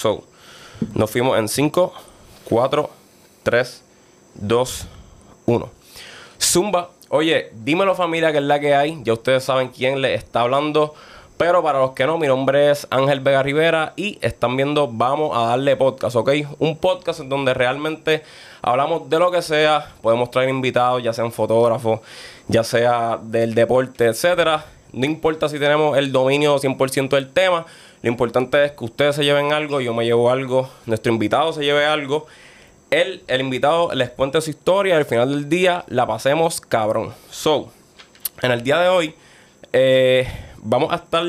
So, 0.00 0.22
nos 0.94 1.10
fuimos 1.10 1.36
en 1.40 1.48
5, 1.48 1.92
4, 2.44 2.90
3, 3.42 3.82
2, 4.34 4.86
1. 5.46 5.70
Zumba, 6.40 6.90
oye, 7.08 7.50
dímelo 7.52 7.96
familia 7.96 8.30
que 8.30 8.38
es 8.38 8.44
la 8.44 8.60
que 8.60 8.76
hay. 8.76 9.00
Ya 9.02 9.14
ustedes 9.14 9.42
saben 9.42 9.70
quién 9.70 10.00
le 10.00 10.14
está 10.14 10.42
hablando. 10.42 10.94
Pero 11.36 11.64
para 11.64 11.80
los 11.80 11.94
que 11.94 12.06
no, 12.06 12.16
mi 12.16 12.28
nombre 12.28 12.70
es 12.70 12.86
Ángel 12.90 13.18
Vega 13.18 13.42
Rivera 13.42 13.94
y 13.96 14.20
están 14.22 14.56
viendo 14.56 14.86
Vamos 14.86 15.36
a 15.36 15.46
darle 15.46 15.74
podcast, 15.74 16.14
¿ok? 16.14 16.30
Un 16.60 16.76
podcast 16.76 17.18
en 17.18 17.28
donde 17.28 17.52
realmente 17.52 18.22
hablamos 18.62 19.10
de 19.10 19.18
lo 19.18 19.32
que 19.32 19.42
sea. 19.42 19.94
Podemos 20.00 20.30
traer 20.30 20.48
invitados, 20.48 21.02
ya 21.02 21.12
sean 21.12 21.32
fotógrafos, 21.32 22.02
ya 22.46 22.62
sea 22.62 23.18
del 23.20 23.52
deporte, 23.52 24.06
etcétera. 24.06 24.64
No 24.92 25.06
importa 25.06 25.48
si 25.48 25.58
tenemos 25.58 25.98
el 25.98 26.12
dominio 26.12 26.56
100% 26.56 27.08
del 27.08 27.32
tema. 27.32 27.66
Lo 28.02 28.08
importante 28.10 28.64
es 28.64 28.72
que 28.72 28.84
ustedes 28.84 29.16
se 29.16 29.24
lleven 29.24 29.52
algo, 29.52 29.80
yo 29.80 29.92
me 29.92 30.04
llevo 30.04 30.30
algo, 30.30 30.70
nuestro 30.86 31.12
invitado 31.12 31.52
se 31.52 31.64
lleve 31.64 31.84
algo. 31.84 32.26
Él, 32.90 33.22
el 33.26 33.40
invitado, 33.40 33.92
les 33.94 34.10
cuente 34.10 34.40
su 34.40 34.50
historia 34.50 34.96
al 34.96 35.04
final 35.04 35.30
del 35.30 35.48
día 35.48 35.84
la 35.88 36.06
pasemos 36.06 36.60
cabrón. 36.60 37.12
So, 37.30 37.70
en 38.40 38.50
el 38.50 38.62
día 38.62 38.78
de 38.78 38.88
hoy, 38.88 39.14
eh, 39.72 40.26
vamos 40.58 40.92
a 40.92 40.96
estar 40.96 41.24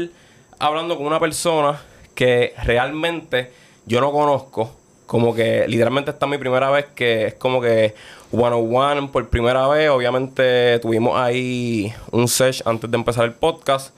hablando 0.60 0.96
con 0.96 1.08
una 1.08 1.20
persona 1.20 1.82
que 2.14 2.54
realmente 2.64 3.52
yo 3.86 4.00
no 4.02 4.12
conozco. 4.12 4.76
Como 5.08 5.34
que 5.34 5.68
literalmente 5.68 6.12
esta 6.12 6.28
es 6.28 6.30
mi 6.30 6.38
primera 6.38 6.70
vez 6.70 6.86
que 6.94 7.26
es 7.28 7.34
como 7.34 7.60
que 7.62 7.96
one 8.32 8.56
on 8.56 8.76
one 8.76 9.08
por 9.08 9.28
primera 9.30 9.68
vez. 9.68 9.90
Obviamente 9.90 10.78
tuvimos 10.80 11.20
ahí 11.20 11.92
un 12.12 12.28
sesh 12.28 12.62
antes 12.66 12.92
de 12.92 12.96
empezar 12.96 13.26
el 13.26 13.34
podcast. 13.34 13.96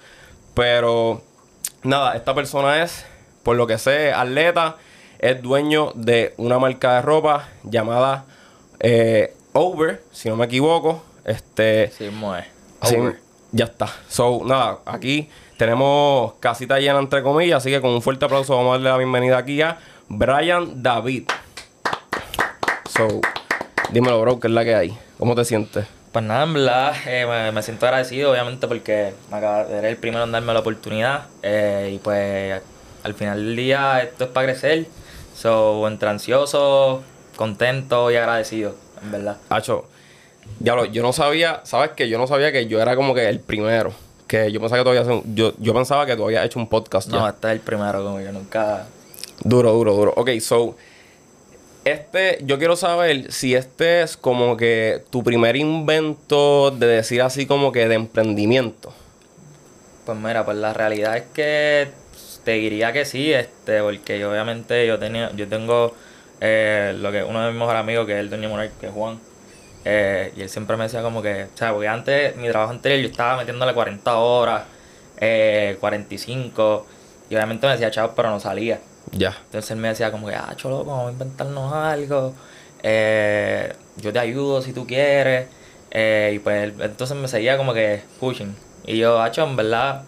Pero 0.53 1.21
Nada, 1.83 2.15
esta 2.15 2.35
persona 2.35 2.83
es, 2.83 3.05
por 3.41 3.55
lo 3.55 3.65
que 3.65 3.79
sé, 3.79 4.13
atleta, 4.13 4.77
es 5.17 5.41
dueño 5.41 5.93
de 5.95 6.35
una 6.37 6.59
marca 6.59 6.95
de 6.95 7.01
ropa 7.01 7.49
llamada 7.63 8.25
eh, 8.79 9.33
Over, 9.53 10.03
si 10.11 10.29
no 10.29 10.35
me 10.35 10.45
equivoco. 10.45 11.03
Este, 11.25 11.91
sí, 11.97 12.09
mueve. 12.11 12.47
ya 13.51 13.65
está. 13.65 13.87
So, 14.07 14.41
nada, 14.45 14.79
aquí 14.85 15.27
tenemos 15.57 16.33
casita 16.39 16.79
llena 16.79 16.99
entre 16.99 17.23
comillas, 17.23 17.57
así 17.57 17.71
que 17.71 17.81
con 17.81 17.91
un 17.91 18.01
fuerte 18.03 18.25
aplauso 18.25 18.55
vamos 18.55 18.69
a 18.69 18.73
darle 18.73 18.89
la 18.89 18.97
bienvenida 18.97 19.37
aquí 19.39 19.61
a 19.63 19.79
Brian 20.07 20.83
David. 20.83 21.29
So, 22.89 23.21
dímelo, 23.91 24.21
bro, 24.21 24.39
¿qué 24.39 24.47
es 24.47 24.53
la 24.53 24.63
que 24.63 24.75
hay? 24.75 24.97
¿Cómo 25.17 25.33
te 25.33 25.45
sientes? 25.45 26.00
Pues 26.11 26.25
nada, 26.25 26.43
en 26.43 26.53
verdad 26.53 26.93
eh, 27.05 27.51
me, 27.53 27.63
siento 27.63 27.85
agradecido, 27.85 28.31
obviamente, 28.31 28.67
porque 28.67 29.13
me 29.29 29.37
acaba 29.37 29.63
de 29.63 29.89
el 29.89 29.95
primero 29.95 30.25
en 30.25 30.31
darme 30.33 30.53
la 30.53 30.59
oportunidad. 30.59 31.27
Eh, 31.41 31.91
y 31.95 31.99
pues 31.99 32.61
al 33.03 33.13
final 33.13 33.45
del 33.45 33.55
día 33.55 34.01
esto 34.01 34.25
es 34.25 34.29
para 34.29 34.47
crecer. 34.47 34.87
So, 35.33 35.87
entre 35.87 36.09
ansioso, 36.09 37.01
contento 37.37 38.11
y 38.11 38.17
agradecido, 38.17 38.75
en 39.01 39.11
verdad. 39.11 39.37
Hacho, 39.49 39.85
diablo, 40.59 40.85
yo 40.85 41.01
no 41.01 41.13
sabía, 41.13 41.61
¿sabes 41.63 41.91
qué? 41.95 42.09
Yo 42.09 42.17
no 42.17 42.27
sabía 42.27 42.51
que 42.51 42.67
yo 42.67 42.81
era 42.81 42.97
como 42.97 43.13
que 43.13 43.29
el 43.29 43.39
primero. 43.39 43.93
Que 44.27 44.51
yo 44.51 44.59
pensaba 44.59 44.83
que 44.83 44.89
todavía 44.89 45.23
yo, 45.33 45.53
yo 45.59 45.73
pensaba 45.73 46.05
que 46.05 46.17
tú 46.17 46.25
habías 46.25 46.45
hecho 46.45 46.59
un 46.59 46.67
podcast. 46.67 47.09
No, 47.09 47.27
este 47.27 47.47
es 47.47 47.53
el 47.53 47.59
primero, 47.61 48.03
como 48.03 48.19
yo 48.19 48.33
nunca. 48.33 48.85
Duro, 49.43 49.71
duro, 49.71 49.93
duro. 49.93 50.13
Ok, 50.17 50.29
so 50.39 50.75
este, 51.85 52.39
yo 52.43 52.59
quiero 52.59 52.75
saber 52.75 53.31
si 53.31 53.55
este 53.55 54.03
es 54.03 54.17
como 54.17 54.55
que 54.57 55.03
tu 55.09 55.23
primer 55.23 55.55
invento 55.55 56.71
de 56.71 56.87
decir 56.87 57.21
así 57.21 57.45
como 57.45 57.71
que 57.71 57.87
de 57.87 57.95
emprendimiento. 57.95 58.93
Pues 60.05 60.17
mira, 60.17 60.45
pues 60.45 60.57
la 60.57 60.73
realidad 60.73 61.17
es 61.17 61.23
que 61.33 61.89
te 62.43 62.51
diría 62.53 62.91
que 62.91 63.05
sí, 63.05 63.33
este, 63.33 63.81
porque 63.81 64.19
yo 64.19 64.31
obviamente 64.31 64.85
yo 64.85 64.99
tenía, 64.99 65.31
yo 65.35 65.47
tengo 65.47 65.93
eh, 66.39 66.93
lo 66.97 67.11
que 67.11 67.23
uno 67.23 67.41
de 67.41 67.51
mis 67.51 67.59
mejores 67.59 67.79
amigos 67.79 68.05
que 68.05 68.13
es 68.13 68.19
el 68.19 68.29
dueño 68.29 68.49
Monarch, 68.49 68.71
que 68.79 68.87
es 68.87 68.93
Juan. 68.93 69.19
Eh, 69.83 70.33
y 70.35 70.41
él 70.41 70.49
siempre 70.49 70.77
me 70.77 70.83
decía 70.83 71.01
como 71.01 71.21
que, 71.21 71.45
o 71.45 71.57
sea, 71.57 71.71
porque 71.73 71.87
antes, 71.87 72.35
mi 72.35 72.47
trabajo 72.49 72.71
anterior, 72.71 73.01
yo 73.01 73.09
estaba 73.09 73.37
metiéndole 73.37 73.73
40 73.73 74.17
horas, 74.17 74.63
eh, 75.17 75.77
45, 75.79 76.85
y 77.29 77.35
obviamente 77.35 77.65
me 77.65 77.73
decía, 77.73 77.89
chao, 77.89 78.13
pero 78.15 78.29
no 78.29 78.39
salía. 78.39 78.79
Ya. 79.11 79.37
Entonces 79.45 79.71
él 79.71 79.77
me 79.77 79.89
decía 79.89 80.11
como 80.11 80.27
que, 80.27 80.35
ah, 80.35 80.53
cholo, 80.55 80.83
vamos 80.83 81.09
a 81.09 81.11
inventarnos 81.11 81.73
algo. 81.73 82.33
Eh, 82.83 83.73
yo 83.97 84.13
te 84.13 84.19
ayudo 84.19 84.61
si 84.61 84.73
tú 84.73 84.87
quieres. 84.87 85.47
Eh, 85.91 86.33
y 86.35 86.39
pues 86.39 86.73
entonces 86.79 87.17
me 87.17 87.27
seguía 87.27 87.57
como 87.57 87.73
que 87.73 88.01
pushing. 88.19 88.55
Y 88.85 88.97
yo, 88.97 89.21
hacho, 89.21 89.43
en 89.43 89.55
verdad, 89.55 90.03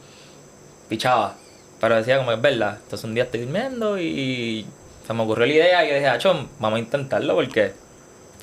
pichaba. 0.89 1.35
Pero 1.79 1.95
decía 1.95 2.17
como 2.17 2.29
que 2.29 2.35
es 2.35 2.41
verdad. 2.41 2.77
Entonces 2.81 3.03
un 3.03 3.13
día 3.13 3.25
estoy 3.25 3.41
durmiendo 3.41 3.99
y 3.99 4.65
se 5.05 5.13
me 5.13 5.23
ocurrió 5.23 5.45
la 5.45 5.53
idea 5.53 5.85
y 5.85 5.89
yo 5.89 5.95
dije, 5.95 6.07
hacho, 6.07 6.47
vamos 6.59 6.77
a 6.77 6.79
intentarlo 6.79 7.35
porque 7.35 7.73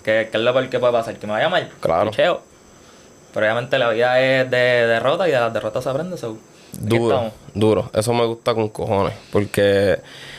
¿qué, 0.05 0.29
es 0.33 0.41
lo 0.41 0.71
que 0.71 0.79
puede 0.79 0.93
pasar? 0.93 1.17
Que 1.17 1.27
me 1.27 1.33
vaya 1.33 1.49
mal. 1.49 1.71
Claro. 1.81 2.11
Pero 2.13 3.47
obviamente 3.47 3.79
la 3.79 3.91
vida 3.91 4.21
es 4.21 4.51
de 4.51 4.59
derrota 4.59 5.29
y 5.29 5.33
de 5.33 5.41
las 5.41 5.53
derrotas 5.53 5.85
se 5.85 5.91
aprende. 5.91 6.17
Duro, 6.79 7.33
duro. 7.55 7.91
Eso 7.95 8.13
me 8.13 8.25
gusta 8.27 8.55
con 8.55 8.69
cojones. 8.69 9.15
Porque 9.33 9.99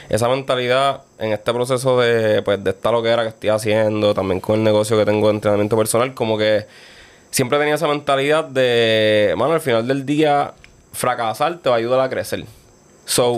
esa 0.09 0.27
mentalidad 0.27 1.01
en 1.19 1.31
este 1.31 1.53
proceso 1.53 1.99
de, 1.99 2.41
pues, 2.41 2.63
de 2.63 2.71
esta 2.71 2.91
loquera 2.91 3.23
que 3.23 3.29
estoy 3.29 3.49
haciendo, 3.49 4.13
también 4.13 4.39
con 4.39 4.55
el 4.55 4.63
negocio 4.63 4.97
que 4.97 5.05
tengo 5.05 5.27
de 5.27 5.35
entrenamiento 5.35 5.77
personal, 5.77 6.13
como 6.13 6.37
que 6.37 6.65
siempre 7.29 7.57
tenía 7.57 7.75
esa 7.75 7.87
mentalidad 7.87 8.43
de, 8.43 9.33
mano, 9.37 9.53
al 9.53 9.61
final 9.61 9.87
del 9.87 10.05
día, 10.05 10.53
fracasar 10.91 11.59
te 11.59 11.69
va 11.69 11.75
a 11.75 11.79
ayudar 11.79 11.99
a 11.99 12.09
crecer. 12.09 12.45
So, 13.05 13.37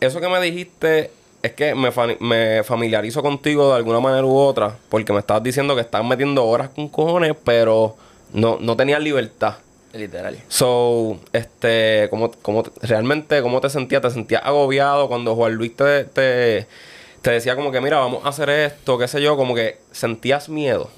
eso 0.00 0.20
que 0.20 0.28
me 0.28 0.40
dijiste 0.40 1.10
es 1.42 1.52
que 1.52 1.74
me, 1.74 1.90
me 2.20 2.62
familiarizo 2.64 3.22
contigo 3.22 3.70
de 3.70 3.76
alguna 3.76 4.00
manera 4.00 4.24
u 4.24 4.36
otra, 4.36 4.76
porque 4.88 5.12
me 5.12 5.18
estabas 5.18 5.42
diciendo 5.42 5.74
que 5.74 5.80
estás 5.80 6.04
metiendo 6.04 6.44
horas 6.44 6.70
con 6.70 6.88
cojones, 6.88 7.34
pero 7.44 7.96
no, 8.32 8.58
no 8.60 8.76
tenías 8.76 9.00
libertad. 9.00 9.56
Literal. 9.92 10.38
So, 10.48 11.20
este, 11.32 12.08
¿cómo, 12.10 12.30
cómo, 12.40 12.64
realmente, 12.80 13.42
¿cómo 13.42 13.60
te 13.60 13.68
sentías? 13.68 14.00
¿Te 14.00 14.10
sentías 14.10 14.42
agobiado 14.44 15.08
cuando 15.08 15.36
Juan 15.36 15.54
Luis 15.54 15.76
te, 15.76 16.04
te, 16.04 16.66
decía 17.22 17.56
como 17.56 17.70
que, 17.70 17.80
mira, 17.80 17.98
vamos 17.98 18.24
a 18.24 18.30
hacer 18.30 18.48
esto, 18.48 18.96
qué 18.96 19.06
sé 19.06 19.20
yo, 19.20 19.36
como 19.36 19.54
que 19.54 19.78
sentías 19.90 20.48
miedo? 20.48 20.90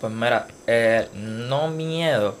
Pues 0.00 0.12
mira, 0.12 0.46
eh, 0.66 1.08
no 1.14 1.68
miedo, 1.68 2.34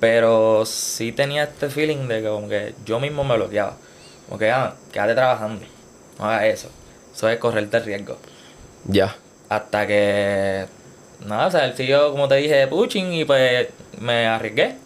pero 0.00 0.66
sí 0.66 1.12
tenía 1.12 1.44
este 1.44 1.70
feeling 1.70 2.08
de 2.08 2.22
que 2.22 2.28
como 2.28 2.48
que 2.48 2.74
yo 2.84 2.98
mismo 2.98 3.22
me 3.22 3.36
bloqueaba. 3.36 3.76
Como 4.26 4.38
que, 4.38 4.50
ah, 4.50 4.74
quédate 4.92 5.14
trabajando, 5.14 5.64
no 6.18 6.24
hagas 6.24 6.44
eso. 6.44 6.70
Eso 7.14 7.28
es 7.28 7.38
correrte 7.38 7.76
el 7.76 7.84
riesgo. 7.84 8.18
Ya. 8.86 9.16
Hasta 9.48 9.86
que, 9.86 10.66
nada, 11.26 11.46
o 11.46 11.50
sea, 11.50 11.66
él 11.66 11.76
siguió, 11.76 12.10
como 12.10 12.28
te 12.28 12.36
dije, 12.36 12.66
pushing 12.66 13.12
y 13.12 13.24
pues 13.24 13.68
me 13.98 14.26
arriesgué. 14.26 14.76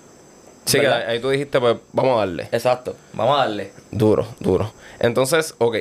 Sí, 0.65 0.81
que 0.81 0.89
ahí 0.89 1.21
tú 1.21 1.31
dijiste, 1.31 1.61
pues 1.61 1.77
vamos 1.93 2.17
a 2.17 2.21
darle. 2.21 2.49
Exacto, 2.51 2.97
vamos 3.13 3.37
a 3.37 3.41
darle. 3.41 3.71
Duro, 3.91 4.27
duro. 4.41 4.73
Entonces, 4.99 5.55
ok. 5.59 5.77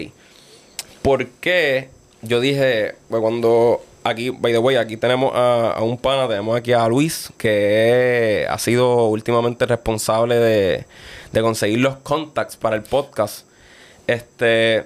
¿Por 1.01 1.27
qué 1.27 1.89
yo 2.21 2.39
dije, 2.39 2.95
pues 3.09 3.21
cuando 3.21 3.81
aquí, 4.03 4.29
by 4.29 4.51
the 4.51 4.59
way, 4.59 4.75
aquí 4.75 4.97
tenemos 4.97 5.31
a, 5.35 5.81
un 5.81 5.97
pana, 5.97 6.27
tenemos 6.27 6.57
aquí 6.57 6.73
a 6.73 6.87
Luis, 6.87 7.31
que 7.37 8.45
ha 8.49 8.57
sido 8.57 9.07
últimamente 9.07 9.65
responsable 9.65 10.35
de, 10.35 10.85
de 11.31 11.41
conseguir 11.41 11.79
los 11.79 11.97
contacts 11.97 12.55
para 12.57 12.75
el 12.75 12.83
podcast. 12.83 13.45
Este, 14.07 14.85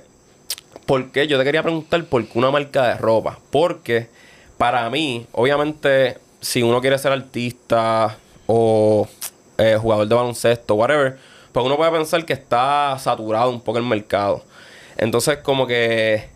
¿por 0.86 1.12
qué? 1.12 1.28
Yo 1.28 1.38
te 1.38 1.44
quería 1.44 1.64
preguntar 1.64 2.04
por 2.06 2.26
qué 2.26 2.38
una 2.38 2.52
marca 2.52 2.88
de 2.88 2.96
ropa. 2.96 3.40
Porque 3.52 4.08
para 4.58 4.90
mí, 4.90 5.28
obviamente, 5.32 6.18
si 6.42 6.64
uno 6.64 6.82
quiere 6.82 6.98
ser 6.98 7.12
artista, 7.12 8.18
o 8.48 9.08
eh, 9.58 9.78
jugador 9.80 10.08
de 10.08 10.16
baloncesto, 10.16 10.76
whatever, 10.76 11.18
pues 11.52 11.66
uno 11.66 11.78
puede 11.78 11.92
pensar 11.92 12.26
que 12.26 12.34
está 12.34 12.98
saturado 13.00 13.50
un 13.50 13.62
poco 13.62 13.78
el 13.78 13.84
mercado. 13.84 14.44
Entonces, 14.98 15.38
como 15.38 15.68
que 15.68 16.30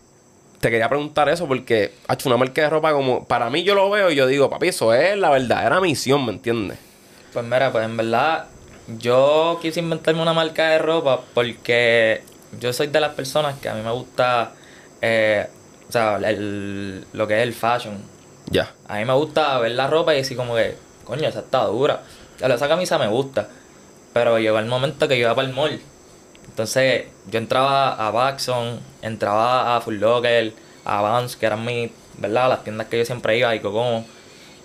te 0.60 0.70
quería 0.70 0.88
preguntar 0.88 1.28
eso 1.28 1.48
porque 1.48 1.92
ha 2.06 2.14
hecho 2.14 2.28
una 2.28 2.38
marca 2.38 2.62
de 2.62 2.70
ropa 2.70 2.92
como 2.92 3.24
para 3.26 3.50
mí 3.50 3.64
yo 3.64 3.74
lo 3.74 3.90
veo 3.90 4.10
y 4.10 4.14
yo 4.14 4.28
digo, 4.28 4.48
papi, 4.48 4.68
eso 4.68 4.94
es 4.94 5.18
la 5.18 5.30
verdadera 5.30 5.80
misión, 5.80 6.24
¿me 6.24 6.32
entiendes? 6.32 6.78
Pues 7.32 7.44
mira, 7.44 7.72
pues 7.72 7.84
en 7.84 7.96
verdad 7.96 8.46
yo 8.98 9.58
quise 9.60 9.80
inventarme 9.80 10.22
una 10.22 10.32
marca 10.32 10.68
de 10.68 10.78
ropa 10.78 11.22
porque 11.34 12.22
yo 12.60 12.72
soy 12.72 12.86
de 12.88 13.00
las 13.00 13.14
personas 13.14 13.58
que 13.58 13.68
a 13.68 13.74
mí 13.74 13.82
me 13.82 13.90
gusta, 13.90 14.52
eh, 15.00 15.48
o 15.88 15.92
sea, 15.92 16.18
lo 16.18 17.26
que 17.26 17.34
es 17.38 17.42
el 17.42 17.54
fashion. 17.54 18.11
Ya. 18.52 18.72
A 18.86 18.98
mí 18.98 19.04
me 19.04 19.14
gusta 19.14 19.58
ver 19.58 19.72
la 19.72 19.86
ropa 19.86 20.14
y 20.14 20.18
decir 20.18 20.36
como 20.36 20.54
que 20.54 20.76
coño, 21.04 21.28
esa 21.28 21.40
está 21.40 21.64
dura. 21.64 22.02
esa 22.38 22.68
camisa 22.68 22.98
me 22.98 23.08
gusta. 23.08 23.48
Pero 24.12 24.38
llegó 24.38 24.58
el 24.58 24.66
momento 24.66 25.08
que 25.08 25.18
yo 25.18 25.24
iba 25.24 25.34
para 25.34 25.48
el 25.48 25.54
mall. 25.54 25.80
Entonces 26.46 27.06
yo 27.30 27.38
entraba 27.38 27.94
a 27.94 28.10
Baxon, 28.10 28.80
entraba 29.00 29.76
a 29.76 29.80
Full 29.80 29.96
Locker, 29.96 30.52
a 30.84 31.00
Vans, 31.00 31.36
que 31.36 31.46
eran 31.46 31.64
mis, 31.64 31.90
¿verdad? 32.18 32.48
Las 32.48 32.64
tiendas 32.64 32.88
que 32.88 32.98
yo 32.98 33.04
siempre 33.04 33.38
iba 33.38 33.54
y 33.54 33.60
Cocomo. 33.60 34.04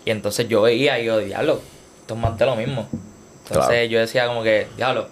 Y 0.06 0.12
entonces 0.12 0.48
yo 0.48 0.62
veía 0.62 1.00
y 1.00 1.06
yo, 1.06 1.20
diablo, 1.20 1.62
esto 2.02 2.14
es 2.14 2.20
más 2.20 2.38
de 2.38 2.46
lo 2.46 2.56
mismo. 2.56 2.88
Entonces 3.48 3.90
yo 3.90 4.00
decía 4.00 4.28
como 4.28 4.44
que, 4.44 4.68
diablo, 4.76 5.08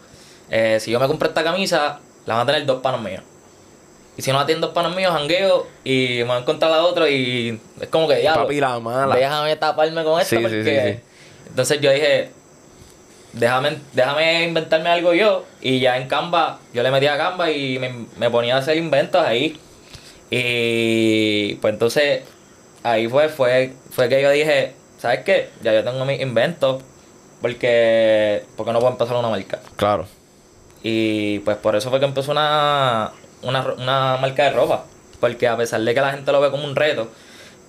eh, 0.49 0.79
si 0.79 0.91
yo 0.91 0.99
me 0.99 1.07
compro 1.07 1.29
esta 1.29 1.43
camisa, 1.43 1.99
la 2.25 2.35
van 2.35 2.43
a 2.43 2.51
tener 2.51 2.65
dos 2.65 2.81
panos 2.81 3.01
míos. 3.01 3.21
Y 4.17 4.21
si 4.21 4.31
no 4.31 4.39
atiendo 4.39 4.73
panos 4.73 4.95
míos, 4.95 5.11
jangueo 5.11 5.67
y 5.83 6.17
me 6.19 6.23
voy 6.25 6.35
a 6.37 6.39
encontrar 6.39 6.71
a 6.71 6.83
otro 6.83 7.07
y 7.07 7.59
es 7.81 7.87
como 7.89 8.07
que 8.07 8.23
ya. 8.23 8.35
Papi, 8.35 8.59
la 8.59 8.79
mala. 8.79 9.15
Déjame 9.15 9.55
taparme 9.57 10.03
con 10.03 10.21
esto 10.21 10.35
Sí, 10.35 10.37
sí, 10.37 10.41
porque. 10.41 10.63
sí, 10.63 10.93
sí. 10.93 11.49
Entonces 11.49 11.81
yo 11.81 11.91
dije, 11.91 12.31
déjame, 13.33 13.77
déjame 13.93 14.43
inventarme 14.43 14.89
algo 14.89 15.13
yo. 15.13 15.43
Y 15.61 15.79
ya 15.79 15.97
en 15.97 16.07
Canva, 16.07 16.59
yo 16.73 16.81
le 16.83 16.91
metía 16.91 17.15
a 17.15 17.17
Canva 17.17 17.51
y 17.51 17.77
me, 17.79 18.05
me 18.17 18.29
ponía 18.29 18.55
a 18.55 18.59
hacer 18.59 18.77
inventos 18.77 19.21
ahí. 19.25 19.59
Y 20.29 21.55
pues 21.55 21.73
entonces 21.73 22.23
ahí 22.83 23.07
fue, 23.07 23.29
fue, 23.29 23.73
fue 23.91 24.09
que 24.09 24.21
yo 24.21 24.29
dije, 24.31 24.73
¿sabes 24.97 25.19
qué? 25.23 25.49
Ya 25.61 25.73
yo 25.73 25.83
tengo 25.83 26.05
mis 26.05 26.21
inventos. 26.21 26.81
Porque, 27.41 28.43
porque 28.55 28.71
no 28.71 28.79
puedo 28.79 28.93
empezar 28.93 29.17
una 29.17 29.29
marca. 29.29 29.59
Claro. 29.75 30.07
Y 30.81 31.39
pues 31.39 31.57
por 31.57 31.75
eso 31.75 31.89
fue 31.89 31.99
que 31.99 32.05
empezó 32.05 32.31
una, 32.31 33.11
una, 33.41 33.61
una 33.77 34.17
marca 34.17 34.43
de 34.43 34.51
ropa. 34.51 34.85
Porque 35.19 35.47
a 35.47 35.57
pesar 35.57 35.81
de 35.81 35.93
que 35.93 36.01
la 36.01 36.11
gente 36.11 36.31
lo 36.31 36.41
ve 36.41 36.51
como 36.51 36.65
un 36.65 36.75
reto, 36.75 37.09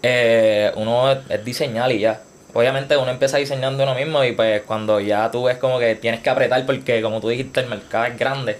eh, 0.02 0.72
uno 0.76 1.10
es 1.10 1.44
diseñar 1.44 1.90
y 1.92 2.00
ya. 2.00 2.20
Obviamente 2.52 2.96
uno 2.96 3.10
empieza 3.10 3.38
diseñando 3.38 3.82
uno 3.82 3.94
mismo 3.94 4.24
y 4.24 4.32
pues 4.32 4.62
cuando 4.62 5.00
ya 5.00 5.30
tú 5.30 5.44
ves 5.44 5.58
como 5.58 5.78
que 5.78 5.94
tienes 5.94 6.20
que 6.20 6.30
apretar 6.30 6.64
porque 6.64 7.02
como 7.02 7.20
tú 7.20 7.28
dijiste 7.28 7.60
el 7.60 7.66
mercado 7.66 8.06
es 8.06 8.18
grande, 8.18 8.56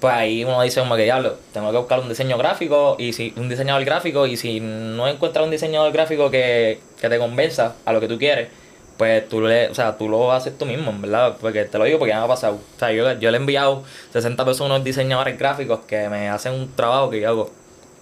pues 0.00 0.14
ahí 0.14 0.44
uno 0.44 0.62
dice 0.62 0.80
como 0.80 0.94
que 0.96 1.02
diablo, 1.04 1.36
tengo 1.52 1.72
que 1.72 1.78
buscar 1.78 2.00
un 2.00 2.08
diseño 2.08 2.38
gráfico 2.38 2.96
y 2.98 3.12
si 3.12 3.32
un 3.36 3.48
diseñador 3.48 3.84
gráfico 3.84 4.26
y 4.26 4.36
si 4.36 4.60
no 4.60 5.08
encuentras 5.08 5.44
un 5.44 5.50
diseñador 5.50 5.92
gráfico 5.92 6.30
que, 6.30 6.78
que 7.00 7.08
te 7.08 7.18
convenza 7.18 7.74
a 7.84 7.92
lo 7.92 8.00
que 8.00 8.08
tú 8.08 8.18
quieres, 8.18 8.48
pues 8.96 9.28
tú 9.28 9.40
le, 9.40 9.68
o 9.68 9.74
sea, 9.74 9.96
tú 9.98 10.08
lo 10.08 10.32
haces 10.32 10.56
tú 10.56 10.66
mismo, 10.66 10.90
en 10.90 11.02
verdad, 11.02 11.36
porque 11.40 11.64
te 11.64 11.78
lo 11.78 11.84
digo 11.84 11.98
porque 11.98 12.10
ya 12.10 12.18
me 12.18 12.24
ha 12.24 12.28
pasado. 12.28 12.54
O 12.54 12.78
sea, 12.78 12.92
yo, 12.92 13.12
yo 13.18 13.30
le 13.30 13.36
he 13.36 13.40
enviado 13.40 13.82
60 14.12 14.44
pesos 14.44 14.60
a 14.60 14.64
unos 14.64 14.84
diseñadores 14.84 15.38
gráficos 15.38 15.80
que 15.86 16.08
me 16.08 16.28
hacen 16.28 16.52
un 16.54 16.74
trabajo 16.74 17.10
que 17.10 17.20
yo 17.20 17.28
hago, 17.28 17.50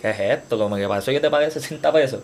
¿qué 0.00 0.10
es 0.10 0.20
esto? 0.20 0.58
Como 0.58 0.76
que 0.76 0.86
para 0.86 1.00
eso 1.00 1.10
yo 1.12 1.20
te 1.20 1.30
pagué 1.30 1.50
60 1.50 1.92
pesos. 1.92 2.20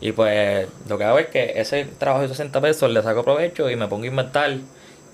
Y 0.00 0.12
pues 0.12 0.66
lo 0.88 0.98
que 0.98 1.04
hago 1.04 1.18
es 1.18 1.28
que 1.28 1.52
ese 1.56 1.84
trabajo 1.98 2.22
de 2.22 2.28
60 2.28 2.60
pesos 2.60 2.90
le 2.90 3.02
saco 3.02 3.24
provecho 3.24 3.70
y 3.70 3.76
me 3.76 3.86
pongo 3.86 4.04
a 4.04 4.08
inventar 4.08 4.56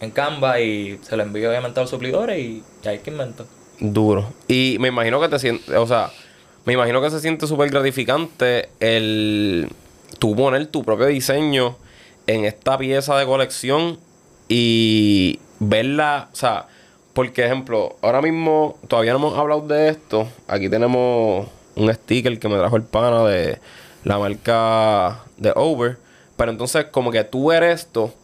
en 0.01 0.11
Canva 0.11 0.61
y 0.61 0.99
se 1.03 1.17
lo 1.17 1.23
envío 1.23 1.51
obviamente 1.51 1.79
a 1.79 1.83
los 1.83 1.91
suplidores 1.91 2.39
y, 2.39 2.63
y 2.83 2.89
ahí 2.89 2.99
que 2.99 3.11
invento. 3.11 3.47
Duro. 3.81 4.33
Y 4.49 4.77
me 4.81 4.89
imagino 4.89 5.21
que 5.21 5.29
te 5.29 5.39
sientes, 5.39 5.77
o 5.77 5.87
sea, 5.87 6.11
me 6.65 6.73
imagino 6.73 7.01
que 7.01 7.11
se 7.11 7.21
siente 7.21 7.47
súper 7.47 7.71
gratificante 7.71 8.71
el 8.81 9.69
tú 10.19 10.35
poner 10.35 10.67
tu 10.67 10.83
propio 10.85 11.07
diseño 11.07 11.77
en 12.29 12.45
esta 12.45 12.79
pieza 12.79 13.17
de 13.17 13.27
colección 13.27 13.99
y 14.49 15.41
verla, 15.59 16.29
o 16.33 16.37
sea, 16.37 16.67
porque 17.15 17.45
ejemplo, 17.45 17.97
ahora 18.03 18.23
mismo 18.23 18.79
todavía 18.87 19.13
no 19.13 19.19
hemos 19.19 19.37
hablado 19.37 19.67
de 19.67 19.89
esto. 19.89 20.29
Aquí 20.47 20.69
tenemos 20.69 21.49
un 21.75 21.93
sticker 21.93 22.39
que 22.39 22.49
me 22.49 22.57
trajo 22.57 22.77
el 22.77 22.85
pana 22.85 23.25
de 23.25 23.59
la 24.05 24.19
marca 24.19 25.25
de 25.39 25.53
Over. 25.57 25.97
Pero 26.37 26.53
entonces 26.53 26.85
como 26.93 27.11
que 27.11 27.25
tú 27.25 27.49
ver 27.49 27.65
esto 27.65 28.15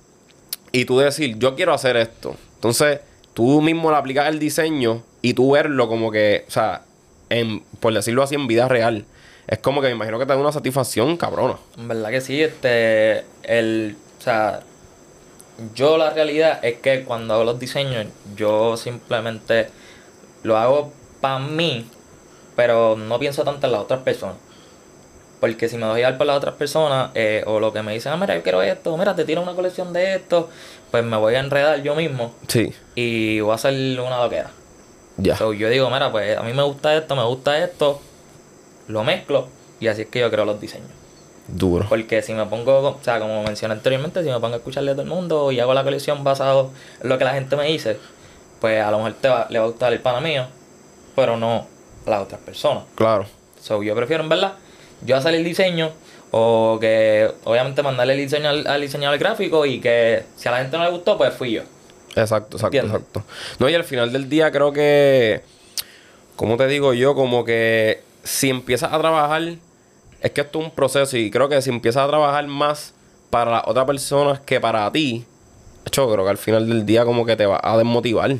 y 0.71 0.85
tú 0.85 0.99
decir, 0.99 1.39
yo 1.39 1.57
quiero 1.57 1.73
hacer 1.73 1.97
esto. 1.97 2.37
Entonces, 2.57 3.01
tú 3.33 3.63
mismo 3.63 3.91
le 3.91 3.97
aplicas 3.97 4.29
el 4.29 4.39
diseño 4.39 5.03
y 5.23 5.33
tú 5.35 5.53
verlo 5.53 5.89
como 5.89 6.11
que, 6.13 6.45
o 6.47 6.51
sea, 6.51 6.83
en, 7.31 7.63
por 7.81 7.95
decirlo 7.95 8.23
así, 8.23 8.35
en 8.35 8.47
vida 8.47 8.69
real. 8.69 9.07
Es 9.47 9.59
como 9.59 9.81
que 9.81 9.89
me 9.89 9.95
imagino 9.95 10.19
que 10.19 10.27
te 10.27 10.33
da 10.33 10.39
una 10.39 10.53
satisfacción 10.53 11.17
cabrona. 11.17 11.57
En 11.77 11.89
verdad 11.89 12.11
que 12.11 12.21
sí, 12.21 12.43
este, 12.43 13.25
el, 13.43 13.97
o 14.19 14.23
sea, 14.23 14.61
yo 15.75 15.99
la 15.99 16.11
realidad 16.11 16.65
es 16.65 16.79
que 16.79 17.05
cuando 17.05 17.35
hago 17.35 17.45
los 17.45 17.59
diseños, 17.59 18.07
yo 18.37 18.77
simplemente 18.77 19.69
lo 20.43 20.57
hago 20.57 20.93
para 21.21 21.39
mí, 21.39 21.87
pero 22.57 22.97
no 22.97 23.19
pienso 23.19 23.45
tanto 23.45 23.67
en 23.67 23.73
las 23.73 23.83
otras 23.83 24.01
personas. 24.01 24.37
Porque 25.41 25.69
si 25.69 25.77
me 25.77 25.85
doy 25.85 25.99
llevar 25.99 26.17
por 26.17 26.27
las 26.27 26.39
otras 26.39 26.55
personas, 26.55 27.11
eh, 27.15 27.45
o 27.47 27.61
lo 27.61 27.71
que 27.73 27.83
me 27.83 27.93
dicen, 27.93 28.13
ah, 28.13 28.17
mira, 28.17 28.35
yo 28.35 28.43
quiero 28.43 28.63
esto, 28.63 28.97
mira, 28.97 29.15
te 29.15 29.27
tiro 29.27 29.43
una 29.43 29.53
colección 29.53 29.93
de 29.93 30.15
esto, 30.15 30.49
pues 30.91 31.05
me 31.05 31.19
voy 31.19 31.35
a 31.35 31.41
enredar 31.41 31.83
yo 31.83 31.95
mismo 31.95 32.33
Sí, 32.49 32.73
y 32.95 33.41
voy 33.41 33.53
a 33.53 33.55
hacer 33.57 33.75
una 34.01 34.23
loquera. 34.23 34.51
ya. 35.19 35.37
So, 35.37 35.53
yo 35.53 35.69
digo, 35.69 35.91
mira, 35.91 36.11
pues 36.11 36.39
a 36.39 36.43
mí 36.43 36.55
me 36.55 36.63
gusta 36.63 36.97
esto, 36.97 37.15
me 37.15 37.25
gusta 37.25 37.63
esto, 37.63 38.01
lo 38.89 39.05
mezclo 39.05 39.49
y 39.81 39.89
así 39.89 40.03
es 40.03 40.09
que 40.09 40.21
yo 40.21 40.31
creo 40.31 40.45
los 40.45 40.61
diseños. 40.61 40.89
Duro. 41.47 41.87
Porque 41.89 42.23
si 42.23 42.33
me 42.33 42.47
pongo, 42.47 42.79
o 42.81 42.99
sea, 43.03 43.21
como 43.21 43.43
mencioné 43.43 43.75
anteriormente, 43.75 44.23
si 44.23 44.31
me 44.31 44.41
pongo 44.41 44.55
a 44.55 44.57
escucharle 44.57 44.93
a 44.93 44.95
todo 44.95 45.03
el 45.03 45.09
mundo 45.09 45.53
y 45.53 45.61
hago 45.61 45.75
la 45.75 45.85
colección 45.85 46.25
basado 46.25 46.71
en 47.03 47.09
lo 47.11 47.19
que 47.19 47.25
la 47.25 47.35
gente 47.35 47.55
me 47.57 47.65
dice, 47.67 47.99
pues 48.61 48.83
a 48.83 48.91
lo 48.91 48.97
mejor 48.99 49.15
te 49.21 49.29
va- 49.29 49.47
le 49.51 49.59
va 49.59 49.67
a 49.67 49.69
gustar 49.69 49.93
el 49.93 50.01
pana 50.01 50.21
mío, 50.21 50.47
pero 51.15 51.37
no 51.37 51.67
a 52.07 52.11
las 52.11 52.23
otras 52.23 52.41
personas. 52.41 52.85
Claro. 52.95 53.27
So, 53.61 53.83
yo 53.83 53.95
prefiero, 53.95 54.23
en 54.23 54.29
verdad, 54.31 54.55
yo 55.05 55.17
hacer 55.17 55.35
el 55.35 55.45
diseño 55.45 55.91
o 56.31 56.79
que, 56.81 57.31
obviamente, 57.45 57.83
mandarle 57.83 58.15
el 58.15 58.21
diseño 58.21 58.49
al, 58.49 58.67
al 58.67 58.81
diseñador 58.81 59.19
gráfico 59.19 59.67
y 59.67 59.81
que 59.81 60.25
si 60.37 60.49
a 60.49 60.53
la 60.53 60.59
gente 60.59 60.77
no 60.79 60.85
le 60.85 60.91
gustó, 60.91 61.19
pues 61.19 61.35
fui 61.35 61.53
yo. 61.53 61.63
Exacto, 62.17 62.57
exacto, 62.57 62.67
¿Entiendes? 62.77 62.95
exacto. 62.95 63.23
No, 63.59 63.69
y 63.69 63.75
al 63.75 63.85
final 63.85 64.13
del 64.13 64.29
día 64.31 64.51
creo 64.51 64.73
que, 64.73 65.43
como 66.37 66.57
te 66.57 66.67
digo 66.69 66.95
yo, 66.95 67.15
como 67.15 67.45
que 67.45 68.03
si 68.25 68.51
empiezas 68.51 68.93
a 68.93 68.99
trabajar, 68.99 69.43
es 70.21 70.31
que 70.33 70.41
esto 70.41 70.59
es 70.59 70.65
un 70.67 70.71
proceso 70.73 71.17
y 71.17 71.31
creo 71.31 71.49
que 71.49 71.61
si 71.63 71.71
empiezas 71.71 72.05
a 72.05 72.09
trabajar 72.09 72.47
más 72.47 72.95
para 73.31 73.51
las 73.51 73.63
otras 73.67 73.85
personas 73.87 74.41
que 74.41 74.61
para 74.61 74.91
ti, 74.91 75.25
yo 75.93 76.11
creo 76.11 76.25
que 76.25 76.31
al 76.31 76.39
final 76.39 76.69
del 76.69 76.85
día 76.87 77.05
como 77.05 77.25
que 77.27 77.37
te 77.37 77.47
va 77.47 77.61
a 77.63 77.77
desmotivar. 77.77 78.35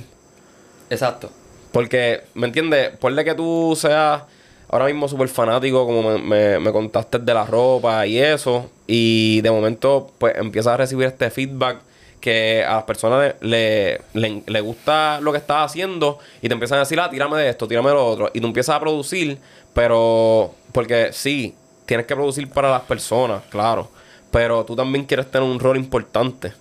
Exacto. 0.91 1.31
Porque, 1.73 2.23
¿me 2.35 2.47
entiendes? 2.47 2.97
Ponle 2.99 3.25
que 3.25 3.35
tú 3.35 3.75
seas 3.77 4.23
ahora 4.69 4.87
mismo 4.87 5.09
súper 5.09 5.29
fanático, 5.29 5.85
como 5.87 6.03
me, 6.03 6.19
me- 6.19 6.59
me 6.59 6.73
contaste 6.73 7.19
de 7.19 7.35
la 7.35 7.45
ropa 7.45 8.07
y 8.07 8.19
eso, 8.19 8.71
y 8.87 9.41
de 9.41 9.51
momento, 9.51 10.11
pues 10.19 10.35
empiezas 10.37 10.75
a 10.75 10.77
recibir 10.77 11.07
este 11.07 11.31
feedback 11.31 11.79
que 12.25 12.65
a 12.65 12.77
las 12.77 12.85
personas 12.85 13.35
le, 13.43 14.01
le, 14.15 14.43
le 14.47 14.61
gusta 14.63 15.21
lo 15.21 15.31
que 15.31 15.37
estás 15.37 15.71
haciendo 15.71 16.21
y 16.41 16.49
te 16.49 16.55
empiezan 16.55 16.79
a 16.79 16.81
decir, 16.81 16.99
ah, 16.99 17.11
tírame 17.11 17.37
de 17.37 17.51
esto, 17.51 17.69
tírame 17.69 17.91
de 17.91 17.97
lo 17.97 18.07
otro, 18.07 18.31
y 18.33 18.41
tú 18.41 18.47
empiezas 18.47 18.77
a 18.77 18.81
producir, 18.81 19.39
pero, 19.75 20.55
porque 20.73 21.11
sí, 21.13 21.55
tienes 21.85 22.07
que 22.07 22.15
producir 22.15 22.49
para 22.49 22.71
las 22.71 22.81
personas, 22.81 23.43
claro, 23.51 23.91
pero 24.31 24.65
tú 24.65 24.75
también 24.75 25.05
quieres 25.05 25.31
tener 25.31 25.47
un 25.47 25.61
rol 25.61 25.77
importante. 25.77 26.55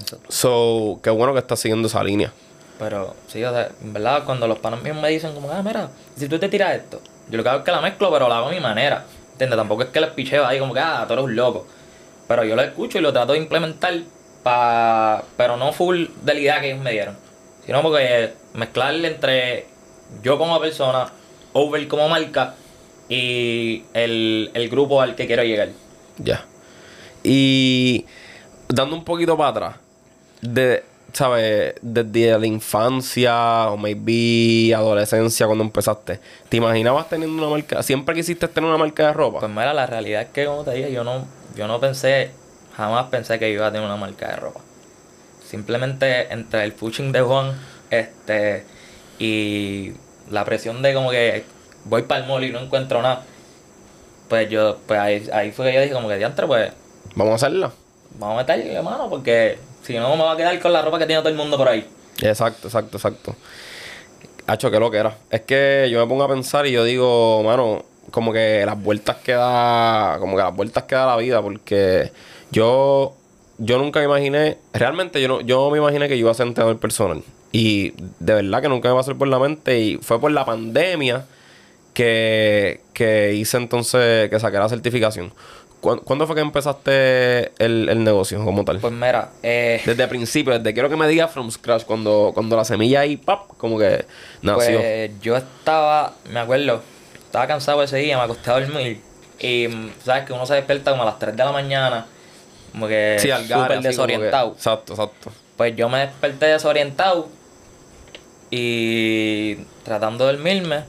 Exacto. 0.00 0.26
So, 0.30 1.00
qué 1.02 1.10
bueno 1.10 1.34
que 1.34 1.40
estás 1.40 1.60
siguiendo 1.60 1.86
esa 1.86 2.02
línea. 2.02 2.32
Pero 2.78 3.14
sí, 3.26 3.44
o 3.44 3.52
sea, 3.52 3.68
en 3.82 3.92
verdad, 3.92 4.24
cuando 4.24 4.48
los 4.48 4.58
panos 4.58 4.82
míos 4.82 4.96
me 4.96 5.10
dicen 5.10 5.34
como, 5.34 5.50
ah, 5.52 5.62
mira, 5.62 5.90
si 6.16 6.30
tú 6.30 6.38
te 6.38 6.48
tiras 6.48 6.76
esto, 6.76 7.02
yo 7.28 7.36
lo 7.36 7.42
que 7.42 7.50
hago 7.50 7.58
es 7.58 7.64
que 7.66 7.72
la 7.72 7.82
mezclo, 7.82 8.10
pero 8.10 8.26
la 8.26 8.38
hago 8.38 8.48
a 8.48 8.52
mi 8.52 8.60
manera. 8.60 9.04
¿Entiendes? 9.32 9.58
Tampoco 9.58 9.82
es 9.82 9.88
que 9.90 10.00
les 10.00 10.10
picheo 10.10 10.46
ahí 10.46 10.58
como 10.58 10.72
que, 10.72 10.80
ah, 10.80 11.04
tú 11.06 11.12
eres 11.12 11.26
un 11.26 11.36
loco. 11.36 11.66
Pero 12.26 12.42
yo 12.44 12.56
lo 12.56 12.62
escucho 12.62 12.98
y 12.98 13.02
lo 13.02 13.12
trato 13.12 13.34
de 13.34 13.38
implementar, 13.38 13.92
pa, 14.44 15.24
pero 15.36 15.56
no 15.56 15.72
full 15.72 16.06
de 16.22 16.34
la 16.34 16.40
idea 16.40 16.60
que 16.60 16.70
ellos 16.70 16.82
me 16.84 16.92
dieron. 16.92 17.16
Sino 17.66 17.82
porque 17.82 18.32
mezclar 18.52 18.94
entre 18.94 19.66
yo 20.22 20.38
como 20.38 20.60
persona, 20.60 21.10
Over 21.52 21.88
como 21.88 22.08
marca 22.08 22.54
y 23.08 23.84
el, 23.94 24.50
el 24.54 24.68
grupo 24.68 25.00
al 25.00 25.14
que 25.14 25.26
quiero 25.26 25.42
llegar. 25.42 25.70
Ya. 26.18 26.44
Y 27.22 28.06
dando 28.68 28.96
un 28.96 29.04
poquito 29.04 29.36
para 29.36 29.50
atrás, 29.50 29.76
de, 30.40 30.84
¿sabes? 31.12 31.74
Desde 31.80 32.38
la 32.38 32.46
infancia 32.46 33.70
o 33.70 33.76
maybe 33.76 34.74
adolescencia 34.74 35.46
cuando 35.46 35.64
empezaste, 35.64 36.20
¿te 36.48 36.56
imaginabas 36.56 37.08
teniendo 37.08 37.40
una 37.40 37.50
marca? 37.50 37.82
¿Siempre 37.82 38.14
quisiste 38.14 38.48
tener 38.48 38.68
una 38.68 38.78
marca 38.78 39.06
de 39.06 39.12
ropa? 39.12 39.40
Pues 39.40 39.50
mira, 39.50 39.72
la 39.72 39.86
realidad 39.86 40.22
es 40.22 40.28
que 40.28 40.44
como 40.44 40.64
te 40.64 40.72
dije, 40.72 40.92
yo 40.92 41.04
no, 41.04 41.26
yo 41.56 41.66
no 41.66 41.80
pensé, 41.80 42.30
jamás 42.76 43.06
pensé 43.10 43.38
que 43.38 43.50
iba 43.50 43.66
a 43.66 43.72
tener 43.72 43.86
una 43.86 43.96
marca 43.96 44.28
de 44.28 44.36
ropa. 44.36 44.60
Simplemente 45.48 46.32
entre 46.32 46.64
el 46.64 46.72
pushing 46.72 47.12
de 47.12 47.20
Juan, 47.20 47.52
este, 47.90 48.64
y 49.18 49.92
la 50.30 50.44
presión 50.44 50.82
de 50.82 50.94
como 50.94 51.10
que 51.10 51.44
voy 51.84 52.02
para 52.02 52.22
el 52.22 52.26
mall 52.26 52.42
y 52.44 52.50
no 52.50 52.60
encuentro 52.60 53.02
nada. 53.02 53.22
Pues 54.28 54.48
yo, 54.48 54.78
pues 54.86 54.98
ahí, 54.98 55.28
ahí 55.32 55.52
fue 55.52 55.66
que 55.66 55.74
yo 55.74 55.80
dije 55.82 55.92
como 55.92 56.08
que 56.08 56.16
diantre, 56.16 56.46
pues 56.46 56.72
Vamos 57.14 57.32
a 57.32 57.34
hacerla. 57.36 57.70
vamos 58.18 58.36
a 58.36 58.38
meterle 58.38 58.82
mano, 58.82 59.08
porque 59.08 59.58
si 59.82 59.96
no 59.98 60.16
me 60.16 60.24
va 60.24 60.32
a 60.32 60.36
quedar 60.36 60.58
con 60.60 60.72
la 60.72 60.82
ropa 60.82 60.98
que 60.98 61.06
tiene 61.06 61.20
todo 61.20 61.28
el 61.30 61.36
mundo 61.36 61.56
por 61.56 61.68
ahí. 61.68 61.86
Exacto, 62.22 62.68
exacto, 62.68 62.96
exacto. 62.96 63.36
Hacho, 64.46 64.70
qué 64.70 64.80
lo 64.80 64.90
que 64.90 64.98
era. 64.98 65.16
Es 65.30 65.42
que 65.42 65.88
yo 65.90 66.00
me 66.00 66.06
pongo 66.06 66.24
a 66.24 66.28
pensar 66.28 66.66
y 66.66 66.72
yo 66.72 66.84
digo, 66.84 67.42
mano, 67.44 67.84
como 68.10 68.32
que 68.32 68.64
las 68.66 68.80
vueltas 68.82 69.16
que 69.16 69.32
da, 69.32 70.16
como 70.18 70.36
que 70.36 70.42
las 70.42 70.54
vueltas 70.54 70.84
que 70.84 70.94
da 70.94 71.06
la 71.06 71.16
vida, 71.16 71.40
porque 71.42 72.10
yo, 72.54 73.14
yo 73.58 73.78
nunca 73.78 73.98
me 73.98 74.06
imaginé, 74.06 74.58
realmente 74.72 75.20
yo 75.20 75.28
no, 75.28 75.40
yo 75.40 75.70
me 75.70 75.78
imaginé 75.78 76.08
que 76.08 76.16
yo 76.16 76.20
iba 76.20 76.30
a 76.30 76.34
ser 76.34 76.46
entrenador 76.46 76.78
personal. 76.78 77.22
Y 77.52 77.94
de 78.20 78.34
verdad 78.34 78.62
que 78.62 78.68
nunca 78.68 78.88
me 78.88 78.94
pasó 78.94 79.16
por 79.16 79.28
la 79.28 79.38
mente 79.38 79.78
y 79.80 79.96
fue 79.98 80.20
por 80.20 80.30
la 80.30 80.44
pandemia 80.44 81.26
que, 81.92 82.80
que 82.92 83.34
hice 83.34 83.56
entonces, 83.56 84.30
que 84.30 84.40
saqué 84.40 84.58
la 84.58 84.68
certificación. 84.68 85.32
¿Cuándo, 85.80 86.26
fue 86.26 86.34
que 86.34 86.40
empezaste 86.40 87.52
el, 87.62 87.90
el 87.90 88.04
negocio 88.04 88.42
como 88.42 88.64
tal? 88.64 88.78
Pues 88.78 88.92
mira, 88.92 89.32
eh, 89.42 89.82
Desde 89.84 90.02
el 90.02 90.08
principio, 90.08 90.58
desde 90.58 90.72
quiero 90.72 90.88
que 90.88 90.96
me 90.96 91.06
digas 91.06 91.30
from 91.30 91.50
scratch, 91.50 91.84
cuando, 91.84 92.30
cuando 92.32 92.56
la 92.56 92.64
semilla 92.64 93.00
ahí, 93.00 93.18
pap, 93.18 93.48
como 93.58 93.78
que 93.78 94.06
nació. 94.40 94.78
Pues 94.78 95.10
yo 95.20 95.36
estaba, 95.36 96.14
me 96.30 96.40
acuerdo, 96.40 96.82
estaba 97.26 97.46
cansado 97.46 97.82
ese 97.82 97.98
día, 97.98 98.16
me 98.16 98.22
acosté 98.22 98.50
a 98.50 98.60
dormir. 98.60 99.02
Y, 99.38 99.68
mm, 99.68 99.90
¿sabes? 100.02 100.24
Que 100.24 100.32
uno 100.32 100.46
se 100.46 100.54
despierta 100.54 100.92
como 100.92 101.02
a 101.02 101.06
las 101.06 101.18
3 101.18 101.36
de 101.36 101.44
la 101.44 101.52
mañana, 101.52 102.06
como 102.74 102.88
que 102.88 103.16
Sí, 103.20 103.30
al 103.30 103.46
súper 103.46 103.78
que- 103.80 103.88
desorientado. 103.88 104.52
Exacto, 104.52 104.94
exacto. 104.94 105.30
Pues 105.56 105.76
yo 105.76 105.88
me 105.88 106.00
desperté 106.00 106.46
desorientado 106.46 107.28
y 108.50 109.56
tratando 109.84 110.26
de 110.26 110.32
dormirme, 110.34 110.84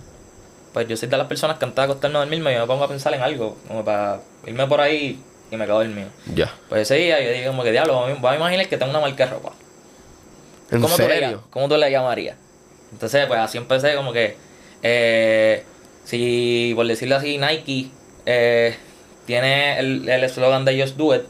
pues 0.74 0.88
yo 0.88 0.98
soy 0.98 1.08
de 1.10 1.18
las 1.18 1.27
personas 1.27 1.58
que 1.58 1.65
antes 1.65 1.75
de 1.75 1.84
acostarme 1.84 2.18
a 2.18 2.20
dormirme 2.22 2.54
yo 2.54 2.60
me 2.62 2.68
pongo 2.68 2.84
a 2.84 2.88
pensar 2.88 3.13
en 3.13 3.22
algo, 3.22 3.58
como 3.68 3.86
para 3.86 4.20
irme 4.46 4.65
por 4.68 4.82
ahí 4.82 5.20
y 5.51 5.56
me 5.58 5.65
quedo 5.65 5.77
dormido. 5.80 6.10
Ya. 6.34 6.51
Pues 6.70 6.82
ese 6.82 6.96
día 6.96 7.22
yo 7.22 7.30
dije 7.32 7.46
como 7.48 7.63
que 7.63 7.72
diablo, 7.72 8.08
voy 8.20 8.32
a- 8.32 8.36
imaginar 8.36 8.68
que 8.68 8.77
tengo 8.77 8.89
una 8.92 9.00
marca 9.01 9.25
de 9.25 9.32
ropa. 9.32 9.54
¿En 10.72 10.82
¿Cómo 10.82 10.96
Tú 10.96 11.04
le, 11.04 11.08
serio? 11.20 11.44
¿Cómo 11.51 11.70
tú 11.70 11.77
le 11.77 11.92
llamarías? 11.92 12.36
Entonces, 12.92 13.27
pues 13.27 13.39
así 13.39 13.58
empecé 13.60 13.96
como 13.96 14.12
que, 14.12 14.36
eh, 14.82 15.63
si 16.06 16.74
por 16.75 16.88
decirlo 16.88 17.18
así, 17.18 17.38
Nike 17.38 17.89
eh, 18.25 18.75
tiene 19.27 19.77
el 19.80 20.10
el 20.10 20.24
eslogan 20.24 20.65
de 20.65 20.82
Just 20.82 20.98
Do 20.98 21.15
It, 21.15 21.22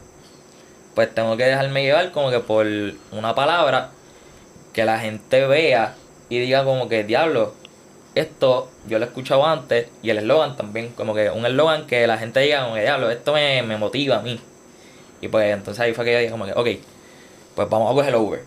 pues 0.95 1.13
tengo 1.13 1.37
que 1.37 1.43
dejarme 1.43 1.83
llevar 1.83 2.11
como 2.11 2.31
que 2.31 2.39
por 2.39 2.65
una 3.11 3.35
palabra 3.35 3.91
que 4.73 4.85
la 4.85 4.99
gente 4.99 5.45
vea 5.45 5.93
y 6.29 6.39
diga 6.39 6.63
como 6.63 6.89
que, 6.89 7.03
diablo, 7.03 7.53
esto 8.15 8.69
yo 8.87 8.97
lo 8.97 9.05
he 9.05 9.07
escuchado 9.07 9.45
antes 9.45 9.89
y 10.01 10.09
el 10.09 10.17
eslogan 10.17 10.55
también, 10.55 10.89
como 10.95 11.13
que 11.13 11.29
un 11.29 11.45
eslogan 11.45 11.85
que 11.85 12.07
la 12.07 12.17
gente 12.17 12.39
diga 12.39 12.63
como 12.63 12.75
que, 12.75 12.81
diablo, 12.81 13.11
esto 13.11 13.33
me, 13.33 13.61
me 13.61 13.77
motiva 13.77 14.17
a 14.17 14.21
mí. 14.21 14.39
Y 15.21 15.27
pues 15.27 15.53
entonces 15.53 15.81
ahí 15.81 15.93
fue 15.93 16.05
que 16.05 16.13
yo 16.13 16.19
dije 16.19 16.31
como 16.31 16.45
que, 16.45 16.53
ok, 16.53 16.67
pues 17.55 17.69
vamos 17.69 17.91
a 17.91 17.95
coger 17.95 18.15
over. 18.15 18.43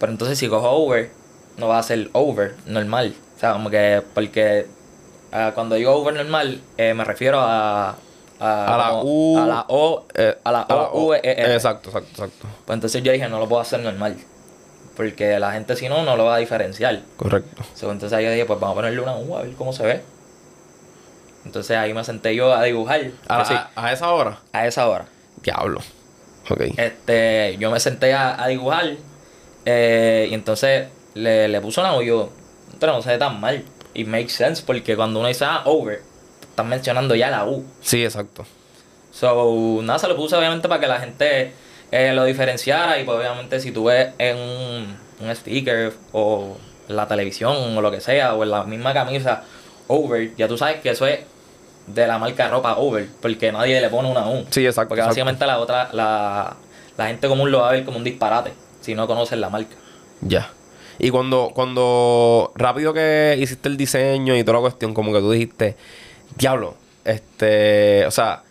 Pero 0.00 0.12
entonces 0.12 0.38
si 0.38 0.48
cojo 0.48 0.70
over, 0.70 1.10
no 1.56 1.68
va 1.68 1.78
a 1.78 1.82
ser 1.82 2.08
over 2.12 2.54
normal. 2.66 3.14
O 3.36 3.40
sea, 3.40 3.52
como 3.52 3.70
que, 3.70 4.02
porque 4.14 4.66
ah, 5.32 5.52
cuando 5.54 5.74
digo 5.74 5.92
over 5.92 6.14
normal, 6.14 6.60
eh, 6.76 6.94
me 6.94 7.04
refiero 7.04 7.38
a... 7.40 7.96
A, 8.44 8.74
A 8.74 8.78
la 8.78 9.00
U. 9.04 9.38
A 9.38 9.46
la 9.46 9.64
O. 9.68 10.06
Eh, 10.14 10.36
a 10.42 10.52
la 10.52 10.66
O, 10.68 11.06
V, 11.08 11.20
E, 11.22 11.30
R. 11.42 11.54
Exacto, 11.54 11.90
exacto, 11.90 12.10
exacto. 12.10 12.46
Pues 12.66 12.74
entonces 12.76 13.02
yo 13.02 13.12
dije, 13.12 13.28
no 13.28 13.38
lo 13.38 13.48
puedo 13.48 13.62
hacer 13.62 13.80
normal. 13.80 14.16
Porque 14.96 15.38
la 15.38 15.52
gente 15.52 15.76
si 15.76 15.88
no, 15.88 16.02
no 16.02 16.16
lo 16.16 16.24
va 16.26 16.34
a 16.34 16.38
diferenciar. 16.38 17.00
Correcto. 17.16 17.62
So, 17.74 17.90
entonces 17.92 18.16
ahí 18.18 18.24
yo 18.24 18.30
dije, 18.32 18.44
pues 18.44 18.58
vamos 18.60 18.74
a 18.74 18.76
ponerle 18.80 19.00
una 19.00 19.16
U 19.16 19.36
a 19.36 19.42
ver 19.42 19.52
cómo 19.54 19.72
se 19.72 19.84
ve. 19.84 20.02
Entonces 21.44 21.76
ahí 21.76 21.92
me 21.94 22.04
senté 22.04 22.34
yo 22.34 22.52
a 22.54 22.62
dibujar. 22.62 23.00
A, 23.28 23.40
Así, 23.40 23.54
a- 23.54 23.70
a 23.74 23.92
esa 23.92 24.10
hora. 24.12 24.38
a 24.52 24.66
esa 24.66 24.88
hora. 24.88 25.06
Diablo. 25.42 25.80
Ok. 26.50 26.60
Este, 26.76 27.56
yo 27.58 27.70
me 27.70 27.80
senté 27.80 28.12
a, 28.14 28.42
a 28.42 28.46
dibujar. 28.48 28.84
eh, 29.64 30.26
y 30.30 30.34
entonces 30.34 30.88
le, 31.14 31.48
le 31.48 31.60
puse 31.60 31.80
una 31.80 31.96
U 31.96 32.02
y 32.02 32.06
yo, 32.06 32.30
pero 32.78 32.92
no 32.92 33.02
se 33.02 33.10
ve 33.10 33.18
tan 33.18 33.40
mal. 33.40 33.64
Y 33.94 34.04
makes 34.04 34.30
sense 34.30 34.62
porque 34.64 34.96
cuando 34.96 35.18
uno 35.20 35.28
dice 35.28 35.44
ah, 35.44 35.62
over, 35.66 36.02
estás 36.52 36.66
mencionando 36.66 37.14
ya 37.14 37.30
la 37.30 37.46
U. 37.46 37.64
Sí, 37.80 38.04
exacto. 38.04 38.44
So, 39.10 39.80
nada, 39.82 39.98
se 39.98 40.08
lo 40.08 40.16
puse 40.16 40.36
obviamente 40.36 40.68
para 40.68 40.80
que 40.80 40.86
la 40.86 41.00
gente 41.00 41.52
eh, 41.90 42.12
lo 42.14 42.24
diferenciara 42.24 42.98
y 42.98 43.04
pues 43.04 43.18
obviamente 43.18 43.58
si 43.60 43.72
tú 43.72 43.84
ves 43.84 44.10
en 44.18 44.36
un, 44.36 44.96
un 45.20 45.36
sticker 45.36 45.92
o 46.12 46.56
en 46.88 46.96
la 46.96 47.08
televisión 47.08 47.76
o 47.76 47.80
lo 47.80 47.90
que 47.90 48.00
sea 48.00 48.34
o 48.34 48.42
en 48.42 48.50
la 48.50 48.64
misma 48.64 48.94
camisa 48.94 49.44
over, 49.88 50.34
ya 50.36 50.48
tú 50.48 50.56
sabes 50.56 50.80
que 50.80 50.90
eso 50.90 51.06
es 51.06 51.20
de 51.86 52.06
la 52.06 52.18
marca 52.18 52.48
ropa 52.48 52.76
over 52.76 53.08
porque 53.20 53.50
nadie 53.50 53.80
le 53.80 53.88
pone 53.88 54.10
una 54.10 54.28
U. 54.28 54.46
Sí, 54.50 54.64
exacto. 54.66 54.90
Porque 54.90 55.00
exacto. 55.00 55.08
básicamente 55.08 55.46
la 55.46 55.58
otra, 55.58 55.88
la, 55.92 56.56
la 56.96 57.06
gente 57.06 57.28
común 57.28 57.50
lo 57.50 57.60
va 57.60 57.70
a 57.70 57.72
ver 57.72 57.84
como 57.84 57.96
un 57.96 58.04
disparate 58.04 58.52
si 58.80 58.94
no 58.94 59.06
conocen 59.06 59.40
la 59.40 59.48
marca. 59.50 59.74
Ya. 60.20 60.50
Y 60.98 61.10
cuando, 61.10 61.50
cuando 61.54 62.52
rápido 62.54 62.92
que 62.92 63.36
hiciste 63.38 63.68
el 63.68 63.76
diseño 63.76 64.36
y 64.36 64.44
toda 64.44 64.58
la 64.58 64.60
cuestión, 64.60 64.94
como 64.94 65.12
que 65.12 65.20
tú 65.20 65.32
dijiste, 65.32 65.76
diablo, 66.36 66.74
este, 67.04 68.06
o 68.06 68.10
sea, 68.10 68.42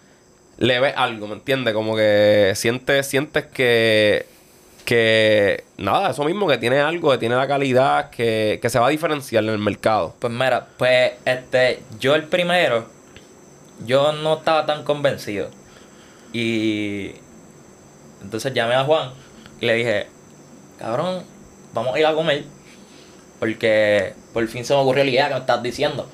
le 0.57 0.79
ves 0.79 0.93
algo, 0.95 1.27
¿me 1.27 1.33
entiendes? 1.33 1.73
Como 1.73 1.95
que 1.95 2.53
sientes, 2.55 3.07
sientes 3.07 3.45
que, 3.45 4.25
que, 4.85 5.63
nada, 5.77 6.11
eso 6.11 6.23
mismo, 6.23 6.47
que 6.47 6.57
tiene 6.57 6.79
algo, 6.79 7.11
que 7.11 7.17
tiene 7.17 7.35
la 7.35 7.47
calidad, 7.47 8.09
que, 8.09 8.59
que 8.61 8.69
se 8.69 8.79
va 8.79 8.87
a 8.87 8.89
diferenciar 8.89 9.43
en 9.43 9.49
el 9.49 9.57
mercado. 9.57 10.15
Pues 10.19 10.31
mira, 10.31 10.67
pues 10.77 11.13
este, 11.25 11.81
yo 11.99 12.15
el 12.15 12.25
primero, 12.25 12.87
yo 13.85 14.11
no 14.13 14.35
estaba 14.35 14.65
tan 14.65 14.83
convencido. 14.83 15.49
Y 16.33 17.11
entonces 18.21 18.53
llamé 18.53 18.75
a 18.75 18.83
Juan 18.83 19.11
y 19.59 19.65
le 19.65 19.73
dije, 19.73 20.07
cabrón, 20.79 21.23
vamos 21.73 21.95
a 21.95 21.99
ir 21.99 22.05
a 22.05 22.13
comer. 22.13 22.45
Porque 23.39 24.13
por 24.33 24.47
fin 24.47 24.63
se 24.63 24.73
me 24.73 24.79
ocurrió 24.79 25.03
la 25.03 25.09
idea 25.09 25.27
que 25.27 25.33
me 25.33 25.39
estás 25.39 25.63
diciendo. 25.63 26.07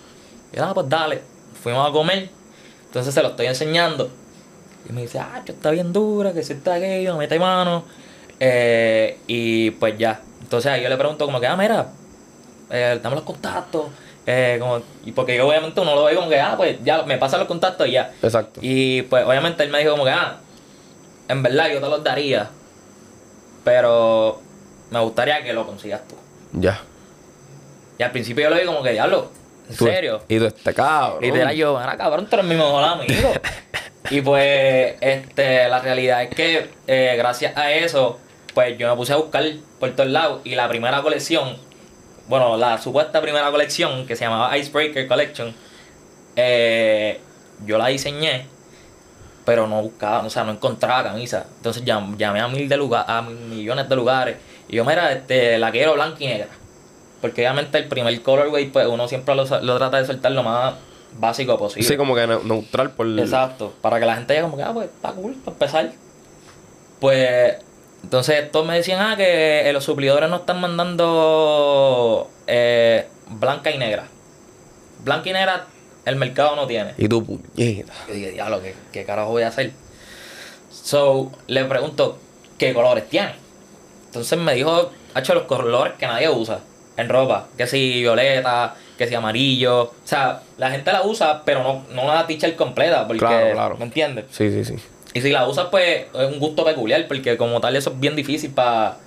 Y 0.53 0.57
yo, 0.57 0.65
ah, 0.65 0.73
pues 0.73 0.87
dale. 0.87 1.21
Fuimos 1.61 1.87
a 1.87 1.91
comer. 1.91 2.29
Entonces 2.85 3.13
se 3.13 3.21
lo 3.21 3.29
estoy 3.29 3.47
enseñando. 3.47 4.09
Y 4.89 4.93
me 4.93 5.01
dice, 5.01 5.19
ah, 5.19 5.41
yo 5.45 5.53
está 5.53 5.71
bien 5.71 5.91
dura, 5.91 6.33
que 6.33 6.43
si 6.43 6.53
está 6.53 6.75
aquello, 6.75 7.17
mete 7.17 7.37
mano. 7.39 7.83
Eh, 8.39 9.17
y 9.27 9.71
pues 9.71 9.97
ya. 9.97 10.21
Entonces 10.41 10.71
ahí 10.71 10.81
yo 10.81 10.89
le 10.89 10.97
pregunto 10.97 11.25
como 11.25 11.39
que, 11.39 11.47
ah, 11.47 11.57
mira, 11.57 11.87
eh, 12.69 12.99
dame 13.01 13.15
los 13.15 13.25
contactos. 13.25 13.87
Eh, 14.25 14.57
como, 14.59 14.81
y 15.05 15.11
porque 15.13 15.37
yo 15.37 15.47
obviamente 15.47 15.79
uno 15.79 15.95
lo 15.95 16.03
ve 16.03 16.15
como 16.15 16.29
que, 16.29 16.39
ah, 16.39 16.55
pues 16.57 16.77
ya 16.83 17.03
me 17.03 17.17
pasan 17.17 17.39
los 17.39 17.47
contactos 17.47 17.87
y 17.87 17.91
ya. 17.91 18.13
Exacto. 18.21 18.59
Y 18.63 19.03
pues 19.03 19.25
obviamente 19.25 19.63
él 19.63 19.69
me 19.69 19.79
dijo 19.79 19.91
como 19.91 20.05
que, 20.05 20.11
ah, 20.11 20.37
en 21.27 21.43
verdad 21.43 21.69
yo 21.71 21.79
te 21.79 21.87
los 21.89 22.03
daría. 22.03 22.49
Pero 23.63 24.41
me 24.91 24.99
gustaría 25.01 25.43
que 25.43 25.53
lo 25.53 25.65
consigas 25.65 26.01
tú. 26.07 26.15
Ya. 26.53 26.81
Y 27.97 28.03
al 28.03 28.11
principio 28.11 28.43
yo 28.45 28.49
lo 28.49 28.57
vi 28.57 28.65
como 28.65 28.83
que, 28.83 28.91
diablo, 28.91 29.31
¿en 29.69 29.75
Tú- 29.75 29.85
serio? 29.85 30.21
Y 30.27 30.37
tú, 30.39 30.45
este 30.45 30.73
cabrón. 30.73 31.21
Literal 31.21 31.55
yo, 31.55 31.77
ahora 31.77 31.97
cabrón, 31.97 32.27
tú 32.27 32.35
eres 32.35 32.45
mi 32.45 32.55
mejor 32.55 32.83
amigo. 32.83 33.31
y 34.09 34.21
pues, 34.21 34.95
este, 35.01 35.67
la 35.67 35.79
realidad 35.79 36.23
es 36.23 36.29
que 36.29 36.69
eh, 36.87 37.15
gracias 37.17 37.55
a 37.57 37.71
eso, 37.71 38.19
pues 38.53 38.77
yo 38.77 38.89
me 38.89 38.95
puse 38.95 39.13
a 39.13 39.17
buscar 39.17 39.43
por 39.79 39.91
todos 39.95 40.09
lados. 40.09 40.41
Y 40.43 40.55
la 40.55 40.67
primera 40.69 41.01
colección, 41.01 41.57
bueno, 42.27 42.57
la 42.57 42.77
supuesta 42.77 43.21
primera 43.21 43.49
colección, 43.51 44.05
que 44.07 44.15
se 44.15 44.25
llamaba 44.25 44.57
Icebreaker 44.57 45.07
Collection, 45.07 45.53
eh, 46.35 47.19
yo 47.65 47.77
la 47.77 47.87
diseñé, 47.87 48.45
pero 49.45 49.65
no 49.67 49.81
buscaba, 49.81 50.19
o 50.25 50.29
sea, 50.29 50.43
no 50.43 50.51
encontraba 50.51 51.03
camisa. 51.03 51.45
Entonces 51.57 51.83
llam- 51.85 52.17
llamé 52.17 52.41
a 52.41 52.47
mil 52.47 52.67
de 52.69 52.77
lugar, 52.77 53.05
a 53.07 53.21
millones 53.21 53.87
de 53.89 53.95
lugares. 53.95 54.37
Y 54.67 54.75
yo, 54.75 54.85
mira, 54.85 55.11
este, 55.13 55.57
la 55.57 55.71
quiero 55.71 55.93
blanca 55.93 56.17
y 56.19 56.27
negra. 56.27 56.47
Porque 57.21 57.41
obviamente 57.41 57.77
el 57.79 57.87
primer 57.87 58.21
colorway, 58.21 58.67
pues 58.69 58.87
uno 58.87 59.07
siempre 59.07 59.33
lo, 59.35 59.43
lo 59.61 59.77
trata 59.77 59.97
de 59.97 60.05
soltar 60.05 60.31
lo 60.33 60.43
más 60.43 60.75
básico 61.19 61.57
posible. 61.57 61.87
Sí, 61.87 61.97
como 61.97 62.13
que 62.15 62.27
ne- 62.27 62.43
neutral 62.43 62.91
por... 62.91 63.07
Exacto. 63.19 63.73
Para 63.81 63.99
que 63.99 64.05
la 64.05 64.15
gente 64.15 64.33
diga 64.33 64.45
como 64.45 64.57
que, 64.57 64.63
ah, 64.63 64.71
pues 64.73 64.87
está 64.87 65.11
cool, 65.13 65.33
para 65.43 65.55
empezar. 65.55 65.91
Pues, 66.99 67.55
entonces 68.03 68.51
todos 68.51 68.65
me 68.67 68.75
decían, 68.75 68.99
ah, 69.01 69.15
que 69.17 69.67
eh, 69.67 69.73
los 69.73 69.83
suplidores 69.83 70.29
no 70.29 70.37
están 70.37 70.61
mandando 70.61 72.29
eh, 72.45 73.07
blanca 73.29 73.71
y 73.71 73.77
negra. 73.77 74.07
Blanca 75.03 75.29
y 75.29 75.33
negra 75.33 75.65
el 76.05 76.15
mercado 76.15 76.55
no 76.55 76.67
tiene. 76.67 76.93
Y 76.97 77.07
tú, 77.09 77.25
puñeta. 77.25 77.93
Yo 78.07 78.13
dije, 78.13 78.31
diablo, 78.31 78.61
¿qué, 78.61 78.75
¿qué 78.91 79.03
carajo 79.05 79.31
voy 79.31 79.43
a 79.43 79.47
hacer? 79.49 79.71
So, 80.71 81.31
le 81.47 81.65
pregunto, 81.65 82.17
¿qué 82.57 82.73
colores 82.73 83.09
tiene? 83.09 83.35
Entonces 84.05 84.37
me 84.39 84.53
dijo, 84.53 84.91
ha 85.13 85.19
hecho 85.19 85.33
los 85.33 85.43
colores 85.43 85.93
que 85.99 86.07
nadie 86.07 86.29
usa 86.29 86.59
en 86.97 87.09
ropa. 87.09 87.47
Que 87.57 87.67
si 87.67 88.01
violeta, 88.01 88.75
que 88.97 89.07
si 89.07 89.15
amarillo. 89.15 89.83
O 89.83 89.93
sea, 90.03 90.41
la 90.57 90.69
gente 90.71 90.91
la 90.91 91.03
usa, 91.03 91.43
pero 91.45 91.63
no, 91.63 91.85
no 91.93 92.13
la 92.13 92.27
teacher 92.27 92.55
completa. 92.55 93.07
Porque, 93.07 93.19
Claro, 93.19 93.51
claro. 93.53 93.77
¿me 93.77 93.85
entiendes? 93.85 94.25
Sí, 94.31 94.51
sí, 94.51 94.65
sí. 94.65 94.75
Y 95.13 95.21
si 95.21 95.31
la 95.31 95.47
usas, 95.47 95.67
pues 95.71 96.05
es 96.13 96.31
un 96.31 96.39
gusto 96.39 96.63
peculiar, 96.65 97.07
porque 97.07 97.37
como 97.37 97.59
tal 97.61 97.75
eso 97.75 97.91
es 97.91 97.99
bien 97.99 98.15
difícil 98.15 98.51
para... 98.51 98.97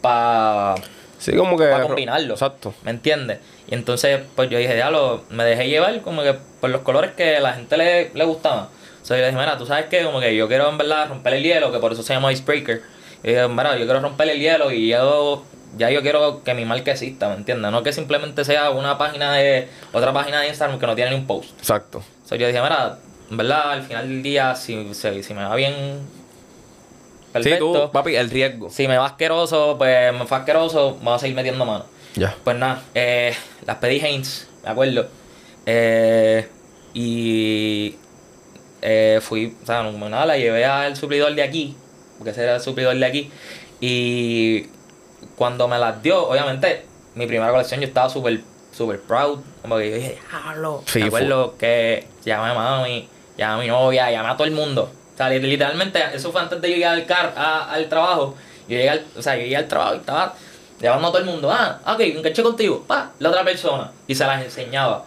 Pa, 0.00 0.74
Sí, 1.18 1.32
como 1.36 1.58
que... 1.58 1.66
para 1.66 1.84
combinarlo. 1.84 2.34
Exacto. 2.34 2.72
¿Me 2.84 2.92
entiendes? 2.92 3.38
Y 3.66 3.74
entonces, 3.74 4.20
pues 4.36 4.48
yo 4.50 4.58
dije, 4.58 4.76
ya 4.76 4.90
lo, 4.90 5.24
me 5.30 5.44
dejé 5.44 5.68
llevar 5.68 6.00
como 6.02 6.22
que 6.22 6.34
por 6.60 6.70
los 6.70 6.82
colores 6.82 7.10
que 7.12 7.36
a 7.36 7.40
la 7.40 7.54
gente 7.54 7.76
le, 7.76 8.10
le 8.14 8.24
gustaban. 8.24 8.68
O 9.02 9.04
sea, 9.04 9.16
yo 9.16 9.22
le 9.22 9.28
dije, 9.30 9.38
mira, 9.40 9.58
tú 9.58 9.66
sabes 9.66 9.86
que 9.86 10.04
como 10.04 10.20
que 10.20 10.36
yo 10.36 10.46
quiero 10.46 10.68
en 10.68 10.78
verdad 10.78 11.08
romper 11.08 11.34
el 11.34 11.42
hielo, 11.42 11.72
que 11.72 11.78
por 11.78 11.92
eso 11.92 12.02
se 12.04 12.14
llama 12.14 12.30
Icebreaker. 12.32 12.82
Y 13.24 13.28
dije, 13.28 13.48
mira, 13.48 13.76
yo 13.76 13.84
quiero 13.84 13.98
romper 14.00 14.28
el 14.28 14.38
hielo 14.38 14.70
y 14.70 14.88
yo, 14.88 15.42
ya 15.76 15.90
yo 15.90 16.02
quiero 16.02 16.42
que 16.42 16.54
mi 16.54 16.64
marca 16.64 16.92
exista, 16.92 17.28
¿me 17.28 17.34
entiendes? 17.34 17.70
No 17.70 17.82
que 17.82 17.92
simplemente 17.92 18.44
sea 18.44 18.70
una 18.70 18.98
página 18.98 19.32
de, 19.34 19.68
otra 19.92 20.12
página 20.12 20.40
de 20.40 20.48
Instagram 20.48 20.78
que 20.78 20.86
no 20.86 20.94
tiene 20.94 21.10
ni 21.10 21.16
un 21.16 21.26
post. 21.26 21.50
Exacto. 21.58 21.98
O 21.98 22.28
sea, 22.28 22.38
yo 22.38 22.46
dije, 22.46 22.60
mira, 22.60 22.98
en 23.30 23.36
verdad, 23.36 23.72
al 23.72 23.82
final 23.82 24.08
del 24.08 24.22
día, 24.22 24.54
si, 24.54 24.94
si, 24.94 25.22
si 25.22 25.34
me 25.34 25.44
va 25.44 25.54
bien, 25.54 25.74
Sí, 27.34 27.50
tú, 27.58 27.72
perfecto. 27.72 27.92
papi, 27.92 28.16
el 28.16 28.30
riesgo. 28.30 28.70
Si 28.70 28.88
me 28.88 28.96
va 28.96 29.06
asqueroso, 29.06 29.76
pues 29.78 30.12
me 30.12 30.26
fue 30.26 30.38
asqueroso, 30.38 30.96
me 30.98 31.04
voy 31.04 31.14
a 31.14 31.18
seguir 31.18 31.36
metiendo 31.36 31.64
mano. 31.64 31.84
Ya. 32.16 32.34
Pues 32.42 32.56
nada, 32.56 32.82
eh, 32.94 33.34
las 33.66 33.76
pedí 33.76 34.00
Haynes, 34.00 34.48
me 34.64 34.70
acuerdo. 34.70 35.06
Eh, 35.66 36.48
y 36.94 37.94
eh, 38.82 39.20
fui, 39.22 39.54
o 39.62 39.66
sea, 39.66 39.82
no, 39.82 40.08
nada, 40.08 40.26
la 40.26 40.38
llevé 40.38 40.64
al 40.64 40.96
suplidor 40.96 41.34
de 41.34 41.42
aquí, 41.42 41.76
porque 42.16 42.30
ese 42.30 42.42
era 42.42 42.56
el 42.56 42.60
suplidor 42.60 42.96
de 42.96 43.04
aquí. 43.06 43.30
Y 43.80 44.66
cuando 45.36 45.68
me 45.68 45.78
las 45.78 46.02
dio, 46.02 46.28
obviamente, 46.28 46.84
mi 47.14 47.26
primera 47.26 47.50
colección 47.50 47.80
yo 47.80 47.86
estaba 47.86 48.08
súper, 48.08 48.40
super 48.72 49.00
proud. 49.00 49.40
Como 49.62 49.76
que 49.78 49.90
yo 49.90 49.96
dije, 49.96 50.18
diablo. 50.30 50.82
Sí, 50.86 51.00
me 51.00 51.06
acuerdo 51.06 51.56
que 51.58 52.06
llamé 52.24 52.50
a 52.50 52.54
mami, 52.54 53.08
llamé 53.36 53.54
a 53.54 53.56
mi 53.58 53.66
novia, 53.68 54.10
llamé 54.10 54.28
a 54.30 54.36
todo 54.36 54.46
el 54.46 54.52
mundo. 54.54 54.90
O 55.14 55.16
sea, 55.16 55.28
li- 55.30 55.40
literalmente, 55.40 56.00
eso 56.14 56.30
fue 56.32 56.40
antes 56.40 56.60
de 56.60 56.68
llegar 56.68 56.94
al, 56.94 57.06
car 57.06 57.34
a- 57.36 57.70
al 57.72 57.88
trabajo. 57.88 58.34
Yo 58.68 58.76
llegué 58.76 58.90
al, 58.90 59.04
o 59.16 59.22
sea, 59.22 59.34
yo 59.36 59.42
llegué 59.42 59.56
al 59.56 59.66
trabajo 59.68 59.94
y 59.94 59.98
estaba 59.98 60.34
llamando 60.80 61.08
a 61.08 61.10
todo 61.12 61.20
el 61.22 61.26
mundo. 61.26 61.50
Ah, 61.50 61.80
ok, 61.86 62.00
enganché 62.00 62.42
contigo. 62.42 62.84
Pa, 62.86 63.10
la 63.18 63.30
otra 63.30 63.42
persona. 63.44 63.90
Y 64.06 64.14
se 64.14 64.24
las 64.24 64.42
enseñaba. 64.44 65.04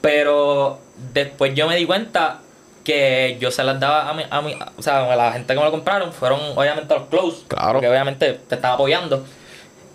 Pero 0.00 0.78
después 1.12 1.54
yo 1.54 1.66
me 1.68 1.76
di 1.76 1.86
cuenta 1.86 2.38
que 2.84 3.36
yo 3.40 3.50
se 3.50 3.62
las 3.62 3.78
daba 3.78 4.08
a 4.08 4.14
mi, 4.14 4.24
a 4.28 4.40
mi 4.40 4.58
o 4.76 4.82
sea, 4.82 5.12
a 5.12 5.16
la 5.16 5.32
gente 5.32 5.52
que 5.54 5.58
me 5.58 5.64
lo 5.64 5.70
compraron 5.70 6.12
fueron 6.12 6.40
obviamente 6.56 6.92
los 6.94 7.04
close. 7.08 7.44
Claro. 7.48 7.74
Porque 7.74 7.88
obviamente 7.88 8.40
te 8.48 8.54
estaba 8.54 8.74
apoyando. 8.74 9.24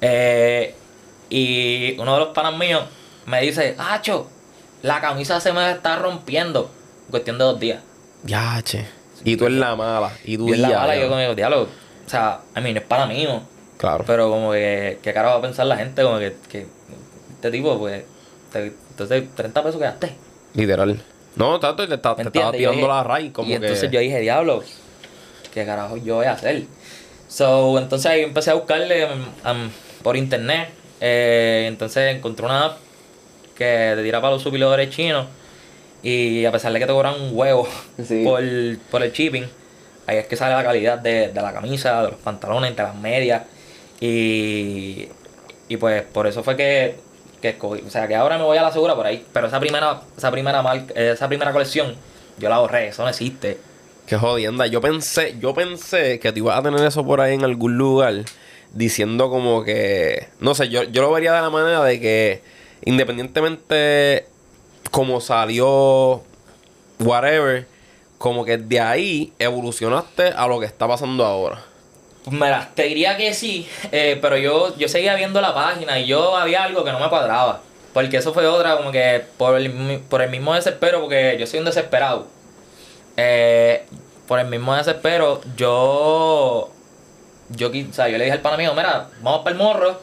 Eh, 0.01 0.75
y 1.30 2.00
uno 2.00 2.13
de 2.13 2.20
los 2.20 2.30
panas 2.30 2.58
míos 2.58 2.84
me 3.25 3.42
dice, 3.42 3.75
Acho, 3.77 4.27
la 4.82 5.01
camisa 5.01 5.39
se 5.39 5.51
me 5.54 5.72
está 5.72 5.98
rompiendo. 5.98 6.70
En 7.06 7.12
cuestión 7.12 7.38
de 7.38 7.44
dos 7.44 7.60
días. 7.60 7.82
Ya, 8.24 8.62
che. 8.63 8.86
Y 9.24 9.36
tú 9.38 9.46
en 9.48 9.60
la 9.60 9.75
mala. 9.75 10.12
Y 10.24 10.38
tú 10.38 10.50
Y 10.50 10.54
en 10.54 10.62
la 10.62 10.70
ya, 10.70 10.77
bala 10.80 10.96
ya. 10.96 11.01
yo 11.04 11.10
conmigo, 11.10 11.36
diablo. 11.36 11.63
O 11.63 12.10
sea, 12.10 12.39
a 12.54 12.62
mí 12.62 12.72
no 12.74 12.80
es 12.80 12.86
para 12.86 13.06
mí. 13.06 13.27
Claro. 13.77 14.04
Pero 14.08 14.30
como 14.30 14.51
que, 14.51 15.00
¿qué 15.01 15.13
cara 15.13 15.30
va 15.30 15.36
a 15.36 15.42
pensar 15.42 15.66
la 15.66 15.77
gente? 15.77 16.01
Como 16.04 16.20
que, 16.20 16.36
que 16.50 16.68
este 17.36 17.51
tipo, 17.51 17.77
pues, 17.77 18.04
te- 18.51 18.74
entonces 18.89 19.24
30 19.36 19.63
pesos 19.63 19.80
quedaste. 19.80 20.16
Literal. 20.54 21.01
No, 21.36 21.60
tanto 21.60 21.84
te, 21.84 21.89
¿Me 21.89 21.98
te 21.98 22.30
estaba? 22.30 22.51
Yo 22.51 22.51
tirando 22.72 22.88
la 22.88 23.04
raíz. 23.04 23.32
Como 23.32 23.50
y 23.50 23.54
entonces 23.54 23.82
que... 23.89 23.89
yo 23.96 24.00
dije, 24.00 24.20
diablo, 24.20 24.63
¿qué 25.54 25.66
carajo 25.66 25.98
yo 25.98 26.16
voy 26.16 26.25
a 26.25 26.32
hacer? 26.34 26.63
So, 27.27 27.77
entonces 27.77 28.06
ahí 28.10 28.22
empecé 28.22 28.51
a 28.51 28.56
buscarle 28.56 29.06
um, 29.06 29.22
um, 29.51 29.70
por 30.08 30.16
internet. 30.16 30.70
Eh, 31.02 31.66
entonces 31.68 32.16
encontré 32.16 32.46
una 32.46 32.64
app 32.64 32.78
que 33.58 33.92
te 33.94 34.04
tira 34.04 34.22
para 34.22 34.32
los 34.36 34.42
suplidores 34.42 34.90
chinos. 34.90 35.26
Y 36.02 36.46
a 36.46 36.52
pesar 36.54 36.72
de 36.72 36.80
que 36.80 36.86
te 36.86 36.94
cobran 36.94 37.20
un 37.22 37.32
huevo 37.34 37.68
Sí. 38.02 38.24
por, 38.24 38.42
por 38.90 39.04
el 39.04 39.12
shipping, 39.12 39.44
ahí 40.06 40.18
es 40.20 40.28
que 40.28 40.38
sale 40.38 40.56
la 40.56 40.64
calidad 40.64 40.98
de, 40.98 41.28
de 41.28 41.42
la 41.42 41.52
camisa, 41.52 42.04
de 42.04 42.12
los 42.12 42.20
pantalones, 42.22 42.74
de 42.74 42.84
las 42.84 42.96
medias. 42.96 43.44
Y, 44.00 45.10
y 45.68 45.76
pues 45.76 46.04
por 46.04 46.26
eso 46.26 46.42
fue 46.42 46.56
que, 46.56 46.96
que 47.42 47.50
escogí. 47.50 47.82
O 47.86 47.90
sea, 47.90 48.08
que 48.08 48.16
ahora 48.16 48.38
me 48.38 48.46
voy 48.46 48.58
a 48.58 48.62
la 48.62 48.72
segura 48.72 48.96
por 48.96 49.06
ahí. 49.06 49.26
Pero 49.34 49.48
esa 49.48 49.60
primera, 49.60 50.00
esa 50.18 50.32
primera 50.32 50.62
marca, 50.62 50.94
esa 50.96 51.28
primera 51.28 51.52
colección, 51.52 51.96
yo 52.38 52.48
la 52.48 52.56
ahorré, 52.56 52.88
eso 52.88 53.04
no 53.04 53.10
existe. 53.10 53.58
Qué 54.06 54.16
jodienda. 54.16 54.68
Yo 54.68 54.80
pensé, 54.80 55.36
yo 55.38 55.54
pensé 55.54 56.18
que 56.22 56.32
tú 56.32 56.40
ibas 56.40 56.58
a 56.60 56.64
tener 56.64 56.80
eso 56.86 57.06
por 57.06 57.20
ahí 57.20 57.34
en 57.34 57.44
algún 57.44 57.78
lugar 57.78 58.24
diciendo 58.74 59.30
como 59.30 59.64
que, 59.64 60.28
no 60.40 60.56
sé, 60.56 60.70
yo, 60.70 60.84
yo 60.84 61.02
lo 61.02 61.12
vería 61.12 61.34
de 61.34 61.42
la 61.42 61.50
manera 61.50 61.84
de 61.84 62.00
que 62.00 62.42
independientemente 62.86 64.28
como 64.92 65.20
salió 65.22 66.24
whatever, 67.00 67.68
como 68.18 68.46
que 68.46 68.58
de 68.58 68.80
ahí 68.80 69.34
evolucionaste 69.40 70.28
a 70.30 70.48
lo 70.48 70.60
que 70.60 70.66
está 70.66 70.88
pasando 70.88 71.26
ahora. 71.26 71.64
Pues 72.24 72.36
Mira, 72.36 72.72
te 72.76 72.84
diría 72.84 73.16
que 73.16 73.34
sí, 73.34 73.68
eh, 73.92 74.18
pero 74.22 74.38
yo, 74.38 74.76
yo 74.78 74.90
seguía 74.90 75.16
viendo 75.16 75.40
la 75.40 75.54
página 75.54 76.00
y 76.00 76.08
yo 76.08 76.36
había 76.36 76.64
algo 76.64 76.84
que 76.84 76.92
no 76.92 77.00
me 77.00 77.10
cuadraba. 77.10 77.62
Porque 77.94 78.18
eso 78.18 78.34
fue 78.34 78.46
otra, 78.46 78.78
como 78.78 78.92
que 78.92 79.24
por 79.38 79.58
el, 79.58 80.02
por 80.10 80.22
el 80.22 80.30
mismo 80.30 80.54
desespero, 80.54 81.02
porque 81.02 81.38
yo 81.40 81.48
soy 81.48 81.60
un 81.60 81.66
desesperado. 81.66 82.28
Eh, 83.16 83.84
por 84.28 84.40
el 84.40 84.48
mismo 84.48 84.76
desespero, 84.76 85.42
yo. 85.56 86.70
Yo, 87.50 87.70
o 87.70 87.94
sea, 87.94 88.10
yo 88.10 88.18
le 88.18 88.25
dije 88.25 88.36
al 88.36 88.42
pana 88.42 88.58
mío, 88.58 88.74
mira, 88.75 89.10
vamos 89.22 89.42
para 89.42 89.56
el 89.56 89.58
morro. 89.62 90.00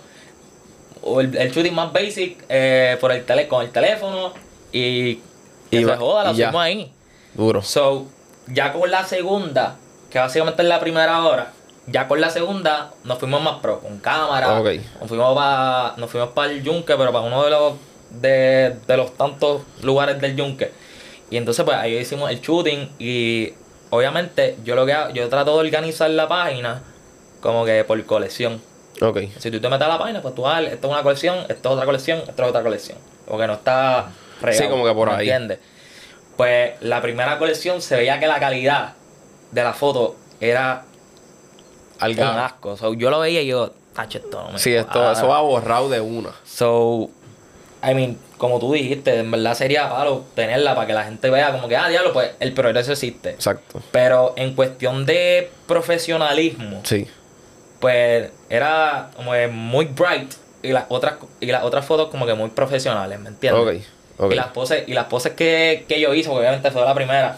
O 1.03 1.21
el, 1.21 1.37
el 1.37 1.53
shooting 1.53 1.75
más 1.75 1.93
basic 1.93 2.45
eh, 2.49 2.97
por 3.01 3.13
el 3.13 3.25
tele, 3.25 3.47
con 3.49 3.63
el 3.63 3.71
teléfono. 3.71 4.33
Y. 4.73 5.21
Y 5.71 5.85
se 5.85 5.97
joda, 5.97 6.25
la 6.25 6.31
hacemos 6.31 6.63
ahí. 6.63 6.93
Duro. 7.35 7.63
So, 7.63 8.07
ya 8.47 8.73
con 8.73 8.91
la 8.91 9.05
segunda, 9.05 9.77
que 10.11 10.19
básicamente 10.19 10.63
es 10.63 10.69
la 10.69 10.79
primera 10.79 11.25
hora, 11.25 11.53
ya 11.87 12.07
con 12.09 12.21
la 12.21 12.31
segunda 12.31 12.93
nos 13.03 13.19
fuimos 13.19 13.43
más 13.43 13.61
pro, 13.61 13.81
con 13.81 13.99
cámara. 13.99 14.61
Ok. 14.61 14.69
Nos 15.01 15.09
fuimos 15.09 15.35
para 15.35 15.95
nos 15.97 16.11
fuimos 16.11 16.31
para 16.31 16.51
el 16.53 16.63
Yunque, 16.63 16.97
pero 16.97 17.13
para 17.13 17.25
uno 17.25 17.45
de 17.45 17.51
los 17.51 17.75
de, 18.11 18.77
de 18.87 18.97
los 18.97 19.17
tantos 19.17 19.63
lugares 19.83 20.21
del 20.21 20.37
Yunque. 20.37 20.73
Y 21.31 21.37
entonces 21.37 21.65
pues 21.65 21.77
ahí 21.77 21.97
hicimos 21.97 22.31
el 22.31 22.41
shooting 22.41 22.91
y 22.99 23.53
obviamente 23.91 24.57
yo 24.65 24.75
lo 24.77 24.87
que 24.87 24.93
hago, 24.93 25.13
yo 25.13 25.29
trato 25.29 25.55
de 25.55 25.67
organizar 25.67 26.09
la 26.11 26.29
página 26.29 26.83
como 27.45 27.67
que 27.67 27.85
por 27.85 28.03
colección. 28.07 28.59
Ok. 29.03 29.19
Si 29.39 29.51
tú 29.51 29.61
te 29.61 29.69
metes 29.69 29.87
a 29.87 29.91
la 29.91 29.99
página, 29.99 30.23
pues 30.23 30.35
tú 30.35 30.43
vas, 30.43 30.63
esto 30.63 30.87
es 30.87 30.93
una 30.95 31.03
colección, 31.03 31.37
esto 31.49 31.69
es 31.69 31.75
otra 31.75 31.85
colección, 31.85 32.21
esto 32.27 32.43
es 32.43 32.49
otra 32.49 32.63
colección. 32.63 32.97
Porque 33.29 33.47
no 33.47 33.53
está 33.53 34.07
regado, 34.41 34.63
Sí, 34.65 34.69
como 34.71 34.85
que 34.87 34.95
por 34.95 35.09
¿me 35.09 35.15
ahí. 35.17 35.29
entiendes? 35.29 35.59
Pues 36.39 36.73
la 36.81 37.03
primera 37.03 37.39
colección 37.39 37.83
se 37.83 37.97
veía 37.97 38.19
que 38.19 38.27
la 38.27 38.41
calidad 38.41 38.95
de 39.51 39.63
la 39.63 39.75
foto 39.75 40.17
era 40.41 40.85
un 42.01 42.03
Algo. 42.03 42.25
asco. 42.25 42.77
So, 42.79 42.95
yo 42.95 43.11
lo 43.11 43.21
veía 43.21 43.43
y 43.43 43.47
yo, 43.49 43.73
tacho, 43.95 44.19
esto 44.19 44.43
no 44.43 44.53
me 44.53 44.59
Sí, 44.59 44.75
esto, 44.75 44.93
cuadra". 44.93 45.13
eso 45.13 45.29
va 45.29 45.41
borrado 45.43 45.91
de 45.91 46.01
una. 46.01 46.31
So, 46.45 47.11
I 47.87 47.93
mean, 47.95 48.17
como 48.39 48.59
tú 48.59 48.73
dijiste, 48.73 49.19
en 49.19 49.31
verdad 49.31 49.55
sería 49.55 49.91
palo 49.91 50.25
tenerla 50.35 50.75
para 50.75 50.87
que 50.87 50.93
la 50.95 51.05
gente 51.05 51.29
vea 51.29 51.53
como 51.53 51.69
que, 51.69 51.77
ah, 51.77 51.89
diablo, 51.91 52.13
pues 52.15 52.31
el 52.41 52.55
progreso 52.55 52.93
existe. 52.93 53.31
Exacto. 53.31 53.83
Pero 53.93 54.33
en 54.37 54.55
cuestión 54.55 55.05
de 55.05 55.51
profesionalismo, 55.67 56.81
Sí. 56.85 57.07
Pues 57.81 58.31
era 58.49 59.11
como 59.17 59.33
muy 59.51 59.87
bright 59.87 60.33
y 60.63 60.73
las 60.73 60.85
otras 60.89 61.15
y 61.41 61.47
las 61.47 61.65
otras 61.65 61.85
fotos 61.85 62.09
como 62.09 62.27
que 62.27 62.35
muy 62.35 62.51
profesionales, 62.51 63.19
¿me 63.21 63.29
entiendes? 63.29 63.63
Ok. 63.63 63.85
Ok. 64.17 64.33
Y 64.33 64.37
las 64.37 64.47
poses, 64.49 64.85
y 64.87 64.95
las 64.95 65.07
poses 65.07 65.33
que, 65.33 65.85
que 65.89 66.01
yo 66.01 66.15
hice, 66.15 66.29
porque 66.29 66.47
obviamente 66.47 66.71
fue 66.71 66.83
la 66.83 66.95
primera, 66.95 67.37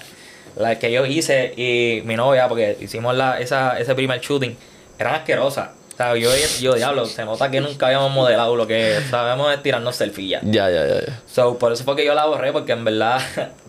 la 0.56 0.78
que 0.78 0.92
yo 0.92 1.06
hice 1.06 1.54
y 1.56 2.02
mi 2.04 2.16
novia, 2.16 2.48
porque 2.48 2.76
hicimos 2.80 3.14
la, 3.16 3.40
esa, 3.40 3.78
ese 3.78 3.94
primer 3.94 4.20
shooting, 4.20 4.56
eran 4.98 5.14
asquerosas. 5.16 5.70
O 5.94 5.96
sea, 5.96 6.14
yo, 6.14 6.30
yo, 6.60 6.74
diablo, 6.74 7.06
se 7.06 7.24
nota 7.24 7.50
que 7.50 7.62
nunca 7.62 7.86
habíamos 7.86 8.12
modelado 8.12 8.54
lo 8.54 8.66
que 8.66 8.98
sabemos 9.08 9.54
es 9.54 9.62
tirarnos 9.62 9.96
selfie 9.96 10.28
ya. 10.28 10.40
Ya, 10.42 10.68
ya, 10.68 10.86
ya, 10.86 11.00
ya. 11.06 11.22
So, 11.26 11.58
por 11.58 11.72
eso 11.72 11.84
fue 11.84 11.96
que 11.96 12.04
yo 12.04 12.14
la 12.14 12.26
borré, 12.26 12.52
porque 12.52 12.72
en 12.72 12.84
verdad 12.84 13.18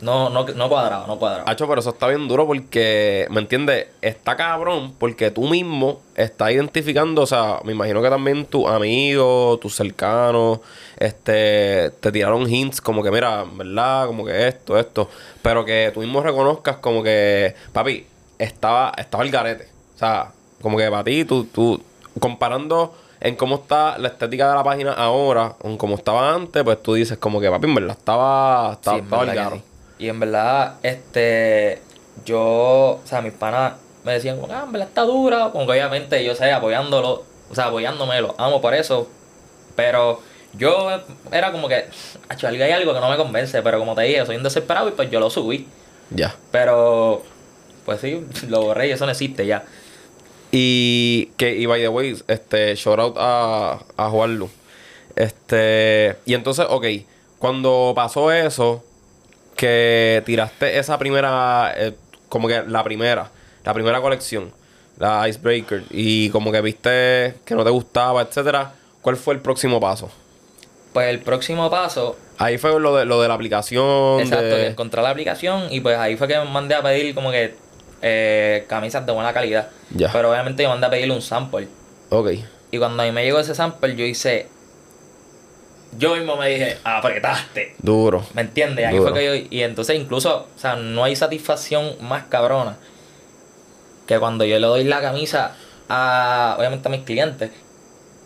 no, 0.00 0.30
no, 0.30 0.46
no 0.46 0.68
cuadraba, 0.68 1.06
no 1.06 1.18
cuadraba. 1.18 1.50
Hacho, 1.50 1.66
pero 1.66 1.80
eso 1.80 1.90
está 1.90 2.06
bien 2.06 2.28
duro 2.28 2.46
porque, 2.46 3.26
¿me 3.30 3.40
entiendes? 3.40 3.88
Está 4.00 4.36
cabrón 4.36 4.94
porque 4.98 5.30
tú 5.30 5.48
mismo 5.48 6.00
estás 6.14 6.52
identificando, 6.52 7.22
o 7.22 7.26
sea, 7.26 7.60
me 7.64 7.72
imagino 7.72 8.00
que 8.02 8.08
también 8.08 8.46
tus 8.46 8.66
amigos, 8.66 9.58
tus 9.60 9.74
cercanos, 9.74 10.60
este, 10.98 11.90
te 12.00 12.12
tiraron 12.12 12.48
hints 12.48 12.80
como 12.80 13.02
que, 13.02 13.10
mira, 13.10 13.44
¿verdad? 13.52 14.06
Como 14.06 14.24
que 14.24 14.48
esto, 14.48 14.78
esto. 14.78 15.08
Pero 15.42 15.64
que 15.64 15.90
tú 15.92 16.00
mismo 16.00 16.20
reconozcas 16.20 16.76
como 16.76 17.02
que, 17.02 17.54
papi, 17.72 18.06
estaba, 18.38 18.92
estaba 18.96 19.24
el 19.24 19.30
garete. 19.30 19.68
O 19.96 19.98
sea, 19.98 20.30
como 20.62 20.78
que 20.78 20.88
para 20.90 21.04
ti, 21.04 21.24
tú, 21.24 21.44
tú, 21.44 21.82
comparando 22.20 22.94
en 23.20 23.34
cómo 23.34 23.56
está 23.56 23.98
la 23.98 24.08
estética 24.08 24.48
de 24.48 24.54
la 24.54 24.62
página 24.62 24.92
ahora, 24.92 25.54
con 25.58 25.76
cómo 25.76 25.96
estaba 25.96 26.32
antes, 26.32 26.62
pues 26.62 26.80
tú 26.82 26.94
dices 26.94 27.18
como 27.18 27.40
que, 27.40 27.50
papi, 27.50 27.66
en 27.66 27.74
verdad, 27.74 27.96
estaba, 27.98 28.72
estaba, 28.74 29.24
verdad 29.24 29.52
sí. 29.54 29.62
Y 29.98 30.08
en 30.08 30.20
verdad, 30.20 30.74
este, 30.82 31.80
yo, 32.24 32.40
o 32.40 33.00
sea, 33.04 33.20
mis 33.20 33.32
panas 33.32 33.74
me 34.04 34.12
decían, 34.12 34.40
como, 34.40 34.52
ah, 34.52 34.62
en 34.64 34.72
verdad 34.72 34.88
está 34.88 35.02
dura, 35.02 35.50
como 35.52 35.66
que 35.66 35.72
obviamente 35.72 36.24
yo 36.24 36.34
sé, 36.34 36.52
apoyándolo, 36.52 37.24
o 37.50 37.54
sea, 37.54 37.66
apoyándome, 37.66 38.20
lo 38.20 38.34
amo 38.38 38.60
por 38.60 38.74
eso, 38.74 39.08
pero 39.76 40.20
yo 40.54 40.88
era 41.32 41.52
como 41.52 41.68
que, 41.68 41.84
"Acho, 42.28 42.48
hay 42.48 42.60
algo 42.62 42.94
que 42.94 43.00
no 43.00 43.10
me 43.10 43.16
convence, 43.16 43.60
pero 43.62 43.78
como 43.78 43.94
te 43.94 44.02
dije, 44.02 44.24
soy 44.24 44.36
un 44.36 44.42
desesperado 44.42 44.88
y 44.88 44.92
pues 44.92 45.10
yo 45.10 45.20
lo 45.20 45.30
subí, 45.30 45.66
Ya. 46.10 46.34
pero, 46.52 47.22
pues 47.84 48.00
sí, 48.00 48.24
lo 48.48 48.62
borré 48.62 48.88
y 48.88 48.90
eso 48.92 49.04
no 49.04 49.10
existe 49.12 49.46
ya. 49.46 49.64
Y 50.50 51.26
que, 51.36 51.54
y 51.56 51.66
by 51.66 51.80
the 51.80 51.88
way, 51.88 52.16
este, 52.28 52.74
shout 52.76 52.98
out 52.98 53.16
a, 53.18 53.78
a 53.96 54.08
Juan 54.10 54.38
Lu. 54.38 54.48
Este, 55.16 56.16
y 56.24 56.34
entonces, 56.34 56.64
ok, 56.68 56.86
cuando 57.38 57.92
pasó 57.94 58.32
eso, 58.32 58.82
que 59.58 60.22
tiraste 60.24 60.78
esa 60.78 60.96
primera, 60.98 61.74
eh, 61.76 61.92
como 62.28 62.46
que 62.46 62.62
la 62.62 62.84
primera, 62.84 63.28
la 63.64 63.74
primera 63.74 64.00
colección, 64.00 64.52
la 64.98 65.28
Icebreaker, 65.28 65.82
y 65.90 66.30
como 66.30 66.52
que 66.52 66.60
viste 66.60 67.34
que 67.44 67.54
no 67.56 67.64
te 67.64 67.70
gustaba, 67.70 68.22
etcétera, 68.22 68.72
¿cuál 69.02 69.16
fue 69.16 69.34
el 69.34 69.40
próximo 69.40 69.80
paso? 69.80 70.10
Pues 70.92 71.08
el 71.08 71.18
próximo 71.20 71.68
paso 71.68 72.16
Ahí 72.38 72.56
fue 72.56 72.78
lo 72.78 72.94
de, 72.96 73.04
lo 73.04 73.20
de 73.20 73.26
la 73.26 73.34
aplicación. 73.34 74.20
Exacto, 74.20 74.44
de- 74.44 74.50
que 74.62 74.66
encontré 74.68 75.02
la 75.02 75.10
aplicación 75.10 75.66
y 75.72 75.80
pues 75.80 75.98
ahí 75.98 76.16
fue 76.16 76.28
que 76.28 76.38
mandé 76.38 76.76
a 76.76 76.82
pedir 76.84 77.12
como 77.12 77.32
que 77.32 77.56
eh, 78.00 78.64
camisas 78.68 79.04
de 79.04 79.10
buena 79.10 79.32
calidad. 79.32 79.70
Ya. 79.90 80.12
Pero 80.12 80.30
obviamente 80.30 80.62
yo 80.62 80.68
mandé 80.68 80.86
a 80.86 80.90
pedirle 80.90 81.14
un 81.14 81.20
sample. 81.22 81.66
Ok. 82.10 82.30
Y 82.70 82.78
cuando 82.78 83.02
a 83.02 83.06
mí 83.06 83.10
me 83.12 83.24
llegó 83.24 83.40
ese 83.40 83.56
sample, 83.56 83.96
yo 83.96 84.04
hice. 84.04 84.46
Yo 85.96 86.14
mismo 86.16 86.36
me 86.36 86.48
dije, 86.50 86.78
apretaste. 86.84 87.74
Duro. 87.78 88.24
¿Me 88.34 88.42
entiendes? 88.42 88.86
Ahí 88.86 88.96
Duro. 88.98 89.10
fue 89.10 89.18
que 89.20 89.24
yo. 89.42 89.46
Y 89.50 89.62
entonces, 89.62 89.96
incluso, 89.98 90.46
o 90.54 90.58
sea, 90.58 90.76
no 90.76 91.04
hay 91.04 91.16
satisfacción 91.16 91.92
más 92.00 92.24
cabrona 92.24 92.76
que 94.06 94.18
cuando 94.18 94.44
yo 94.44 94.58
le 94.58 94.66
doy 94.66 94.84
la 94.84 95.00
camisa 95.00 95.52
a, 95.88 96.56
obviamente, 96.58 96.88
a 96.88 96.90
mis 96.90 97.02
clientes 97.02 97.50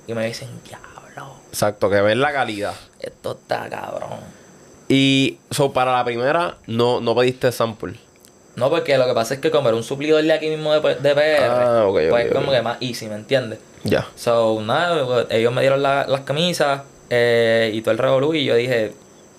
y 0.07 0.15
me 0.15 0.27
dicen, 0.27 0.49
diablo, 0.69 1.35
Exacto, 1.49 1.91
que 1.91 2.01
ves 2.01 2.17
la 2.17 2.33
calidad. 2.33 2.75
Esto 3.01 3.33
está 3.33 3.69
cabrón. 3.69 4.21
Y 4.89 5.39
so, 5.51 5.73
para 5.73 5.93
la 5.93 6.05
primera 6.05 6.57
no, 6.67 7.01
no 7.01 7.15
pediste 7.15 7.51
sample. 7.53 7.95
No, 8.57 8.69
porque 8.69 8.99
lo 8.99 9.07
que 9.07 9.15
pasa 9.15 9.35
es 9.35 9.41
que 9.41 9.51
como 9.51 9.69
era 9.69 9.77
un 9.77 9.83
suplidor 9.83 10.23
de 10.23 10.33
aquí 10.33 10.49
mismo 10.51 10.73
de, 10.79 10.95
de 10.97 11.15
PR, 11.15 11.45
Ah, 11.45 11.87
ok, 11.87 12.01
pues 12.11 12.33
como 12.33 12.53
que 12.53 12.61
más 12.61 12.77
easy, 12.81 13.07
¿me 13.07 13.15
entiendes? 13.15 13.59
Ya. 13.85 14.07
So, 14.15 14.61
nada, 14.61 15.27
ellos 15.31 15.53
me 15.53 15.63
dieron 15.63 15.83
la- 15.83 16.07
las 16.07 16.21
camisas 16.21 16.83
eh, 17.15 17.71
y 17.75 17.83
todo 17.83 17.93
el 17.93 17.99
revolú 17.99 18.33
y 18.33 18.47
yo 18.47 18.55
dije, 18.57 18.93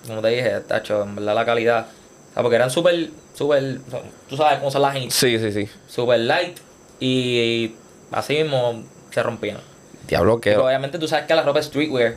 como 0.06 0.22
te 0.22 0.28
dije, 0.28 0.60
tacho, 0.60 1.02
en 1.02 1.16
verdad 1.16 1.34
la 1.34 1.44
calidad. 1.44 1.86
O 2.30 2.34
sea, 2.34 2.42
porque 2.44 2.54
eran 2.54 2.70
súper, 2.70 3.08
súper, 3.34 3.80
tú 4.28 4.36
sabes 4.36 4.60
cómo 4.60 4.70
son 4.70 4.82
las 4.82 4.94
jeans, 4.94 5.12
Sí, 5.12 5.40
sí, 5.40 5.50
sí. 5.50 5.68
súper 5.88 6.20
light 6.20 6.56
y, 7.00 7.74
así 8.12 8.34
mismo 8.34 8.84
se 9.10 9.22
rompían. 9.24 9.58
Diablo, 10.06 10.40
que. 10.40 10.50
Pero 10.50 10.66
obviamente 10.66 11.00
tú 11.00 11.08
sabes 11.08 11.26
que 11.26 11.34
la 11.34 11.42
ropa 11.42 11.60
streetwear, 11.60 12.14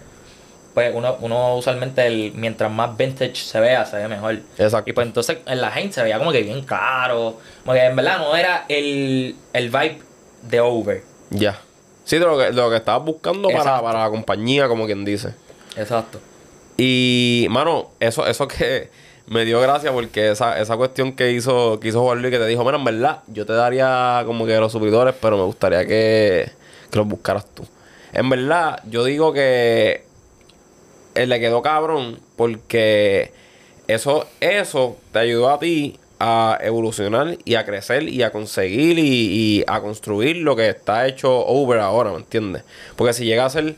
pues 0.75 0.93
uno, 0.93 1.17
uno 1.21 1.55
usualmente 1.55 2.05
el, 2.05 2.33
mientras 2.35 2.71
más 2.71 2.95
vintage 2.95 3.37
se 3.37 3.59
vea, 3.59 3.83
se 3.85 3.97
ve 3.97 4.07
mejor. 4.07 4.41
Exacto. 4.59 4.87
Y 4.87 4.93
pues 4.93 5.07
entonces 5.07 5.39
en 5.47 5.59
la 5.59 5.71
gente 5.71 5.95
se 5.95 6.03
veía 6.03 6.19
como 6.19 6.31
que 6.31 6.43
bien 6.43 6.61
claro. 6.65 7.37
Como 7.63 7.73
que 7.73 7.83
en 7.83 7.95
verdad 7.95 8.19
no 8.19 8.35
era 8.35 8.65
el, 8.69 9.35
el 9.53 9.69
vibe 9.69 10.01
de 10.43 10.59
over. 10.59 11.03
Ya. 11.31 11.59
Sí, 12.03 12.19
de 12.19 12.25
lo 12.25 12.37
que, 12.37 12.43
de 12.45 12.51
lo 12.53 12.69
que 12.69 12.75
estabas 12.75 13.03
buscando 13.03 13.49
para, 13.49 13.81
para 13.81 14.03
la 14.03 14.09
compañía, 14.11 14.67
como 14.67 14.85
quien 14.85 15.03
dice. 15.03 15.33
Exacto. 15.77 16.19
Y, 16.77 17.47
mano, 17.49 17.89
eso, 17.99 18.27
eso 18.27 18.47
que 18.47 18.89
me 19.27 19.45
dio 19.45 19.59
gracia 19.59 19.91
porque 19.91 20.31
esa, 20.31 20.59
esa 20.59 20.77
cuestión 20.77 21.13
que 21.13 21.31
hizo, 21.31 21.79
que 21.79 21.89
hizo 21.89 22.01
Juan 22.01 22.21
Luis, 22.21 22.31
que 22.31 22.39
te 22.39 22.47
dijo, 22.47 22.63
mira, 22.63 22.77
en 22.77 22.85
verdad, 22.85 23.23
yo 23.27 23.45
te 23.45 23.53
daría 23.53 24.23
como 24.25 24.45
que 24.45 24.57
los 24.57 24.71
suplidores, 24.71 25.15
pero 25.21 25.37
me 25.37 25.43
gustaría 25.43 25.85
que, 25.85 26.49
que 26.89 26.97
los 26.97 27.07
buscaras 27.07 27.45
tú. 27.53 27.65
En 28.13 28.29
verdad, 28.29 28.81
yo 28.89 29.03
digo 29.03 29.33
que 29.33 30.03
él 31.15 31.29
le 31.29 31.39
quedó 31.39 31.61
cabrón 31.61 32.19
porque 32.35 33.31
eso, 33.87 34.27
eso 34.39 34.97
te 35.11 35.19
ayudó 35.19 35.49
a 35.49 35.59
ti 35.59 35.99
a 36.19 36.57
evolucionar 36.61 37.37
y 37.45 37.55
a 37.55 37.65
crecer 37.65 38.03
y 38.09 38.23
a 38.23 38.31
conseguir 38.31 38.97
y, 38.97 39.03
y 39.03 39.63
a 39.67 39.81
construir 39.81 40.37
lo 40.37 40.55
que 40.55 40.69
está 40.69 41.05
hecho 41.07 41.45
over 41.45 41.79
ahora, 41.79 42.11
¿me 42.11 42.17
entiendes? 42.17 42.63
Porque 42.95 43.13
si 43.13 43.25
llega 43.25 43.45
a 43.45 43.49
ser, 43.49 43.75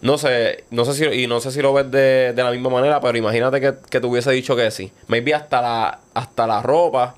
no 0.00 0.18
sé, 0.18 0.64
no 0.70 0.84
sé 0.84 0.94
si, 0.94 1.22
y 1.22 1.26
no 1.26 1.40
sé 1.40 1.50
si 1.50 1.60
lo 1.60 1.72
ves 1.72 1.90
de, 1.90 2.32
de 2.32 2.42
la 2.42 2.50
misma 2.50 2.70
manera, 2.70 3.00
pero 3.00 3.18
imagínate 3.18 3.60
que, 3.60 3.74
que 3.90 4.00
te 4.00 4.06
hubiese 4.06 4.30
dicho 4.30 4.54
que 4.54 4.70
sí. 4.70 4.92
Maybe 5.08 5.34
hasta 5.34 5.60
la, 5.60 6.00
hasta 6.14 6.46
la 6.46 6.62
ropa, 6.62 7.16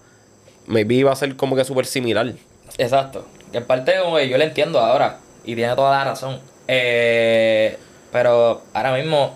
maybe 0.66 0.95
iba 0.95 1.12
a 1.12 1.16
ser 1.16 1.37
como 1.37 1.57
que 1.57 1.64
súper 1.64 1.87
similar. 1.87 2.33
Exacto. 2.79 3.27
En 3.53 3.64
parte 3.64 3.95
como 4.03 4.16
que 4.16 4.29
yo 4.29 4.38
le 4.38 4.45
entiendo 4.45 4.81
ahora. 4.81 5.19
Y 5.45 5.55
tiene 5.55 5.75
toda 5.75 5.99
la 5.99 6.05
razón. 6.05 6.40
Eh, 6.69 7.77
pero 8.12 8.62
ahora 8.73 8.95
mismo 8.95 9.35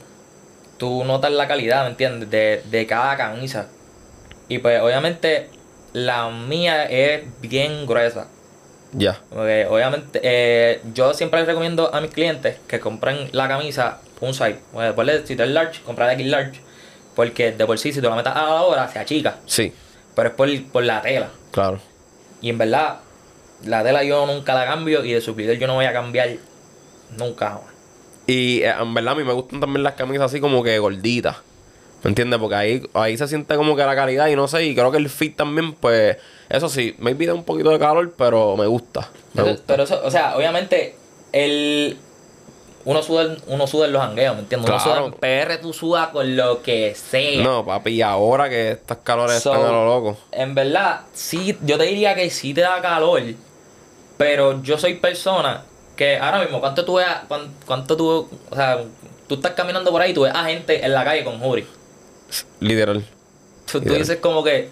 tú 0.79 1.05
notas 1.05 1.33
la 1.33 1.49
calidad, 1.49 1.85
¿me 1.85 1.91
entiendes? 1.91 2.31
De, 2.31 2.63
de 2.65 2.87
cada 2.87 3.17
camisa. 3.17 3.69
Y 4.49 4.59
pues 4.59 4.81
obviamente 4.81 5.49
la 5.93 6.29
mía 6.31 6.85
es 6.85 7.23
bien 7.41 7.87
gruesa. 7.87 8.29
Ya. 8.97 9.21
Porque 9.31 9.67
obviamente 9.69 10.21
eh, 10.23 10.81
yo 10.95 11.13
siempre 11.15 11.41
les 11.41 11.49
recomiendo 11.49 11.95
a 11.95 12.01
mis 12.01 12.11
clientes 12.13 12.57
que 12.69 12.79
compren 12.81 13.29
la 13.33 13.49
camisa 13.49 13.99
un 14.21 14.33
size. 14.33 14.59
Bueno, 14.73 14.87
después 14.89 15.07
de- 15.07 15.27
si 15.27 15.37
tú 15.37 15.43
eres 15.43 15.55
large, 15.55 15.83
comprar 15.83 16.11
X 16.13 16.27
large. 16.27 16.61
Porque 17.15 17.53
de 17.53 17.67
por 17.67 17.79
sí, 17.79 17.93
si 17.93 18.01
tú 18.01 18.09
la 18.09 18.17
metas 18.17 18.35
a 18.37 18.43
la 18.45 18.63
hora, 18.63 18.89
se 18.89 18.99
achica. 18.99 19.37
Sí, 19.47 19.73
Pero 20.17 20.29
es 20.31 20.35
por, 20.35 20.49
por 20.73 20.83
la 20.85 21.03
tela. 21.03 21.29
claro. 21.51 21.79
Y 22.41 22.51
en 22.51 22.59
verdad, 22.59 22.97
la 23.65 23.83
tela 23.83 24.03
yo 24.05 24.27
nunca 24.27 24.55
la 24.55 24.67
cambio 24.67 25.05
y 25.05 25.13
de 25.13 25.21
suplidor 25.21 25.57
yo 25.57 25.67
no 25.67 25.75
voy 25.75 25.87
a 25.87 25.93
cambiar 25.93 26.29
nunca. 27.17 27.59
Y 28.27 28.63
eh, 28.63 28.71
en 28.81 28.95
verdad 28.95 29.13
a 29.13 29.17
mí 29.17 29.25
me 29.25 29.33
gustan 29.33 29.61
también 29.61 29.83
las 29.83 29.95
camisas 29.95 30.27
así 30.27 30.41
como 30.41 30.63
que 30.63 30.79
gorditas. 30.79 31.37
¿Me 32.05 32.11
entiendes? 32.11 32.39
Porque 32.39 32.55
ahí, 32.55 32.83
ahí 32.95 33.17
se 33.17 33.27
siente 33.27 33.57
como 33.57 33.75
que 33.75 33.83
la 33.85 33.97
calidad 33.97 34.29
y 34.29 34.37
no 34.37 34.47
sé, 34.47 34.65
y 34.65 34.75
creo 34.75 34.91
que 34.93 34.99
el 34.99 35.09
fit 35.09 35.37
también, 35.37 35.73
pues, 35.73 36.17
eso 36.51 36.69
sí, 36.69 36.95
me 36.99 37.15
da 37.15 37.35
un 37.35 37.45
poquito 37.45 37.71
de 37.71 37.79
calor, 37.79 38.13
pero 38.17 38.57
me 38.57 38.67
gusta. 38.67 39.01
Me 39.33 39.43
Pero, 39.43 39.47
gusta. 39.49 39.65
pero 39.67 39.83
eso, 39.85 40.01
o 40.05 40.11
sea, 40.11 40.37
obviamente, 40.37 40.95
el, 41.33 41.97
uno 42.85 43.03
suda, 43.03 43.23
en- 43.23 43.39
uno 43.47 43.67
suda 43.67 43.87
en 43.87 43.93
los 43.95 44.03
hangueos, 44.03 44.35
¿me 44.37 44.43
entiendes? 44.43 44.69
Uno 44.71 44.79
Claro. 44.83 45.07
suda 45.07 45.17
PR, 45.19 45.57
tú 45.63 45.73
sudas 45.73 46.09
con 46.09 46.37
lo 46.37 46.63
que 46.63 46.95
sea. 46.95 47.43
No, 47.43 47.65
papi, 47.65 47.93
y 47.93 48.03
ahora 48.03 48.51
que 48.51 48.73
estas 48.73 48.99
calores 48.99 49.43
So, 49.43 49.53
están 49.55 49.67
a 49.67 49.73
lo 49.73 49.87
loco. 49.87 50.19
En 50.31 50.55
verdad, 50.55 51.01
sí, 51.15 51.57
yo 51.63 51.79
te 51.79 51.85
diría 51.85 52.15
que 52.15 52.29
sí 52.29 52.53
te 52.53 52.61
da 52.61 52.83
calor, 52.83 53.23
pero 54.19 54.63
yo 54.63 54.77
soy 54.79 54.95
persona 54.95 55.65
que 55.97 56.19
ahora 56.19 56.41
mismo, 56.43 56.61
¿cuánto 56.61 56.85
tú 56.85 56.95
ves, 56.97 57.07
cuán- 57.29 57.55
cuánto 57.67 57.97
tú, 57.97 58.29
o 58.51 58.55
sea, 58.55 58.83
tú 59.27 59.37
estás 59.37 59.53
caminando 59.53 59.91
por 59.91 60.03
ahí 60.03 60.11
y 60.11 60.15
tú 60.15 60.23
ves 60.23 60.35
a 60.35 60.45
gente 60.45 60.85
en 60.85 60.93
la 60.93 61.03
calle 61.05 61.25
con 61.25 61.41
hoodie? 61.43 61.67
Literal. 62.61 63.05
Tú, 63.71 63.81
dices 63.81 64.19
como 64.19 64.43
que, 64.45 64.69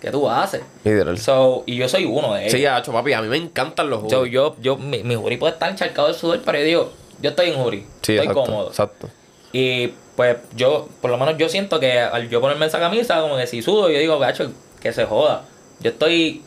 ¿qué 0.00 0.10
tú 0.10 0.28
haces? 0.28 0.62
Literal. 0.84 1.18
So, 1.18 1.62
y 1.66 1.76
yo 1.76 1.88
soy 1.88 2.04
uno 2.04 2.34
de 2.34 2.42
ellos. 2.42 2.52
Sí, 2.52 2.64
hecho, 2.66 2.92
papi, 2.92 3.12
a 3.12 3.22
mí 3.22 3.28
me 3.28 3.36
encantan 3.36 3.88
los 3.90 4.00
So, 4.10 4.18
hoodies. 4.20 4.32
yo, 4.32 4.56
yo, 4.60 4.76
mi, 4.76 5.02
mi 5.02 5.16
hoodie 5.16 5.38
puede 5.38 5.54
estar 5.54 5.70
encharcado 5.70 6.08
de 6.08 6.14
sudor, 6.14 6.42
pero 6.44 6.58
yo 6.58 6.64
digo, 6.64 6.92
yo 7.20 7.30
estoy 7.30 7.50
en 7.50 7.54
Sí, 7.54 7.78
estoy 8.12 8.16
exacto, 8.18 8.34
cómodo. 8.44 8.68
Exacto. 8.68 9.08
Y 9.52 9.88
pues 10.16 10.36
yo, 10.54 10.88
por 11.00 11.10
lo 11.10 11.16
menos 11.18 11.36
yo 11.38 11.48
siento 11.48 11.80
que 11.80 11.98
al 11.98 12.28
yo 12.28 12.40
ponerme 12.40 12.66
esa 12.66 12.78
camisa, 12.78 13.20
como 13.20 13.36
que 13.36 13.46
si 13.46 13.62
sudo, 13.62 13.88
yo 13.90 13.98
digo, 13.98 14.18
gacho, 14.18 14.50
que 14.80 14.92
se 14.92 15.04
joda. 15.04 15.42
Yo 15.80 15.90
estoy 15.90 16.42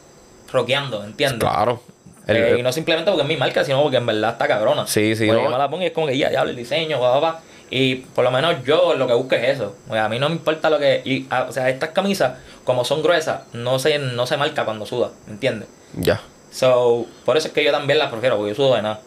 rockeando, 0.52 1.04
¿entiendes? 1.04 1.40
Claro. 1.40 1.82
El- 2.28 2.38
Eh, 2.38 2.56
y 2.60 2.62
no 2.64 2.72
simplemente 2.74 3.10
porque 3.10 3.24
es 3.24 3.28
mi 3.28 3.38
marca, 3.38 3.64
sino 3.64 3.82
porque 3.82 3.98
en 3.98 4.06
verdad 4.06 4.32
está 4.34 4.48
cabrona. 4.48 4.86
Sí, 4.86 5.16
sí, 5.16 5.26
Porque 5.28 5.42
no. 5.42 5.48
yo 5.48 5.52
me 5.54 5.58
la 5.58 5.70
pongo 5.70 5.84
y 5.84 5.88
es 5.88 5.92
como 5.94 6.08
que 6.08 6.18
ya, 6.18 6.30
ya, 6.32 6.42
el 6.42 6.56
diseño, 6.56 7.00
va, 7.00 7.12
va, 7.12 7.20
va. 7.20 7.42
Y 7.70 7.96
por 7.96 8.24
lo 8.24 8.32
menos 8.32 8.64
yo 8.64 8.96
lo 8.96 9.08
que 9.08 9.14
busco 9.14 9.36
es 9.36 9.56
eso. 9.56 9.76
O 9.90 9.94
sea, 9.94 10.06
a 10.06 10.10
mí 10.10 10.20
no 10.20 10.30
me 10.30 10.36
importa 10.36 10.70
lo 10.70 10.80
que. 10.80 11.02
Y, 11.04 11.28
ah, 11.30 11.48
o 11.50 11.52
sea, 11.52 11.70
estas 11.70 11.90
camisas, 11.90 12.38
como 12.64 12.86
son 12.86 13.04
gruesas, 13.04 13.42
no 13.54 13.80
se, 13.80 14.00
no 14.00 14.26
se 14.26 14.38
marca 14.38 14.66
cuando 14.66 14.86
suda, 14.86 15.12
¿me 15.26 15.34
entiendes? 15.34 15.68
Ya. 15.94 16.22
So, 16.52 17.06
por 17.26 17.38
eso 17.38 17.50
es 17.50 17.54
que 17.54 17.64
yo 17.64 17.72
también 17.72 18.00
las 18.00 18.10
prefiero, 18.10 18.38
porque 18.38 18.52
yo 18.52 18.56
sudo 18.56 18.76
de 18.76 18.82
nada. 18.82 19.02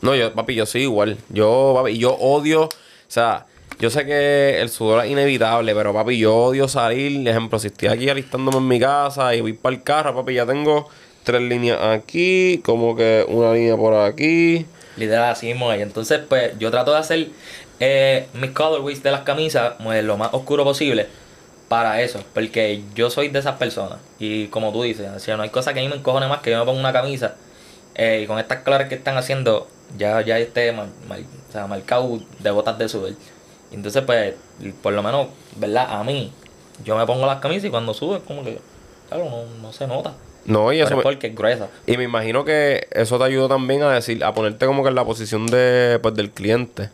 No, 0.00 0.14
yo, 0.14 0.32
papi, 0.32 0.54
yo 0.54 0.64
soy 0.64 0.82
igual. 0.82 1.18
Yo, 1.28 1.74
papi, 1.76 1.98
yo 1.98 2.14
odio, 2.14 2.64
o 2.64 2.70
sea, 3.08 3.46
yo 3.78 3.90
sé 3.90 4.06
que 4.06 4.60
el 4.60 4.70
sudor 4.70 5.04
es 5.04 5.10
inevitable, 5.10 5.74
pero 5.74 5.92
papi, 5.92 6.18
yo 6.18 6.34
odio 6.34 6.66
salir. 6.66 7.28
Ejemplo, 7.28 7.58
si 7.58 7.68
estoy 7.68 7.88
aquí 7.88 8.08
alistándome 8.08 8.58
en 8.58 8.68
mi 8.68 8.80
casa 8.80 9.34
y 9.34 9.40
voy 9.40 9.52
para 9.52 9.76
el 9.76 9.82
carro, 9.82 10.14
papi, 10.14 10.34
ya 10.34 10.46
tengo 10.46 10.88
tres 11.24 11.42
líneas 11.42 11.78
aquí, 11.82 12.60
como 12.64 12.96
que 12.96 13.24
una 13.28 13.52
línea 13.52 13.76
por 13.76 13.94
aquí. 13.94 14.66
Literal 14.96 15.30
así 15.30 15.46
mismo 15.46 15.72
es. 15.72 15.80
Entonces, 15.80 16.20
pues, 16.28 16.58
yo 16.58 16.70
trato 16.70 16.92
de 16.92 16.98
hacer 16.98 17.28
eh, 17.80 18.26
mis 18.34 18.50
colorways 18.52 19.02
de 19.02 19.10
las 19.10 19.22
camisas 19.22 19.74
pues, 19.82 20.02
lo 20.04 20.16
más 20.16 20.30
oscuro 20.32 20.64
posible 20.64 21.06
para 21.68 22.00
eso. 22.00 22.20
Porque 22.34 22.82
yo 22.94 23.10
soy 23.10 23.28
de 23.28 23.38
esas 23.38 23.56
personas. 23.56 23.98
Y 24.18 24.46
como 24.48 24.72
tú 24.72 24.82
dices, 24.82 25.08
o 25.14 25.18
sea, 25.18 25.36
no 25.36 25.42
hay 25.42 25.50
cosa 25.50 25.72
que 25.74 25.80
a 25.80 25.82
mí 25.82 25.88
me 25.88 25.96
encojone 25.96 26.26
más 26.28 26.40
que 26.40 26.50
yo 26.50 26.58
me 26.58 26.64
ponga 26.64 26.80
una 26.80 26.92
camisa 26.92 27.34
eh, 27.94 28.20
y 28.22 28.26
con 28.26 28.38
estas 28.38 28.62
colores 28.62 28.88
que 28.88 28.94
están 28.94 29.16
haciendo, 29.16 29.68
ya, 29.96 30.20
ya 30.22 30.38
esté 30.38 30.72
mar- 30.72 30.86
mar- 31.08 31.20
o 31.48 31.52
sea, 31.52 31.66
marcado 31.66 32.20
de 32.38 32.50
botas 32.50 32.78
de 32.78 32.88
sudor. 32.88 33.12
Entonces, 33.72 34.02
pues, 34.04 34.34
por 34.82 34.92
lo 34.94 35.02
menos, 35.02 35.28
¿verdad? 35.56 35.86
A 35.90 36.04
mí, 36.04 36.32
yo 36.84 36.96
me 36.96 37.04
pongo 37.06 37.26
las 37.26 37.40
camisas 37.40 37.64
y 37.66 37.70
cuando 37.70 37.92
subo 37.92 38.16
es 38.16 38.22
como 38.22 38.42
que, 38.44 38.58
claro, 39.08 39.24
no, 39.28 39.44
no 39.60 39.72
se 39.72 39.86
nota. 39.86 40.14
No, 40.46 40.72
y 40.72 40.80
eso 40.80 40.90
es 40.90 40.96
me- 40.96 41.02
porque 41.02 41.26
es 41.26 41.34
gruesa. 41.34 41.68
Y 41.86 41.96
me 41.98 42.04
imagino 42.04 42.44
que 42.46 42.86
eso 42.92 43.18
te 43.18 43.24
ayudó 43.24 43.48
también 43.48 43.82
a 43.82 43.92
decir, 43.92 44.24
a 44.24 44.32
ponerte 44.32 44.64
como 44.64 44.82
que 44.82 44.88
en 44.88 44.94
la 44.94 45.04
posición 45.04 45.46
de, 45.46 45.98
pues, 46.00 46.14
del 46.14 46.30
cliente. 46.30 46.88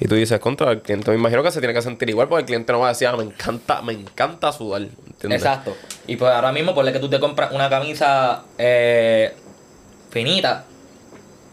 Y 0.00 0.06
tú 0.06 0.14
dices, 0.14 0.38
contra 0.38 0.70
el 0.70 0.80
cliente. 0.80 1.10
Me 1.10 1.16
imagino 1.16 1.42
que 1.42 1.50
se 1.50 1.58
tiene 1.60 1.74
que 1.74 1.82
sentir 1.82 2.08
igual 2.08 2.28
porque 2.28 2.42
el 2.42 2.46
cliente 2.46 2.72
no 2.72 2.78
va 2.80 2.86
a 2.86 2.88
decir, 2.90 3.08
ah, 3.08 3.16
me 3.16 3.24
encanta, 3.24 3.82
me 3.82 3.92
encanta 3.92 4.52
sudar. 4.52 4.82
¿entiendes? 4.82 5.42
Exacto. 5.42 5.76
Y 6.06 6.16
pues 6.16 6.30
ahora 6.30 6.52
mismo, 6.52 6.74
ponle 6.74 6.92
que 6.92 7.00
tú 7.00 7.08
te 7.10 7.18
compras 7.18 7.50
una 7.52 7.68
camisa 7.68 8.44
eh, 8.58 9.34
finita, 10.10 10.64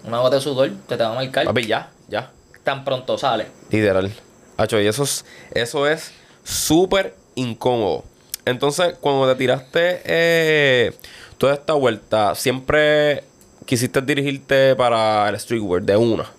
una 0.04 0.20
gota 0.20 0.36
de 0.36 0.42
sudor, 0.42 0.70
te, 0.88 0.96
te 0.98 1.04
va 1.04 1.12
a 1.12 1.16
marcar 1.16 1.46
Papi, 1.46 1.66
ya, 1.66 1.90
ya. 2.08 2.32
tan 2.64 2.84
pronto 2.86 3.18
sale. 3.18 3.48
Literal. 3.72 4.12
Hacho, 4.58 4.80
y 4.80 4.88
eso 4.88 5.04
es 5.04 5.26
eso 5.52 5.88
es 5.88 6.12
súper 6.44 7.16
incómodo. 7.34 8.04
Entonces, 8.46 8.94
cuando 9.02 9.28
te 9.28 9.36
tiraste 9.36 10.02
eh, 10.06 10.94
toda 11.40 11.56
esta 11.56 11.74
vuelta, 11.74 12.36
siempre 12.36 13.24
quisiste 13.66 14.02
dirigirte 14.02 14.76
para 14.76 15.28
el 15.30 15.40
streetwear 15.40 15.82
de 15.82 15.98
una. 15.98 16.24
Pues 16.24 16.32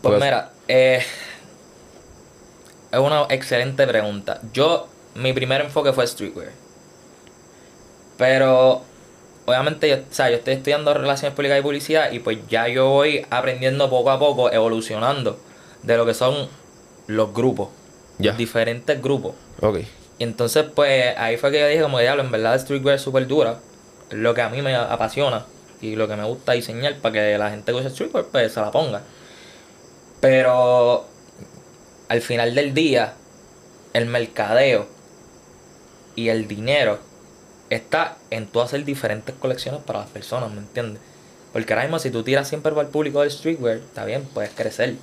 Porque- 0.00 0.24
mira, 0.24 0.50
eh, 0.66 1.02
es 2.92 2.98
una 2.98 3.26
excelente 3.28 3.86
pregunta. 3.86 4.40
Yo, 4.52 4.88
mi 5.14 5.32
primer 5.32 5.60
enfoque 5.60 5.92
fue 5.92 6.06
streetwear. 6.06 6.50
Pero, 8.16 8.82
obviamente, 9.46 9.88
yo, 9.88 9.96
o 9.96 10.00
sea, 10.10 10.30
yo 10.30 10.36
estoy 10.36 10.54
estudiando 10.54 10.92
relaciones 10.92 11.34
públicas 11.34 11.58
y 11.58 11.62
publicidad 11.62 12.12
y 12.12 12.18
pues 12.18 12.38
ya 12.48 12.68
yo 12.68 12.90
voy 12.90 13.26
aprendiendo 13.30 13.88
poco 13.88 14.10
a 14.10 14.18
poco, 14.18 14.52
evolucionando 14.52 15.38
de 15.82 15.96
lo 15.96 16.04
que 16.04 16.14
son 16.14 16.48
los 17.06 17.32
grupos. 17.32 17.68
Ya. 18.18 18.32
Los 18.32 18.38
diferentes 18.38 19.00
grupos. 19.00 19.34
Ok. 19.60 19.78
Y 20.18 20.24
entonces, 20.24 20.66
pues, 20.74 21.16
ahí 21.16 21.38
fue 21.38 21.50
que 21.50 21.60
yo 21.60 21.66
dije, 21.66 21.80
como 21.80 21.96
que 21.96 22.02
diablo, 22.02 22.22
en 22.22 22.30
verdad, 22.30 22.60
streetwear 22.60 22.96
es 22.96 23.02
súper 23.02 23.26
dura. 23.26 23.58
Lo 24.10 24.34
que 24.34 24.42
a 24.42 24.50
mí 24.50 24.60
me 24.60 24.74
apasiona 24.74 25.46
y 25.80 25.96
lo 25.96 26.08
que 26.08 26.16
me 26.16 26.24
gusta 26.24 26.52
diseñar 26.52 26.96
para 26.96 27.14
que 27.14 27.38
la 27.38 27.50
gente 27.50 27.72
que 27.72 27.78
usa 27.78 27.88
streetwear, 27.88 28.26
pues, 28.26 28.52
se 28.52 28.60
la 28.60 28.70
ponga. 28.70 29.00
Pero 30.20 31.06
al 32.10 32.20
final 32.22 32.56
del 32.56 32.74
día, 32.74 33.14
el 33.92 34.06
mercadeo 34.06 34.88
y 36.16 36.28
el 36.28 36.48
dinero 36.48 36.98
está 37.70 38.16
en 38.30 38.48
tú 38.48 38.60
hacer 38.60 38.84
diferentes 38.84 39.32
colecciones 39.36 39.80
para 39.82 40.00
las 40.00 40.08
personas, 40.08 40.50
¿me 40.50 40.58
entiendes? 40.58 41.00
Porque 41.52 41.72
ahora 41.72 41.84
mismo 41.84 42.00
si 42.00 42.10
tú 42.10 42.24
tiras 42.24 42.48
siempre 42.48 42.72
para 42.72 42.82
el 42.82 42.88
público 42.88 43.20
del 43.20 43.30
streetwear, 43.30 43.76
está 43.76 44.04
bien, 44.04 44.24
puedes 44.34 44.50
crecer. 44.50 44.96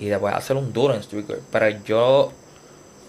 Y 0.00 0.06
después 0.06 0.34
hacer 0.34 0.56
un 0.56 0.72
duro 0.72 0.94
en 0.94 1.02
streetwear. 1.04 1.38
Pero 1.52 1.68
yo, 1.84 2.32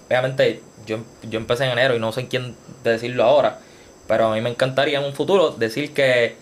obviamente, 0.08 0.62
yo, 0.86 1.00
yo 1.24 1.40
empecé 1.40 1.66
en 1.66 1.72
enero 1.72 1.96
y 1.96 2.00
no 2.00 2.12
sé 2.12 2.28
quién 2.28 2.56
decirlo 2.84 3.24
ahora. 3.24 3.62
Pero 4.08 4.28
a 4.28 4.36
mí 4.36 4.42
me 4.42 4.52
encantaría 4.52 5.00
en 5.00 5.06
un 5.06 5.14
futuro 5.14 5.50
decir 5.50 5.92
que 5.92 6.36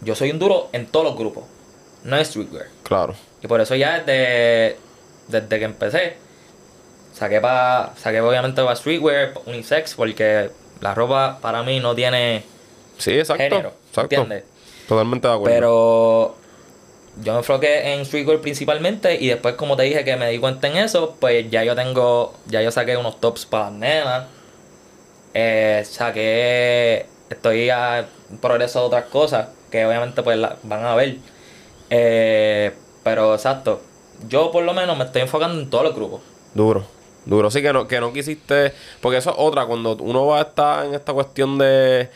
yo 0.00 0.16
soy 0.16 0.32
un 0.32 0.40
duro 0.40 0.68
en 0.72 0.86
todos 0.86 1.06
los 1.06 1.16
grupos. 1.16 1.44
No 2.02 2.16
es 2.16 2.26
streetwear. 2.26 2.66
Claro. 2.82 3.14
Y 3.40 3.46
por 3.46 3.60
eso 3.60 3.76
ya 3.76 4.00
desde, 4.00 4.78
desde 5.28 5.58
que 5.58 5.64
empecé, 5.64 6.16
saqué 7.14 7.40
para 7.40 7.92
saqué 7.96 8.20
obviamente 8.20 8.62
para 8.62 8.76
streetwear, 8.76 9.34
unisex, 9.46 9.94
porque 9.94 10.50
la 10.80 10.94
ropa 10.94 11.38
para 11.40 11.62
mí 11.62 11.80
no 11.80 11.94
tiene 11.94 12.42
Sí, 12.98 13.12
exacto. 13.18 13.42
género. 13.42 13.72
exacto. 13.88 14.14
¿Entiendes? 14.16 14.44
Totalmente 14.88 15.28
de 15.28 15.34
acuerdo. 15.34 15.54
Pero 15.54 16.36
yo 17.22 17.32
me 17.32 17.38
enfoqué 17.38 17.92
en 17.94 18.04
streetwear 18.04 18.40
principalmente 18.40 19.14
y 19.20 19.28
después 19.28 19.54
como 19.54 19.76
te 19.76 19.82
dije 19.84 20.04
que 20.04 20.16
me 20.16 20.28
di 20.30 20.38
cuenta 20.38 20.68
en 20.68 20.76
eso, 20.78 21.16
pues 21.20 21.50
ya 21.50 21.62
yo 21.64 21.74
tengo, 21.76 22.34
ya 22.46 22.62
yo 22.62 22.70
saqué 22.70 22.96
unos 22.96 23.20
tops 23.20 23.46
para 23.46 23.64
las 23.64 23.72
nenas. 23.74 24.24
Eh, 25.34 25.82
saqué, 25.86 27.06
estoy 27.30 27.70
a 27.70 28.06
progreso 28.40 28.80
de 28.80 28.86
otras 28.86 29.04
cosas 29.06 29.48
que 29.70 29.86
obviamente 29.86 30.22
pues 30.22 30.36
la- 30.38 30.56
van 30.62 30.84
a 30.84 30.94
ver. 30.94 31.16
Eh, 31.90 32.72
pero 33.02 33.34
exacto, 33.34 33.80
yo 34.28 34.50
por 34.50 34.64
lo 34.64 34.74
menos 34.74 34.96
me 34.98 35.04
estoy 35.04 35.22
enfocando 35.22 35.60
en 35.60 35.70
todos 35.70 35.84
los 35.84 35.94
grupos. 35.94 36.20
Duro, 36.54 36.84
duro. 37.24 37.50
Sí, 37.50 37.62
que 37.62 37.72
no, 37.72 37.86
que 37.88 38.00
no 38.00 38.12
quisiste. 38.12 38.72
Porque 39.00 39.18
eso 39.18 39.30
es 39.30 39.36
otra. 39.38 39.66
Cuando 39.66 39.96
uno 39.96 40.26
va 40.26 40.38
a 40.38 40.42
estar 40.42 40.84
en 40.86 40.94
esta 40.94 41.12
cuestión 41.12 41.58
de. 41.58 42.08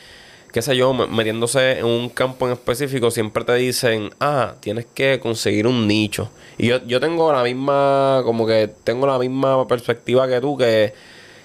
qué 0.53 0.63
sé 0.63 0.77
yo, 0.77 0.93
me- 0.95 1.07
metiéndose 1.07 1.79
en 1.79 1.85
un 1.87 2.09
campo 2.09 2.47
en 2.47 2.53
específico, 2.53 3.11
siempre 3.11 3.45
te 3.45 3.55
dicen, 3.55 4.11
ah, 4.21 4.55
tienes 4.61 4.87
que 4.95 5.21
conseguir 5.21 5.67
un 5.67 5.87
nicho. 5.87 6.31
Y 6.59 6.69
yo, 6.69 6.79
yo 6.87 7.01
tengo 7.01 7.33
la 7.33 7.43
misma. 7.43 8.23
como 8.25 8.47
que 8.47 8.69
tengo 8.85 9.07
la 9.07 9.19
misma 9.19 9.67
perspectiva 9.67 10.27
que 10.29 10.41
tú, 10.41 10.57
que. 10.57 10.93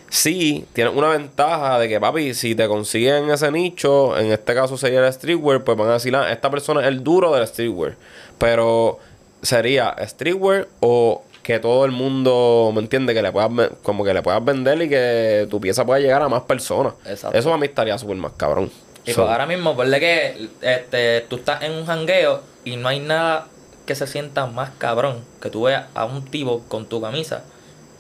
Sí, 0.09 0.65
tienes 0.73 0.93
una 0.93 1.07
ventaja 1.07 1.79
de 1.79 1.87
que, 1.87 1.97
papi, 1.97 2.33
si 2.33 2.53
te 2.53 2.67
consiguen 2.67 3.29
ese 3.31 3.49
nicho, 3.49 4.17
en 4.17 4.33
este 4.33 4.53
caso 4.53 4.75
sería 4.75 5.05
el 5.05 5.13
streetwear, 5.13 5.63
pues 5.63 5.77
van 5.77 5.87
a 5.87 5.93
decir, 5.93 6.13
ah, 6.17 6.29
esta 6.33 6.51
persona 6.51 6.81
es 6.81 6.87
el 6.87 7.01
duro 7.01 7.33
del 7.33 7.47
streetwear. 7.47 7.95
Pero 8.37 8.99
sería 9.41 9.95
streetwear 10.07 10.67
o 10.79 11.23
que 11.43 11.59
todo 11.59 11.85
el 11.85 11.91
mundo, 11.91 12.71
¿me 12.73 12.81
entiende? 12.81 13.13
Que 13.13 13.21
le 13.21 13.31
puedas, 13.31 13.71
como 13.83 14.03
que 14.03 14.13
le 14.13 14.21
puedas 14.21 14.43
vender 14.43 14.81
y 14.81 14.89
que 14.89 15.47
tu 15.49 15.59
pieza 15.59 15.85
pueda 15.85 15.99
llegar 15.99 16.21
a 16.21 16.29
más 16.29 16.43
personas. 16.43 16.93
Exacto. 17.05 17.37
Eso 17.37 17.53
a 17.53 17.57
mí 17.57 17.65
estaría 17.65 17.97
súper 17.97 18.17
más 18.17 18.33
cabrón. 18.33 18.71
Y 19.05 19.11
So, 19.11 19.21
pues 19.21 19.31
ahora 19.31 19.47
mismo, 19.47 19.75
ponle 19.75 19.99
que 19.99 20.49
este, 20.61 21.21
tú 21.21 21.37
estás 21.37 21.63
en 21.63 21.71
un 21.71 21.85
jangueo 21.85 22.41
y 22.63 22.75
no 22.77 22.87
hay 22.87 22.99
nada 22.99 23.47
que 23.85 23.95
se 23.95 24.05
sienta 24.05 24.45
más 24.45 24.69
cabrón 24.77 25.25
que 25.41 25.49
tú 25.49 25.63
veas 25.63 25.87
a 25.95 26.05
un 26.05 26.23
tipo 26.25 26.63
con 26.67 26.85
tu 26.85 27.01
camisa 27.01 27.43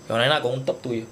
que 0.05 0.13
una 0.13 0.23
nena 0.23 0.41
con 0.41 0.53
un 0.53 0.65
top 0.65 0.81
tuyo. 0.81 1.05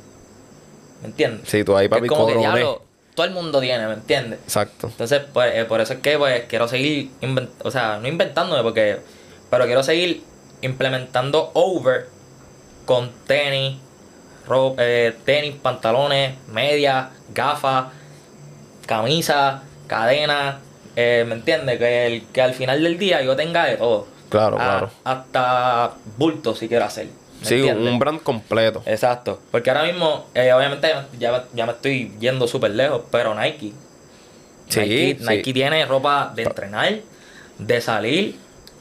¿Me 1.02 1.08
entiendes? 1.08 1.50
Sí, 1.50 1.64
tú 1.64 1.76
ahí, 1.76 1.88
Que 1.88 1.96
papi, 1.96 2.08
como 2.08 2.28
que 2.28 2.38
diablo, 2.38 2.84
todo 3.16 3.26
el 3.26 3.34
mundo 3.34 3.60
tiene, 3.60 3.88
¿me 3.88 3.94
entiendes? 3.94 4.40
Exacto. 4.44 4.88
Entonces, 4.88 5.22
pues, 5.34 5.56
eh, 5.56 5.66
por 5.66 5.82
eso 5.82 5.94
es 5.94 6.00
que 6.00 6.18
pues, 6.18 6.44
quiero 6.48 6.68
seguir, 6.68 7.10
o 7.64 7.72
sea, 7.72 8.00
no 8.02 8.08
inventándome, 8.08 8.62
porque, 8.64 9.00
pero 9.50 9.66
quiero 9.66 9.84
seguir 9.84 10.24
implementando 10.62 11.52
over 11.54 12.08
con 12.86 13.12
tenis, 13.28 13.78
ro- 14.48 14.76
eh, 14.78 15.16
tenis, 15.26 15.56
pantalones, 15.62 16.36
medias, 16.48 17.10
gafas, 17.34 17.88
camisa, 18.86 19.64
cadena, 19.88 20.60
eh, 20.96 21.24
¿me 21.28 21.36
entiendes? 21.36 21.78
Que, 21.78 22.06
el, 22.08 22.24
que 22.28 22.42
al 22.42 22.54
final 22.54 22.84
del 22.84 22.98
día 22.98 23.22
yo 23.22 23.36
tenga 23.36 23.66
de 23.66 23.78
todo. 23.78 24.08
Claro, 24.30 24.58
A- 24.60 24.64
claro. 24.64 24.90
Hasta 25.04 25.92
bulto 26.18 26.56
si 26.56 26.68
quiero 26.68 26.86
hacer. 26.86 27.08
¿me 27.42 27.46
Sí, 27.46 27.56
entiendes? 27.56 27.92
un 27.94 28.00
brand 28.00 28.22
completo. 28.22 28.84
Exacto. 28.86 29.40
Porque 29.52 29.70
ahora 29.70 29.84
mismo, 29.84 30.26
eh, 30.34 30.52
obviamente, 30.52 30.92
ya, 31.18 31.46
ya 31.54 31.66
me 31.66 31.72
estoy 31.72 32.12
yendo 32.20 32.48
súper 32.48 32.72
lejos, 32.72 33.04
pero 33.12 33.34
Nike. 33.34 33.72
Sí, 34.68 34.80
Nike, 34.82 35.18
sí. 35.20 35.26
Nike 35.28 35.54
tiene 35.54 35.86
ropa 35.86 36.32
de 36.36 36.44
entrenar, 36.44 37.00
de 37.58 37.82
salir, 37.82 38.36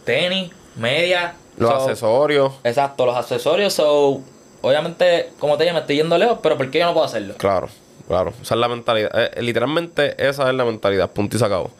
tenis, 0.04 0.50
media. 0.78 1.34
Los 1.56 1.70
so- 1.70 1.76
accesorios. 1.82 2.52
Exacto, 2.64 3.04
los 3.06 3.16
accesorios. 3.16 3.72
So, 3.74 4.20
obviamente, 4.62 5.30
como 5.38 5.56
te 5.56 5.64
dije, 5.64 5.74
me 5.74 5.80
estoy 5.80 5.96
yendo 5.96 6.16
lejos, 6.18 6.38
pero 6.42 6.56
¿por 6.56 6.70
qué 6.70 6.78
yo 6.80 6.86
no 6.86 6.92
puedo 6.94 7.06
hacerlo? 7.06 7.34
Claro, 7.36 7.68
claro. 8.06 8.32
Esa 8.40 8.54
es 8.54 8.60
la 8.60 8.68
mentalidad. 8.68 9.10
Eh, 9.14 9.42
literalmente 9.42 10.14
esa 10.18 10.48
es 10.48 10.54
la 10.54 10.64
mentalidad. 10.64 11.10
Punto 11.10 11.36
y 11.36 11.38
se 11.40 11.44
acabó. 11.44 11.70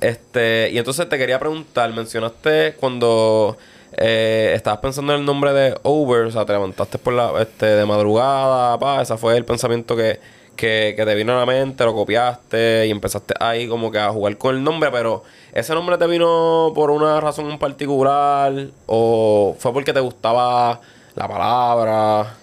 Este, 0.00 0.70
y 0.72 0.78
entonces 0.78 1.08
te 1.08 1.18
quería 1.18 1.38
preguntar, 1.38 1.90
mencionaste 1.92 2.74
cuando 2.78 3.56
eh, 3.96 4.52
estabas 4.54 4.80
pensando 4.80 5.14
en 5.14 5.20
el 5.20 5.24
nombre 5.24 5.52
de 5.54 5.78
Over, 5.82 6.26
o 6.26 6.30
sea, 6.30 6.44
te 6.44 6.52
levantaste 6.52 6.98
por 6.98 7.14
la, 7.14 7.32
este, 7.40 7.64
de 7.66 7.86
madrugada, 7.86 8.78
pa, 8.78 9.00
ese 9.00 9.16
fue 9.16 9.36
el 9.36 9.44
pensamiento 9.46 9.96
que, 9.96 10.20
que, 10.56 10.94
que 10.96 11.04
te 11.04 11.14
vino 11.14 11.34
a 11.34 11.40
la 11.40 11.46
mente, 11.46 11.84
lo 11.84 11.94
copiaste 11.94 12.86
y 12.86 12.90
empezaste 12.90 13.34
ahí 13.38 13.68
como 13.68 13.90
que 13.90 13.98
a 13.98 14.10
jugar 14.10 14.36
con 14.38 14.56
el 14.56 14.64
nombre, 14.64 14.90
pero 14.90 15.22
¿ese 15.52 15.74
nombre 15.74 15.98
te 15.98 16.06
vino 16.06 16.72
por 16.74 16.90
una 16.90 17.20
razón 17.20 17.50
en 17.50 17.58
particular 17.58 18.52
o 18.86 19.54
fue 19.58 19.72
porque 19.72 19.92
te 19.92 20.00
gustaba 20.00 20.80
la 21.14 21.28
palabra? 21.28 22.34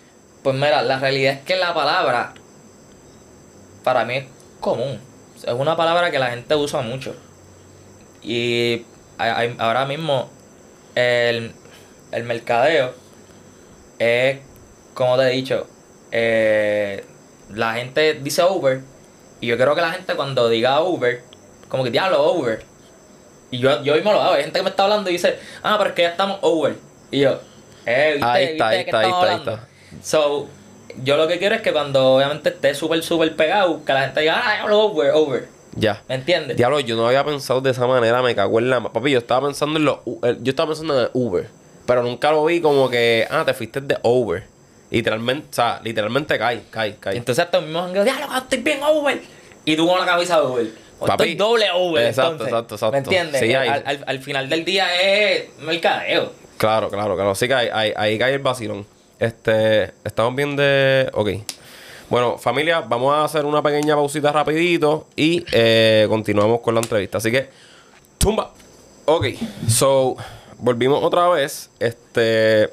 Pues 0.44 0.56
mira, 0.56 0.82
la 0.82 1.00
realidad 1.00 1.34
es 1.34 1.40
que 1.42 1.56
la 1.56 1.74
palabra 1.74 2.34
para 3.84 4.06
mí 4.06 4.16
es 4.16 4.26
común. 4.60 5.00
Es 5.36 5.54
una 5.54 5.76
palabra 5.76 6.12
que 6.12 6.20
la 6.20 6.28
gente 6.28 6.56
usa 6.56 6.82
mucho. 6.82 7.16
Y 8.22 8.86
ahora 9.18 9.86
mismo 9.86 10.30
el, 10.96 11.54
el 12.12 12.24
mercadeo 12.24 12.94
es, 14.00 14.40
como 14.94 15.18
te 15.18 15.24
he 15.24 15.32
dicho, 15.32 15.68
eh, 16.12 17.04
la 17.56 17.76
gente 17.76 18.16
dice 18.16 18.42
over. 18.44 18.82
Y 19.40 19.48
yo 19.48 19.58
creo 19.58 19.76
que 19.76 19.82
la 19.82 19.92
gente 19.92 20.16
cuando 20.16 20.50
diga 20.50 20.80
over, 20.80 21.22
como 21.70 21.84
que 21.84 21.92
diablo 21.92 22.24
over. 22.24 22.64
Y 23.52 23.60
yo, 23.60 23.84
yo 23.84 23.94
mismo 23.96 24.14
lo 24.14 24.22
hago. 24.22 24.34
Hay 24.34 24.44
gente 24.44 24.60
que 24.60 24.64
me 24.64 24.70
está 24.70 24.84
hablando 24.84 25.10
y 25.10 25.14
dice, 25.14 25.38
ah, 25.62 25.76
pero 25.78 25.90
es 25.90 25.96
que 25.96 26.02
ya 26.04 26.10
estamos 26.10 26.40
over. 26.42 26.76
Y 27.12 27.20
yo, 27.20 27.40
eh, 27.86 28.14
¿viste, 28.16 28.28
Ahí 28.28 28.44
está, 28.46 28.70
¿viste 28.70 28.96
ahí 28.96 29.06
está, 29.06 29.22
ahí 29.30 29.36
está, 29.38 29.52
ahí? 29.52 29.60
So, 30.02 30.48
yo 31.04 31.18
lo 31.18 31.28
que 31.28 31.38
quiero 31.38 31.56
es 31.56 31.62
que 31.62 31.72
cuando 31.72 32.16
obviamente 32.16 32.50
esté 32.50 32.74
súper, 32.74 33.04
súper 33.04 33.36
pegado, 33.36 33.84
que 33.86 33.94
la 33.94 34.02
gente 34.02 34.22
diga, 34.22 34.42
ah, 34.44 34.54
diablo, 34.56 34.80
over, 34.80 35.12
over. 35.14 35.48
Ya. 35.76 36.02
¿Me 36.08 36.16
entiendes? 36.16 36.58
Diablo, 36.58 36.80
yo 36.80 36.96
no 36.96 37.08
había 37.08 37.24
pensado 37.24 37.62
de 37.62 37.72
esa 37.72 37.86
manera, 37.88 38.22
me 38.22 38.36
cago 38.36 38.60
en 38.60 38.70
la... 38.70 38.82
Papi, 38.82 39.12
yo 39.12 39.20
estaba 39.20 39.48
pensando 39.48 39.80
en 39.80 39.86
los... 39.86 39.98
Yo 40.06 40.50
estaba 40.52 40.70
pensando 40.70 40.98
en 40.98 41.06
el 41.06 41.10
Uber. 41.14 41.50
Pero 41.86 42.04
nunca 42.04 42.32
lo 42.32 42.46
vi 42.46 42.62
como 42.62 42.90
que... 42.90 43.28
Ah, 43.30 43.44
te 43.46 43.54
fuiste 43.54 43.82
de 43.82 43.98
Over. 44.04 44.53
Literalmente, 44.94 45.48
o 45.50 45.54
sea, 45.54 45.80
literalmente 45.84 46.38
cae, 46.38 46.62
cae, 46.70 46.96
cae. 47.00 47.18
Entonces 47.18 47.44
hasta 47.44 47.60
mismo 47.60 47.80
han 47.80 47.94
diablo, 47.94 48.28
estoy 48.38 48.60
bien 48.60 48.80
over. 48.84 49.22
Y 49.66 49.76
tú 49.76 49.88
con 49.88 50.00
la 50.00 50.06
camisa 50.06 50.36
de 50.40 50.46
over. 50.46 50.68
O 51.00 51.06
Papi, 51.06 51.24
estoy 51.24 51.36
doble 51.36 51.66
over. 51.74 52.06
exacto, 52.06 52.32
entonces. 52.32 52.54
exacto, 52.54 52.76
exacto. 52.76 52.92
¿Me 52.92 52.98
entiendes? 53.00 53.42
Sí, 53.42 53.54
ahí- 53.56 53.68
al, 53.70 53.84
al- 53.86 54.04
al 54.08 54.20
final 54.20 54.48
del 54.50 54.64
día 54.64 54.88
es 55.02 55.50
mercadeo. 55.60 56.32
Claro, 56.58 56.90
claro, 56.90 57.16
claro. 57.16 57.34
Sí 57.36 57.48
que 57.48 57.54
ahí, 57.56 57.70
ahí, 57.74 57.94
ahí 57.96 58.18
cae 58.20 58.34
el 58.36 58.40
vacilón. 58.40 58.86
Este... 59.20 59.92
Estamos 60.04 60.36
bien 60.36 60.56
de... 60.56 61.10
Ok. 61.14 61.30
Bueno, 62.10 62.38
familia, 62.38 62.82
vamos 62.82 63.14
a 63.16 63.24
hacer 63.24 63.46
una 63.46 63.64
pequeña 63.64 63.96
pausita 63.96 64.32
rapidito 64.32 65.08
y 65.16 65.44
eh, 65.52 66.06
continuamos 66.10 66.62
con 66.62 66.76
la 66.76 66.82
entrevista. 66.82 67.18
Así 67.18 67.32
que... 67.32 67.50
Tumba. 68.20 68.52
Ok, 69.06 69.26
so... 69.68 70.16
Volvimos 70.60 71.04
otra 71.04 71.28
vez. 71.30 71.70
Este... 71.80 72.70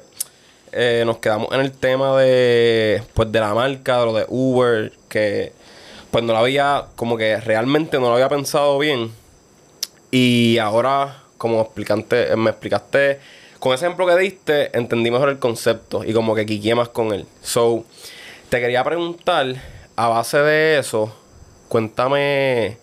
eh, 0.71 1.03
nos 1.05 1.17
quedamos 1.17 1.51
en 1.51 1.59
el 1.61 1.71
tema 1.71 2.17
de 2.19 3.03
pues 3.13 3.31
de 3.31 3.39
la 3.39 3.53
marca, 3.53 3.99
de 3.99 4.05
lo 4.05 4.13
de 4.13 4.25
Uber, 4.29 4.93
que 5.09 5.53
pues 6.11 6.23
no 6.23 6.33
lo 6.33 6.39
había, 6.39 6.85
como 6.95 7.17
que 7.17 7.39
realmente 7.39 7.97
no 7.99 8.07
lo 8.07 8.13
había 8.13 8.29
pensado 8.29 8.77
bien. 8.77 9.11
Y 10.11 10.57
ahora, 10.57 11.23
como 11.37 11.61
explicante, 11.61 12.35
me 12.35 12.49
explicaste, 12.49 13.19
con 13.59 13.73
ese 13.73 13.85
ejemplo 13.85 14.05
que 14.05 14.17
diste, 14.17 14.77
entendí 14.77 15.09
mejor 15.09 15.29
el 15.29 15.39
concepto 15.39 16.03
y 16.03 16.13
como 16.13 16.35
que 16.35 16.45
quiqué 16.45 16.75
más 16.75 16.89
con 16.89 17.13
él. 17.13 17.25
So, 17.41 17.85
te 18.49 18.59
quería 18.59 18.83
preguntar, 18.83 19.55
a 19.95 20.07
base 20.09 20.39
de 20.39 20.79
eso, 20.79 21.15
cuéntame, 21.69 22.77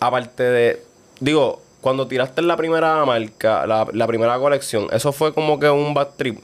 aparte 0.00 0.42
de, 0.42 0.82
digo, 1.20 1.60
cuando 1.82 2.06
tiraste 2.06 2.40
la 2.40 2.56
primera 2.56 3.04
marca, 3.04 3.66
la, 3.66 3.86
la 3.92 4.06
primera 4.06 4.38
colección, 4.38 4.86
¿eso 4.90 5.12
fue 5.12 5.34
como 5.34 5.60
que 5.60 5.68
un 5.68 5.92
bad 5.92 6.08
trip? 6.16 6.40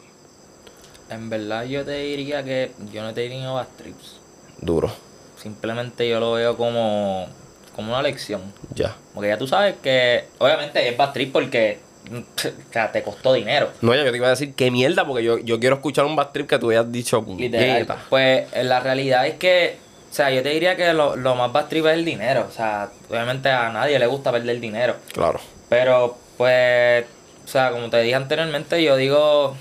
En 1.11 1.29
verdad 1.29 1.65
yo 1.65 1.85
te 1.85 1.93
diría 1.93 2.45
que 2.45 2.71
yo 2.93 3.03
no 3.03 3.13
te 3.13 3.23
diría 3.23 3.51
bad 3.51 3.67
trips. 3.77 4.21
Duro, 4.61 4.91
Simplemente 5.37 6.09
yo 6.09 6.21
lo 6.21 6.33
veo 6.33 6.57
como, 6.57 7.27
como 7.75 7.93
una 7.93 8.03
lección. 8.03 8.43
ya. 8.75 8.95
Porque 9.15 9.29
ya 9.29 9.39
tú 9.39 9.47
sabes 9.47 9.75
que, 9.83 10.25
obviamente 10.39 10.87
es 10.87 10.97
bad 10.97 11.13
trip 11.13 11.33
porque 11.33 11.79
o 12.13 12.73
sea, 12.73 12.93
te 12.93 13.03
costó 13.03 13.33
dinero. 13.33 13.71
No, 13.81 13.95
ya 13.95 14.05
yo 14.05 14.11
te 14.11 14.17
iba 14.17 14.27
a 14.27 14.31
decir 14.31 14.55
qué 14.55 14.71
mierda, 14.71 15.07
porque 15.07 15.25
yo, 15.25 15.39
yo 15.39 15.59
quiero 15.59 15.77
escuchar 15.77 16.05
un 16.05 16.15
bad 16.15 16.29
trip 16.29 16.47
que 16.47 16.59
tú 16.59 16.71
hayas 16.71 16.91
dicho. 16.91 17.25
Literal. 17.27 17.87
Pues 18.09 18.47
eh, 18.53 18.65
la 18.65 18.81
realidad 18.81 19.27
es 19.27 19.35
que, 19.35 19.79
o 20.11 20.15
sea, 20.15 20.31
yo 20.31 20.43
te 20.43 20.51
diría 20.51 20.77
que 20.77 20.93
lo, 20.93 21.17
lo 21.17 21.35
más 21.35 21.53
bad 21.53 21.67
trip 21.67 21.87
es 21.87 21.95
el 21.95 22.05
dinero. 22.05 22.47
O 22.49 22.53
sea, 22.53 22.91
obviamente 23.09 23.49
a 23.51 23.71
nadie 23.71 23.99
le 23.99 24.07
gusta 24.07 24.31
perder 24.31 24.61
dinero. 24.61 24.97
Claro. 25.13 25.41
Pero, 25.69 26.19
pues, 26.37 27.05
o 27.45 27.49
sea, 27.49 27.71
como 27.71 27.89
te 27.91 28.01
dije 28.03 28.15
anteriormente, 28.15 28.83
yo 28.83 28.97
digo, 28.97 29.57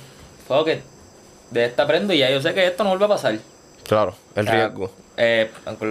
fuck 0.47 0.67
it, 0.69 0.79
de 1.51 1.65
esta 1.65 1.83
aprendo 1.83 2.13
y 2.13 2.19
ya 2.19 2.29
yo 2.29 2.41
sé 2.41 2.53
que 2.53 2.65
esto 2.67 2.83
no 2.83 2.89
vuelve 2.91 3.05
a 3.05 3.09
pasar. 3.09 3.37
Claro, 3.87 4.15
el 4.35 4.47
O 4.47 4.51
sea, 4.51 4.67
riesgo. 4.67 4.91
eh, 5.17 5.49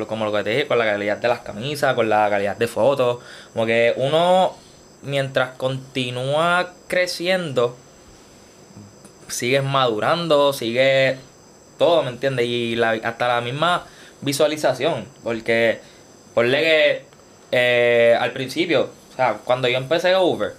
como 0.08 0.24
lo 0.24 0.32
que 0.32 0.44
te 0.44 0.50
dije, 0.50 0.66
con 0.66 0.78
la 0.78 0.84
calidad 0.84 1.16
de 1.18 1.28
las 1.28 1.40
camisas, 1.40 1.94
con 1.94 2.08
la 2.08 2.28
calidad 2.30 2.56
de 2.56 2.68
fotos. 2.68 3.18
Como 3.52 3.66
que 3.66 3.92
uno, 3.96 4.54
mientras 5.02 5.50
continúa 5.56 6.72
creciendo, 6.86 7.76
sigues 9.28 9.62
madurando, 9.64 10.52
sigue 10.52 11.18
todo, 11.78 12.02
¿me 12.02 12.10
entiendes? 12.10 12.46
Y 12.46 12.76
la- 12.76 12.92
hasta 13.02 13.28
la 13.28 13.40
misma 13.40 13.84
visualización. 14.20 15.06
Porque, 15.24 15.80
ponle 16.34 16.60
que 16.62 17.04
eh, 17.50 18.16
al 18.20 18.32
principio, 18.32 18.90
o 19.12 19.16
sea, 19.16 19.38
cuando 19.44 19.66
yo 19.68 19.78
empecé 19.78 20.16
Uber, 20.16 20.54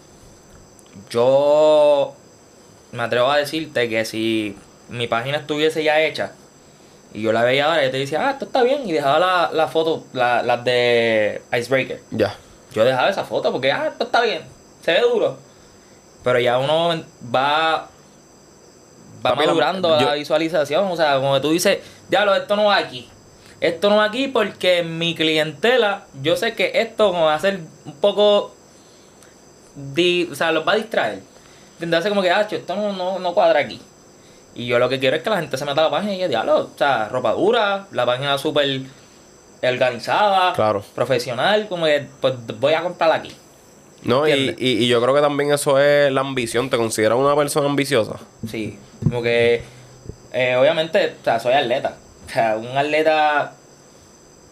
yo 1.10 2.16
me 2.92 3.04
atrevo 3.04 3.30
a 3.32 3.38
decirte 3.38 3.90
que 3.90 4.06
si 4.06 4.58
mi 4.90 5.08
página 5.08 5.38
estuviese 5.38 5.84
ya 5.84 6.02
hecha 6.02 6.32
y 7.14 7.22
yo 7.22 7.32
la 7.32 7.44
veía 7.44 7.66
ahora, 7.66 7.84
yo 7.84 7.92
te 7.92 7.98
decía, 7.98 8.28
ah, 8.28 8.32
esto 8.32 8.46
está 8.46 8.62
bien, 8.64 8.88
y 8.88 8.92
dejaba 8.92 9.18
la, 9.20 9.50
la 9.52 9.68
foto, 9.68 10.06
la- 10.14 10.44
las 10.44 10.64
de 10.64 11.42
Icebreaker. 11.52 12.02
Ya. 12.12 12.36
Yo 12.72 12.84
dejaba 12.86 13.10
esa 13.10 13.24
foto 13.24 13.52
porque, 13.52 13.72
ah, 13.72 13.88
esto 13.88 14.04
está 14.06 14.22
bien, 14.22 14.44
se 14.84 14.94
ve 14.94 15.02
duro. 15.02 15.38
Pero 16.24 16.40
ya 16.40 16.60
uno 16.60 16.90
va, 17.34 17.34
va 17.34 17.90
Papi, 19.24 19.40
la- 19.40 19.46
madurando 19.48 19.90
la 19.96 20.02
yo- 20.02 20.14
visualización. 20.14 20.86
O 20.92 20.96
sea, 20.96 21.16
como 21.16 21.40
tú 21.42 21.50
dices, 21.52 21.80
diablo, 22.10 22.36
esto 22.36 22.56
no 22.56 22.66
va 22.66 22.78
aquí. 22.78 23.10
Esto 23.60 23.90
no 23.90 23.98
va 23.98 24.06
aquí 24.06 24.28
porque 24.28 24.84
mi 24.84 25.16
clientela, 25.16 26.04
yo 26.22 26.36
sé 26.38 26.54
que 26.54 26.72
esto 26.76 27.12
me 27.14 27.22
va 27.22 27.34
a 27.34 27.36
hacer 27.38 27.60
un 27.86 27.94
poco. 27.94 28.54
di- 29.76 30.28
o 30.32 30.36
sea, 30.36 30.52
los 30.52 30.68
va 30.68 30.74
a 30.74 30.76
distraer. 30.76 31.22
Entonces, 31.80 32.10
como 32.10 32.22
que, 32.22 32.30
ah, 32.32 32.42
esto 32.50 32.76
no, 32.76 32.92
no, 32.94 33.18
no 33.20 33.34
cuadra 33.34 33.60
aquí. 33.62 33.80
Y 34.60 34.68
yo 34.68 34.78
lo 34.78 34.90
que 34.90 35.00
quiero 35.00 35.16
es 35.16 35.24
que 35.24 35.30
la 35.30 35.38
gente 35.38 35.58
se 35.58 35.66
meta 35.66 35.82
a 35.82 35.84
la 35.86 35.90
página 35.92 36.12
y 36.14 36.16
diga, 36.18 36.28
diablo, 36.28 36.58
o 36.74 36.78
sea, 36.78 37.08
ropa 37.08 37.32
dura, 37.34 37.88
la 37.92 38.06
página 38.06 38.38
súper 38.38 38.82
organizada, 39.64 40.54
Claro. 40.54 40.84
profesional, 40.96 41.68
como 41.68 41.86
que, 41.86 42.08
pues 42.22 42.34
voy 42.60 42.74
a 42.74 42.82
comprarla 42.82 43.16
aquí. 43.16 43.32
No, 44.04 44.28
y, 44.28 44.56
y, 44.58 44.70
y 44.84 44.88
yo 44.88 45.02
creo 45.02 45.14
que 45.14 45.22
también 45.22 45.52
eso 45.52 45.80
es 45.80 46.12
la 46.12 46.22
ambición. 46.22 46.70
¿Te 46.70 46.78
consideras 46.78 47.18
una 47.18 47.36
persona 47.36 47.68
ambiciosa? 47.68 48.14
Sí, 48.50 48.78
como 49.04 49.22
que 49.22 49.62
eh, 50.32 50.56
obviamente, 50.56 51.16
o 51.22 51.24
sea, 51.24 51.40
soy 51.40 51.54
atleta. 51.54 51.96
O 52.28 52.30
sea, 52.32 52.56
un 52.58 52.78
atleta 52.78 53.54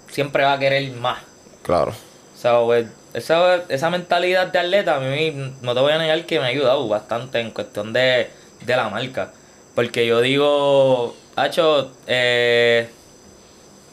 siempre 0.09 0.43
va 0.43 0.53
a 0.53 0.59
querer 0.59 0.91
más. 0.93 1.19
Claro. 1.63 1.93
So, 2.41 2.65
pues, 2.65 2.87
esa, 3.13 3.63
esa 3.69 3.89
mentalidad 3.89 4.47
de 4.47 4.59
atleta 4.59 4.95
a 4.97 4.99
mí 4.99 5.53
no 5.61 5.73
te 5.73 5.79
voy 5.79 5.93
a 5.93 5.97
negar 5.97 6.25
que 6.25 6.39
me 6.39 6.45
ha 6.45 6.49
ayudado 6.49 6.85
bastante 6.89 7.39
en 7.39 7.51
cuestión 7.51 7.93
de, 7.93 8.29
de 8.65 8.75
la 8.75 8.89
marca. 8.89 9.31
Porque 9.77 10.07
yo 10.07 10.21
digo, 10.21 11.15
Hacho, 11.35 11.91
eh, 12.07 12.89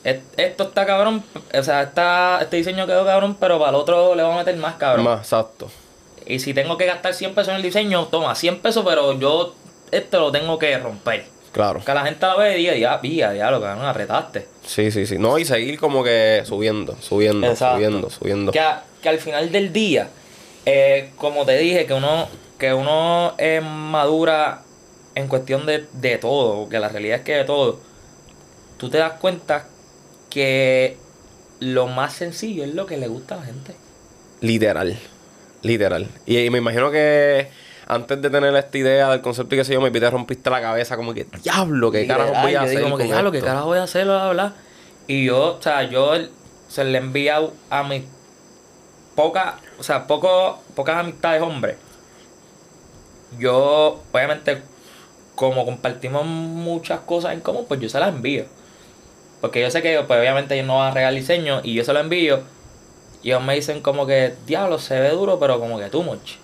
es- 0.02 0.20
esto 0.38 0.62
está 0.64 0.86
cabrón, 0.86 1.22
o 1.52 1.62
sea, 1.62 1.82
está, 1.82 2.38
este 2.40 2.56
diseño 2.56 2.86
quedó 2.86 3.04
cabrón, 3.04 3.36
pero 3.38 3.58
para 3.58 3.68
el 3.68 3.74
otro 3.76 4.14
le 4.14 4.22
voy 4.22 4.32
a 4.32 4.36
meter 4.38 4.56
más 4.56 4.76
cabrón. 4.76 5.04
Más, 5.04 5.20
exacto. 5.20 5.70
Y 6.24 6.38
si 6.38 6.54
tengo 6.54 6.78
que 6.78 6.86
gastar 6.86 7.12
100 7.12 7.34
pesos 7.34 7.50
en 7.50 7.56
el 7.56 7.62
diseño, 7.62 8.06
toma 8.06 8.34
100 8.34 8.60
pesos, 8.60 8.82
pero 8.82 9.12
yo 9.18 9.54
esto 9.90 10.20
lo 10.20 10.32
tengo 10.32 10.58
que 10.58 10.78
romper. 10.78 11.26
Claro. 11.52 11.84
Que 11.84 11.92
la 11.92 12.06
gente 12.06 12.24
lo 12.24 12.38
ve 12.38 12.54
y 12.54 12.62
diga, 12.62 12.74
ya, 12.76 13.00
pilla, 13.02 13.34
ya, 13.34 13.50
lo 13.50 13.60
que 13.60 13.66
no 13.66 13.86
apretaste. 13.86 14.48
Sí, 14.66 14.90
sí, 14.90 15.04
sí. 15.04 15.18
No, 15.18 15.36
y 15.38 15.44
seguir 15.44 15.78
como 15.78 16.02
que 16.02 16.44
subiendo, 16.46 16.96
subiendo, 17.02 17.46
Exacto. 17.46 17.76
subiendo, 17.76 18.08
subiendo. 18.08 18.52
Que, 18.52 18.60
a- 18.60 18.84
que 19.02 19.10
al 19.10 19.18
final 19.18 19.52
del 19.52 19.70
día, 19.70 20.08
eh, 20.64 21.10
como 21.16 21.44
te 21.44 21.58
dije, 21.58 21.84
que 21.84 21.92
uno, 21.92 22.26
que 22.58 22.72
uno 22.72 23.34
es 23.36 23.62
madura 23.62 24.62
en 25.14 25.28
cuestión 25.28 25.66
de, 25.66 25.86
de 25.92 26.18
todo, 26.18 26.68
que 26.68 26.78
la 26.78 26.88
realidad 26.88 27.18
es 27.18 27.24
que 27.24 27.34
de 27.34 27.44
todo, 27.44 27.80
tú 28.78 28.90
te 28.90 28.98
das 28.98 29.14
cuenta 29.20 29.66
que 30.30 30.96
lo 31.60 31.86
más 31.86 32.14
sencillo 32.14 32.64
es 32.64 32.74
lo 32.74 32.86
que 32.86 32.96
le 32.96 33.08
gusta 33.08 33.36
a 33.36 33.38
la 33.38 33.44
gente. 33.44 33.74
Literal. 34.40 34.98
Literal. 35.62 36.08
Y, 36.26 36.38
y 36.38 36.50
me 36.50 36.58
imagino 36.58 36.90
que 36.90 37.48
antes 37.86 38.20
de 38.20 38.30
tener 38.30 38.54
esta 38.54 38.78
idea 38.78 39.10
del 39.10 39.20
concepto 39.20 39.54
y 39.54 39.58
qué 39.58 39.64
sé 39.64 39.74
yo, 39.74 39.80
me 39.80 39.90
te 39.90 40.10
rompiste 40.10 40.50
la 40.50 40.60
cabeza 40.60 40.96
como 40.96 41.14
que, 41.14 41.26
diablo, 41.42 41.90
¿qué 41.90 42.06
carajo 42.06 42.28
Literal, 42.30 42.46
voy 42.46 42.54
a 42.54 42.62
hacer 42.62 42.82
como 42.82 42.96
que, 42.96 43.04
"Diablo, 43.04 43.30
¿qué 43.30 43.38
esto?" 43.38 43.46
carajo 43.46 43.66
voy 43.66 43.78
a 43.78 43.82
hacer? 43.84 44.04
Bla, 44.06 44.30
bla. 44.30 44.54
Y 45.06 45.26
yo, 45.26 45.56
o 45.58 45.62
sea, 45.62 45.82
yo 45.84 46.12
se 46.68 46.84
le 46.84 46.98
he 46.98 47.00
enviado 47.00 47.52
a 47.70 47.82
mis 47.82 48.04
pocas, 49.14 49.54
o 49.78 49.82
sea, 49.82 50.06
poco, 50.06 50.62
pocas 50.74 50.96
amistades 50.96 51.42
hombres. 51.42 51.76
Yo, 53.38 54.02
obviamente, 54.12 54.62
como 55.34 55.64
compartimos 55.64 56.24
muchas 56.24 57.00
cosas 57.00 57.32
en 57.32 57.40
común, 57.40 57.64
pues 57.66 57.80
yo 57.80 57.88
se 57.88 57.98
las 57.98 58.10
envío. 58.10 58.44
Porque 59.40 59.60
yo 59.60 59.70
sé 59.70 59.82
que, 59.82 60.00
pues 60.06 60.20
obviamente 60.20 60.54
ellos 60.54 60.66
no 60.66 60.78
van 60.78 60.92
a 60.92 60.94
regalar 60.94 61.14
diseño 61.14 61.60
y 61.62 61.74
yo 61.74 61.84
se 61.84 61.92
lo 61.92 62.00
envío. 62.00 62.42
Y 63.22 63.28
ellos 63.28 63.42
me 63.42 63.54
dicen 63.54 63.80
como 63.80 64.06
que, 64.06 64.34
diablo, 64.46 64.78
se 64.78 64.98
ve 65.00 65.10
duro, 65.10 65.38
pero 65.38 65.58
como 65.58 65.78
que 65.78 65.90
too 65.90 66.02
much. 66.02 66.36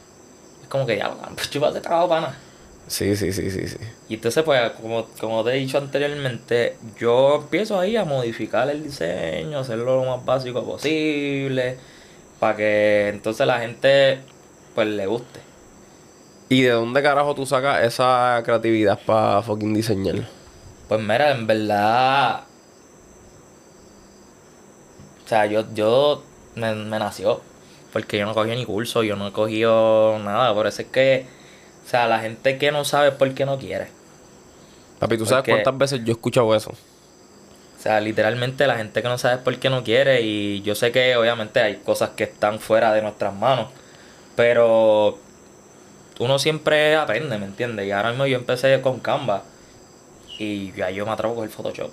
Es 0.63 0.69
como 0.69 0.87
que, 0.87 0.95
diablo, 0.95 1.19
pues 1.35 1.51
chúpate 1.51 1.81
trabajo 1.81 2.09
para 2.09 2.21
nada. 2.23 2.39
Sí, 2.87 3.15
sí, 3.15 3.33
sí, 3.33 3.51
sí, 3.51 3.69
sí. 3.69 3.77
Y 4.09 4.15
entonces, 4.15 4.43
pues, 4.43 4.73
como, 4.73 5.07
como 5.21 5.45
te 5.45 5.51
he 5.51 5.55
dicho 5.55 5.79
anteriormente, 5.79 6.77
yo 6.99 7.37
empiezo 7.37 7.79
ahí 7.79 7.97
a 7.97 8.05
modificar 8.05 8.69
el 8.69 8.83
diseño, 8.83 9.61
hacerlo 9.61 10.03
lo 10.03 10.17
más 10.17 10.25
básico 10.25 10.65
posible, 10.65 11.79
para 12.41 12.57
que 12.57 13.09
entonces 13.11 13.47
la 13.47 13.61
gente, 13.61 14.19
pues, 14.75 14.89
le 14.89 15.07
guste. 15.07 15.41
¿Y 16.51 16.63
de 16.63 16.71
dónde 16.71 17.03
carajo 17.03 17.35
tú 17.35 17.47
sacas 17.47 17.83
esa 17.85 18.43
creatividad 18.45 18.99
para 19.07 19.41
fucking 19.41 19.73
diseñar? 19.73 20.27
Pues 20.89 21.01
mira, 21.01 21.31
en 21.31 21.47
verdad, 21.47 22.41
o 25.25 25.29
sea, 25.29 25.47
yo, 25.47 25.65
yo 25.75 26.25
me, 26.57 26.75
me 26.75 26.99
nació, 26.99 27.41
porque 27.93 28.19
yo 28.19 28.27
no 28.27 28.35
cogí 28.35 28.51
ni 28.51 28.65
curso, 28.67 29.05
yo 29.05 29.15
no 29.15 29.29
he 29.29 29.33
cogido 29.33 30.19
nada, 30.19 30.53
por 30.53 30.67
eso 30.67 30.83
es 30.83 30.89
que, 30.89 31.27
o 31.87 31.89
sea, 31.89 32.09
la 32.09 32.19
gente 32.19 32.59
que 32.59 32.73
no 32.73 32.85
sabe 32.85 33.09
es 33.11 33.15
porque 33.15 33.47
no 33.47 33.57
quiere. 33.59 33.87
Papi, 34.99 35.17
¿tú 35.17 35.25
sabes 35.27 35.43
Porque- 35.43 35.53
cuántas 35.53 35.79
veces 35.79 36.01
yo 36.05 36.11
he 36.13 36.17
escuchado 36.17 36.55
eso? 36.55 36.71
O 36.73 37.83
sea, 37.83 38.01
literalmente 38.01 38.67
la 38.67 38.77
gente 38.77 39.01
que 39.01 39.09
no 39.09 39.17
sabe 39.17 39.37
es 39.37 39.41
por 39.41 39.57
qué 39.59 39.71
no 39.71 39.83
quiere 39.83 40.21
y 40.21 40.61
yo 40.61 40.75
sé 40.75 40.93
que 40.93 41.17
obviamente 41.17 41.61
hay 41.61 41.77
cosas 41.77 42.11
que 42.11 42.25
están 42.25 42.59
fuera 42.59 42.93
de 42.93 43.01
nuestras 43.01 43.33
manos, 43.35 43.69
pero 44.37 45.17
uno 46.21 46.39
siempre 46.39 46.97
aprende, 46.97 47.39
¿me 47.39 47.47
entiendes? 47.47 47.87
Y 47.87 47.93
ahora 47.93 48.11
mismo 48.11 48.27
yo 48.27 48.37
empecé 48.37 48.81
con 48.83 49.01
Canva 49.01 49.43
y 50.39 50.71
ya 50.73 50.91
yo 50.91 51.07
me 51.07 51.13
atrevo 51.13 51.35
con 51.35 51.45
el 51.45 51.51
Photoshop. 51.51 51.91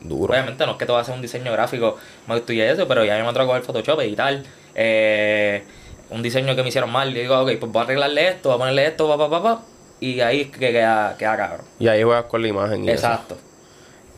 Duro. 0.00 0.32
Obviamente 0.32 0.64
no 0.64 0.72
es 0.72 0.78
que 0.78 0.86
te 0.86 0.92
voy 0.92 0.98
a 1.00 1.02
hacer 1.02 1.14
un 1.14 1.22
diseño 1.22 1.52
gráfico 1.52 1.96
más 2.26 2.38
estudié 2.38 2.70
eso, 2.70 2.86
pero 2.88 3.04
ya 3.04 3.18
yo 3.18 3.24
me 3.24 3.30
atrevo 3.30 3.48
con 3.48 3.56
el 3.56 3.62
Photoshop 3.62 4.00
y 4.02 4.14
tal. 4.14 4.44
Eh, 4.74 5.64
un 6.10 6.22
diseño 6.22 6.54
que 6.54 6.62
me 6.62 6.68
hicieron 6.68 6.90
mal, 6.90 7.10
y 7.10 7.20
digo, 7.20 7.40
ok, 7.40 7.50
pues 7.58 7.72
voy 7.72 7.80
a 7.80 7.84
arreglarle 7.84 8.28
esto, 8.28 8.48
voy 8.48 8.56
a 8.56 8.58
ponerle 8.58 8.86
esto, 8.86 9.08
pa, 9.08 9.18
pa, 9.18 9.30
pa, 9.30 9.42
pa, 9.42 9.62
y 9.98 10.20
ahí 10.20 10.46
que 10.46 10.72
queda, 10.72 11.16
queda 11.18 11.36
cabrón. 11.36 11.66
Y 11.80 11.88
ahí 11.88 12.02
juegas 12.02 12.24
con 12.26 12.42
la 12.42 12.48
imagen 12.48 12.84
y 12.84 12.90
eso. 12.90 13.06
Exacto. 13.06 13.38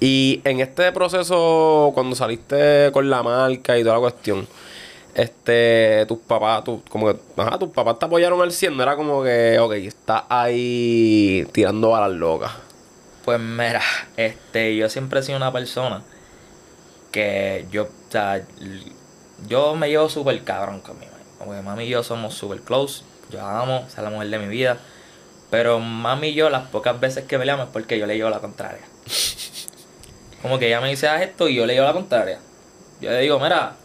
Y 0.01 0.43
en 0.45 0.61
este 0.61 0.93
proceso, 0.93 1.93
cuando 1.95 2.15
saliste 2.15 2.91
con 2.93 3.09
la 3.09 3.23
marca 3.23 3.79
y 3.79 3.83
toda 3.83 3.95
la 3.95 4.01
cuestión, 4.01 4.47
este, 5.15 6.05
tus 6.07 6.19
papás, 6.19 6.65
tu, 6.65 6.83
como 6.89 7.13
que, 7.13 7.21
ajá, 7.37 7.59
tus 7.59 7.71
papás 7.71 7.99
te 7.99 8.07
apoyaron 8.07 8.41
al 8.41 8.53
100, 8.53 8.77
no 8.77 8.83
era 8.83 8.97
como 8.97 9.23
que, 9.23 9.59
ok, 9.59 9.73
estás 9.75 10.25
ahí 10.29 11.47
tirando 11.53 11.91
balas 11.91 12.13
locas. 12.13 12.53
Pues 13.25 13.41
mira, 13.41 13.81
este, 14.17 14.77
yo 14.77 14.89
siempre 14.89 15.21
he 15.21 15.23
sido 15.23 15.37
una 15.37 15.53
persona 15.53 16.03
que 17.11 17.65
yo, 17.71 17.85
o 17.85 18.11
sea, 18.11 18.45
yo 19.47 19.77
me 19.77 19.89
llevo 19.89 20.09
súper 20.09 20.43
cabrón 20.43 20.81
con 20.81 20.99
mi 20.99 21.07
mami. 21.07 21.23
Porque 21.39 21.63
mami 21.63 21.85
y 21.85 21.89
yo 21.89 22.03
somos 22.03 22.35
súper 22.35 22.61
close, 22.61 23.05
yo 23.31 23.39
la 23.39 23.61
amo, 23.61 23.87
es 23.87 23.97
la 23.97 24.11
mujer 24.11 24.29
de 24.29 24.39
mi 24.39 24.49
vida. 24.49 24.79
Pero 25.51 25.79
mami 25.79 26.29
y 26.29 26.35
yo, 26.35 26.51
las 26.51 26.69
pocas 26.69 26.99
veces 26.99 27.25
que 27.25 27.39
peleamos 27.39 27.67
es 27.67 27.73
porque 27.73 27.99
yo 27.99 28.07
le 28.07 28.17
llevo 28.17 28.31
la 28.31 28.41
contraria. 28.41 28.83
Como 30.43 30.59
que 30.59 30.67
ella 30.67 30.81
me 30.81 30.91
dice, 30.91 31.09
haz 31.09 31.23
esto 31.23 31.49
y 31.49 31.55
yo 31.55 31.67
le 31.67 31.75
llevo 31.75 31.87
la 31.87 31.93
contraria. 31.93 32.41
Yo 33.01 33.11
le 33.11 33.21
digo, 33.21 33.39
mira, 33.39 33.77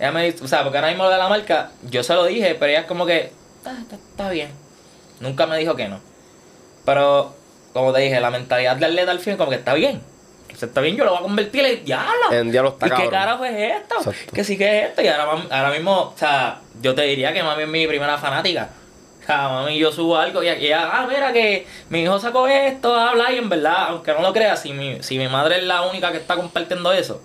ella 0.00 0.10
me 0.12 0.24
dice, 0.24 0.42
o 0.44 0.48
sea, 0.48 0.62
porque 0.62 0.78
ahora 0.78 0.88
mismo 0.88 1.04
lo 1.04 1.10
de 1.10 1.18
la 1.18 1.28
marca, 1.28 1.70
yo 1.82 2.02
se 2.02 2.14
lo 2.14 2.24
dije, 2.24 2.56
pero 2.58 2.70
ella 2.72 2.80
es 2.80 2.86
como 2.86 3.06
que, 3.06 3.32
"Ah, 3.64 3.76
está, 3.82 3.94
está 3.96 4.30
bien. 4.30 4.50
Nunca 5.20 5.46
me 5.46 5.56
dijo 5.58 5.76
que 5.76 5.86
no. 5.88 6.00
Pero, 6.84 7.34
como 7.72 7.92
te 7.92 8.00
dije, 8.00 8.18
la 8.20 8.30
mentalidad 8.30 8.76
de 8.76 8.86
atleta 8.86 9.10
al 9.10 9.20
fin, 9.20 9.36
como 9.36 9.50
que 9.50 9.56
está 9.56 9.74
bien. 9.74 10.02
Si 10.56 10.64
está 10.64 10.80
bien, 10.80 10.96
yo 10.96 11.04
lo 11.04 11.10
voy 11.12 11.20
a 11.20 11.22
convertir 11.22 11.64
en 11.64 11.84
diablo. 11.84 12.32
En 12.32 12.50
diablo 12.50 12.70
está 12.70 12.86
¿Y 12.86 12.90
qué 12.90 12.94
cabrón. 12.96 13.10
carajo 13.10 13.44
es 13.44 13.72
esto? 13.82 13.94
Exacto. 13.98 14.32
Que 14.34 14.44
sí 14.44 14.58
que 14.58 14.78
es 14.80 14.88
esto. 14.88 15.02
Y 15.02 15.08
ahora, 15.08 15.42
ahora 15.50 15.70
mismo, 15.70 15.92
o 16.14 16.14
sea, 16.16 16.58
yo 16.82 16.94
te 16.94 17.02
diría 17.02 17.32
que 17.32 17.42
mami 17.42 17.62
es 17.62 17.68
mi 17.68 17.86
primera 17.86 18.18
fanática. 18.18 18.68
sea, 19.24 19.48
mami, 19.48 19.78
yo 19.78 19.92
subo 19.92 20.16
algo 20.16 20.42
y 20.42 20.46
y 20.48 20.66
ella, 20.66 20.90
ah, 20.92 21.06
mira 21.08 21.32
que 21.32 21.66
mi 21.90 22.02
hijo 22.02 22.18
sacó 22.18 22.48
esto, 22.48 22.94
habla 22.96 23.30
y 23.32 23.38
en 23.38 23.48
verdad, 23.48 23.88
aunque 23.90 24.12
no 24.12 24.22
lo 24.22 24.32
creas, 24.32 24.60
si 24.62 24.72
mi, 24.72 25.02
si 25.02 25.18
mi 25.18 25.28
madre 25.28 25.58
es 25.58 25.64
la 25.64 25.82
única 25.82 26.10
que 26.10 26.18
está 26.18 26.34
compartiendo 26.36 26.92
eso, 26.92 27.22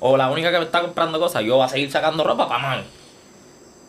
o 0.00 0.16
la 0.16 0.30
única 0.30 0.50
que 0.50 0.58
me 0.58 0.64
está 0.64 0.80
comprando 0.80 1.18
cosas, 1.20 1.42
yo 1.44 1.56
voy 1.56 1.64
a 1.66 1.68
seguir 1.68 1.90
sacando 1.90 2.24
ropa 2.24 2.48
para 2.48 2.62
mami. 2.62 2.82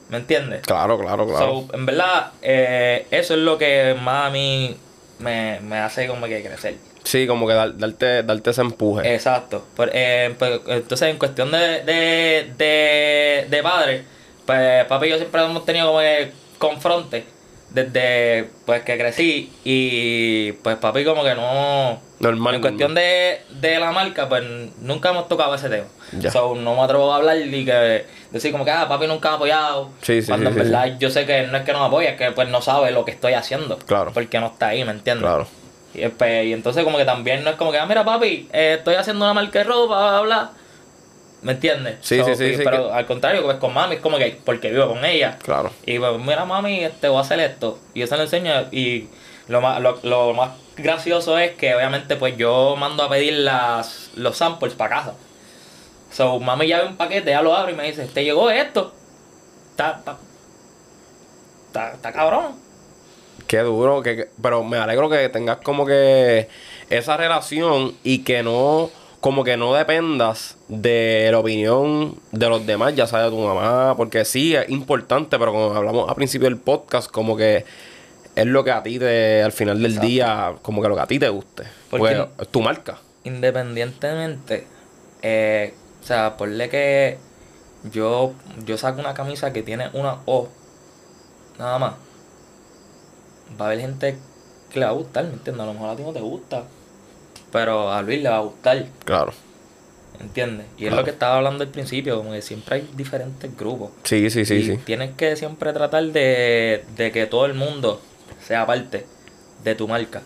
¿Me 0.10 0.18
entiendes? 0.18 0.62
Claro, 0.66 0.98
claro, 1.00 1.28
claro. 1.28 1.66
So, 1.70 1.76
en 1.76 1.86
verdad, 1.86 2.32
eh, 2.42 3.06
eso 3.12 3.34
es 3.36 3.40
lo 3.42 3.58
que 3.60 3.96
más 4.02 4.28
a 4.28 4.30
mí 4.32 4.76
me, 5.20 5.60
me 5.62 5.78
hace 5.78 6.08
como 6.08 6.26
que 6.26 6.42
crecer. 6.44 6.76
sí, 7.04 7.28
como 7.28 7.48
que 7.48 7.54
dar- 7.54 7.78
darte, 7.78 8.24
darte 8.24 8.50
ese 8.50 8.62
empuje. 8.62 9.14
Exacto. 9.14 9.64
Por- 9.76 9.92
eh, 9.94 10.34
pues, 10.40 10.62
entonces, 10.68 11.10
en 11.10 11.18
cuestión 11.18 11.52
de, 11.52 11.84
de, 11.84 12.54
de, 12.58 13.46
de 13.50 13.64
padre, 13.64 14.04
pues 14.46 14.86
papi 14.86 15.06
y 15.08 15.10
yo 15.12 15.18
siempre 15.18 15.44
hemos 15.44 15.64
tenido 15.66 15.88
como 15.88 16.00
que 16.00 16.32
confronte 16.58 17.26
desde 17.72 18.50
pues 18.66 18.84
que 18.84 18.98
crecí 18.98 19.52
y 19.64 20.52
pues 20.64 20.78
papi 20.78 21.04
como 21.04 21.24
que 21.24 21.36
no... 21.36 22.00
Normal. 22.20 22.56
En 22.56 22.62
cuestión 22.62 22.94
de, 22.96 23.42
de 23.50 23.80
la 23.80 23.92
marca, 23.92 24.28
pues 24.28 24.44
nunca 24.82 25.10
hemos 25.10 25.30
tocado 25.30 25.56
ese 25.56 25.70
tema. 25.70 25.88
Ya. 26.18 26.30
So, 26.32 26.54
no 26.56 26.76
me 26.76 26.82
atrevo 26.82 27.14
a 27.14 27.16
hablar 27.16 27.38
y 27.38 27.64
que 27.64 28.06
decir 28.32 28.52
como 28.52 28.66
que 28.66 28.72
ah, 28.72 28.90
papi 28.90 29.08
nunca 29.08 29.30
me 29.30 29.34
ha 29.34 29.36
apoyado. 29.38 29.90
Sí, 30.02 30.22
sí, 30.22 30.28
Cuando 30.28 30.50
sí, 30.52 30.58
en 30.58 30.64
verdad 30.64 30.98
yo 31.00 31.10
sé 31.10 31.26
que 31.26 31.44
no 31.44 31.58
es 31.58 31.64
que 31.64 31.72
no 31.72 31.80
me 31.80 31.86
apoya, 31.86 32.10
es 32.12 32.18
que 32.18 32.32
pues 32.32 32.50
no 32.50 32.62
sabe 32.62 32.92
lo 32.92 33.06
que 33.06 33.12
estoy 33.12 33.34
haciendo. 33.34 33.78
Claro. 33.78 34.12
Porque 34.14 34.40
no 34.40 34.48
está 34.48 34.68
ahí, 34.68 34.84
¿me 34.84 34.92
entiendes? 34.92 35.24
Claro. 35.24 35.48
Y, 35.94 36.08
pues, 36.10 36.46
y 36.46 36.54
entonces 36.54 36.84
como 36.84 36.98
que 36.98 37.06
también 37.06 37.44
no 37.44 37.52
es 37.52 37.56
como 37.56 37.72
que, 37.72 37.80
ah, 37.80 37.86
mira 37.86 38.04
papi, 38.04 38.50
eh, 38.52 38.76
estoy 38.78 38.96
haciendo 38.96 39.24
una 39.24 39.34
marca 39.34 39.60
de 39.60 39.66
ropa, 39.66 39.86
bla, 39.88 40.10
bla, 40.10 40.22
bla. 40.22 40.52
¿Me 41.42 41.54
entiendes? 41.54 41.98
Sí, 42.02 42.22
sí, 42.24 42.36
sí, 42.36 42.62
Pero 42.64 42.88
que- 42.90 42.94
al 42.94 43.06
contrario, 43.06 43.44
pues 43.44 43.58
con 43.58 43.74
mami 43.74 43.96
es 43.96 44.02
como 44.02 44.18
que 44.18 44.38
porque 44.44 44.72
vivo 44.72 44.88
con 44.90 45.06
ella. 45.06 45.38
Claro. 45.42 45.72
Y 45.86 45.98
pues, 45.98 46.20
mira 46.20 46.44
mami, 46.46 46.84
este, 46.84 47.08
voy 47.08 47.18
a 47.18 47.22
hacer 47.22 47.40
esto. 47.40 47.80
Y 47.94 48.02
yo 48.02 48.08
se 48.08 48.18
lo 48.18 48.24
enseño 48.24 48.52
y 48.72 49.08
lo 49.48 49.62
más, 49.62 49.82
lo, 49.82 50.00
lo 50.04 50.34
más 50.34 50.52
gracioso 50.76 51.38
es 51.38 51.52
que 51.56 51.74
obviamente 51.76 52.16
pues 52.18 52.36
yo 52.38 52.76
mando 52.78 53.04
a 53.04 53.10
pedir 53.10 53.34
las, 53.34 54.12
los 54.16 54.36
samples 54.38 54.74
para 54.74 54.98
casa. 54.98 55.14
So, 56.12 56.40
mami 56.40 56.68
ya 56.68 56.82
ve 56.82 56.88
un 56.88 56.98
paquete, 56.98 57.30
ya 57.32 57.42
lo 57.42 57.56
abre 57.56 57.72
y 57.72 57.76
me 57.76 57.84
dice, 57.86 58.06
te 58.06 58.24
llegó 58.26 58.50
esto. 58.50 58.94
Está, 59.72 59.92
está, 60.00 60.18
está, 61.68 61.94
está 61.94 62.12
cabrón. 62.12 62.56
Qué 63.48 63.60
duro, 63.60 64.02
que- 64.04 64.30
pero 64.42 64.64
me 64.64 64.78
alegro 64.78 65.10
que 65.10 65.30
tengas 65.30 65.58
como 65.64 65.86
que 65.86 66.50
esa 66.90 67.16
relación 67.18 67.96
y 68.04 68.24
que 68.24 68.44
no, 68.44 68.90
como 69.22 69.44
que 69.44 69.58
no 69.58 69.74
dependas 69.74 70.58
de 70.70 71.28
la 71.32 71.40
opinión 71.40 72.16
de 72.32 72.48
los 72.50 72.66
demás, 72.66 72.96
ya 72.96 73.06
sea 73.08 73.24
de 73.24 73.30
tu 73.30 73.38
mamá, 73.40 73.96
porque 73.98 74.24
sí 74.26 74.56
es 74.56 74.70
importante, 74.70 75.38
pero 75.38 75.52
como 75.52 75.74
hablamos 75.76 76.08
al 76.10 76.16
principio 76.16 76.48
del 76.48 76.58
podcast, 76.58 77.12
como 77.12 77.36
que 77.36 77.66
es 78.36 78.46
lo 78.46 78.64
que 78.64 78.72
a 78.72 78.82
ti 78.84 78.98
te, 78.98 79.44
al 79.44 79.52
final 79.52 79.78
del 79.82 79.92
Exacto. 79.92 80.08
día, 80.08 80.54
como 80.62 80.82
que 80.82 80.88
lo 80.90 80.96
que 80.96 81.02
a 81.02 81.08
ti 81.08 81.20
te 81.20 81.28
guste. 81.30 81.64
Porque- 81.90 82.16
Pues, 82.16 82.28
es 82.40 82.48
tu 82.48 82.62
marca. 82.62 83.00
Independientemente, 83.26 84.66
eh, 85.22 85.74
o 86.02 86.06
sea, 86.06 86.38
ponle 86.38 86.70
que 86.70 87.18
yo, 87.92 88.32
yo 88.66 88.78
saco 88.78 89.00
una 89.02 89.14
camisa 89.14 89.52
que 89.52 89.64
tiene 89.64 89.90
una 89.94 90.20
O, 90.26 90.48
nada 91.58 91.78
más. 91.80 91.94
Va 93.60 93.66
a 93.66 93.68
haber 93.68 93.82
gente 93.82 94.18
que 94.72 94.80
le 94.80 94.86
va 94.86 94.92
a 94.92 94.96
gustar, 94.96 95.26
¿me 95.26 95.34
entiendes? 95.34 95.62
A 95.62 95.66
lo 95.66 95.74
mejor 95.74 95.90
a 95.90 95.96
ti 95.96 96.04
no 96.04 96.14
te 96.14 96.22
gusta, 96.22 96.64
pero 97.52 97.92
a 97.92 98.02
Luis 98.02 98.22
le 98.22 98.30
va 98.30 98.38
a 98.38 98.42
gustar, 98.42 98.86
Claro. 99.06 99.34
¿entiendes? 100.20 100.68
Y 100.78 100.86
es 100.88 100.94
lo 100.94 101.04
que 101.04 101.12
estaba 101.12 101.38
hablando 101.38 101.64
al 101.64 101.70
principio, 101.70 102.18
como 102.18 102.32
que 102.32 102.42
siempre 102.42 102.76
hay 102.76 102.90
diferentes 102.96 103.56
grupos. 103.56 103.92
Sí, 104.04 104.30
sí, 104.30 104.46
sí, 104.46 104.56
y 104.56 104.64
sí. 104.66 104.78
tienes 104.86 105.12
que 105.16 105.36
siempre 105.36 105.72
tratar 105.74 106.04
de, 106.06 106.84
de 106.96 107.12
que 107.12 107.26
todo 107.26 107.46
el 107.46 107.54
mundo 107.54 108.02
sea 108.46 108.66
parte 108.66 109.06
de 109.64 109.76
tu 109.76 109.88
marca. 109.88 110.22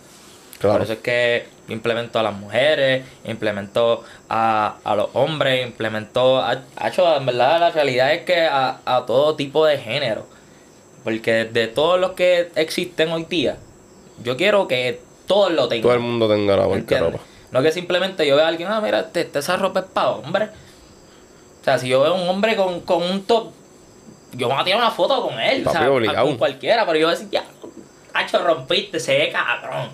Claro. 0.60 0.76
Por 0.78 0.84
eso 0.84 0.94
es 0.94 1.00
que 1.00 1.46
implementó 1.68 2.20
a 2.20 2.24
las 2.24 2.34
mujeres, 2.34 3.04
implementó 3.26 4.04
a, 4.30 4.78
a 4.84 4.96
los 4.96 5.10
hombres, 5.14 5.66
implementó 5.66 6.40
a, 6.40 6.64
a 6.78 6.88
hecho, 6.90 7.18
en 7.18 7.26
verdad 7.26 7.60
la 7.60 7.72
realidad 7.72 8.14
es 8.14 8.24
que 8.24 8.42
a, 8.42 8.80
a 8.86 9.06
todo 9.06 9.36
tipo 9.36 9.66
de 9.66 9.78
género. 9.78 10.26
Porque 11.04 11.44
de 11.46 11.68
todos 11.68 12.00
los 12.00 12.12
que 12.14 12.50
existen 12.56 13.12
hoy 13.12 13.26
día, 13.26 13.58
yo 14.24 14.38
quiero 14.38 14.68
que 14.70 15.02
todos 15.28 15.52
lo 15.52 15.68
tengan. 15.68 15.84
Todo 15.84 15.94
el 15.94 16.00
mundo 16.00 16.28
tenga 16.30 16.56
la 16.58 16.68
marca 16.68 17.00
ropa. 17.00 17.20
No 17.52 17.62
que 17.62 17.72
simplemente 17.72 18.26
yo 18.26 18.36
vea 18.36 18.46
a 18.46 18.48
alguien, 18.50 18.68
ah, 18.70 18.82
mira, 18.82 19.00
este, 19.02 19.22
este- 19.22 19.40
esa 19.40 19.58
ropa 19.58 19.82
es 19.82 19.86
para 19.88 20.10
hombre. 20.10 20.46
O 21.62 21.64
sea, 21.64 21.78
si 21.78 21.88
yo 21.88 22.02
veo 22.02 22.14
a 22.16 22.22
un 22.22 22.28
hombre 22.28 22.56
con, 22.56 22.82
con 22.82 23.04
un 23.04 23.24
top, 23.24 23.52
yo 24.34 24.48
me 24.48 24.54
voy 24.54 24.62
a 24.62 24.66
tirar 24.66 24.80
una 24.80 24.92
foto 24.92 25.22
con 25.22 25.40
él. 25.40 25.64
Papi, 25.64 25.78
o 25.86 26.02
sea, 26.12 26.22
con 26.24 26.38
cualquiera, 26.38 26.86
pero 26.86 26.98
yo 27.00 27.06
voy 27.08 27.16
a 27.16 27.18
decir, 27.18 27.32
ya, 27.32 27.44
hacho, 28.14 28.40
rompiste, 28.44 29.00
se 29.00 29.18
ve 29.18 29.30
cabrón. 29.32 29.90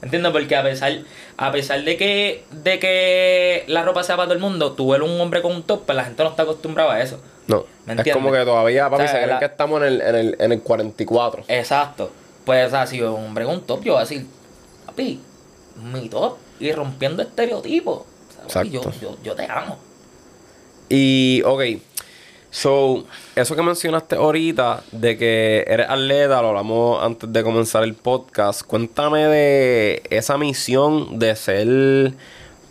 ¿Me 0.00 0.06
entiendes? 0.06 0.32
Porque 0.32 0.56
a 0.56 0.62
pesar, 0.62 0.92
a 1.36 1.52
pesar 1.52 1.82
de 1.82 1.96
que, 1.98 2.44
de 2.52 2.78
que 2.78 3.64
la 3.66 3.82
ropa 3.82 4.02
sea 4.02 4.16
para 4.16 4.26
todo 4.28 4.34
el 4.34 4.40
mundo, 4.40 4.72
tú 4.72 4.90
ves 4.92 5.00
un 5.02 5.20
hombre 5.20 5.42
con 5.42 5.52
un 5.52 5.62
top, 5.62 5.82
pues 5.84 5.94
la 5.96 6.04
gente 6.04 6.22
no 6.22 6.30
está 6.30 6.44
acostumbrada 6.44 6.94
a 6.94 7.02
eso. 7.02 7.20
No. 7.48 7.64
¿Me 7.84 8.00
Es 8.00 8.12
como 8.14 8.30
que 8.32 8.38
todavía, 8.44 8.88
papi, 8.88 9.02
O 9.02 9.06
sea, 9.06 9.08
se 9.08 9.16
creen 9.16 9.30
la- 9.30 9.38
que 9.40 9.44
estamos 9.46 9.82
en 9.82 9.88
el, 9.88 10.00
en 10.00 10.14
el, 10.14 10.36
en 10.38 10.52
el 10.52 10.62
44. 10.62 11.44
Exacto. 11.48 12.10
Pues, 12.46 12.68
o 12.68 12.70
sea, 12.70 12.86
si 12.86 13.02
un 13.02 13.14
hombre 13.26 13.44
con 13.44 13.56
un 13.56 13.60
top, 13.62 13.82
yo 13.82 13.92
voy 13.94 13.98
a 13.98 14.04
decir, 14.04 14.24
papi, 15.00 15.20
mi 15.92 16.08
top, 16.08 16.36
y 16.58 16.72
rompiendo 16.72 17.22
estereotipos. 17.22 18.02
O 18.46 18.50
sea, 18.50 18.62
yo, 18.62 18.82
yo, 19.00 19.16
yo 19.22 19.34
te 19.34 19.44
amo. 19.50 19.78
Y, 20.88 21.42
ok, 21.44 21.62
so, 22.50 23.04
eso 23.36 23.54
que 23.54 23.62
mencionaste 23.62 24.16
ahorita 24.16 24.82
de 24.92 25.16
que 25.16 25.64
eres 25.66 25.88
atleta, 25.88 26.42
lo 26.42 26.48
hablamos 26.48 27.02
antes 27.02 27.32
de 27.32 27.42
comenzar 27.42 27.84
el 27.84 27.94
podcast. 27.94 28.62
Cuéntame 28.62 29.26
de 29.26 30.02
esa 30.10 30.36
misión 30.36 31.18
de 31.18 31.36
ser, 31.36 32.14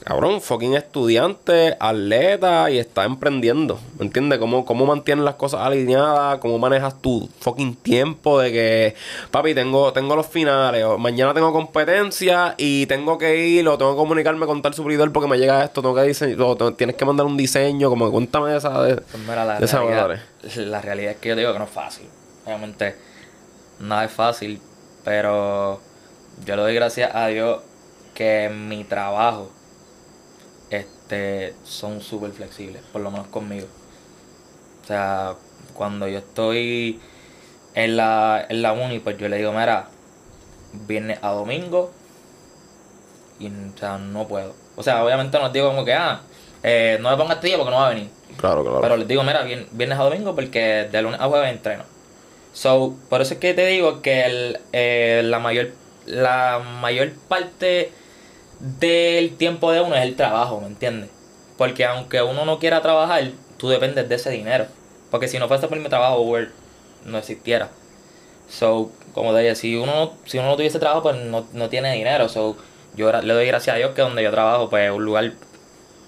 cabrón, 0.10 0.42
fucking 0.42 0.74
estudiante, 0.74 1.78
atleta 1.80 2.72
y 2.72 2.80
estar 2.80 3.06
emprendiendo. 3.06 3.80
¿Me 4.00 4.08
entiendes? 4.08 4.40
¿Cómo, 4.40 4.66
¿Cómo 4.66 4.88
mantienes 4.88 5.24
las 5.24 5.36
cosas 5.36 5.62
alineadas? 5.62 6.40
¿Cómo 6.40 6.58
manejas 6.58 7.00
tu 7.00 7.30
fucking 7.42 7.76
tiempo 7.76 8.40
de 8.40 8.52
que, 8.52 8.96
papi, 9.30 9.54
tengo, 9.54 9.94
tengo 9.94 10.16
los 10.16 10.26
finales, 10.26 10.84
o 10.84 10.98
mañana 10.98 11.36
tengo 11.36 11.54
competencia 11.54 12.56
y 12.58 12.88
tengo 12.88 13.20
que 13.20 13.38
ir 13.38 13.68
o 13.68 13.78
tengo 13.78 13.92
que 13.92 13.98
comunicarme 13.98 14.48
con 14.48 14.64
tal 14.64 14.74
suplidor 14.74 15.14
porque 15.14 15.30
me 15.30 15.38
llega 15.38 15.64
esto, 15.64 15.84
tengo 15.84 15.94
que 15.94 16.02
diseñar, 16.02 16.42
o 16.42 16.74
tienes 16.74 16.96
que 16.96 17.06
mandar 17.06 17.28
un 17.28 17.38
diseño, 17.38 17.88
como 17.92 18.10
cuéntame 18.10 18.50
de 18.50 18.58
esa... 18.58 18.82
De, 18.82 18.96
Pues 18.96 19.24
mira, 19.28 19.46
la 19.46 19.60
de 19.60 19.66
esa 19.66 19.84
realidad, 19.84 20.20
la 20.56 20.82
realidad 20.82 21.12
es 21.12 21.18
que 21.18 21.30
yo 21.30 21.36
digo 21.36 21.54
que 21.54 21.60
no 21.60 21.66
es 21.66 21.72
fácil. 21.72 22.08
Obviamente, 22.48 22.96
nada 23.80 24.06
es 24.06 24.12
fácil, 24.12 24.60
pero 25.06 25.80
yo 26.48 26.56
le 26.56 26.62
doy 26.64 26.74
gracias 26.74 27.14
a 27.14 27.28
Dios 27.28 27.62
que 28.16 28.50
mi 28.50 28.84
trabajo 28.86 29.52
este, 31.10 31.56
son 31.64 32.02
súper 32.02 32.32
flexibles, 32.32 32.82
por 32.94 33.02
lo 33.02 33.10
menos 33.10 33.28
conmigo. 33.28 33.66
O 34.84 34.88
sea, 34.88 35.34
cuando 35.74 36.08
yo 36.08 36.20
estoy 36.20 37.00
en 37.74 37.98
la, 37.98 38.46
en 38.48 38.62
la 38.62 38.74
uni, 38.74 39.00
pues 39.00 39.18
yo 39.18 39.28
le 39.28 39.38
digo, 39.38 39.52
mira, 39.52 39.88
viernes 40.88 41.18
a 41.24 41.32
domingo, 41.32 41.92
y 43.40 43.48
o 43.48 43.78
sea, 43.78 43.98
no 43.98 44.28
puedo. 44.28 44.54
O 44.76 44.84
sea, 44.84 45.04
obviamente 45.04 45.38
no 45.38 45.46
les 45.46 45.54
digo 45.54 45.70
como 45.70 45.84
que, 45.84 45.94
ah, 45.94 46.22
eh, 46.62 46.98
no 47.02 47.10
me 47.10 47.18
pongas 47.18 47.38
este 47.38 47.48
día 47.48 47.58
porque 47.58 47.72
no 47.72 47.78
va 47.78 47.88
a 47.88 47.94
venir. 47.94 48.10
Claro, 48.38 48.64
claro. 48.64 48.82
Pero 48.82 48.98
les 48.98 49.08
digo, 49.08 49.24
mira, 49.24 49.44
vier- 49.46 49.68
viernes 49.72 49.98
a 49.98 50.04
domingo 50.04 50.36
porque 50.36 50.88
de 50.92 51.02
lunes 51.02 51.20
a 51.20 51.28
jueves 51.28 51.52
entreno. 51.52 51.84
So, 52.54 52.96
por 53.10 53.22
eso 53.22 53.34
es 53.36 53.40
que 53.40 53.54
te 53.54 53.66
digo 53.66 54.02
que 54.02 54.26
el, 54.26 54.60
eh, 54.74 55.22
la 55.26 55.40
mayor 55.40 55.72
la 56.06 56.60
mayor 56.82 57.12
parte 57.28 57.92
del 58.60 59.36
tiempo 59.38 59.72
de 59.72 59.82
uno 59.82 59.96
es 59.96 60.04
el 60.04 60.16
trabajo, 60.16 60.60
¿me 60.62 60.68
entiendes? 60.68 61.10
Porque 61.58 61.86
aunque 61.86 62.22
uno 62.22 62.46
no 62.46 62.60
quiera 62.60 62.82
trabajar, 62.82 63.32
tú 63.58 63.70
dependes 63.70 64.08
de 64.10 64.16
ese 64.16 64.30
dinero. 64.32 64.66
Porque 65.12 65.28
si 65.28 65.40
no 65.40 65.48
fuese 65.48 65.68
por 65.68 65.78
mi 65.80 65.90
trabajo, 65.90 66.22
Uber 66.22 66.52
no 67.06 67.18
existiera. 67.18 67.70
So, 68.50 68.92
como 69.14 69.34
te 69.34 69.40
dije, 69.40 69.56
si 69.56 69.76
uno, 69.76 69.94
no- 69.96 70.14
si 70.26 70.38
uno 70.38 70.48
no 70.50 70.56
tuviese 70.56 70.80
trabajo, 70.80 71.04
pues 71.04 71.16
no, 71.18 71.46
no 71.54 71.70
tiene 71.70 71.94
dinero. 71.94 72.30
So, 72.30 72.56
yo 72.96 73.12
le 73.12 73.34
doy 73.34 73.46
gracias 73.48 73.76
a 73.76 73.78
Dios 73.78 73.92
que 73.96 74.02
donde 74.02 74.24
yo 74.24 74.32
trabajo, 74.32 74.70
pues 74.70 74.86
es 74.90 74.92
un 74.96 75.06
lugar 75.06 75.32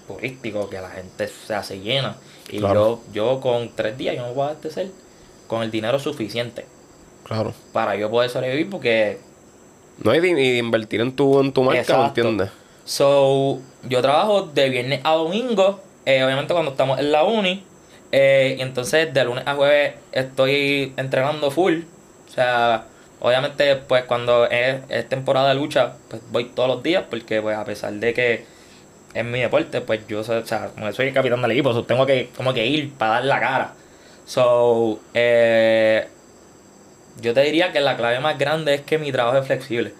turístico 0.06 0.68
que 0.68 0.80
la 0.80 0.90
gente 0.90 1.28
se 1.28 1.54
hace 1.54 1.80
llena. 1.80 2.16
Y 2.50 2.58
Claro. 2.58 3.00
yo, 3.12 3.12
yo 3.34 3.40
con 3.40 3.70
tres 3.74 3.96
días 3.96 4.16
yo 4.16 4.22
me 4.26 4.32
voy 4.32 4.42
a 4.42 4.50
abastecer 4.50 4.90
con 5.46 5.62
el 5.62 5.70
dinero 5.70 5.98
suficiente 5.98 6.66
Claro. 7.24 7.54
para 7.72 7.96
yo 7.96 8.10
poder 8.10 8.28
sobrevivir 8.30 8.68
porque 8.68 9.20
No, 9.98 10.14
y 10.14 10.20
de, 10.20 10.56
invertir 10.58 11.00
en 11.00 11.14
tu, 11.14 11.40
en 11.40 11.52
tu 11.52 11.62
marca, 11.62 11.98
¿me 11.98 12.04
entiendes? 12.06 12.50
So, 12.84 13.60
yo 13.88 14.02
trabajo 14.02 14.42
de 14.42 14.68
viernes 14.68 15.00
a 15.04 15.12
domingo, 15.12 15.80
eh, 16.04 16.24
obviamente 16.24 16.52
cuando 16.52 16.72
estamos 16.72 16.98
en 16.98 17.12
la 17.12 17.24
uni, 17.24 17.64
eh, 18.10 18.56
y 18.58 18.62
entonces 18.62 19.12
de 19.14 19.24
lunes 19.24 19.44
a 19.46 19.54
jueves 19.54 19.94
estoy 20.12 20.92
entrenando 20.96 21.50
full. 21.50 21.80
O 22.28 22.32
sea, 22.32 22.84
obviamente 23.20 23.76
pues 23.76 24.04
cuando 24.04 24.46
es, 24.46 24.82
es 24.88 25.08
temporada 25.08 25.50
de 25.50 25.54
lucha, 25.54 25.94
pues 26.08 26.22
voy 26.30 26.44
todos 26.46 26.68
los 26.68 26.82
días 26.82 27.04
porque 27.08 27.40
pues 27.40 27.56
a 27.56 27.64
pesar 27.64 27.92
de 27.94 28.12
que 28.12 28.44
es 29.14 29.24
mi 29.24 29.40
deporte, 29.40 29.80
pues 29.80 30.06
yo 30.08 30.24
soy, 30.24 30.36
o 30.38 30.46
sea, 30.46 30.70
como 30.74 30.90
soy 30.92 31.08
el 31.08 31.14
capitán 31.14 31.42
del 31.42 31.52
equipo, 31.52 31.72
so, 31.72 31.84
tengo 31.84 32.06
que 32.06 32.30
como 32.36 32.52
que 32.54 32.66
ir 32.66 32.92
para 32.94 33.14
dar 33.14 33.24
la 33.24 33.40
cara. 33.40 33.74
So, 34.24 35.00
eh, 35.14 36.06
yo 37.20 37.34
te 37.34 37.42
diría 37.42 37.72
que 37.72 37.80
la 37.80 37.96
clave 37.96 38.20
más 38.20 38.38
grande 38.38 38.74
es 38.74 38.80
que 38.82 38.98
mi 38.98 39.12
trabajo 39.12 39.38
es 39.38 39.46
flexible. 39.46 39.94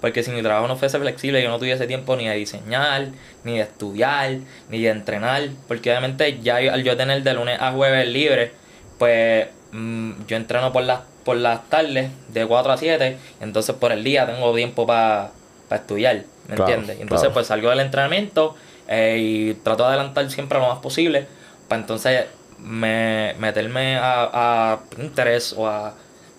Porque 0.00 0.22
si 0.22 0.30
mi 0.32 0.42
trabajo 0.42 0.68
no 0.68 0.76
fuese 0.76 0.98
flexible, 0.98 1.42
yo 1.42 1.48
no 1.48 1.58
tuviese 1.58 1.86
tiempo 1.86 2.14
ni 2.16 2.28
de 2.28 2.34
diseñar, 2.34 3.08
ni 3.42 3.54
de 3.56 3.62
estudiar, 3.62 4.36
ni 4.68 4.82
de 4.82 4.90
entrenar. 4.90 5.48
Porque 5.66 5.90
obviamente 5.90 6.40
ya 6.42 6.56
al 6.56 6.84
yo 6.84 6.96
tener 6.96 7.22
de 7.22 7.32
lunes 7.32 7.58
a 7.58 7.72
jueves 7.72 8.06
libre, 8.08 8.52
pues 8.98 9.46
mm, 9.72 10.26
yo 10.26 10.36
entreno 10.36 10.72
por 10.72 10.82
las, 10.82 11.00
por 11.24 11.36
las 11.38 11.68
tardes, 11.70 12.10
de 12.28 12.46
4 12.46 12.72
a 12.72 12.76
7. 12.76 13.16
Entonces 13.40 13.74
por 13.76 13.92
el 13.92 14.04
día 14.04 14.26
tengo 14.26 14.54
tiempo 14.54 14.86
para 14.86 15.30
estudiar, 15.70 16.24
¿me 16.48 16.56
Claro, 16.56 16.70
entiendes? 16.72 17.00
Entonces 17.00 17.28
claro. 17.28 17.34
pues 17.34 17.46
salgo 17.46 17.70
del 17.70 17.80
entrenamiento 17.80 18.56
eh, 18.88 19.16
y 19.18 19.54
trato 19.54 19.84
de 19.84 19.88
adelantar 19.88 20.30
siempre 20.30 20.58
lo 20.58 20.68
más 20.68 20.80
posible. 20.80 21.26
Para 21.66 21.80
entonces 21.80 22.26
me, 22.58 23.34
meterme 23.38 23.96
a, 23.96 24.72
a 24.72 24.80
Pinterest 24.94 25.54
o 25.56 25.66
a, 25.66 25.94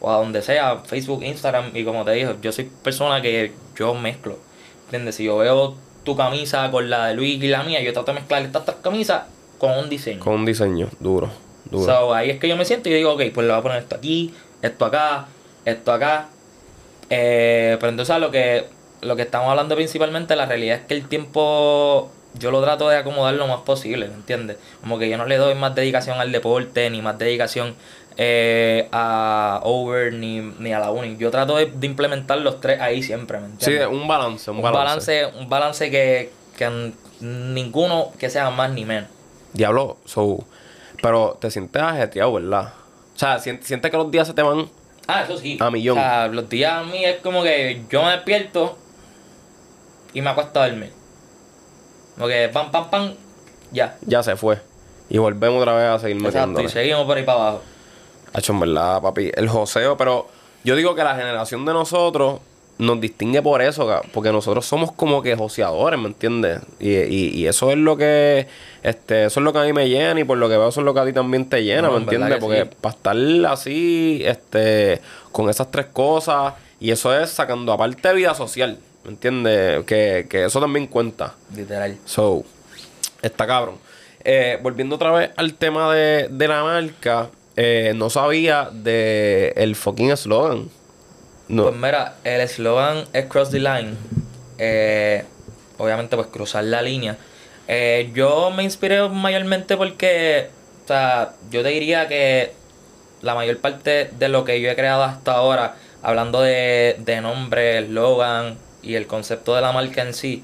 o 0.06 0.12
a 0.12 0.18
donde 0.18 0.43
sea, 0.43 0.78
Facebook, 0.86 1.24
Instagram. 1.24 1.72
Y 1.74 1.84
como 1.84 2.06
te 2.06 2.12
dije, 2.12 2.36
yo 2.39 2.51
soy 2.51 2.66
persona 2.84 3.24
que 3.24 3.53
yo 3.76 3.95
mezclo. 3.95 4.38
¿Entiendes? 4.86 5.16
Si 5.16 5.24
yo 5.24 5.38
veo 5.38 5.74
tu 6.03 6.16
camisa 6.16 6.70
con 6.70 6.91
la 6.91 7.08
de 7.08 7.16
Luis 7.16 7.43
y 7.43 7.47
la 7.47 7.64
mía, 7.64 7.82
yo 7.82 7.91
trato 7.91 8.12
de 8.12 8.20
mezclar 8.20 8.43
estas 8.43 8.66
tres 8.66 8.78
camisas 8.84 9.24
con 9.58 9.72
un 9.72 9.89
diseño. 9.89 10.20
Con 10.20 10.36
un 10.36 10.45
diseño 10.45 10.89
duro, 10.99 11.32
duro. 11.72 11.86
So, 11.86 12.14
ahí 12.14 12.30
es 12.30 12.39
que 12.39 12.47
yo 12.47 12.56
me 12.56 12.66
siento 12.66 12.88
y 12.88 12.91
yo 12.91 12.97
digo, 12.97 13.14
ok, 13.14 13.24
pues 13.34 13.47
le 13.47 13.53
voy 13.53 13.60
a 13.60 13.64
poner 13.64 13.80
esto 13.80 13.95
aquí, 13.95 14.32
esto 14.62 14.86
acá, 14.86 15.26
esto 15.66 15.91
acá. 15.91 16.28
Eh, 17.10 17.76
pero 17.80 17.89
entonces 17.89 18.20
lo 18.20 18.30
que, 18.30 18.66
lo 19.01 19.16
que 19.16 19.24
estamos 19.24 19.49
hablando 19.49 19.76
principalmente, 19.76 20.36
la 20.36 20.45
realidad 20.45 20.78
es 20.82 20.86
que 20.86 20.93
el 20.93 21.08
tiempo 21.08 22.12
yo 22.38 22.51
lo 22.51 22.62
trato 22.62 22.89
de 22.89 22.97
acomodar 22.97 23.34
lo 23.34 23.47
más 23.47 23.62
posible, 23.62 24.08
¿me 24.08 24.14
entiendes? 24.14 24.58
Como 24.82 24.99
que 24.99 25.10
yo 25.10 25.18
no 25.18 25.26
le 25.26 25.38
doy 25.38 25.56
más 25.56 25.74
dedicación 25.74 26.20
al 26.20 26.32
deporte, 26.32 26.89
ni 26.91 27.01
más 27.01 27.18
dedicación 27.18 27.76
eh, 28.18 28.88
a 28.91 29.59
over, 29.63 30.13
ni, 30.13 30.39
ni 30.41 30.72
a 30.74 30.80
la 30.80 30.91
uni. 30.91 31.18
Yo 31.18 31.32
trato 31.32 31.57
de, 31.57 31.66
de 31.68 31.86
implementar 31.88 32.38
los 32.39 32.61
tres 32.61 32.80
ahí 32.80 33.03
siempre, 33.03 33.39
¿me 33.39 33.47
sí, 33.47 33.53
entiendes? 33.72 33.88
un 33.89 34.07
balance, 34.07 34.49
un, 34.51 34.57
un 34.57 34.63
balance. 34.63 35.22
balance, 35.24 35.39
un 35.39 35.49
balance 35.49 35.91
que, 35.91 36.32
que 36.57 36.91
ninguno 37.20 38.11
que 38.20 38.30
sea 38.30 38.49
más 38.49 38.72
ni 38.72 38.86
menos. 38.86 39.09
Diablo, 39.53 39.97
so, 40.05 40.43
pero 41.01 41.38
te 41.39 41.49
sientes 41.51 41.82
ajetreado, 41.82 42.34
¿verdad? 42.34 42.74
O 43.16 43.20
sea, 43.20 43.38
sien- 43.39 43.61
sientes 43.61 43.89
que 43.91 43.97
los 43.97 44.11
días 44.11 44.28
se 44.28 44.34
te 44.34 44.41
van. 44.41 44.68
Ah, 45.07 45.22
eso 45.24 45.38
sí. 45.38 45.57
A 45.61 45.70
millón. 45.72 45.97
O 45.97 46.01
sea, 46.01 46.28
los 46.28 46.49
días 46.49 46.74
a 46.74 46.84
mí 46.84 47.05
es 47.05 47.18
como 47.22 47.43
que 47.43 47.84
yo 47.89 48.03
me 48.03 48.11
despierto 48.11 48.78
y 50.13 50.22
me 50.22 50.30
acuesto 50.30 50.61
a 50.61 50.68
dormir. 50.68 50.91
Como 52.16 52.28
que 52.28 52.49
pam, 52.51 52.72
pam, 52.72 52.89
pam, 52.89 53.13
ya. 53.72 53.97
Ya 54.05 54.24
se 54.24 54.36
fue. 54.36 54.59
Y 55.09 55.18
volvemos 55.20 55.61
otra 55.61 55.74
vez 55.76 55.86
a 55.89 55.99
seguir 55.99 56.16
Exacto, 56.18 56.38
metiéndole. 56.39 56.66
y 56.68 56.70
seguimos 56.72 57.05
por 57.05 57.18
ahí 57.18 57.24
para 57.24 57.39
abajo. 57.39 57.61
Hacho, 58.36 58.54
en 58.54 58.60
verdad, 58.60 59.02
papi. 59.02 59.32
El 59.36 59.48
joseo, 59.48 59.96
pero 59.98 60.28
yo 60.64 60.76
digo 60.76 60.94
que 60.96 61.04
la 61.04 61.16
generación 61.16 61.66
de 61.66 61.74
nosotros 61.74 62.40
nos 62.78 63.00
distingue 63.00 63.42
por 63.42 63.62
eso, 63.62 64.02
porque 64.14 64.34
nosotros 64.34 64.66
somos 64.66 64.92
como 64.92 65.22
que 65.22 65.36
joseadores, 65.38 65.98
¿me 65.98 66.08
entiendes? 66.08 66.60
Y, 66.80 66.90
y, 66.94 67.30
y 67.30 67.48
eso 67.48 67.72
es 67.72 67.78
lo 67.78 67.96
que, 67.96 68.48
este, 68.84 69.26
eso 69.26 69.40
es 69.40 69.44
lo 69.46 69.54
que 69.54 69.60
a 69.60 69.64
mí 69.64 69.72
me 69.72 69.88
llena 69.88 70.20
y 70.20 70.26
por 70.26 70.38
lo 70.38 70.50
que 70.50 70.58
veo 70.58 70.68
eso 70.68 70.82
es 70.82 70.86
lo 70.86 70.94
que 70.94 71.00
a 71.00 71.06
ti 71.06 71.14
también 71.14 71.48
te 71.48 71.64
llena, 71.64 71.84
No, 71.84 71.94
¿me 71.94 72.00
entiendes? 72.00 72.34
que 72.34 72.40
Porque 72.42 72.64
sí. 72.64 72.70
para 72.82 72.96
estar 72.96 73.16
así, 73.50 74.22
este, 74.26 75.00
con 75.32 75.50
esas 75.50 75.72
tres 75.72 75.86
cosas, 75.86 76.54
y 76.82 76.92
eso 76.92 77.18
es 77.18 77.30
sacando 77.30 77.72
aparte 77.72 78.12
vida 78.14 78.34
social, 78.36 78.78
¿me 79.06 79.12
entiendes? 79.12 79.86
Que, 79.86 80.28
que 80.30 80.44
eso 80.44 80.60
también 80.60 80.88
cuenta. 80.88 81.34
Literal. 81.56 81.98
So, 82.04 82.44
está 83.22 83.48
cabrón. 83.48 83.76
Eh, 84.22 84.60
volviendo 84.62 84.96
otra 84.96 85.12
vez 85.12 85.32
al 85.38 85.54
tema 85.54 85.94
de, 85.94 86.28
de 86.30 86.48
la 86.50 86.62
marca, 86.64 87.30
eh, 87.56 87.93
no 87.95 88.10
sabía 88.10 88.70
de 88.72 89.53
el 89.56 89.76
fucking 89.76 90.12
eslogan. 90.12 90.70
No. 91.47 91.64
Pues 91.64 91.76
mira, 91.76 92.16
el 92.24 92.41
eslogan 92.41 93.06
es 93.14 93.26
Cross 93.26 93.51
the 93.51 93.60
Line. 93.60 93.93
Eh, 94.58 95.24
obviamente, 95.78 96.16
pues 96.16 96.28
cruzar 96.28 96.64
la 96.64 96.82
línea. 96.82 97.18
Eh, 97.68 98.12
yo 98.14 98.51
me 98.51 98.64
inspiré 98.64 99.08
mayormente 99.10 99.78
porque, 99.78 100.49
o 100.84 100.88
sea, 100.88 101.34
yo 101.51 101.64
te 101.64 101.70
diría 101.70 102.08
que 102.08 102.51
la 103.22 103.36
mayor 103.36 103.58
parte 103.58 104.10
de 104.18 104.30
lo 104.30 104.45
que 104.45 104.62
yo 104.62 104.70
he 104.70 104.76
creado 104.76 105.03
hasta 105.03 105.34
ahora, 105.34 105.76
hablando 106.03 106.41
de, 106.41 106.95
de 106.99 107.22
nombre, 107.22 107.80
eslogan 107.80 108.58
y 108.84 108.95
el 108.95 109.08
concepto 109.08 109.56
de 109.56 109.62
la 109.62 109.72
marca 109.72 110.03
en 110.03 110.14
sí, 110.14 110.43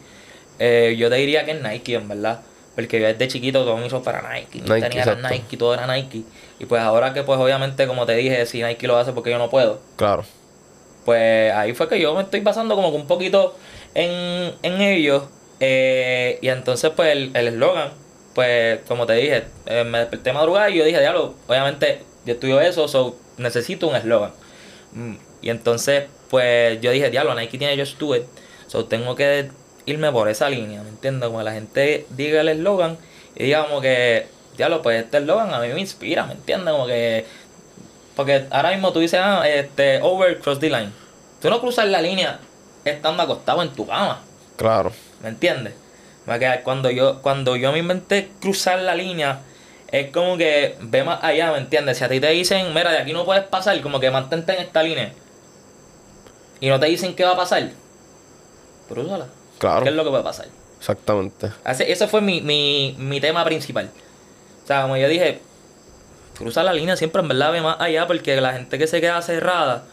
eh, 0.59 0.95
yo 0.97 1.09
te 1.09 1.15
diría 1.15 1.45
que 1.45 1.51
es 1.51 1.61
Nike, 1.61 1.95
en 1.95 2.07
verdad. 2.07 2.41
Porque 2.75 3.01
yo 3.01 3.07
desde 3.07 3.27
chiquito 3.27 3.63
todo 3.63 3.77
me 3.77 3.87
hizo 3.87 4.01
para 4.01 4.21
Nike. 4.33 4.59
Nike, 4.59 4.81
Tenía 4.81 4.99
exacto. 5.01 5.27
Nike, 5.29 5.57
todo 5.57 5.73
era 5.73 5.87
Nike. 5.87 6.23
Y 6.61 6.65
pues 6.67 6.79
ahora 6.81 7.11
que 7.11 7.23
pues 7.23 7.39
obviamente, 7.39 7.87
como 7.87 8.05
te 8.05 8.13
dije, 8.13 8.45
si 8.45 8.61
Nike 8.61 8.85
lo 8.85 8.95
hace 8.97 9.13
porque 9.13 9.31
yo 9.31 9.39
no 9.39 9.49
puedo, 9.49 9.79
Claro. 9.95 10.23
pues 11.05 11.51
ahí 11.53 11.73
fue 11.73 11.89
que 11.89 11.99
yo 11.99 12.13
me 12.13 12.21
estoy 12.21 12.41
basando 12.41 12.75
como 12.75 12.91
que 12.91 12.97
un 12.97 13.07
poquito 13.07 13.55
en, 13.95 14.53
en 14.61 14.81
ellos. 14.81 15.23
eh, 15.59 16.37
y 16.41 16.49
entonces, 16.49 16.91
pues 16.95 17.11
el 17.11 17.31
el 17.35 17.47
eslogan, 17.47 17.89
pues 18.35 18.79
como 18.87 19.05
te 19.07 19.13
dije, 19.13 19.45
eh, 19.65 19.83
me 19.83 19.99
desperté 19.99 20.33
madrugada 20.33 20.69
y 20.69 20.77
yo 20.77 20.83
dije, 20.85 20.99
diablo, 20.99 21.33
obviamente 21.47 22.03
yo 22.25 22.33
estudio 22.33 22.61
eso, 22.61 22.87
so 22.87 23.15
necesito 23.37 23.87
un 23.87 23.95
eslogan. 23.95 24.31
Mm, 24.93 25.15
Y 25.41 25.49
entonces, 25.49 26.03
pues 26.29 26.79
yo 26.81 26.91
dije, 26.91 27.09
diablo, 27.09 27.33
Nike 27.33 27.57
tiene 27.57 27.75
Just 27.83 27.97
Do 27.99 28.15
It, 28.15 28.23
so 28.67 28.85
tengo 28.85 29.15
que 29.15 29.49
irme 29.87 30.11
por 30.11 30.29
esa 30.29 30.47
línea, 30.49 30.83
¿me 30.83 30.89
entiendes? 30.89 31.27
Como 31.27 31.41
la 31.41 31.53
gente 31.53 32.05
diga 32.11 32.41
el 32.41 32.49
eslogan 32.49 32.97
y 33.35 33.45
diga 33.45 33.65
como 33.67 33.81
que, 33.81 34.27
diablo, 34.57 34.81
pues 34.81 35.03
este 35.03 35.17
eslogan 35.17 35.53
a 35.53 35.59
mí 35.59 35.67
me 35.69 35.79
inspira, 35.79 36.25
¿me 36.25 36.33
entiendes? 36.33 36.71
Como 36.71 36.87
que 36.87 37.25
porque 38.15 38.45
ahora 38.51 38.71
mismo 38.71 38.91
tú 38.91 38.99
dices, 38.99 39.19
ah, 39.23 39.47
este, 39.47 39.99
over, 40.01 40.39
cross 40.39 40.59
the 40.59 40.69
line. 40.69 40.91
Tú 41.41 41.49
no 41.49 41.59
cruzas 41.61 41.87
la 41.87 42.01
línea 42.01 42.39
estando 42.85 43.23
acostado 43.23 43.61
en 43.61 43.69
tu 43.69 43.87
cama, 43.87 44.21
Claro. 44.57 44.91
¿me 45.23 45.29
entiendes? 45.29 45.73
Cuando 46.63 46.91
yo, 46.91 47.21
cuando 47.21 47.55
yo 47.55 47.71
me 47.71 47.79
inventé 47.79 48.31
cruzar 48.39 48.79
la 48.79 48.95
línea, 48.95 49.39
es 49.91 50.11
como 50.11 50.37
que 50.37 50.77
ve 50.81 51.03
más 51.03 51.23
allá, 51.23 51.51
¿me 51.51 51.57
entiendes? 51.57 51.97
Si 51.97 52.03
a 52.03 52.09
ti 52.09 52.19
te 52.19 52.29
dicen, 52.29 52.73
mira, 52.73 52.91
de 52.91 52.99
aquí 52.99 53.11
no 53.13 53.25
puedes 53.25 53.43
pasar, 53.45 53.79
como 53.81 53.99
que 53.99 54.11
mantente 54.11 54.53
en 54.53 54.61
esta 54.61 54.83
línea. 54.83 55.13
Y 56.59 56.69
no 56.69 56.79
te 56.79 56.85
dicen 56.85 57.15
qué 57.15 57.23
va 57.23 57.31
a 57.31 57.37
pasar. 57.37 57.69
Crúzala. 58.87 59.27
Claro. 59.57 59.83
¿Qué 59.83 59.89
es 59.89 59.95
lo 59.95 60.03
que 60.03 60.09
puede 60.11 60.23
pasar? 60.23 60.47
Exactamente. 60.77 61.51
Ese, 61.65 61.91
ese 61.91 62.07
fue 62.07 62.21
mi, 62.21 62.41
mi, 62.41 62.95
mi 62.99 63.19
tema 63.19 63.43
principal. 63.43 63.89
O 64.71 64.73
sea, 64.73 64.83
como 64.83 64.95
yo 64.95 65.09
dije, 65.09 65.41
cruza 66.37 66.63
la 66.63 66.71
línea 66.71 66.95
siempre 66.95 67.21
en 67.21 67.27
verdad 67.27 67.51
ve 67.51 67.59
más 67.59 67.75
allá 67.81 68.07
porque 68.07 68.39
la 68.39 68.53
gente 68.53 68.77
que 68.77 68.87
se 68.87 69.01
queda 69.01 69.21
cerrada, 69.21 69.83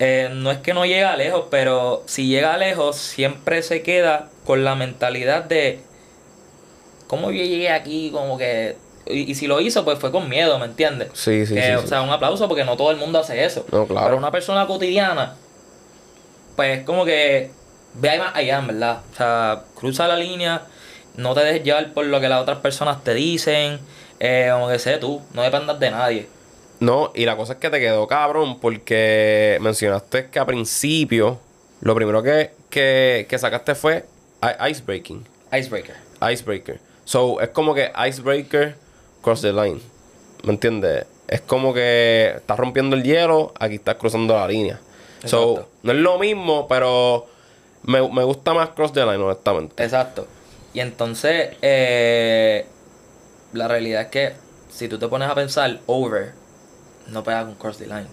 eh, 0.00 0.28
no 0.32 0.50
es 0.50 0.58
que 0.58 0.74
no 0.74 0.84
llega 0.86 1.14
lejos, 1.16 1.44
pero 1.52 2.02
si 2.06 2.26
llega 2.26 2.56
lejos 2.56 2.96
siempre 2.96 3.62
se 3.62 3.82
queda 3.82 4.28
con 4.44 4.64
la 4.64 4.74
mentalidad 4.74 5.44
de 5.44 5.78
cómo 7.06 7.30
yo 7.30 7.44
llegué 7.44 7.70
aquí, 7.70 8.10
como 8.10 8.36
que... 8.38 8.76
Y, 9.06 9.30
y 9.30 9.34
si 9.36 9.46
lo 9.46 9.60
hizo, 9.60 9.84
pues 9.84 10.00
fue 10.00 10.10
con 10.10 10.28
miedo, 10.28 10.58
¿me 10.58 10.64
entiendes? 10.66 11.10
Sí, 11.14 11.46
sí, 11.46 11.54
Que, 11.54 11.62
sí, 11.62 11.72
O 11.74 11.82
sí. 11.82 11.86
sea, 11.88 12.02
un 12.02 12.10
aplauso 12.10 12.48
porque 12.48 12.64
no 12.64 12.76
todo 12.76 12.90
el 12.90 12.96
mundo 12.96 13.20
hace 13.20 13.44
eso. 13.44 13.64
No, 13.70 13.86
claro. 13.86 14.06
Pero 14.06 14.16
una 14.18 14.32
persona 14.32 14.66
cotidiana, 14.66 15.36
pues 16.56 16.82
como 16.84 17.04
que 17.04 17.50
ve 17.94 18.18
más 18.18 18.34
allá, 18.34 18.58
en 18.58 18.66
verdad. 18.66 19.00
O 19.12 19.16
sea, 19.16 19.62
cruza 19.76 20.08
la 20.08 20.16
línea, 20.16 20.62
no 21.20 21.34
te 21.34 21.40
dejes 21.40 21.64
llevar 21.64 21.92
por 21.92 22.06
lo 22.06 22.20
que 22.20 22.28
las 22.28 22.42
otras 22.42 22.58
personas 22.58 23.02
te 23.04 23.14
dicen, 23.14 23.78
eh, 24.18 24.48
como 24.52 24.68
que 24.68 24.78
sé 24.78 24.98
tú, 24.98 25.20
no 25.32 25.42
dependas 25.42 25.78
de 25.78 25.90
nadie. 25.90 26.28
No, 26.80 27.12
y 27.14 27.26
la 27.26 27.36
cosa 27.36 27.54
es 27.54 27.58
que 27.58 27.68
te 27.68 27.78
quedó 27.78 28.06
cabrón 28.06 28.58
porque 28.58 29.58
mencionaste 29.60 30.30
que 30.30 30.38
a 30.38 30.46
principio 30.46 31.38
lo 31.82 31.94
primero 31.94 32.22
que, 32.22 32.52
que, 32.70 33.26
que 33.28 33.38
sacaste 33.38 33.74
fue 33.74 34.06
icebreaking. 34.68 35.26
Icebreaker. 35.52 35.96
Icebreaker. 36.22 36.80
So, 37.04 37.40
es 37.40 37.50
como 37.50 37.74
que 37.74 37.92
icebreaker 38.08 38.76
cross 39.20 39.42
the 39.42 39.52
line. 39.52 39.80
¿Me 40.44 40.52
entiendes? 40.52 41.04
Es 41.28 41.42
como 41.42 41.74
que 41.74 42.32
estás 42.36 42.58
rompiendo 42.58 42.96
el 42.96 43.02
hielo, 43.02 43.52
aquí 43.58 43.74
estás 43.76 43.96
cruzando 43.96 44.34
la 44.34 44.48
línea. 44.48 44.80
So, 45.24 45.50
Exacto. 45.50 45.70
no 45.82 45.92
es 45.92 45.98
lo 45.98 46.18
mismo, 46.18 46.66
pero 46.66 47.26
me, 47.82 48.08
me 48.10 48.24
gusta 48.24 48.54
más 48.54 48.70
cross 48.70 48.92
the 48.92 49.00
line, 49.04 49.18
honestamente. 49.18 49.82
Exacto. 49.82 50.26
Y 50.72 50.80
entonces, 50.80 51.56
eh, 51.62 52.66
la 53.52 53.68
realidad 53.68 54.02
es 54.02 54.08
que 54.08 54.32
si 54.70 54.88
tú 54.88 54.98
te 54.98 55.08
pones 55.08 55.28
a 55.28 55.34
pensar, 55.34 55.80
over, 55.86 56.32
no 57.08 57.24
pega 57.24 57.44
con 57.44 57.54
cross 57.56 57.78
the 57.78 57.86
line. 57.86 58.06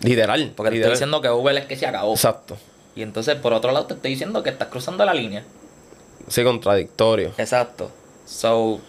Literal. 0.00 0.52
Porque 0.56 0.70
te 0.70 0.76
estoy 0.78 0.92
diciendo 0.92 1.20
que 1.20 1.28
over 1.28 1.56
es 1.56 1.66
que 1.66 1.76
se 1.76 1.86
acabó. 1.86 2.12
Exacto. 2.12 2.56
Y 2.94 3.02
entonces, 3.02 3.36
por 3.36 3.52
otro 3.52 3.72
lado, 3.72 3.86
te 3.86 3.94
estoy 3.94 4.10
diciendo 4.10 4.42
que 4.42 4.50
estás 4.50 4.68
cruzando 4.68 5.04
la 5.04 5.14
línea. 5.14 5.44
Sí, 6.28 6.42
contradictorio. 6.44 7.32
Exacto. 7.38 7.90
So, 8.26 8.80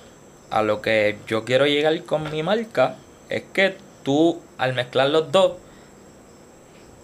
a 0.50 0.62
lo 0.62 0.82
que 0.82 1.18
yo 1.28 1.46
quiero 1.46 1.66
llegar 1.66 2.04
con 2.04 2.30
mi 2.32 2.44
marca 2.44 2.96
es 3.30 3.44
que 3.54 3.76
tú, 4.04 4.42
al 4.58 4.74
mezclar 4.74 5.10
los 5.10 5.32
dos, 5.32 5.54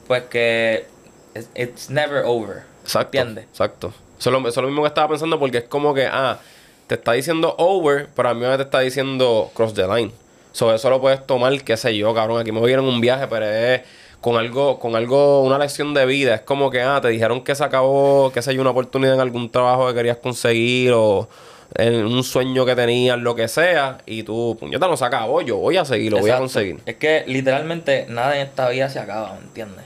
pues 0.07 0.23
que 0.23 0.87
it's, 1.35 1.49
it's 1.55 1.89
never 1.89 2.23
over. 2.25 2.63
Exacto. 2.83 3.17
¿Entiendes? 3.17 3.45
Exacto. 3.45 3.93
Eso 4.19 4.29
es, 4.29 4.33
lo, 4.33 4.39
eso 4.39 4.49
es 4.49 4.57
lo 4.57 4.67
mismo 4.67 4.81
que 4.81 4.89
estaba 4.89 5.07
pensando 5.07 5.39
porque 5.39 5.59
es 5.59 5.63
como 5.63 5.93
que, 5.93 6.05
ah, 6.05 6.39
te 6.87 6.95
está 6.95 7.13
diciendo 7.13 7.55
over, 7.57 8.09
pero 8.15 8.29
a 8.29 8.33
mí 8.33 8.41
me 8.41 8.55
te 8.57 8.63
está 8.63 8.79
diciendo 8.81 9.49
cross 9.53 9.73
the 9.73 9.87
line. 9.87 10.11
So, 10.51 10.73
eso 10.73 10.89
lo 10.89 10.99
puedes 10.99 11.25
tomar, 11.25 11.61
qué 11.63 11.77
sé 11.77 11.95
yo, 11.95 12.13
cabrón. 12.13 12.41
Aquí 12.41 12.51
me 12.51 12.59
voy 12.59 12.71
a 12.71 12.73
ir 12.73 12.79
en 12.79 12.85
un 12.85 12.99
viaje, 12.99 13.27
pero 13.27 13.45
es 13.45 13.81
con 14.19 14.35
algo, 14.35 14.79
con 14.79 14.95
algo, 14.95 15.43
una 15.43 15.57
lección 15.57 15.93
de 15.93 16.05
vida. 16.05 16.35
Es 16.35 16.41
como 16.41 16.69
que, 16.69 16.81
ah, 16.81 16.99
te 17.01 17.07
dijeron 17.09 17.43
que 17.43 17.55
se 17.55 17.63
acabó, 17.63 18.31
qué 18.33 18.41
sé 18.41 18.53
yo, 18.53 18.61
una 18.61 18.71
oportunidad 18.71 19.13
en 19.13 19.21
algún 19.21 19.49
trabajo 19.49 19.87
que 19.87 19.93
querías 19.93 20.17
conseguir 20.17 20.91
o 20.93 21.29
en 21.75 22.05
un 22.05 22.23
sueño 22.23 22.65
que 22.65 22.75
tenías, 22.75 23.19
lo 23.19 23.35
que 23.35 23.47
sea, 23.47 23.99
y 24.05 24.23
tú, 24.23 24.57
puñeta, 24.59 24.87
no 24.87 24.97
se 24.97 25.05
acabó, 25.05 25.41
yo 25.41 25.57
voy 25.57 25.77
a 25.77 25.85
seguir, 25.85 26.11
lo 26.11 26.19
voy 26.19 26.31
a 26.31 26.39
conseguir. 26.39 26.79
Es 26.85 26.95
que 26.95 27.23
literalmente 27.27 28.07
nada 28.09 28.35
en 28.35 28.47
esta 28.47 28.67
vida 28.69 28.89
se 28.89 28.99
acaba, 28.99 29.33
¿me 29.33 29.41
entiendes? 29.41 29.85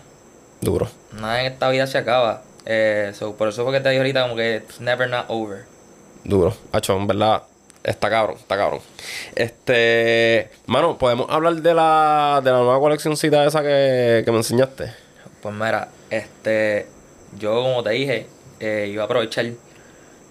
Duro. 0.62 0.88
Nada 1.20 1.42
en 1.42 1.52
esta 1.52 1.70
vida 1.70 1.86
se 1.88 1.98
acaba. 1.98 2.42
Eh, 2.66 3.12
so, 3.14 3.36
por 3.36 3.50
eso 3.50 3.64
fue 3.64 3.74
que 3.74 3.80
te 3.82 3.90
dije 3.90 4.00
ahorita 4.00 4.22
como 4.24 4.36
que 4.36 4.58
it's 4.58 4.80
never 4.80 5.10
not 5.10 5.26
over. 5.28 5.66
Duro. 6.24 6.56
Hacho, 6.72 6.96
en 6.96 7.08
verdad, 7.08 7.44
está 7.84 8.10
cabrón, 8.10 8.38
está 8.38 8.56
cabrón. 8.56 8.80
Este, 9.36 10.50
mano, 10.68 10.98
podemos 10.98 11.28
hablar 11.30 11.56
de 11.56 11.74
la, 11.74 12.40
de 12.44 12.52
la 12.52 12.58
nueva 12.60 12.80
coleccioncita 12.80 13.46
esa 13.46 13.62
que, 13.62 14.22
que 14.24 14.32
me 14.32 14.38
enseñaste. 14.38 14.94
Pues 15.42 15.54
mira, 15.54 15.90
este, 16.10 16.88
yo 17.38 17.54
como 17.62 17.84
te 17.84 17.90
dije, 17.90 18.28
eh, 18.62 18.90
iba 18.92 19.04
a 19.04 19.06
aprovechar, 19.06 19.46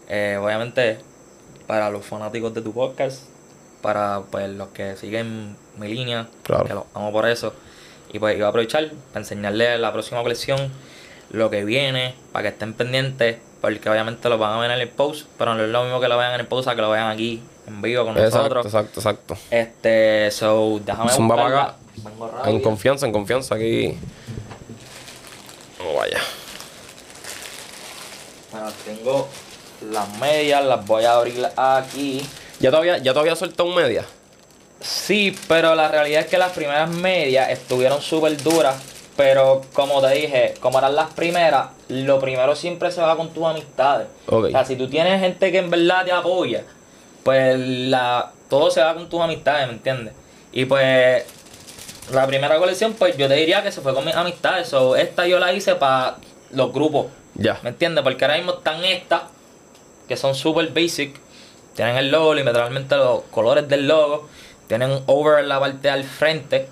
eh, 0.08 0.38
obviamente, 0.42 0.98
para 1.66 1.90
los 1.90 2.06
fanáticos 2.06 2.54
de 2.54 2.62
tu 2.62 2.72
podcast, 2.72 3.24
para 3.82 4.22
pues 4.30 4.48
los 4.48 4.68
que 4.68 4.96
siguen 4.96 5.56
mi 5.76 5.88
línea, 5.88 6.28
Claro. 6.44 6.64
que 6.64 6.72
los 6.72 6.84
amo 6.94 7.12
por 7.12 7.28
eso, 7.28 7.52
y 8.12 8.18
pues 8.18 8.36
iba 8.36 8.46
a 8.46 8.50
aprovechar 8.50 8.90
para 9.12 9.20
enseñarles 9.20 9.78
la 9.78 9.92
próxima 9.92 10.22
colección, 10.22 10.70
lo 11.32 11.50
que 11.50 11.64
viene, 11.64 12.14
para 12.32 12.44
que 12.44 12.48
estén 12.50 12.74
pendientes, 12.74 13.38
porque 13.60 13.88
obviamente 13.88 14.28
lo 14.28 14.38
van 14.38 14.52
a 14.52 14.60
ver 14.60 14.70
en 14.70 14.80
el 14.80 14.88
post, 14.88 15.26
pero 15.38 15.54
no 15.54 15.62
es 15.64 15.70
lo 15.70 15.82
mismo 15.84 16.00
que 16.00 16.08
lo 16.08 16.18
vean 16.18 16.34
en 16.34 16.40
el 16.40 16.46
post 16.46 16.68
a 16.68 16.74
que 16.74 16.82
lo 16.82 16.90
vean 16.90 17.10
aquí 17.10 17.42
en 17.66 17.80
vivo 17.80 18.04
con 18.04 18.16
Exacto, 18.18 18.38
nosotros. 18.38 18.66
exacto, 18.66 19.00
exacto. 19.00 19.36
Este, 19.50 20.30
so, 20.30 20.80
déjame 20.84 21.10
Zumba 21.12 21.36
para 21.36 21.48
acá. 21.48 21.76
En 22.46 22.60
confianza, 22.60 23.06
en 23.06 23.12
confianza 23.12 23.54
aquí. 23.54 23.96
Oh, 25.80 25.96
vaya. 25.98 26.18
Bueno, 28.50 28.68
tengo 28.84 29.28
las 29.90 30.18
medias, 30.18 30.64
las 30.64 30.84
voy 30.86 31.04
a 31.04 31.14
abrir 31.14 31.46
aquí. 31.56 32.22
¿Ya 32.60 32.70
todavía, 32.70 32.98
ya 32.98 33.12
todavía 33.12 33.34
soltado 33.36 33.68
un 33.68 33.74
media? 33.74 34.04
Sí, 34.80 35.36
pero 35.48 35.74
la 35.74 35.88
realidad 35.88 36.22
es 36.22 36.26
que 36.26 36.38
las 36.38 36.52
primeras 36.52 36.90
medias 36.90 37.50
estuvieron 37.50 38.00
súper 38.02 38.36
duras. 38.42 38.76
Pero 39.16 39.60
como 39.74 40.00
te 40.00 40.14
dije, 40.14 40.54
como 40.60 40.78
eran 40.78 40.94
las 40.94 41.12
primeras, 41.12 41.68
lo 41.88 42.18
primero 42.18 42.56
siempre 42.56 42.90
se 42.90 43.00
va 43.02 43.16
con 43.16 43.28
tus 43.30 43.44
amistades. 43.44 44.08
O 44.26 44.48
sea, 44.48 44.64
si 44.64 44.76
tú 44.76 44.88
tienes 44.88 45.20
gente 45.20 45.52
que 45.52 45.58
en 45.58 45.70
verdad 45.70 46.04
te 46.04 46.12
apoya, 46.12 46.64
pues 47.22 47.58
la, 47.58 48.32
todo 48.48 48.70
se 48.70 48.80
va 48.80 48.94
con 48.94 49.08
tus 49.08 49.20
amistades, 49.20 49.66
¿me 49.66 49.74
entiendes? 49.74 50.14
Y 50.52 50.64
pues 50.64 51.24
la 52.10 52.26
primera 52.26 52.58
colección, 52.58 52.94
pues 52.94 53.16
yo 53.16 53.28
te 53.28 53.34
diría 53.34 53.62
que 53.62 53.72
se 53.72 53.80
fue 53.80 53.94
con 53.94 54.04
mis 54.04 54.14
amistades. 54.14 54.68
So, 54.68 54.96
esta 54.96 55.26
yo 55.26 55.38
la 55.38 55.52
hice 55.52 55.74
para 55.76 56.16
los 56.50 56.72
grupos. 56.72 57.06
Ya. 57.34 57.58
¿Me 57.62 57.70
entiendes? 57.70 58.02
Porque 58.02 58.24
ahora 58.24 58.36
mismo 58.36 58.52
están 58.52 58.84
estas, 58.84 59.22
que 60.08 60.16
son 60.16 60.34
super 60.34 60.68
basic. 60.68 61.18
Tienen 61.74 61.96
el 61.96 62.10
logo, 62.10 62.34
literalmente 62.34 62.96
los 62.96 63.22
colores 63.30 63.68
del 63.68 63.88
logo. 63.88 64.28
Tienen 64.66 64.90
un 64.90 65.02
over 65.06 65.40
en 65.40 65.48
la 65.48 65.60
parte 65.60 65.88
al 65.88 66.04
frente. 66.04 66.68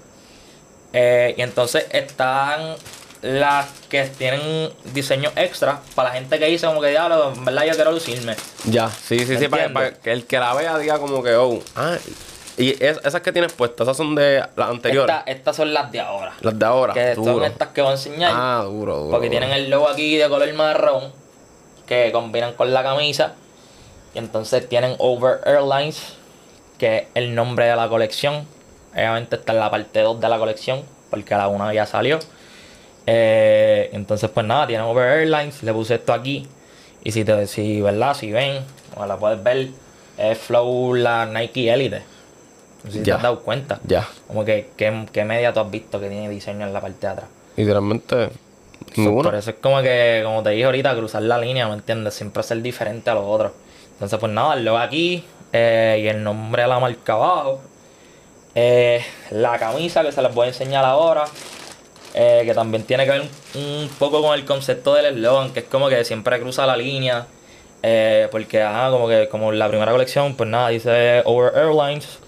Eh, 0.93 1.34
y 1.36 1.43
entonces 1.43 1.86
están 1.91 2.74
las 3.22 3.66
que 3.91 4.05
tienen 4.05 4.70
diseño 4.95 5.30
extra 5.36 5.80
para 5.95 6.09
la 6.09 6.14
gente 6.16 6.38
que 6.38 6.47
dice 6.47 6.66
como 6.66 6.80
que 6.80 6.88
diablo, 6.88 7.32
en 7.34 7.45
verdad 7.45 7.64
yo 7.66 7.74
quiero 7.74 7.93
lucirme. 7.93 8.34
Ya, 8.64 8.88
sí, 8.88 9.18
sí, 9.20 9.32
¿Me 9.34 9.38
sí, 9.38 9.49
para, 9.49 9.72
para 9.72 9.93
que 9.93 10.11
el 10.12 10.26
que 10.26 10.38
la 10.38 10.55
vea 10.55 10.78
diga 10.78 10.99
como 10.99 11.22
que, 11.22 11.34
oh, 11.34 11.61
ah, 11.76 11.97
y 12.57 12.70
es- 12.82 12.99
esas 13.05 13.20
que 13.20 13.30
tienes 13.30 13.53
puestas, 13.53 13.86
esas 13.86 13.97
son 13.97 14.14
de 14.14 14.43
las 14.57 14.68
anteriores, 14.70 15.14
Esta- 15.16 15.30
estas 15.30 15.57
son 15.57 15.72
las 15.74 15.93
de 15.93 16.01
ahora. 16.01 16.32
las 16.41 16.59
de 16.59 16.64
ahora, 16.66 16.95
que 16.95 17.14
son 17.14 17.45
estas 17.45 17.68
que 17.68 17.82
voy 17.82 17.91
a 17.91 17.93
enseñar. 17.95 18.32
Ah, 18.34 18.62
duro, 18.64 18.97
duro. 18.97 19.11
Porque 19.11 19.28
duro. 19.28 19.38
tienen 19.38 19.51
el 19.57 19.70
logo 19.70 19.88
aquí 19.88 20.16
de 20.16 20.28
color 20.28 20.53
marrón 20.55 21.12
que 21.86 22.11
combinan 22.12 22.55
con 22.55 22.72
la 22.72 22.82
camisa. 22.82 23.34
Y 24.14 24.18
entonces 24.18 24.68
tienen 24.68 24.95
Over 24.99 25.41
Airlines, 25.45 26.14
que 26.78 26.97
es 26.99 27.05
el 27.14 27.34
nombre 27.34 27.66
de 27.66 27.76
la 27.76 27.88
colección. 27.88 28.47
Obviamente 28.93 29.36
está 29.36 29.53
en 29.53 29.59
la 29.61 29.70
parte 29.70 30.01
2 30.01 30.20
de 30.20 30.28
la 30.28 30.38
colección, 30.38 30.82
porque 31.11 31.34
la 31.34 31.49
1 31.49 31.72
ya 31.72 31.86
salió. 31.86 32.18
Eh, 33.07 33.91
entonces, 33.93 34.30
pues 34.30 34.47
nada, 34.47 34.66
tienen 34.66 34.86
Over 34.86 35.20
Airlines. 35.20 35.62
Le 35.62 35.72
puse 35.72 35.95
esto 35.95 36.12
aquí. 36.12 36.47
Y 37.03 37.12
si, 37.12 37.24
te, 37.24 37.47
si, 37.47 37.80
¿verdad? 37.80 38.14
Si 38.14 38.30
ven, 38.30 38.62
o 38.97 39.07
la 39.07 39.16
puedes 39.16 39.43
ver, 39.43 39.68
es 40.18 40.38
Flow 40.38 40.95
la 40.95 41.26
Nike 41.26 41.72
Elite. 41.72 42.03
No 42.84 42.91
sé 42.91 42.99
si 42.99 43.05
Ya. 43.05 43.05
te 43.05 43.12
has 43.12 43.22
dado 43.22 43.41
cuenta. 43.41 43.80
Ya, 43.84 44.07
Como 44.26 44.45
que, 44.45 44.70
¿qué, 44.76 45.07
qué 45.12 45.24
media 45.24 45.53
tú 45.53 45.61
has 45.61 45.70
visto 45.70 46.01
que 46.01 46.09
tiene 46.09 46.28
diseño 46.28 46.66
en 46.66 46.72
la 46.72 46.80
parte 46.80 47.07
de 47.07 47.12
atrás? 47.12 47.28
literalmente, 47.57 48.28
So, 48.95 49.03
ninguna. 49.03 49.28
por 49.30 49.38
eso 49.38 49.51
es 49.51 49.57
como 49.61 49.82
que, 49.82 50.22
como 50.24 50.43
te 50.43 50.51
dije 50.51 50.64
ahorita, 50.64 50.95
cruzar 50.97 51.22
la 51.22 51.36
línea, 51.38 51.68
¿me 51.68 51.74
entiendes? 51.74 52.14
Siempre 52.14 52.43
ser 52.43 52.62
diferente 52.62 53.11
a 53.11 53.14
los 53.14 53.24
otros. 53.26 53.53
Entonces, 53.93 54.18
pues 54.18 54.32
nada, 54.32 54.57
logo 54.57 54.78
aquí 54.78 55.22
eh, 55.53 56.01
y 56.03 56.09
el 56.09 56.22
nombre 56.24 56.62
de 56.62 56.68
la 56.68 56.78
marca 56.80 57.12
abajo. 57.14 57.61
Eh, 58.55 59.05
la 59.30 59.59
camisa 59.59 60.03
que 60.03 60.12
se 60.12 60.22
les 60.22 60.34
voy 60.34 60.46
a 60.46 60.48
enseñar 60.48 60.84
ahora. 60.84 61.24
eh, 62.14 62.42
que 62.44 62.55
también 62.55 62.82
tiene 62.84 63.05
que 63.05 63.12
ver 63.12 63.22
un, 63.55 63.88
poco 63.98 64.20
con 64.22 64.34
el 64.34 64.44
concepto 64.44 64.94
del 64.94 65.07
eslogan, 65.07 65.53
que 65.53 65.61
es 65.61 65.66
como 65.66 65.88
que 65.88 66.05
siempre 66.05 66.40
cruza 66.40 66.66
la 66.66 66.76
línea. 66.76 67.26
eh, 67.82 68.28
porque, 68.30 68.62
ajá, 68.62 68.90
como 68.90 69.09
que 69.09 69.28
como 69.28 69.53
la 69.53 69.68
primera 69.68 69.92
colección, 69.92 70.34
pues 70.36 70.48
nada, 70.51 70.68
dice 70.68 71.22
Over 71.24 71.53
Airlines. 71.57 72.18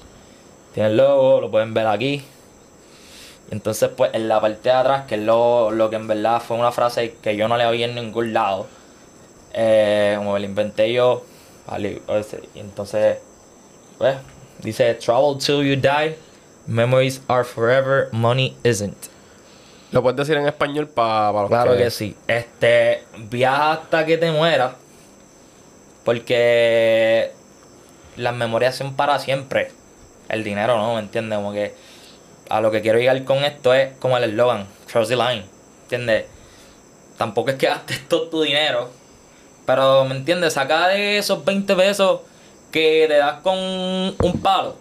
Tiene 0.74 0.90
el 0.90 0.96
logo, 0.96 1.40
lo 1.40 1.50
pueden 1.50 1.74
ver 1.74 1.86
aquí. 1.86 2.24
Entonces, 3.50 3.90
pues 3.96 4.10
en 4.14 4.28
la 4.28 4.40
parte 4.40 4.70
de 4.70 4.74
atrás, 4.74 5.06
que 5.06 5.16
es 5.16 5.20
lo, 5.20 5.70
lo 5.70 5.90
que 5.90 5.96
en 5.96 6.06
verdad 6.08 6.40
fue 6.40 6.56
una 6.56 6.72
frase 6.72 7.16
que 7.22 7.36
yo 7.36 7.48
no 7.48 7.56
le 7.58 7.66
oí 7.66 7.82
en 7.82 7.94
ningún 7.94 8.32
lado, 8.32 8.66
como 10.16 10.32
me 10.32 10.40
la 10.40 10.46
inventé 10.46 10.92
yo, 10.92 11.24
entonces, 12.54 13.18
pues, 13.98 14.16
dice: 14.62 14.94
Travel 14.94 15.38
till 15.38 15.62
you 15.62 15.76
die, 15.76 16.16
memories 16.66 17.20
are 17.28 17.44
forever, 17.44 18.08
money 18.12 18.56
isn't. 18.64 19.08
Lo 19.90 20.02
puedes 20.02 20.16
decir 20.16 20.36
en 20.36 20.46
español 20.46 20.88
para 20.88 21.32
los 21.32 21.48
Claro 21.48 21.76
que 21.76 21.90
sí. 21.90 22.16
Este, 22.26 23.04
viaja 23.28 23.72
hasta 23.72 24.06
que 24.06 24.16
te 24.16 24.30
mueras, 24.30 24.72
porque 26.04 27.32
las 28.16 28.34
memorias 28.34 28.74
son 28.74 28.94
para 28.94 29.18
siempre. 29.18 29.70
El 30.28 30.44
dinero 30.44 30.78
no, 30.78 30.94
¿me 30.94 31.00
entiendes? 31.00 31.36
Como 31.36 31.52
que 31.52 31.74
a 32.48 32.60
lo 32.60 32.70
que 32.70 32.80
quiero 32.80 32.98
llegar 32.98 33.22
con 33.24 33.44
esto 33.44 33.74
es 33.74 33.94
como 33.98 34.16
el 34.16 34.24
eslogan, 34.24 34.66
cross 34.90 35.08
the 35.08 35.16
line, 35.16 35.44
¿entiendes? 35.82 36.24
Tampoco 37.18 37.50
es 37.50 37.56
que 37.56 37.66
gastes 37.66 38.08
todo 38.08 38.28
tu 38.28 38.42
dinero, 38.42 38.90
pero, 39.66 40.04
¿me 40.04 40.16
entiendes? 40.16 40.54
Saca 40.54 40.88
de 40.88 41.18
esos 41.18 41.44
20 41.44 41.76
pesos 41.76 42.20
que 42.72 43.04
te 43.06 43.18
das 43.18 43.40
con 43.42 43.56
un 43.56 44.40
palo. 44.42 44.74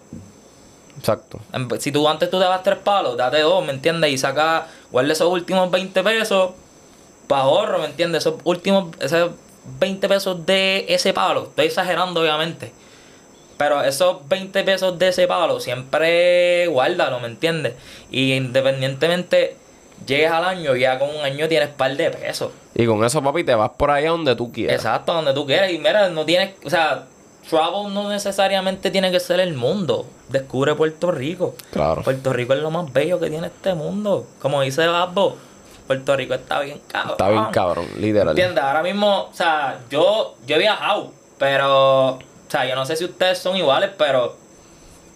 Exacto. 0.98 1.40
Si 1.78 1.92
tú 1.92 2.08
antes 2.08 2.30
tú 2.30 2.38
te 2.38 2.44
das 2.44 2.62
tres 2.62 2.78
palos, 2.78 3.16
date 3.16 3.40
dos, 3.40 3.64
¿me 3.64 3.72
entiendes? 3.72 4.10
Y 4.10 4.18
saca, 4.18 4.66
guarda 4.90 5.12
esos 5.12 5.28
últimos 5.28 5.70
20 5.70 6.02
pesos 6.02 6.50
para 7.26 7.42
ahorro, 7.42 7.78
¿me 7.78 7.86
entiendes? 7.86 8.22
Esos 8.22 8.40
últimos, 8.44 8.88
esos 9.00 9.32
20 9.80 10.08
pesos 10.08 10.46
de 10.46 10.86
ese 10.88 11.12
palo. 11.12 11.44
Estoy 11.44 11.66
exagerando, 11.66 12.20
obviamente. 12.20 12.72
Pero 13.58 13.82
esos 13.82 14.28
20 14.28 14.64
pesos 14.64 14.98
de 14.98 15.08
ese 15.08 15.26
palo, 15.26 15.60
siempre 15.60 16.66
guárdalo, 16.68 17.20
¿me 17.20 17.28
entiendes? 17.28 17.74
Y 18.10 18.34
independientemente 18.34 19.56
llegues 20.06 20.30
al 20.30 20.44
año, 20.44 20.74
ya 20.74 20.98
con 20.98 21.10
un 21.10 21.24
año 21.24 21.48
tienes 21.48 21.68
par 21.68 21.96
de 21.96 22.10
pesos. 22.10 22.50
Y 22.74 22.86
con 22.86 23.04
eso, 23.04 23.22
papi, 23.22 23.44
te 23.44 23.54
vas 23.54 23.70
por 23.70 23.90
ahí 23.90 24.06
a 24.06 24.10
donde 24.10 24.34
tú 24.34 24.50
quieras. 24.52 24.76
Exacto, 24.76 25.12
donde 25.12 25.32
tú 25.32 25.46
quieras. 25.46 25.70
Y 25.70 25.78
mira, 25.78 26.08
no 26.08 26.24
tienes, 26.24 26.54
o 26.64 26.70
sea, 26.70 27.04
travel 27.48 27.92
no 27.92 28.08
necesariamente 28.08 28.90
tiene 28.90 29.10
que 29.10 29.20
ser 29.20 29.40
el 29.40 29.54
mundo. 29.54 30.06
Descubre 30.28 30.74
Puerto 30.74 31.10
Rico. 31.10 31.54
Claro. 31.72 32.02
Puerto 32.02 32.32
Rico 32.32 32.54
es 32.54 32.60
lo 32.60 32.70
más 32.70 32.92
bello 32.92 33.18
que 33.20 33.28
tiene 33.30 33.48
este 33.48 33.74
mundo. 33.74 34.26
Como 34.40 34.60
dice 34.62 34.86
Babbo, 34.86 35.36
Puerto 35.86 36.16
Rico 36.16 36.34
está 36.34 36.60
bien 36.60 36.80
cabrón. 36.88 37.12
Está 37.12 37.28
bien 37.30 37.44
cabrón, 37.52 37.86
literal. 37.98 38.28
¿Entiendes? 38.30 38.62
Ahora 38.64 38.82
mismo, 38.82 39.24
o 39.30 39.34
sea, 39.34 39.80
yo, 39.90 40.36
yo 40.46 40.56
he 40.56 40.58
viajado, 40.58 41.12
pero, 41.38 42.08
o 42.14 42.18
sea, 42.48 42.64
yo 42.66 42.74
no 42.74 42.86
sé 42.86 42.96
si 42.96 43.04
ustedes 43.04 43.38
son 43.38 43.56
iguales, 43.56 43.90
pero 43.98 44.36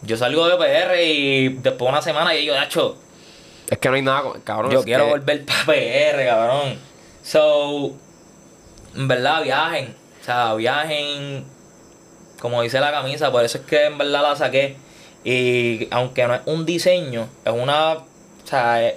yo 0.03 0.17
salgo 0.17 0.47
de 0.49 0.57
PR 0.57 1.03
y 1.03 1.49
después 1.49 1.87
de 1.87 1.89
una 1.93 2.03
semana 2.03 2.35
y 2.35 2.45
yo, 2.45 2.55
hecho, 2.61 2.97
Es 3.71 3.79
que 3.79 3.89
no 3.89 3.95
hay 3.95 4.03
nada, 4.03 4.23
con- 4.23 4.41
cabrón. 4.43 4.71
yo 4.73 4.83
quiero 4.85 5.05
que- 5.05 5.11
volver 5.11 5.45
para 5.47 5.65
PR, 5.65 6.27
cabrón. 6.27 6.79
So, 7.23 7.93
en 8.95 9.09
verdad, 9.09 9.43
viajen. 9.43 9.97
O 10.21 10.25
sea, 10.25 10.55
viajen, 10.55 11.45
como 12.41 12.63
dice 12.63 12.81
la 12.81 12.91
camisa, 12.93 13.31
por 13.33 13.45
eso 13.45 13.59
es 13.59 13.65
que 13.65 13.85
en 13.87 13.99
verdad 13.99 14.23
la 14.23 14.37
saqué. 14.37 14.77
Y 15.25 15.89
aunque 15.91 16.27
no 16.27 16.35
es 16.35 16.41
un 16.47 16.65
diseño, 16.67 17.27
es 17.45 17.53
una, 17.53 17.95
o 17.95 18.05
sea, 18.45 18.87
es- 18.87 18.95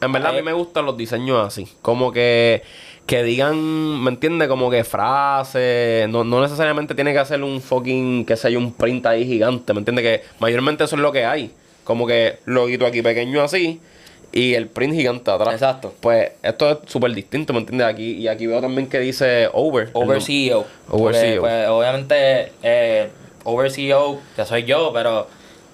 En 0.00 0.10
verdad, 0.10 0.30
a 0.30 0.32
mí 0.32 0.38
Eh. 0.40 0.42
me 0.42 0.52
gustan 0.52 0.84
los 0.84 0.96
diseños 0.96 1.46
así. 1.46 1.68
Como 1.80 2.10
que, 2.10 2.62
que 3.06 3.22
digan, 3.22 4.02
¿me 4.02 4.10
entiendes? 4.10 4.48
Como 4.48 4.68
que 4.68 4.82
frases, 4.82 6.08
no, 6.08 6.24
no 6.24 6.40
necesariamente 6.40 6.94
tiene 6.96 7.12
que 7.12 7.20
hacer 7.20 7.40
un 7.44 7.60
fucking, 7.60 8.24
que 8.24 8.36
sea 8.36 8.56
un 8.58 8.72
print 8.72 9.06
ahí 9.06 9.24
gigante, 9.24 9.72
¿me 9.72 9.78
entiendes? 9.78 10.02
Que 10.04 10.24
mayormente 10.40 10.82
eso 10.84 10.96
es 10.96 11.02
lo 11.02 11.12
que 11.12 11.24
hay, 11.24 11.52
como 11.84 12.06
que 12.06 12.38
loguito 12.46 12.84
aquí 12.84 13.00
pequeño 13.00 13.42
así 13.42 13.80
y 14.32 14.54
el 14.54 14.68
print 14.68 14.94
gigante 14.94 15.30
atrás. 15.30 15.54
Exacto. 15.54 15.94
Pues 16.00 16.32
esto 16.42 16.70
es 16.70 16.78
súper 16.90 17.12
distinto, 17.12 17.52
¿me 17.52 17.60
entiendes? 17.60 17.86
Aquí, 17.86 18.12
y 18.12 18.28
aquí 18.28 18.46
veo 18.46 18.60
también 18.60 18.88
que 18.88 18.98
dice 18.98 19.48
over. 19.52 19.90
Over 19.92 20.22
CEO. 20.22 20.60
Over 20.88 21.14
Porque, 21.14 21.18
CEO. 21.18 21.40
Pues, 21.42 21.68
obviamente, 21.68 22.52
eh, 22.62 23.10
Over 23.44 23.70
CEO, 23.70 24.20
que 24.34 24.44
soy 24.46 24.64
yo, 24.64 24.90
pero 24.92 25.26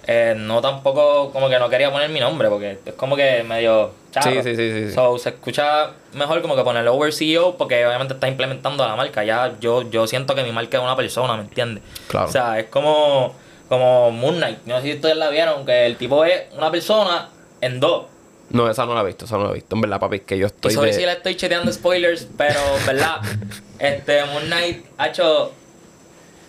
eh, 0.05 0.35
no 0.37 0.61
tampoco 0.61 1.31
como 1.31 1.49
que 1.49 1.59
no 1.59 1.69
quería 1.69 1.91
poner 1.91 2.09
mi 2.09 2.19
nombre, 2.19 2.49
porque 2.49 2.79
es 2.85 2.93
como 2.95 3.15
que 3.15 3.43
medio 3.43 3.91
charro. 4.11 4.31
Sí, 4.31 4.37
sí, 4.43 4.55
sí, 4.55 4.71
sí, 4.71 4.87
sí. 4.87 4.93
So, 4.93 5.17
se 5.17 5.29
escucha 5.29 5.91
mejor 6.13 6.41
como 6.41 6.55
que 6.55 6.63
poner 6.63 6.87
Over 6.87 7.13
CEO, 7.13 7.55
porque 7.57 7.85
obviamente 7.85 8.15
está 8.15 8.27
implementando 8.27 8.85
la 8.85 8.95
marca. 8.95 9.23
Ya 9.23 9.53
yo, 9.61 9.89
yo 9.89 10.05
siento 10.07 10.35
que 10.35 10.43
mi 10.43 10.51
marca 10.51 10.77
es 10.77 10.83
una 10.83 10.95
persona, 10.95 11.35
¿me 11.37 11.43
entiendes? 11.43 11.83
Claro. 12.07 12.27
O 12.27 12.31
sea, 12.31 12.59
es 12.59 12.65
como, 12.65 13.35
como 13.69 14.11
Moon 14.11 14.35
Knight. 14.35 14.59
No 14.65 14.77
sé 14.77 14.87
si 14.87 14.93
ustedes 14.95 15.15
la 15.15 15.29
vieron, 15.29 15.65
que 15.65 15.85
el 15.85 15.95
tipo 15.95 16.25
es 16.25 16.43
una 16.57 16.71
persona 16.71 17.29
en 17.61 17.79
dos. 17.79 18.05
No, 18.51 18.69
esa 18.69 18.85
no 18.85 18.95
la 18.95 19.01
he 19.01 19.05
visto, 19.05 19.25
esa 19.25 19.37
no 19.37 19.45
la 19.45 19.51
he 19.51 19.53
visto. 19.55 19.75
En 19.75 19.81
verdad, 19.81 19.99
papi, 19.99 20.21
que 20.21 20.37
yo 20.37 20.45
Y 20.45 20.47
estoy 20.47 20.73
sorry 20.73 20.89
de... 20.91 20.93
si 20.97 21.05
le 21.05 21.11
estoy 21.11 21.35
cheteando 21.35 21.71
spoilers, 21.71 22.27
pero, 22.37 22.59
¿verdad? 22.87 23.17
este, 23.79 24.25
Moon 24.25 24.45
Knight, 24.45 24.85
hecho. 25.07 25.51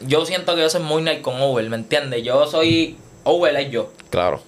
Yo 0.00 0.24
siento 0.24 0.54
que 0.54 0.62
yo 0.62 0.70
soy 0.70 0.80
Moon 0.82 1.02
Knight 1.02 1.20
con 1.20 1.40
Over, 1.40 1.68
¿me 1.68 1.76
entiendes? 1.76 2.22
Yo 2.22 2.46
soy. 2.46 2.96
Over 3.24 3.54
es 3.56 3.70
yo. 3.70 3.92
Claro. 4.08 4.40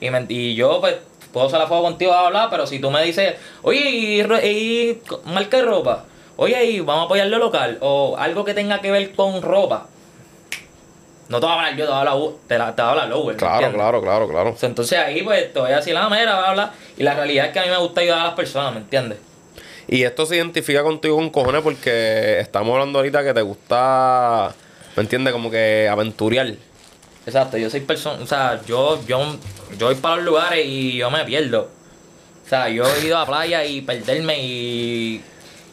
Y, 0.00 0.10
me- 0.10 0.26
y 0.28 0.54
yo, 0.54 0.80
pues, 0.80 0.96
puedo 1.32 1.46
hacer 1.46 1.58
la 1.58 1.66
fuego 1.66 1.84
contigo 1.84 2.12
a 2.12 2.26
hablar, 2.26 2.48
pero 2.50 2.66
si 2.66 2.78
tú 2.80 2.90
me 2.90 3.02
dices, 3.02 3.34
oye, 3.62 3.80
y, 3.90 4.20
y 4.20 5.02
marca 5.24 5.56
de 5.56 5.62
ropa, 5.62 6.04
oye, 6.36 6.62
y 6.66 6.80
vamos 6.80 7.02
a 7.02 7.06
apoyar 7.06 7.28
lo 7.28 7.38
local, 7.38 7.78
o 7.80 8.16
algo 8.18 8.44
que 8.44 8.52
tenga 8.52 8.80
que 8.82 8.90
ver 8.90 9.12
con 9.14 9.40
ropa, 9.40 9.86
no 11.30 11.38
te 11.40 11.46
voy 11.46 11.54
a 11.54 11.58
hablar 11.58 11.76
yo, 11.76 11.84
te 11.84 11.90
voy 11.90 11.94
a 11.96 12.00
hablar, 12.00 12.16
te, 12.48 12.58
la- 12.58 12.74
te 12.76 12.82
a 12.82 12.90
hablar. 12.90 13.08
¿me 13.08 13.36
Claro, 13.36 13.72
claro, 13.72 14.02
claro, 14.02 14.28
claro. 14.28 14.56
Entonces 14.60 14.98
ahí, 14.98 15.22
pues, 15.22 15.52
te 15.52 15.60
voy 15.60 15.70
a 15.70 15.76
decir 15.76 15.94
la 15.94 16.08
mera, 16.08 16.38
bla, 16.38 16.52
bla. 16.52 16.72
Y 16.98 17.02
la 17.04 17.14
realidad 17.14 17.46
es 17.46 17.52
que 17.52 17.60
a 17.60 17.62
mí 17.62 17.68
me 17.70 17.78
gusta 17.78 18.00
ayudar 18.00 18.18
a 18.18 18.24
las 18.24 18.34
personas, 18.34 18.74
¿me 18.74 18.80
entiendes? 18.80 19.18
Y 19.88 20.02
esto 20.02 20.26
se 20.26 20.36
identifica 20.36 20.82
contigo 20.82 21.16
con 21.16 21.30
cojones 21.30 21.62
porque 21.62 22.38
estamos 22.40 22.72
hablando 22.74 22.98
ahorita 22.98 23.24
que 23.24 23.32
te 23.32 23.42
gusta, 23.42 24.52
¿me 24.96 25.02
entiendes? 25.02 25.32
Como 25.32 25.50
que 25.50 25.88
aventuriar. 25.90 26.52
Exacto, 27.26 27.56
yo 27.56 27.70
soy 27.70 27.80
persona, 27.80 28.22
o 28.22 28.26
sea, 28.26 28.60
yo, 28.66 29.00
yo, 29.06 29.36
yo 29.78 29.86
voy 29.86 29.94
para 29.94 30.16
los 30.16 30.24
lugares 30.24 30.64
y 30.66 30.96
yo 30.96 31.10
me 31.10 31.24
pierdo. 31.24 31.68
O 32.44 32.48
sea, 32.48 32.68
yo 32.68 32.84
he 32.84 33.04
ido 33.06 33.16
a 33.16 33.20
la 33.20 33.26
playa 33.26 33.64
y 33.64 33.80
perderme 33.82 34.38
y, 34.42 35.22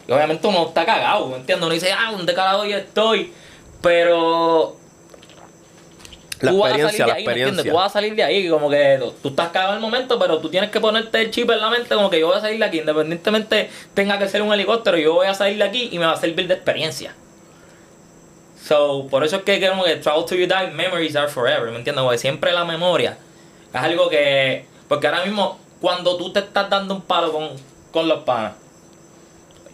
y 0.08 0.12
obviamente 0.12 0.46
uno 0.48 0.68
está 0.68 0.86
cagado, 0.86 1.28
¿me 1.30 1.38
entiendes? 1.38 1.66
Uno 1.66 1.74
dice, 1.74 1.92
ah, 1.92 2.12
¿dónde 2.12 2.34
carajo 2.36 2.64
yo 2.66 2.78
estoy? 2.78 3.34
Pero 3.82 4.77
La 6.42 6.52
tú 6.52 6.60
vas 6.60 6.72
a 6.72 6.76
salir 6.76 6.86
experiencia, 6.86 7.06
de 7.06 7.12
ahí, 7.12 7.26
¿me 7.26 7.32
entiendes? 7.32 7.66
experiencia. 7.66 7.72
Tú 7.72 7.78
vas 7.78 7.86
a 7.86 7.94
salir 7.94 8.16
de 8.16 8.24
ahí, 8.24 8.50
como 8.50 8.70
que 8.70 9.00
tú, 9.22 9.30
estás 9.30 9.50
cagado 9.50 9.72
en 9.72 9.76
el 9.78 9.82
momento, 9.82 10.20
pero 10.20 10.40
tú 10.40 10.50
tienes 10.50 10.70
que 10.70 10.80
ponerte 10.80 11.22
el 11.22 11.32
chip 11.32 11.50
en 11.50 11.60
la 11.60 11.70
mente, 11.70 11.96
como 11.96 12.10
que 12.10 12.20
yo 12.20 12.28
voy 12.28 12.38
a 12.38 12.42
salir 12.42 12.60
de 12.60 12.66
aquí, 12.66 12.80
independientemente 12.80 13.70
tenga 13.94 14.20
que 14.20 14.28
ser 14.28 14.42
un 14.42 14.54
helicóptero, 14.54 14.98
yo 14.98 15.14
voy 15.14 15.28
a 15.28 15.34
salir 15.34 15.58
de 15.58 15.64
aquí 15.64 15.90
y 15.92 16.00
me 16.00 16.06
va 16.06 16.14
a 16.14 16.18
servir 16.18 16.48
de 16.48 16.54
experiencia. 16.54 17.16
So, 18.68 19.08
por 19.10 19.24
eso 19.24 19.38
es 19.38 19.42
que 19.44 19.66
como 19.68 19.84
que 19.84 19.96
travel 19.96 20.26
to 20.26 20.36
you 20.36 20.46
die, 20.46 20.72
memories 20.74 21.16
are 21.16 21.30
forever, 21.30 21.72
¿me 21.72 21.78
entiendes? 21.78 22.04
Porque 22.04 22.18
siempre 22.18 22.52
la 22.52 22.66
memoria 22.66 23.18
es 23.74 23.82
algo 23.82 24.10
que... 24.10 24.66
Porque 24.88 25.08
ahora 25.08 25.24
mismo, 25.24 25.60
cuando 25.82 26.18
tú 26.18 26.32
te 26.32 26.40
estás 26.40 26.70
dando 26.70 26.96
un 26.96 27.02
palo 27.02 27.32
con, 27.32 27.50
con 27.92 28.08
los 28.08 28.24
panas, 28.24 28.54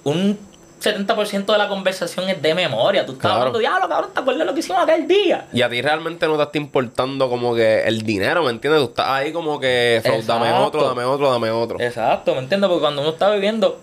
un 0.03 0.37
70% 0.83 1.45
de 1.51 1.57
la 1.57 1.67
conversación 1.69 2.27
es 2.29 2.41
de 2.41 2.53
memoria. 2.53 3.05
Tú 3.05 3.13
estás 3.13 3.21
Claro. 3.23 3.37
hablando, 3.37 3.59
diablo, 3.59 3.87
cabrón, 3.87 4.11
¿te 4.13 4.19
acuerdas 4.19 4.45
lo 4.45 4.53
que 4.53 4.59
hicimos 4.59 4.81
aquel 4.83 5.07
día? 5.07 5.47
Y 5.53 5.61
a 5.61 5.69
ti 5.69 5.81
realmente 5.81 6.27
no 6.27 6.35
te 6.37 6.43
está 6.43 6.57
importando 6.57 7.29
como 7.29 7.55
que 7.55 7.83
el 7.83 8.01
dinero, 8.03 8.43
¿me 8.43 8.49
entiendes? 8.51 8.81
Tú 8.81 8.89
estás 8.89 9.07
ahí 9.07 9.31
como 9.31 9.59
que, 9.59 10.01
"Flow, 10.03 10.21
dame 10.23 10.51
otro, 10.53 10.83
dame 10.87 11.03
otro, 11.03 11.31
dame 11.31 11.49
otro. 11.51 11.79
Exacto, 11.79 12.33
¿me 12.33 12.39
entiendes? 12.41 12.67
Porque 12.67 12.81
cuando 12.81 13.01
uno 13.01 13.11
está 13.11 13.29
viviendo, 13.31 13.79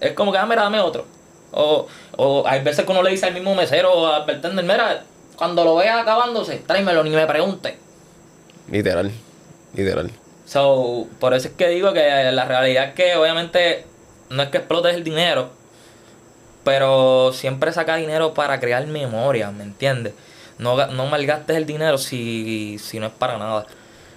es 0.00 0.12
como 0.12 0.32
que, 0.32 0.38
ah, 0.38 0.46
mira, 0.46 0.62
dame 0.62 0.80
otro. 0.80 1.04
O, 1.50 1.86
o 2.16 2.44
hay 2.46 2.62
veces 2.62 2.84
que 2.84 2.90
uno 2.92 3.02
le 3.02 3.10
dice 3.10 3.26
al 3.26 3.34
mismo 3.34 3.54
mesero 3.54 3.92
o 3.92 4.06
al 4.06 4.26
bartender, 4.26 4.64
mira, 4.64 5.02
cuando 5.36 5.64
lo 5.64 5.76
veas 5.76 6.00
acabándose, 6.02 6.56
tráemelo, 6.66 7.02
ni 7.04 7.10
me 7.10 7.26
pregunte. 7.26 7.78
Literal, 8.70 9.10
literal. 9.74 10.10
So, 10.44 11.06
por 11.20 11.34
eso 11.34 11.48
es 11.48 11.54
que 11.54 11.68
digo 11.68 11.92
que 11.92 12.30
la 12.32 12.44
realidad 12.44 12.84
es 12.88 12.94
que 12.94 13.16
obviamente 13.16 13.84
no 14.30 14.42
es 14.42 14.48
que 14.50 14.58
explotes 14.58 14.94
el 14.94 15.04
dinero, 15.04 15.50
pero 16.68 17.32
siempre 17.32 17.72
saca 17.72 17.96
dinero 17.96 18.34
para 18.34 18.60
crear 18.60 18.86
memoria, 18.86 19.50
¿me 19.50 19.62
entiendes? 19.64 20.12
No, 20.58 20.76
no 20.88 21.06
malgastes 21.06 21.56
el 21.56 21.64
dinero 21.64 21.96
si, 21.96 22.76
si 22.78 23.00
no 23.00 23.06
es 23.06 23.12
para 23.12 23.38
nada. 23.38 23.64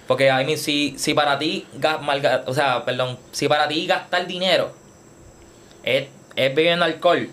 Porque 0.06 0.26
I 0.28 0.44
mean, 0.44 0.58
si, 0.58 0.94
si 0.98 1.14
para 1.14 1.38
ti 1.38 1.66
ga- 1.78 2.00
malga- 2.00 2.42
o 2.46 2.52
sea, 2.52 2.84
perdón, 2.84 3.18
si 3.30 3.48
para 3.48 3.68
ti 3.68 3.86
gastar 3.86 4.26
dinero 4.26 4.70
es, 5.82 6.08
es 6.36 6.54
bebiendo 6.54 6.84
alcohol 6.84 7.30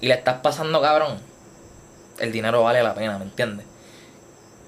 y 0.00 0.08
le 0.08 0.14
estás 0.14 0.40
pasando 0.40 0.80
cabrón, 0.82 1.18
el 2.18 2.32
dinero 2.32 2.64
vale 2.64 2.82
la 2.82 2.94
pena, 2.96 3.16
¿me 3.16 3.26
entiendes? 3.26 3.64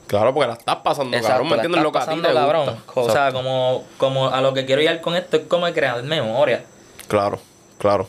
Claro, 0.07 0.33
porque 0.33 0.47
la 0.47 0.55
estás 0.55 0.77
pasando, 0.85 1.21
cabrón, 1.21 1.49
¿me 1.49 1.55
entiendes? 1.57 1.83
Lo 1.83 1.91
que 1.91 1.99
a 1.99 2.07
ti 2.07 2.23
te 2.23 2.33
cabrón. 2.33 2.67
gusta. 2.87 3.01
O 3.01 3.11
sea, 3.11 3.33
como, 3.33 3.83
como 3.99 4.29
a 4.29 4.41
lo 4.41 4.55
que 4.55 4.65
quiero 4.67 4.83
ir 4.83 5.01
con 5.01 5.17
esto 5.17 5.37
es 5.39 5.43
como 5.49 5.67
crear 5.73 6.01
memoria. 6.05 6.65
Claro, 7.09 7.41
claro. 7.79 8.09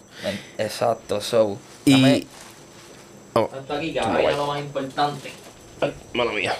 Exacto, 0.57 1.21
so. 1.21 1.57
Y... 1.85 1.91
dame 1.93 2.27
Oh, 3.33 3.49
esto 3.55 3.73
aquí 3.75 3.93
que 3.93 3.99
Chuma, 3.99 4.15
ahora 4.19 4.35
lo 4.37 4.47
más 4.47 4.59
importante. 4.59 5.31
ay, 5.81 5.93
mala 6.13 6.31
mía. 6.31 6.55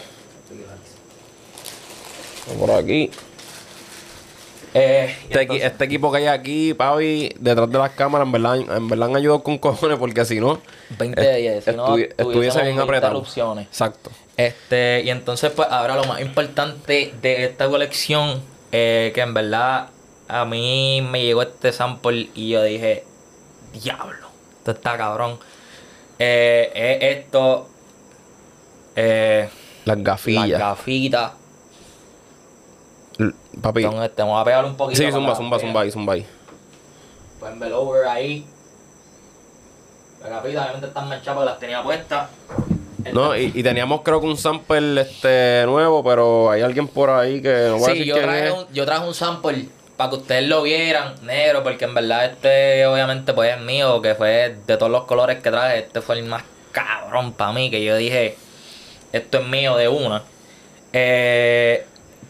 Por 2.59 2.71
aquí. 2.71 3.11
Eh, 4.73 5.15
y 5.21 5.23
Este, 5.31 5.41
entonces- 5.41 5.65
este 5.65 5.85
equipo 5.85 6.11
que 6.11 6.17
hay 6.19 6.27
aquí, 6.27 6.73
Pavi, 6.73 7.33
detrás 7.39 7.69
de 7.71 7.77
las 7.79 7.91
cámaras, 7.91 8.27
en 8.27 8.31
verdad, 8.31 8.57
en 8.77 8.87
verdad 8.87 9.09
han 9.09 9.15
ayudado 9.15 9.41
con 9.41 9.57
cojones 9.57 9.97
porque 9.97 10.23
si 10.25 10.39
no, 10.39 10.59
20 10.99 11.19
de 11.19 11.37
10, 11.37 11.63
si 11.65 11.71
no, 11.71 11.87
estuvi- 11.97 12.09
estuviese 12.15 12.61
bien 12.61 12.75
20 12.77 12.83
apretado. 12.83 13.23
Exacto. 13.61 14.11
Este, 14.35 15.01
y 15.03 15.09
entonces, 15.09 15.51
pues 15.55 15.67
ahora 15.71 15.95
lo 15.95 16.03
más 16.03 16.21
importante 16.21 17.11
de 17.21 17.45
esta 17.45 17.67
colección, 17.69 18.41
eh, 18.71 19.11
que 19.15 19.21
en 19.21 19.33
verdad 19.33 19.87
a 20.27 20.45
mí 20.45 21.01
me 21.09 21.23
llegó 21.23 21.41
este 21.41 21.71
sample 21.71 22.29
y 22.35 22.49
yo 22.49 22.63
dije, 22.63 23.03
diablo, 23.73 24.27
esto 24.57 24.71
está 24.71 24.97
cabrón. 24.97 25.37
Eh, 26.19 26.71
es 26.73 27.17
esto, 27.19 27.67
eh, 28.95 29.49
Las 29.85 29.97
las 29.97 30.03
gafillas. 30.05 30.59
gafitas. 30.59 31.31
L- 33.19 33.33
Papi. 33.61 33.83
Este, 33.85 34.21
vamos 34.21 34.41
a 34.41 34.45
pegar 34.45 34.65
un 34.65 34.75
poquito. 34.75 35.01
Sí, 35.01 35.11
zumba, 35.11 35.35
zumba, 35.35 35.57
las 35.57 35.61
zumba 35.61 35.81
ahí, 35.81 35.91
zumba 35.91 36.13
ahí. 36.13 36.25
Pueden 37.39 37.59
ver 37.59 37.73
over 37.73 38.07
ahí. 38.07 38.45
Las 40.21 40.29
gafitas 40.29 40.63
obviamente 40.63 40.87
están 40.87 41.07
manchadas 41.09 41.35
porque 41.35 41.49
las 41.51 41.59
tenía 41.59 41.83
puestas. 41.83 42.29
No, 43.13 43.37
y, 43.37 43.51
y 43.55 43.63
teníamos 43.63 44.01
creo 44.01 44.19
que 44.19 44.25
un 44.27 44.37
sample 44.37 44.99
este 45.01 45.63
nuevo, 45.65 46.03
pero 46.03 46.49
hay 46.51 46.61
alguien 46.61 46.87
por 46.87 47.09
ahí 47.09 47.41
que 47.41 47.67
no 47.69 47.77
voy 47.77 47.83
a 47.91 47.93
Sí, 47.93 47.99
decir 47.99 48.13
yo 48.15 48.21
traje, 48.21 48.47
es. 48.47 48.53
un, 48.53 48.67
yo 48.73 48.85
traje 48.85 49.07
un 49.07 49.13
sample 49.13 49.69
para 49.97 50.11
que 50.11 50.15
ustedes 50.17 50.47
lo 50.47 50.61
vieran, 50.61 51.15
negro, 51.23 51.63
porque 51.63 51.85
en 51.85 51.95
verdad 51.95 52.25
este 52.25 52.85
obviamente 52.85 53.33
pues 53.33 53.55
es 53.55 53.61
mío, 53.61 54.01
que 54.01 54.15
fue 54.15 54.55
de 54.65 54.77
todos 54.77 54.91
los 54.91 55.05
colores 55.05 55.41
que 55.41 55.49
traje, 55.49 55.79
este 55.79 56.01
fue 56.01 56.19
el 56.19 56.25
más 56.25 56.43
cabrón 56.71 57.33
para 57.33 57.51
mí, 57.51 57.71
que 57.71 57.83
yo 57.83 57.95
dije, 57.97 58.37
esto 59.11 59.39
es 59.39 59.47
mío 59.47 59.75
de 59.75 59.87
una. 59.87 60.23
Eh, 60.93 61.85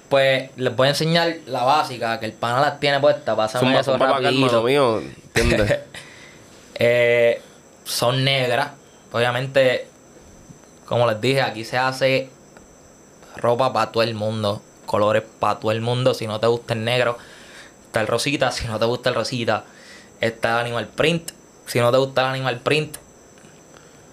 pues 0.10 0.50
les 0.56 0.76
voy 0.76 0.88
a 0.88 0.92
enseñar 0.92 1.36
la 1.48 1.64
básica, 1.64 2.20
que 2.20 2.26
el 2.26 2.32
pana 2.32 2.62
las 2.62 2.80
tiene 2.80 3.00
puesta, 3.00 3.36
pásame 3.36 3.66
Zumba, 3.66 3.80
eso 3.82 3.92
zumba 3.92 4.08
rapidito. 4.08 4.64
mío. 4.64 5.02
¿Entiendes? 5.36 5.80
Eh, 6.80 7.42
son 7.86 8.24
negras. 8.24 8.70
Obviamente, 9.12 9.88
como 10.86 11.08
les 11.08 11.20
dije, 11.20 11.42
aquí 11.42 11.66
se 11.66 11.76
hace 11.76 12.30
ropa 13.36 13.74
para 13.74 13.92
todo 13.92 14.04
el 14.04 14.14
mundo. 14.14 14.62
Colores 14.86 15.24
para 15.40 15.60
todo 15.60 15.72
el 15.72 15.82
mundo. 15.82 16.14
Si 16.14 16.28
no 16.28 16.40
te 16.40 16.46
gusta 16.46 16.76
el 16.76 16.84
negro, 16.84 17.18
está 17.88 18.02
el 18.02 18.08
rosita. 18.08 18.52
Si 18.52 18.68
no 18.68 18.78
te 18.78 18.86
gusta 18.86 19.10
el 19.10 19.16
rosita, 19.16 19.64
está 20.22 20.54
el 20.54 20.68
animal 20.68 20.88
print. 20.88 21.32
Si 21.66 21.80
no 21.80 21.92
te 21.92 21.98
gusta 21.98 22.22
el 22.22 22.28
animal 22.28 22.60
print, 22.60 22.98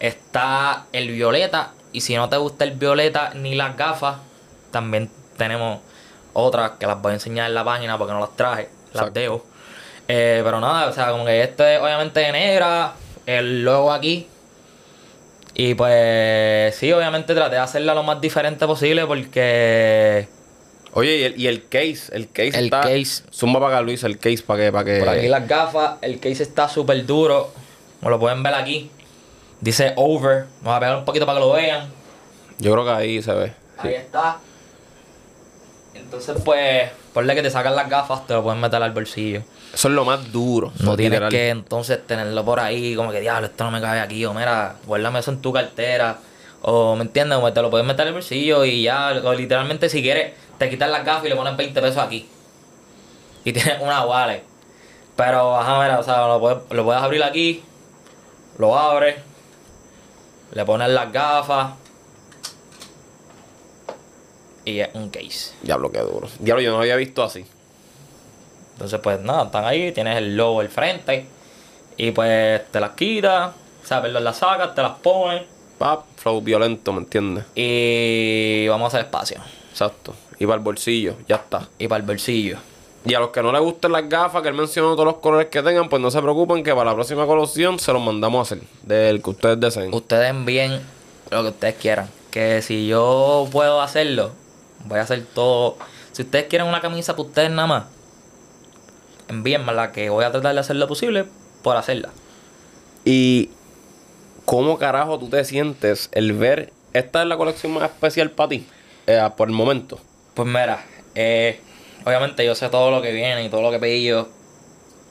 está 0.01 0.87
el 0.93 1.11
violeta. 1.11 1.73
Y 1.93 2.01
si 2.01 2.17
no 2.17 2.29
te 2.29 2.37
gusta 2.37 2.65
el 2.65 2.73
violeta 2.73 3.33
ni 3.35 3.55
las 3.55 3.77
gafas, 3.77 4.17
también 4.71 5.11
tenemos 5.37 5.81
otras 6.33 6.73
que 6.73 6.87
las 6.87 7.01
voy 7.01 7.13
a 7.13 7.15
enseñar 7.15 7.49
en 7.49 7.55
la 7.55 7.65
página 7.65 7.97
porque 7.99 8.13
no 8.13 8.21
las 8.21 8.35
traje. 8.37 8.69
Las 8.93 9.03
Exacto. 9.03 9.21
dejo. 9.21 9.45
Eh, 10.09 10.43
pero 10.45 10.61
nada, 10.61 10.89
o 10.89 10.93
sea, 10.93 11.11
como 11.11 11.25
que 11.25 11.43
esto 11.43 11.65
es 11.65 11.81
obviamente 11.81 12.21
de 12.21 12.33
negra, 12.33 12.95
el 13.27 13.65
logo 13.65 13.93
aquí. 13.93 14.29
Y 15.55 15.75
pues 15.75 16.75
sí, 16.75 16.93
obviamente 16.93 17.35
traté 17.35 17.55
de 17.55 17.61
hacerla 17.61 17.95
lo 17.95 18.03
más 18.03 18.21
diferente 18.21 18.67
posible 18.67 19.07
porque 19.07 20.29
Oye, 20.97 21.19
y 21.19 21.23
el, 21.25 21.41
y 21.41 21.47
el 21.49 21.69
case, 21.69 22.05
el 22.13 22.31
case 22.31 22.57
El 22.57 22.67
está... 22.67 22.83
case. 22.83 23.25
Zumba 23.33 23.61
para 23.61 23.77
acá, 23.77 23.83
Luis, 23.83 24.05
el 24.05 24.17
case 24.19 24.43
para 24.47 24.65
que... 24.65 24.73
Para 24.73 24.85
que... 24.85 24.99
Por 25.01 25.09
aquí 25.09 25.29
las 25.29 25.49
gafas, 25.49 25.97
el 26.03 26.21
case 26.21 26.45
está 26.45 26.69
súper 26.69 27.05
duro. 27.05 27.53
Como 27.99 28.11
lo 28.11 28.21
pueden 28.21 28.43
ver 28.43 28.55
aquí. 28.55 28.91
Dice 29.61 29.93
over. 29.97 30.47
Vamos 30.63 30.77
a 30.77 30.81
pegar 30.81 30.97
un 30.99 31.05
poquito 31.05 31.27
para 31.27 31.39
que 31.39 31.45
lo 31.45 31.53
vean. 31.53 31.91
Yo 32.59 32.73
creo 32.73 32.85
que 32.85 32.91
ahí 32.91 33.23
se 33.23 33.33
ve. 33.33 33.53
Sí. 33.83 33.89
Ahí 33.89 33.95
está. 33.95 34.39
Entonces, 35.95 36.37
pues, 36.45 36.91
ponle 37.13 37.35
que 37.35 37.43
te 37.43 37.51
sacan 37.51 37.75
las 37.75 37.89
gafas, 37.89 38.27
te 38.27 38.35
lo 38.35 38.43
pueden 38.43 38.61
meter 38.61 38.83
al 38.83 38.93
bolsillo. 38.93 39.43
Eso 39.73 39.89
es 39.89 39.95
lo 39.95 40.05
más 40.05 40.31
duro. 40.31 40.73
No 40.81 40.97
tienes 40.97 41.19
literal. 41.19 41.31
que 41.31 41.49
entonces 41.49 42.07
tenerlo 42.07 42.45
por 42.45 42.61
ahí, 42.61 42.95
como 42.95 43.11
que 43.11 43.21
diablo, 43.21 43.47
esto 43.47 43.65
no 43.65 43.71
me 43.73 43.81
cabe 43.81 44.01
aquí, 44.01 44.25
o 44.25 44.33
mira, 44.33 44.77
guárdame 44.87 45.19
eso 45.19 45.33
en 45.33 45.41
tu 45.41 45.53
cartera. 45.53 46.19
O, 46.63 46.95
¿me 46.97 47.03
entiendes? 47.03 47.39
O 47.41 47.53
te 47.53 47.61
lo 47.63 47.71
puedes 47.71 47.87
meter 47.87 48.07
el 48.07 48.13
bolsillo 48.13 48.65
y 48.65 48.85
ya, 48.85 49.21
o 49.25 49.35
literalmente, 49.35 49.89
si 49.89 50.03
quieres, 50.03 50.33
te 50.59 50.71
quitas 50.71 50.91
las 50.91 51.05
gafas 51.05 51.27
y 51.27 51.29
le 51.29 51.37
pones 51.37 51.57
20 51.57 51.81
pesos 51.81 51.99
aquí. 51.99 52.29
Y 53.45 53.53
tienes 53.55 53.81
una 53.81 54.05
wallet. 54.05 54.43
Pero, 55.17 55.57
ajá, 55.57 55.83
mira, 55.83 56.01
o 56.01 56.03
sea, 56.03 56.27
lo 56.27 56.41
puedes, 56.41 56.59
lo 56.71 56.85
puedes 56.85 57.03
abrir 57.03 57.23
aquí, 57.23 57.63
lo 58.59 58.77
abres, 58.77 59.17
le 60.53 60.65
pones 60.65 60.89
las 60.89 61.13
gafas 61.13 61.73
y 64.65 64.81
es 64.81 64.89
un 64.95 65.11
case. 65.11 65.53
Diablo, 65.63 65.91
qué 65.93 66.01
duro. 66.01 66.29
Diablo, 66.39 66.63
yo 66.63 66.71
no 66.71 66.77
lo 66.79 66.83
había 66.83 66.97
visto 66.97 67.23
así. 67.23 67.45
Entonces, 68.73 68.99
pues 69.01 69.21
nada, 69.21 69.45
están 69.45 69.65
ahí, 69.65 69.93
tienes 69.93 70.17
el 70.17 70.37
logo 70.37 70.61
al 70.61 70.69
frente. 70.69 71.27
Y 71.97 72.11
pues 72.11 72.63
te 72.73 72.81
las 72.81 72.91
quitas, 72.91 73.53
o 73.83 73.87
sea, 73.87 74.03
perdón, 74.03 74.25
las 74.25 74.39
sacas, 74.39 74.75
te 74.75 74.83
las 74.83 74.99
pones. 74.99 75.43
Pap, 75.79 76.05
flow 76.17 76.41
violento, 76.41 76.93
¿me 76.93 77.01
entiendes? 77.01 77.45
Y 77.55 78.67
vamos 78.69 78.87
a 78.87 78.89
hacer 78.89 79.07
espacio. 79.07 79.41
Exacto. 79.71 80.15
Y 80.39 80.47
para 80.47 80.57
el 80.57 80.63
bolsillo, 80.63 81.17
ya 81.29 81.37
está. 81.37 81.69
Y 81.79 81.89
para 81.89 82.01
el 82.01 82.07
bolsillo. 82.07 82.59
Y 83.07 83.15
a 83.15 83.21
los 83.21 83.31
que 83.31 83.43
no 83.43 83.53
les 83.53 83.61
gusten 83.61 83.93
las 83.93 84.09
gafas, 84.09 84.43
que 84.43 84.49
él 84.49 84.55
mencionó 84.55 84.95
todos 84.95 85.05
los 85.05 85.17
colores 85.17 85.49
que 85.49 85.63
tengan, 85.63 85.89
pues 85.89 86.01
no 86.01 86.11
se 86.11 86.21
preocupen 86.23 86.65
que 86.65 86.73
para 86.73 86.87
la 86.87 86.95
próxima 86.95 87.27
colección 87.27 87.79
se 87.79 87.93
los 87.93 88.03
mandamos 88.03 88.39
a 88.39 88.55
hacer. 88.55 88.67
Del 88.83 89.23
que 89.23 89.31
ustedes 89.31 89.61
deseen. 89.61 89.93
Ustedes 89.93 90.31
envíen 90.31 90.81
lo 91.31 91.43
que 91.43 91.49
ustedes 91.49 91.75
quieran. 91.75 92.09
Que 92.31 92.63
si 92.63 92.87
yo 92.87 93.47
puedo 93.53 93.83
hacerlo, 93.83 94.33
voy 94.87 94.99
a 94.99 95.03
hacer 95.03 95.25
todo. 95.35 95.77
Si 96.13 96.23
ustedes 96.23 96.47
quieren 96.47 96.67
una 96.67 96.81
camisa 96.81 97.13
para 97.13 97.29
ustedes 97.29 97.51
nada 97.51 97.67
más, 97.69 97.85
envíenmela 99.29 99.93
que 99.93 100.09
voy 100.09 100.25
a 100.25 100.33
tratar 100.33 100.55
de 100.55 100.61
hacer 100.61 100.77
lo 100.77 100.89
posible 100.89 101.27
por 101.63 101.77
hacerla. 101.77 102.09
Y 103.05 103.51
cómo 104.47 104.79
carajo 104.79 105.19
tú 105.19 105.29
te 105.29 105.45
sientes 105.45 106.09
el 106.13 106.33
ver. 106.33 106.73
Esta 106.95 107.23
es 107.23 107.29
la 107.29 107.37
colección 107.37 107.73
más 107.73 107.85
especial 107.91 108.31
para 108.31 108.49
ti. 108.49 108.67
eh, 109.07 109.21
por 109.37 109.49
el 109.49 109.55
momento. 109.55 109.99
Pues 110.35 110.49
mira, 110.49 110.85
eh, 111.15 111.61
obviamente 112.05 112.45
yo 112.45 112.55
sé 112.55 112.69
todo 112.69 112.91
lo 112.91 113.01
que 113.03 113.13
viene 113.13 113.45
y 113.45 113.49
todo 113.49 113.63
lo 113.63 113.71
que 113.71 113.79
pedí 113.79 114.05
yo. 114.05 114.29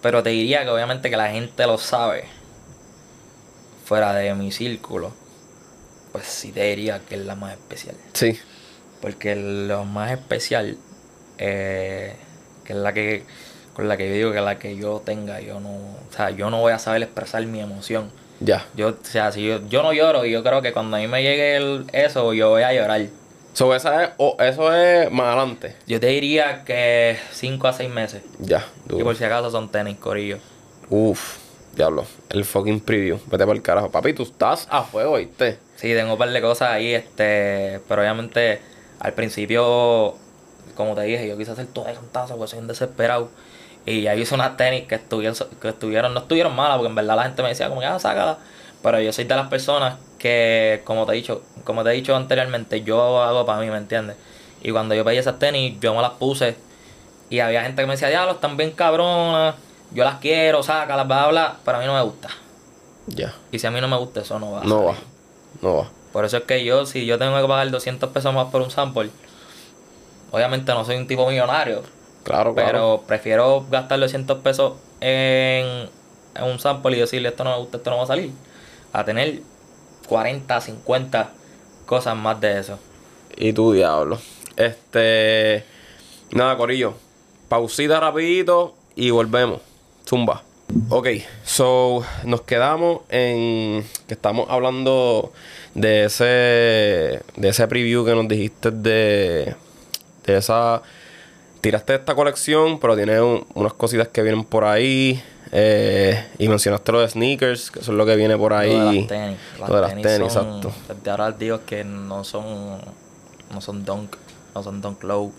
Pero 0.02 0.22
te 0.22 0.32
diría 0.32 0.64
que 0.64 0.70
obviamente 0.70 1.10
que 1.10 1.16
la 1.18 1.30
gente 1.32 1.66
lo 1.66 1.78
sabe. 1.78 2.26
Fuera 3.86 4.14
de 4.14 4.34
mi 4.34 4.52
círculo. 4.52 5.12
Pues 6.12 6.26
sí 6.26 6.52
te 6.52 6.64
diría 6.64 7.00
que 7.08 7.16
es 7.16 7.22
la 7.26 7.36
más 7.36 7.54
especial. 7.54 7.96
Sí. 8.14 8.40
Porque 9.02 9.36
lo 9.36 9.84
más 9.86 10.12
especial, 10.12 10.78
eh, 11.38 12.16
que 12.64 12.74
es 12.74 12.80
la 12.80 12.94
que, 12.94 13.24
con 13.74 13.88
la 13.88 13.98
que 13.98 14.08
yo 14.10 14.14
digo 14.16 14.32
que 14.32 14.42
la 14.42 14.60
que 14.60 14.76
yo 14.78 15.02
tenga, 15.04 15.42
yo 15.42 15.60
no, 15.60 15.70
o 15.72 16.00
sea, 16.16 16.30
yo 16.30 16.50
no 16.50 16.60
voy 16.62 16.72
a 16.74 16.80
saber 16.80 17.04
expresar 17.04 17.46
mi 17.46 17.60
emoción. 17.60 18.12
Ya. 18.40 18.66
Yo, 18.76 18.90
o 18.90 18.96
sea, 19.04 19.32
si 19.32 19.46
yo, 19.46 19.68
yo 19.70 19.84
no 19.84 19.92
lloro 19.94 20.26
y 20.26 20.32
yo 20.32 20.44
creo 20.44 20.62
que 20.62 20.72
cuando 20.74 20.98
a 20.98 21.00
mí 21.00 21.08
me 21.08 21.24
llegue 21.24 21.56
el- 21.58 21.86
eso, 21.94 22.34
yo 22.34 22.50
voy 22.50 22.64
a 22.64 22.74
llorar. 22.74 23.08
So, 23.54 23.74
esa 23.76 24.04
es, 24.04 24.10
o- 24.18 24.36
eso 24.40 24.74
es 24.74 25.12
más 25.12 25.28
adelante. 25.28 25.76
Yo 25.88 26.00
te 26.00 26.08
diría 26.08 26.64
que 26.66 27.18
5 27.32 27.68
a 27.68 27.74
6 27.74 27.90
meses. 27.90 28.24
Ya. 28.40 28.66
Y 28.86 28.90
duro. 28.90 29.06
por 29.06 29.16
si 29.16 29.24
acaso 29.24 29.52
son 29.52 29.70
tenis, 29.70 29.98
corillo. 29.98 30.38
Uf. 30.90 31.38
Diablo. 31.76 32.06
El 32.30 32.46
fucking 32.46 32.80
preview. 32.82 33.18
Vete 33.28 33.46
para 33.46 33.54
el 33.54 33.62
carajo. 33.62 33.90
Papi, 33.90 34.14
tú 34.14 34.24
estás 34.24 34.68
a 34.70 34.84
fuego, 34.84 35.18
¿viste? 35.18 35.58
Sí, 35.76 35.94
tengo 35.94 36.14
un 36.14 36.20
par 36.20 36.30
de 36.32 36.42
cosas 36.42 36.70
ahí, 36.70 36.94
este, 36.94 37.80
pero 37.88 38.02
obviamente 38.02 38.62
al 39.00 39.14
principio, 39.14 40.16
como 40.76 40.94
te 40.96 41.02
dije, 41.02 41.28
yo 41.28 41.38
quise 41.38 41.52
hacer 41.52 41.66
todo 41.68 41.86
de 41.86 41.94
cantazo 41.94 42.36
porque 42.38 42.52
soy 42.52 42.60
un 42.60 42.68
desesperado. 42.68 43.30
Y 43.86 44.02
ya 44.04 44.16
hice 44.16 44.34
unas 44.36 44.56
tenis 44.56 44.88
que 44.88 44.96
estuvieron, 44.96 45.36
que 45.62 45.70
estuvieron, 45.70 46.14
no 46.14 46.22
estuvieron 46.22 46.56
malas, 46.56 46.78
porque 46.78 46.90
en 46.90 46.96
verdad 46.96 47.18
la 47.18 47.24
gente 47.24 47.42
me 47.44 47.50
decía 47.50 47.68
como 47.70 47.82
que 47.82 47.88
ah, 47.88 48.00
sácala. 48.00 48.38
Pero 48.84 49.00
yo 49.00 49.12
soy 49.14 49.24
de 49.24 49.36
las 49.36 49.48
personas 49.48 49.96
que, 50.20 50.82
como 50.84 51.06
te 51.06 51.14
he 51.14 51.16
dicho, 51.16 51.42
como 51.64 51.84
te 51.84 51.90
he 51.90 51.94
dicho 51.94 52.16
anteriormente, 52.16 52.84
yo 52.84 53.22
hago 53.24 53.46
para 53.46 53.60
mí, 53.62 53.68
¿me 53.70 53.78
entiendes? 53.78 54.18
Y 54.62 54.72
cuando 54.72 54.94
yo 54.94 55.04
pedí 55.04 55.18
esas 55.18 55.40
tenis, 55.40 55.80
yo 55.80 55.96
me 55.96 56.02
las 56.02 56.12
puse. 56.12 56.56
Y 57.30 57.40
había 57.40 57.64
gente 57.64 57.82
que 57.82 57.86
me 57.88 57.94
decía, 57.94 58.10
diablo, 58.10 58.34
están 58.34 58.58
bien 58.58 58.72
cabronas, 58.72 59.56
yo 59.92 60.04
las 60.04 60.16
quiero, 60.20 60.62
sácalas, 60.64 61.08
bla, 61.08 61.24
bla, 61.24 61.28
bla, 61.32 61.56
pero 61.66 61.78
a 61.78 61.80
mí 61.80 61.86
no 61.88 61.94
me 61.96 62.02
gusta. 62.04 62.28
Ya. 63.08 63.34
Y 63.52 63.60
si 63.60 63.66
a 63.68 63.72
mí 63.72 63.82
no 63.82 63.88
me 63.88 63.98
gusta, 63.98 64.22
eso 64.22 64.38
no 64.40 64.52
va. 64.52 64.64
No 64.64 64.86
va. 64.86 64.96
No 65.62 65.78
va. 65.78 65.90
Por 66.12 66.26
eso 66.26 66.38
es 66.38 66.44
que 66.44 66.64
yo, 66.64 66.86
si 66.86 67.06
yo 67.06 67.18
tengo 67.18 67.42
que 67.42 67.48
pagar 67.48 67.70
200 67.72 68.10
pesos 68.12 68.34
más 68.34 68.48
por 68.52 68.62
un 68.62 68.70
sample, 68.70 69.10
obviamente 70.32 70.74
no 70.74 70.86
soy 70.86 70.98
un 70.98 71.08
tipo 71.08 71.28
millonario, 71.30 71.84
Claro, 72.24 72.54
claro. 72.54 72.72
pero 72.72 73.04
prefiero 73.08 73.66
gastar 73.70 74.00
200 74.00 74.40
pesos 74.40 74.74
en, 75.02 75.90
en 76.36 76.44
un 76.44 76.60
sample 76.60 76.96
y 76.96 77.00
decirle 77.00 77.30
esto 77.30 77.44
no 77.44 77.52
me 77.52 77.58
gusta, 77.58 77.78
esto 77.78 77.90
no 77.90 77.98
va 77.98 78.04
a 78.04 78.08
salir, 78.08 78.32
a 78.94 79.04
tener 79.04 79.42
40, 80.08 80.62
50 80.62 81.30
cosas 81.86 82.16
más 82.16 82.40
de 82.40 82.60
eso. 82.60 82.80
Y 83.36 83.52
tu 83.54 83.74
diablo. 83.74 84.20
Este. 84.56 85.64
Nada, 86.32 86.56
Corillo. 86.58 86.94
Pausita 87.50 88.00
rapidito 88.00 88.76
y 88.96 89.10
volvemos. 89.10 89.60
Zumba. 90.08 90.44
Ok, 90.90 91.08
so 91.44 92.04
nos 92.24 92.42
quedamos 92.42 93.02
en 93.10 93.86
que 94.08 94.14
estamos 94.16 94.50
hablando 94.50 95.32
de 95.76 96.06
ese 96.06 96.24
de 97.36 97.50
ese 97.50 97.68
preview 97.68 98.04
que 98.06 98.16
nos 98.16 98.28
dijiste 98.28 98.72
de 98.72 99.56
de 100.26 100.38
esa 100.38 100.82
tiraste 101.62 101.94
esta 101.96 102.16
colección, 102.16 102.80
pero 102.80 102.96
tiene 102.96 103.22
un- 103.22 103.46
unas 103.54 103.74
cositas 103.74 104.08
que 104.08 104.24
vienen 104.24 104.44
por 104.44 104.64
ahí 104.64 105.22
eh, 105.56 106.28
y 106.40 106.48
mencionaste 106.50 106.92
lo 106.92 107.00
de 107.02 107.10
sneakers, 107.10 107.70
que 107.70 107.80
eso 107.80 107.92
es 107.92 107.98
lo 107.98 108.06
que 108.08 108.16
viene 108.16 108.36
por 108.38 108.54
ahí. 108.54 108.74
Lo 108.74 108.80
de 108.92 108.96
las 109.00 109.08
tenis. 109.08 109.38
Las 109.60 109.70
Lo 109.70 109.76
de 109.76 109.82
las 109.82 109.90
tenis, 109.92 110.04
tenis, 110.08 110.34
son- 110.34 110.48
exacto. 110.58 110.74
Desde 110.96 111.12
ahora 111.12 111.32
digo 111.32 111.60
que 111.66 111.84
no 111.84 112.24
son, 112.24 112.82
no 113.52 113.62
son 113.62 113.86
dunk, 113.86 114.16
no 114.56 114.64
son 114.64 114.82
dunk 114.82 115.04
low, 115.04 115.32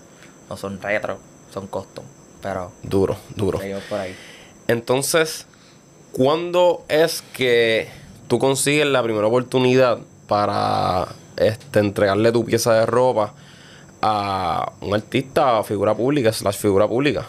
no 0.48 0.56
son 0.56 0.80
retro, 0.80 1.18
son 1.52 1.66
custom, 1.66 2.04
pero 2.40 2.70
Duro, 2.82 3.16
duro. 3.34 3.58
seguimos 3.58 3.82
por 3.84 3.98
ahí. 4.00 4.14
Entonces, 4.68 5.46
¿cuándo 6.12 6.84
es 6.88 7.22
que 7.32 7.88
tú 8.28 8.38
consigues 8.38 8.86
la 8.86 9.02
primera 9.02 9.26
oportunidad 9.26 9.98
para 10.28 11.08
este, 11.36 11.80
entregarle 11.80 12.30
tu 12.30 12.44
pieza 12.44 12.72
de 12.72 12.86
ropa 12.86 13.34
a 14.00 14.72
un 14.80 14.94
artista 14.94 15.58
o 15.58 15.64
figura 15.64 15.94
pública, 15.94 16.32
slash 16.32 16.56
figura 16.58 16.86
pública? 16.86 17.26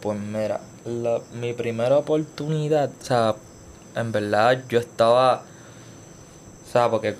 Pues 0.00 0.18
mira, 0.18 0.60
la- 0.84 1.20
mi 1.32 1.52
primera 1.52 1.96
oportunidad, 1.98 2.90
o 3.00 3.04
sea, 3.04 3.34
en 3.96 4.12
verdad 4.12 4.62
yo 4.68 4.78
estaba, 4.78 5.42
o 6.66 6.70
sea, 6.72 6.90
porque 6.90 7.16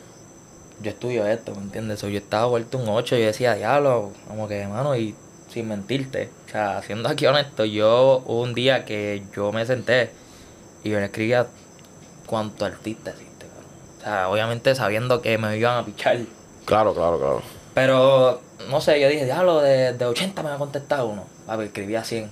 yo 0.82 0.90
estudio 0.90 1.26
esto, 1.26 1.54
¿me 1.54 1.62
entiendes? 1.62 2.02
O 2.04 2.08
yo 2.08 2.18
estaba 2.18 2.46
vuelto 2.46 2.78
un 2.78 2.88
8 2.88 3.16
y 3.16 3.20
yo 3.20 3.26
decía, 3.26 3.54
diablo, 3.54 4.12
como 4.28 4.48
que, 4.48 4.66
mano, 4.66 4.96
y 4.96 5.14
sin 5.48 5.68
mentirte, 5.68 6.30
o 6.46 6.50
sea, 6.50 6.82
siendo 6.82 7.08
aquí 7.08 7.26
honesto, 7.26 7.64
yo 7.64 8.22
un 8.26 8.54
día 8.54 8.84
que 8.84 9.22
yo 9.34 9.52
me 9.52 9.64
senté 9.64 10.10
y 10.82 10.90
yo 10.90 10.98
le 10.98 11.06
escribía 11.06 11.46
cuánto 12.26 12.64
artista 12.64 13.10
existe, 13.10 13.46
cabrón. 13.46 13.70
O 13.98 14.02
sea, 14.02 14.28
obviamente 14.28 14.74
sabiendo 14.74 15.22
que 15.22 15.38
me 15.38 15.56
iban 15.56 15.78
a 15.78 15.84
pichar. 15.86 16.18
Claro, 16.64 16.92
claro, 16.94 17.18
claro. 17.18 17.42
Pero, 17.72 18.40
no 18.68 18.80
sé, 18.80 19.00
yo 19.00 19.08
dije, 19.08 19.24
diablo, 19.24 19.60
de, 19.60 19.92
de 19.92 20.04
80 20.06 20.42
me 20.42 20.48
va 20.48 20.56
a 20.56 20.58
contestar 20.58 21.04
uno. 21.04 21.24
A 21.46 21.56
ver, 21.56 21.68
escribí 21.68 21.94
a 21.94 22.04
100. 22.04 22.30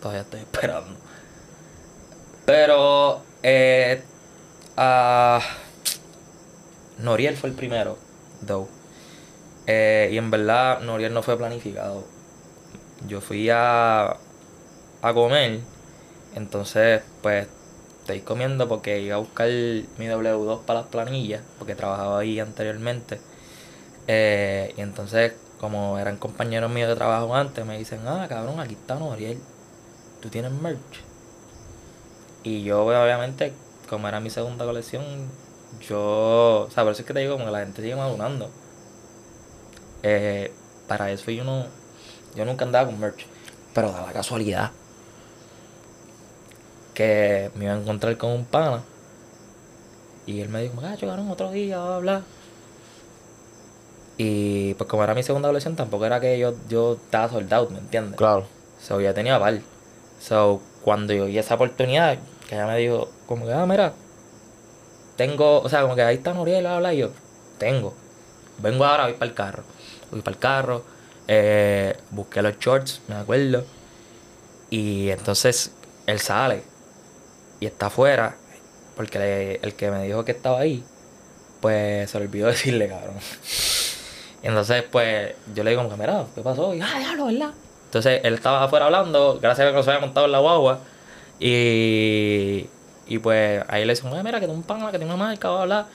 Todavía 0.00 0.22
estoy 0.22 0.40
esperando. 0.40 0.98
Pero, 2.44 3.22
eh, 3.42 4.02
ah, 4.76 5.40
Noriel 6.98 7.36
fue 7.36 7.50
el 7.50 7.56
primero, 7.56 7.98
though. 8.46 8.68
Eh, 9.66 10.10
y 10.12 10.18
en 10.18 10.30
verdad, 10.30 10.80
Noriel 10.80 11.12
no 11.12 11.22
fue 11.22 11.36
planificado. 11.36 12.04
Yo 13.08 13.20
fui 13.20 13.50
a, 13.50 14.16
a 15.02 15.14
comer, 15.14 15.60
entonces, 16.34 17.02
pues, 17.22 17.48
estoy 18.00 18.20
comiendo 18.20 18.68
porque 18.68 19.00
iba 19.00 19.16
a 19.16 19.18
buscar 19.18 19.48
mi 19.48 20.06
W2 20.06 20.62
para 20.64 20.80
las 20.80 20.88
planillas, 20.88 21.42
porque 21.58 21.74
trabajaba 21.74 22.20
ahí 22.20 22.38
anteriormente. 22.38 23.20
Eh, 24.06 24.72
y 24.76 24.80
entonces, 24.80 25.32
como 25.58 25.98
eran 25.98 26.16
compañeros 26.16 26.70
míos 26.70 26.88
de 26.88 26.94
trabajo 26.94 27.34
antes, 27.34 27.66
me 27.66 27.76
dicen, 27.78 28.00
ah, 28.06 28.26
cabrón, 28.28 28.60
aquí 28.60 28.74
está 28.74 28.94
Noriel. 28.94 29.40
¿Tú 30.26 30.30
tienes 30.30 30.50
merch? 30.50 31.04
Y 32.42 32.64
yo, 32.64 32.82
pues, 32.82 32.98
obviamente, 32.98 33.52
como 33.88 34.08
era 34.08 34.18
mi 34.18 34.28
segunda 34.28 34.64
colección, 34.64 35.04
yo... 35.88 36.66
O 36.66 36.68
sea, 36.68 36.82
por 36.82 36.94
eso 36.94 37.02
es 37.02 37.06
que 37.06 37.14
te 37.14 37.20
digo, 37.20 37.34
como 37.34 37.44
que 37.44 37.52
la 37.52 37.60
gente 37.60 37.80
sigue 37.80 37.94
madurando. 37.94 38.50
Eh, 40.02 40.52
para 40.88 41.12
eso 41.12 41.30
yo 41.30 41.44
no, 41.44 41.66
yo 42.34 42.44
nunca 42.44 42.64
andaba 42.64 42.86
con 42.86 42.98
merch. 42.98 43.24
Pero 43.72 43.92
da 43.92 44.04
la 44.04 44.12
casualidad 44.12 44.72
que 46.92 47.52
me 47.54 47.66
iba 47.66 47.74
a 47.74 47.78
encontrar 47.78 48.16
con 48.16 48.32
un 48.32 48.46
pana. 48.46 48.82
Y 50.26 50.40
él 50.40 50.48
me 50.48 50.60
dijo, 50.60 50.74
ah, 50.82 50.96
llegaron 50.96 51.30
otro 51.30 51.52
día, 51.52 51.78
bla, 51.78 51.98
bla. 51.98 52.22
Y 54.18 54.74
pues 54.74 54.90
como 54.90 55.04
era 55.04 55.14
mi 55.14 55.22
segunda 55.22 55.50
elección, 55.50 55.76
tampoco 55.76 56.04
era 56.04 56.18
que 56.18 56.36
yo, 56.36 56.56
yo 56.68 56.94
estaba 56.94 57.28
soldado, 57.28 57.70
¿me 57.70 57.78
entiendes? 57.78 58.16
Claro. 58.16 58.44
So, 58.80 59.00
ya 59.00 59.14
tenía 59.14 59.38
par. 59.38 59.60
So, 60.20 60.60
cuando 60.82 61.12
yo 61.12 61.26
vi 61.26 61.38
esa 61.38 61.54
oportunidad, 61.54 62.18
que 62.48 62.54
ella 62.54 62.66
me 62.66 62.78
dijo, 62.78 63.10
como 63.26 63.46
que, 63.46 63.52
ah, 63.52 63.66
mira, 63.66 63.92
tengo, 65.16 65.60
o 65.60 65.68
sea, 65.68 65.82
como 65.82 65.94
que 65.94 66.02
ahí 66.02 66.16
está 66.16 66.34
Noriel, 66.34 66.62
bla, 66.78 66.92
y 66.94 66.98
yo, 66.98 67.10
tengo. 67.58 67.94
Vengo 68.58 68.84
ahora, 68.84 69.04
voy 69.04 69.14
para 69.14 69.26
el 69.26 69.34
carro. 69.34 69.62
Voy 70.10 70.20
para 70.22 70.34
el 70.34 70.38
carro, 70.40 70.84
eh, 71.28 71.96
busqué 72.10 72.42
los 72.42 72.58
shorts, 72.58 73.00
me 73.08 73.14
acuerdo. 73.16 73.64
Y 74.70 75.10
entonces 75.10 75.72
él 76.06 76.20
sale 76.20 76.62
y 77.60 77.66
está 77.66 77.86
afuera, 77.86 78.36
porque 78.96 79.18
le- 79.18 79.54
el 79.56 79.74
que 79.74 79.90
me 79.90 80.04
dijo 80.04 80.24
que 80.24 80.32
estaba 80.32 80.60
ahí, 80.60 80.84
pues 81.60 82.10
se 82.10 82.18
le 82.18 82.26
olvidó 82.26 82.46
decirle, 82.48 82.88
cabrón. 82.88 83.16
Y 84.42 84.46
entonces, 84.48 84.82
pues, 84.90 85.34
yo 85.54 85.64
le 85.64 85.70
digo, 85.70 85.82
como 85.82 85.94
que, 85.94 86.00
mira, 86.00 86.26
¿qué 86.34 86.40
pasó? 86.42 86.74
Y, 86.74 86.80
ah, 86.80 86.98
diablo, 86.98 87.26
¿verdad? 87.26 87.50
Entonces, 87.86 88.20
él 88.24 88.34
estaba 88.34 88.64
afuera 88.64 88.86
hablando, 88.86 89.38
gracias 89.40 89.66
a 89.66 89.70
que 89.70 89.76
nos 89.76 89.88
había 89.88 90.00
montado 90.00 90.26
en 90.26 90.32
la 90.32 90.38
guagua. 90.40 90.80
Y, 91.40 92.66
y 93.06 93.18
pues, 93.18 93.62
ahí 93.68 93.84
le 93.84 93.92
dicen, 93.94 94.10
"Ah, 94.14 94.22
mira, 94.22 94.40
que 94.40 94.46
tengo 94.46 94.58
un 94.58 94.64
pana, 94.64 94.90
que 94.90 94.98
tiene 94.98 95.12
una 95.14 95.24
marca, 95.24 95.50
bla, 95.50 95.64
bla. 95.64 95.86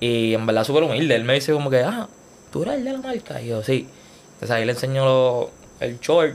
Y 0.00 0.34
en 0.34 0.46
verdad, 0.46 0.64
súper 0.64 0.82
humilde. 0.84 1.14
Él 1.14 1.24
me 1.24 1.34
dice, 1.34 1.52
como 1.52 1.70
que, 1.70 1.82
ah, 1.82 2.08
¿tú 2.52 2.62
eres 2.62 2.84
de 2.84 2.92
la 2.92 2.98
marca? 2.98 3.40
Y 3.40 3.48
yo, 3.48 3.62
sí. 3.62 3.88
Entonces, 4.34 4.50
ahí 4.50 4.64
le 4.64 4.72
enseño 4.72 5.48
el 5.80 6.00
short. 6.00 6.34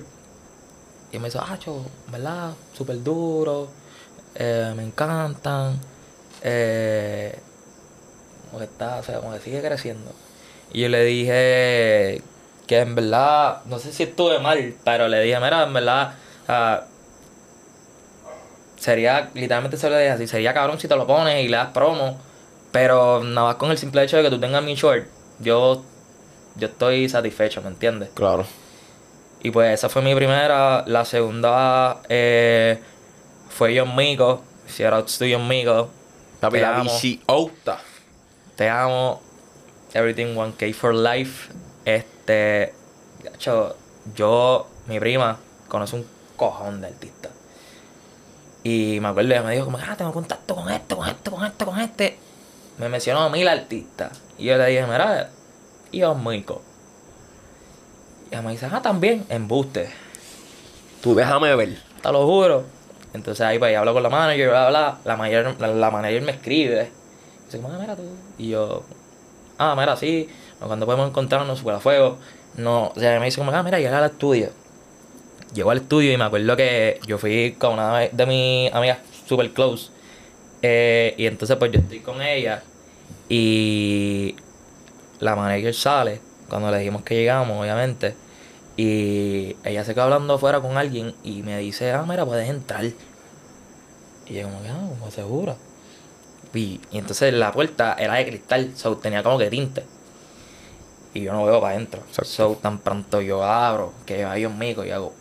Y 1.12 1.20
me 1.20 1.26
dice, 1.26 1.40
ah, 1.42 1.58
cho, 1.60 1.84
¿verdad? 2.12 2.54
Súper 2.74 3.02
duro. 3.04 3.68
eh, 4.36 4.74
me 4.76 4.84
encantan. 4.84 5.80
Eh, 6.44 7.38
como 8.48 8.60
que 8.60 8.66
está, 8.66 8.98
o 8.98 9.04
sea, 9.04 9.20
como 9.20 9.34
que 9.34 9.40
sigue 9.40 9.62
creciendo. 9.62 10.12
Y 10.74 10.82
yo 10.82 10.90
le 10.90 11.04
dije 11.04 12.22
que 12.68 12.80
en 12.80 12.96
verdad, 12.96 13.62
no 13.66 13.80
sé 13.80 13.92
si 13.92 14.04
estuve 14.04 14.40
mal, 14.40 14.76
pero 14.84 15.08
le 15.08 15.22
dije, 15.22 15.40
mira, 15.40 15.64
en 15.64 15.74
verdad, 15.74 16.14
ah, 16.48 16.84
sería, 18.78 19.30
literalmente 19.34 19.78
se 19.78 19.90
lo 19.90 19.98
dije 19.98 20.10
así, 20.10 20.28
sería 20.28 20.54
cabrón 20.54 20.80
si 20.80 20.88
te 20.88 20.96
lo 20.96 21.08
pones 21.08 21.44
y 21.44 21.48
le 21.48 21.58
das 21.58 21.72
promo, 21.72 22.18
pero 22.72 23.24
nada 23.24 23.48
más 23.48 23.56
con 23.56 23.72
el 23.72 23.78
simple 23.78 24.04
hecho 24.04 24.18
de 24.18 24.24
que 24.24 24.30
tú 24.30 24.40
tengas 24.40 24.64
mi 24.64 24.76
short, 24.76 25.06
yo, 25.40 25.84
yo 26.56 26.68
estoy 26.68 27.10
satisfecho, 27.10 27.62
¿me 27.62 27.70
entiendes? 27.70 28.10
Claro. 28.14 28.46
Y 29.46 29.52
pues 29.52 29.76
esa 29.76 29.90
fue 29.90 30.02
mi 30.02 30.16
primera. 30.16 30.84
La 30.88 31.06
segunda 31.06 32.02
eh, 32.10 32.80
fue 33.48 33.78
John 33.78 33.96
Mico. 33.96 34.42
Shout 34.68 34.92
out 34.92 35.06
to 35.06 35.26
John 35.32 35.48
Mico. 35.48 35.90
Papi, 36.40 36.58
Te 36.58 36.62
la 36.62 36.80
amo. 36.80 36.92
Te 38.56 38.68
amo. 38.68 39.22
Everything 39.94 40.36
1K 40.36 40.74
for 40.74 40.96
life. 40.96 41.52
Este. 41.86 42.74
gacho, 43.24 43.76
yo, 44.16 44.68
mi 44.88 45.00
prima, 45.00 45.38
conoce 45.68 45.96
un 45.96 46.06
cojón 46.36 46.82
de 46.82 46.88
artista. 46.88 47.30
Y 48.64 49.00
me 49.00 49.10
acuerdo, 49.10 49.32
ella 49.32 49.44
me 49.44 49.54
dijo 49.54 49.66
como, 49.66 49.78
ah, 49.78 49.96
tengo 49.96 50.12
contacto 50.12 50.56
con 50.56 50.70
esto, 50.72 50.98
con 50.98 51.08
esto, 51.08 51.32
con 51.32 51.46
esto, 51.46 51.66
con 51.66 51.80
este. 51.80 52.18
Me 52.80 52.90
mencionó 52.90 53.22
a 53.22 53.30
mil 53.30 53.48
artistas. 53.48 54.20
Y 54.40 54.46
yo 54.46 54.58
le 54.58 54.66
dije, 54.66 54.84
mira, 54.88 55.30
y 55.92 56.02
John 56.02 56.24
Mico. 56.26 56.62
Y 58.26 58.34
ella 58.34 58.42
me 58.42 58.52
dice, 58.52 58.68
ah, 58.72 58.82
también, 58.82 59.24
embuste. 59.30 59.92
Tú 61.02 61.14
déjame 61.14 61.56
ver. 61.56 61.78
Te 62.02 62.12
lo 62.12 62.26
juro. 62.26 62.64
Entonces 63.14 63.46
ahí 63.46 63.60
pues 63.60 63.72
yo 63.72 63.80
hablo 63.80 63.94
con 63.94 64.04
la 64.04 64.10
manager, 64.10 64.50
bla, 64.50 64.70
bla, 64.70 64.98
la 65.06 65.16
manager, 65.16 65.56
la, 65.60 65.68
la 65.68 65.92
manager 65.92 66.22
me 66.24 66.32
escribe. 66.32 66.92
Dice, 67.46 67.62
como, 67.62 67.72
ah, 67.72 67.78
mira 67.80 67.96
tú. 67.96 68.04
Y 68.40 68.50
yo, 68.50 68.84
ah, 69.60 69.76
mira, 69.78 69.96
sí, 69.96 70.28
cuando 70.60 70.86
podemos 70.86 71.10
encontrarnos 71.10 71.60
super 71.60 71.76
a 71.76 71.80
fuego. 71.80 72.18
No, 72.58 72.94
o 72.96 73.00
sea, 73.00 73.20
me 73.20 73.26
dice 73.26 73.38
como, 73.38 73.52
ah, 73.52 73.64
mira, 73.64 73.80
llega 73.80 73.98
al 73.98 74.12
estudio. 74.12 74.50
Llegó 75.54 75.72
al 75.72 75.78
estudio 75.80 76.14
y 76.14 76.18
me 76.18 76.24
acuerdo 76.26 76.56
que 76.56 77.00
yo 77.08 77.18
fui 77.18 77.56
con 77.58 77.74
una 77.74 78.00
de 78.00 78.26
mis 78.26 78.74
amigas 78.74 79.00
super 79.28 79.52
close. 79.52 79.90
Eh, 80.62 81.14
y 81.18 81.26
entonces 81.28 81.58
pues 81.58 81.72
yo 81.72 81.80
estoy 81.80 82.00
con 82.00 82.22
ella 82.22 82.64
y 83.30 84.36
la 85.20 85.36
manager 85.36 85.74
sale 85.74 86.22
cuando 86.50 86.72
le 86.72 86.80
dijimos 86.80 87.04
que 87.04 87.16
llegamos, 87.16 87.60
obviamente. 87.60 88.16
Y 88.78 89.56
ella 89.64 89.86
se 89.86 89.94
quedó 89.94 90.06
hablando 90.06 90.34
afuera 90.34 90.60
con 90.60 90.78
alguien 90.78 91.16
y 91.24 91.44
me 91.44 91.58
dice, 91.60 91.92
ah, 91.92 92.06
mira, 92.08 92.26
puedes 92.26 92.50
entrar. 92.50 92.84
Y 94.28 94.34
yo 94.34 94.44
como 94.44 94.60
ah, 94.68 94.90
como 95.00 95.12
seguro. 95.12 95.58
Y, 96.54 96.80
entonces 96.92 97.34
la 97.34 97.52
puerta 97.52 97.96
era 98.00 98.16
de 98.16 98.26
cristal, 98.26 98.72
so, 98.76 98.98
tenía 98.98 99.24
como 99.24 99.38
que 99.38 99.50
tinte. 99.50 99.84
Y 101.16 101.22
yo 101.22 101.32
no 101.32 101.46
veo 101.46 101.62
para 101.62 101.76
adentro. 101.76 102.04
So, 102.24 102.58
tan 102.62 102.80
pronto 102.80 103.22
yo 103.22 103.42
abro, 103.42 103.94
que 104.06 104.26
hay 104.26 104.46
un 104.46 104.60
mico 104.60 104.84
y 104.84 104.92
hago, 104.92 105.14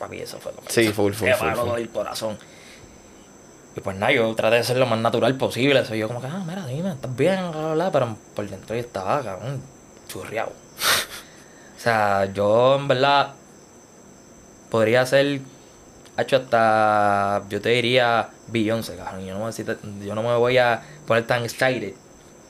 papi, 0.00 0.18
eso 0.18 0.38
fue 0.40 0.50
como 0.50 0.68
Sí, 0.68 0.88
full, 0.88 1.12
full, 1.12 1.30
full, 1.30 1.54
full. 1.54 1.76
del 1.76 1.88
corazón. 1.90 2.36
Y 3.76 3.80
pues 3.80 3.96
nada, 3.96 4.10
yo 4.10 4.34
traté 4.34 4.56
de 4.56 4.64
ser 4.64 4.78
lo 4.78 4.86
más 4.86 4.98
natural 4.98 5.36
posible. 5.36 5.84
Soy 5.84 6.00
yo 6.00 6.08
como 6.08 6.20
que, 6.20 6.26
ah, 6.26 6.42
mira, 6.44 6.66
dime, 6.66 6.90
estás 6.90 7.14
bien, 7.14 7.52
bla, 7.52 7.60
bla, 7.60 7.74
bla", 7.74 7.92
Pero 7.92 8.16
por 8.34 8.50
dentro 8.50 8.74
yo 8.74 8.80
estaba, 8.80 9.22
cabrón, 9.22 9.62
churriado. 10.08 10.50
o 11.76 11.80
sea, 11.80 12.24
yo 12.32 12.74
en 12.74 12.88
verdad 12.88 13.34
podría 14.70 15.06
ser, 15.06 15.40
hecho 16.18 16.36
hasta, 16.36 17.44
yo 17.48 17.60
te 17.60 17.68
diría, 17.68 18.30
Beyoncé, 18.48 18.96
cabrón. 18.96 19.24
Yo 19.24 19.38
no, 19.38 19.46
me, 19.46 20.04
yo 20.04 20.14
no 20.16 20.22
me 20.24 20.34
voy 20.34 20.58
a 20.58 20.82
poner 21.06 21.28
tan 21.28 21.44
excited 21.44 21.94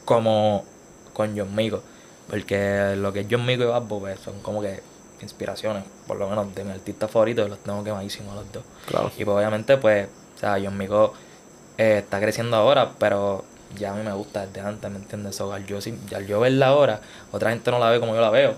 como 0.07 0.65
con 1.13 1.37
John 1.37 1.55
Mico. 1.55 1.83
Porque 2.31 2.95
lo 2.97 3.13
que 3.13 3.21
es 3.21 3.27
John 3.31 3.45
Mico 3.45 3.65
y 3.65 3.67
Bunny, 3.67 3.87
pues, 4.01 4.21
son 4.21 4.41
como 4.41 4.63
que 4.63 4.81
inspiraciones, 5.21 5.83
por 6.07 6.17
lo 6.17 6.29
menos 6.29 6.55
de 6.55 6.65
mi 6.65 6.71
artista 6.73 7.07
favorito, 7.09 7.47
los 7.47 7.59
tengo 7.59 7.85
quemadísimos 7.85 8.35
los 8.35 8.51
dos. 8.53 8.63
Claro. 8.87 9.11
Y 9.19 9.25
pues 9.25 9.37
obviamente, 9.37 9.77
pues, 9.77 10.09
o 10.37 10.39
sea, 10.39 10.59
John 10.63 10.79
Mico 10.79 11.13
eh, 11.77 11.99
está 11.99 12.21
creciendo 12.21 12.57
ahora, 12.57 12.93
pero 12.99 13.45
ya 13.77 13.93
a 13.93 13.95
mí 13.95 14.03
me 14.03 14.13
gusta 14.13 14.47
desde 14.47 14.61
antes, 14.67 14.91
¿me 14.91 14.97
entiendes? 14.99 15.37
So, 15.37 15.53
al, 15.53 15.67
yo, 15.67 15.81
sí- 15.81 15.99
al 16.15 16.27
yo 16.27 16.41
verla 16.41 16.69
ahora, 16.69 17.01
otra 17.33 17.51
gente 17.51 17.71
no 17.71 17.79
la 17.79 17.91
ve 17.91 18.01
como 18.01 18.15
yo 18.15 18.21
la 18.21 18.31
veo, 18.31 18.55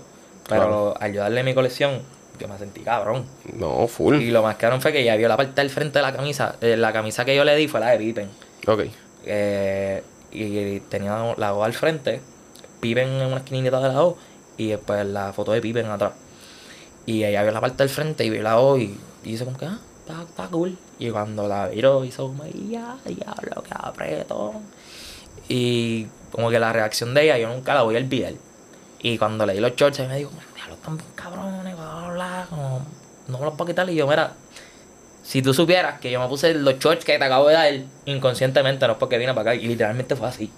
pero 0.47 0.61
Claro. 0.61 0.93
al 0.99 1.13
yo 1.13 1.21
darle 1.21 1.43
mi 1.43 1.53
colección, 1.53 2.01
yo 2.39 2.47
me 2.47 2.57
sentí 2.57 2.81
cabrón. 2.81 3.25
No, 3.53 3.87
full. 3.87 4.15
Y 4.21 4.31
lo 4.31 4.41
más 4.41 4.55
cabrón 4.55 4.81
fue 4.81 4.91
que 4.93 5.01
ella 5.01 5.15
vio 5.17 5.27
la 5.27 5.35
parte 5.37 5.59
del 5.61 5.69
frente 5.69 5.99
de 5.99 6.03
la 6.03 6.13
camisa, 6.15 6.55
eh, 6.61 6.77
la 6.77 6.93
camisa 6.93 7.25
que 7.25 7.35
yo 7.35 7.43
le 7.43 7.55
di 7.55 7.67
fue 7.67 7.79
la 7.79 7.89
de 7.91 7.97
Pippen. 7.97 8.29
Ok. 8.67 8.83
Eh, 9.25 10.03
y 10.31 10.79
tenía 10.81 11.35
la 11.37 11.53
O 11.53 11.63
al 11.63 11.73
frente, 11.73 12.21
Pippen 12.83 13.07
en 13.07 13.27
una 13.27 13.37
esquinita 13.37 13.79
de 13.79 13.87
la 13.87 14.03
O 14.03 14.17
y 14.57 14.67
después 14.67 15.05
la 15.07 15.31
foto 15.31 15.53
de 15.53 15.61
Pippen 15.61 15.85
atrás. 15.87 16.11
Y 17.05 17.23
ella 17.23 17.41
vio 17.43 17.51
la 17.51 17.61
parte 17.61 17.77
del 17.77 17.89
frente 17.89 18.25
y 18.25 18.29
vio 18.29 18.43
la 18.43 18.59
O 18.59 18.77
y, 18.77 18.97
y 19.23 19.31
dice 19.31 19.45
como 19.45 19.57
que, 19.57 19.65
ah, 19.65 19.79
está, 19.99 20.47
cool. 20.47 20.77
Y 20.99 21.09
cuando 21.09 21.47
la 21.47 21.69
viró 21.69 22.03
hizo 22.03 22.27
como, 22.27 22.43
ya, 22.45 22.97
diablo, 23.05 23.63
que 23.63 23.71
apretón. 23.73 24.61
Y 25.47 26.07
como 26.31 26.49
que 26.49 26.59
la 26.59 26.73
reacción 26.73 27.13
de 27.13 27.23
ella 27.23 27.37
yo 27.37 27.47
nunca 27.49 27.73
la 27.73 27.83
voy 27.83 27.95
a 27.95 27.99
olvidar. 27.99 28.33
Y 28.99 29.17
cuando 29.17 29.45
leí 29.45 29.59
los 29.59 29.75
shorts, 29.75 29.99
me 29.99 30.17
dijo, 30.17 30.31
diablo, 30.55 30.75
están 30.75 30.97
bien 30.97 31.09
cabrones, 31.15 31.75
bla, 31.75 32.09
bla, 32.13 32.47
como, 32.49 32.85
no 33.27 33.39
me 33.39 33.45
los 33.45 33.53
puedo 33.55 33.67
quitar. 33.67 33.89
Y 33.89 33.95
yo, 33.95 34.07
mira, 34.07 34.33
si 35.23 35.41
tú 35.41 35.53
supieras 35.53 35.99
que 35.99 36.11
yo 36.11 36.19
me 36.19 36.27
puse 36.27 36.53
los 36.53 36.79
shorts 36.79 37.05
que 37.05 37.17
te 37.17 37.23
acabo 37.23 37.47
de 37.47 37.53
dar 37.53 37.73
inconscientemente, 38.05 38.85
no 38.87 38.93
es 38.93 38.99
porque 38.99 39.17
vine 39.17 39.33
para 39.33 39.51
acá, 39.51 39.55
y 39.55 39.67
literalmente 39.67 40.15
fue 40.15 40.27
así. 40.27 40.51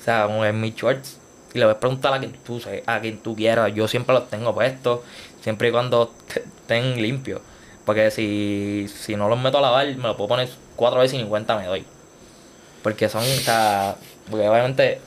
O 0.00 0.02
sea, 0.02 0.26
como 0.26 0.44
en 0.44 0.60
mis 0.60 0.74
shorts. 0.74 1.19
Y 1.52 1.58
le 1.58 1.64
voy 1.64 1.74
a 1.74 1.80
preguntar 1.80 2.14
a 2.14 2.18
quien 2.18 2.32
tú, 2.32 2.60
a 2.86 3.00
quien 3.00 3.18
tú 3.18 3.34
quieras. 3.34 3.72
Yo 3.74 3.88
siempre 3.88 4.14
los 4.14 4.28
tengo 4.28 4.54
puestos, 4.54 5.00
siempre 5.42 5.68
y 5.68 5.72
cuando 5.72 6.12
estén 6.34 7.00
limpios. 7.00 7.40
Porque 7.84 8.10
si, 8.10 8.86
si 8.88 9.16
no 9.16 9.28
los 9.28 9.38
meto 9.38 9.58
a 9.58 9.60
lavar, 9.60 9.86
me 9.86 10.02
los 10.02 10.16
puedo 10.16 10.28
poner 10.28 10.48
cuatro 10.76 11.00
veces 11.00 11.18
y 11.18 11.22
ni 11.22 11.28
cuenta 11.28 11.56
me 11.56 11.66
doy. 11.66 11.84
Porque 12.82 13.08
son, 13.08 13.22
o 13.22 13.24
sea, 13.24 13.96
porque 14.30 14.48
obviamente 14.48 15.00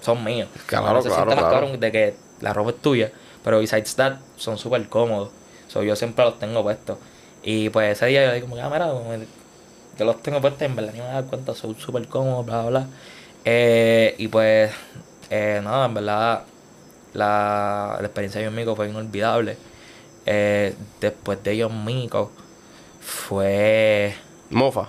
son 0.00 0.22
míos. 0.24 0.48
Claro, 0.66 0.92
No 0.94 1.02
se 1.02 1.08
claro, 1.08 1.30
claro. 1.30 1.50
cabrón 1.50 1.80
de 1.80 1.92
que 1.92 2.14
la 2.40 2.52
ropa 2.52 2.70
es 2.70 2.82
tuya. 2.82 3.12
Pero 3.42 3.58
besides 3.58 3.94
that, 3.96 4.16
son 4.36 4.58
súper 4.58 4.88
cómodos. 4.88 5.30
So, 5.68 5.82
yo 5.82 5.96
siempre 5.96 6.24
los 6.24 6.38
tengo 6.38 6.62
puestos. 6.62 6.98
Y 7.42 7.68
pues 7.68 7.92
ese 7.92 8.06
día 8.06 8.24
yo 8.24 8.32
dije 8.32 8.40
como 8.46 8.56
ah, 8.56 8.70
mira, 8.70 8.90
yo 9.98 10.04
los 10.04 10.22
tengo 10.22 10.40
puestos 10.40 10.62
en 10.62 10.74
verdad 10.76 10.92
ni 10.92 11.00
me 11.00 11.06
dar 11.06 11.24
cuenta, 11.26 11.54
son 11.54 11.76
súper 11.78 12.08
cómodos, 12.08 12.46
bla, 12.46 12.62
bla, 12.62 12.70
bla. 12.70 12.86
Eh, 13.44 14.14
y 14.18 14.28
pues, 14.28 14.72
eh, 15.30 15.60
nada, 15.62 15.86
en 15.86 15.94
verdad, 15.94 16.44
la, 17.14 17.96
la 18.00 18.06
experiencia 18.06 18.40
de 18.40 18.46
John 18.46 18.54
Mico 18.56 18.76
fue 18.76 18.88
inolvidable. 18.88 19.58
Eh, 20.26 20.74
después 21.00 21.42
de 21.42 21.62
John 21.62 21.84
Mico, 21.84 22.32
fue. 23.00 24.14
Mofa. 24.50 24.88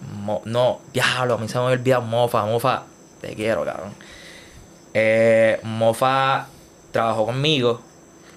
Mo- 0.00 0.42
no, 0.44 0.80
diablo, 0.92 1.34
a 1.34 1.38
mí 1.38 1.48
se 1.48 1.58
me 1.58 1.64
había 1.64 1.78
olvidado 1.78 2.02
Mofa. 2.02 2.44
Mofa, 2.46 2.84
te 3.20 3.34
quiero, 3.34 3.64
cabrón. 3.64 3.94
Eh, 4.94 5.60
Mofa 5.62 6.48
trabajó 6.92 7.26
conmigo. 7.26 7.80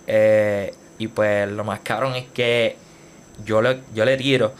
eh, 0.07 0.73
y 0.97 1.07
pues 1.09 1.49
lo 1.51 1.63
más 1.65 1.81
cabrón 1.81 2.15
es 2.15 2.25
que 2.27 2.77
yo 3.45 3.61
le, 3.61 3.81
yo 3.93 4.05
le 4.05 4.15
tiro 4.17 4.53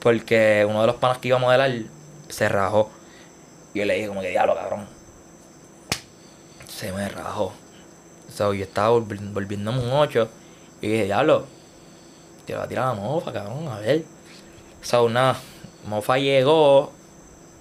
porque 0.00 0.66
uno 0.68 0.80
de 0.82 0.86
los 0.88 0.96
panas 0.96 1.18
que 1.18 1.28
iba 1.28 1.36
a 1.38 1.40
modelar 1.40 1.70
se 2.28 2.48
rajó. 2.48 2.90
Y 3.76 3.80
yo 3.80 3.84
le 3.84 3.94
dije 3.96 4.08
como 4.08 4.22
que 4.22 4.30
diablo, 4.30 4.54
cabrón. 4.54 4.86
Se 6.66 6.90
me 6.92 7.06
rajó. 7.10 7.52
So, 8.34 8.54
yo 8.54 8.64
estaba 8.64 8.88
volvi- 8.90 9.32
volviéndome 9.34 9.80
un 9.82 9.90
8 9.92 10.30
y 10.80 10.88
dije, 10.88 11.04
diablo, 11.04 11.44
te 12.46 12.54
va 12.54 12.62
a 12.64 12.68
tirar 12.68 12.86
la 12.86 12.94
mofa, 12.94 13.34
cabrón, 13.34 13.68
a 13.68 13.78
ver. 13.80 14.02
So, 14.80 15.10
nada, 15.10 15.36
mofa 15.86 16.16
llegó 16.16 16.90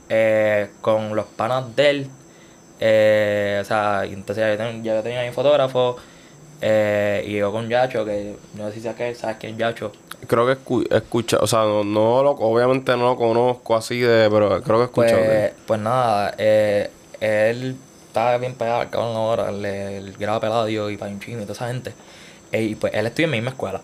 eh, 0.07 0.70
con 0.80 1.13
los 1.18 1.26
panas 1.26 1.76
de 1.76 1.89
él. 1.89 2.07
eh, 2.80 3.59
o 3.61 3.66
sea, 3.66 4.05
entonces 4.05 4.57
ya 4.57 4.72
ya 4.82 5.03
tenía 5.03 5.22
mi 5.24 5.32
fotógrafo. 5.34 5.97
eh, 6.61 7.26
y 7.28 7.32
llegó 7.32 7.51
con 7.51 7.68
Yacho, 7.68 8.05
que 8.05 8.38
no 8.53 8.70
sé 8.70 8.76
si 8.76 8.82
sabes, 8.82 9.18
sabes 9.18 9.36
quién 9.38 9.51
es 9.53 9.59
Yacho. 9.59 9.91
Creo 10.28 10.45
que 10.45 10.53
escu- 10.57 10.88
escucha, 10.93 11.38
o 11.41 11.47
sea, 11.47 11.59
no, 11.61 11.84
no 11.84 12.23
lo, 12.23 12.32
obviamente 12.32 12.91
no 12.97 13.05
lo 13.09 13.17
conozco 13.17 13.76
así 13.76 13.99
de, 13.99 14.30
pero 14.30 14.61
creo 14.63 14.78
que 14.78 14.82
he 14.84 14.86
escuchado. 14.86 15.21
de 15.21 15.26
Pues, 15.28 15.43
él. 15.51 15.53
pues 15.65 15.80
nada, 15.82 16.34
eh, 16.38 16.89
él 17.19 17.76
estaba 18.07 18.38
bien 18.38 18.53
pegado 18.55 18.82
al 18.82 18.89
cabrón 18.89 19.15
ahora, 19.15 19.49
el, 19.49 19.65
el 19.65 20.13
graba 20.17 20.39
Peladio 20.39 20.89
y 20.89 20.97
Panchino 20.97 21.39
y 21.39 21.41
toda 21.43 21.53
esa 21.53 21.67
gente. 21.67 21.93
Eh, 22.51 22.63
y 22.63 22.76
pues 22.76 22.93
él 22.93 23.05
estudia 23.05 23.26
en 23.26 23.32
mi 23.32 23.38
misma 23.38 23.51
escuela. 23.51 23.82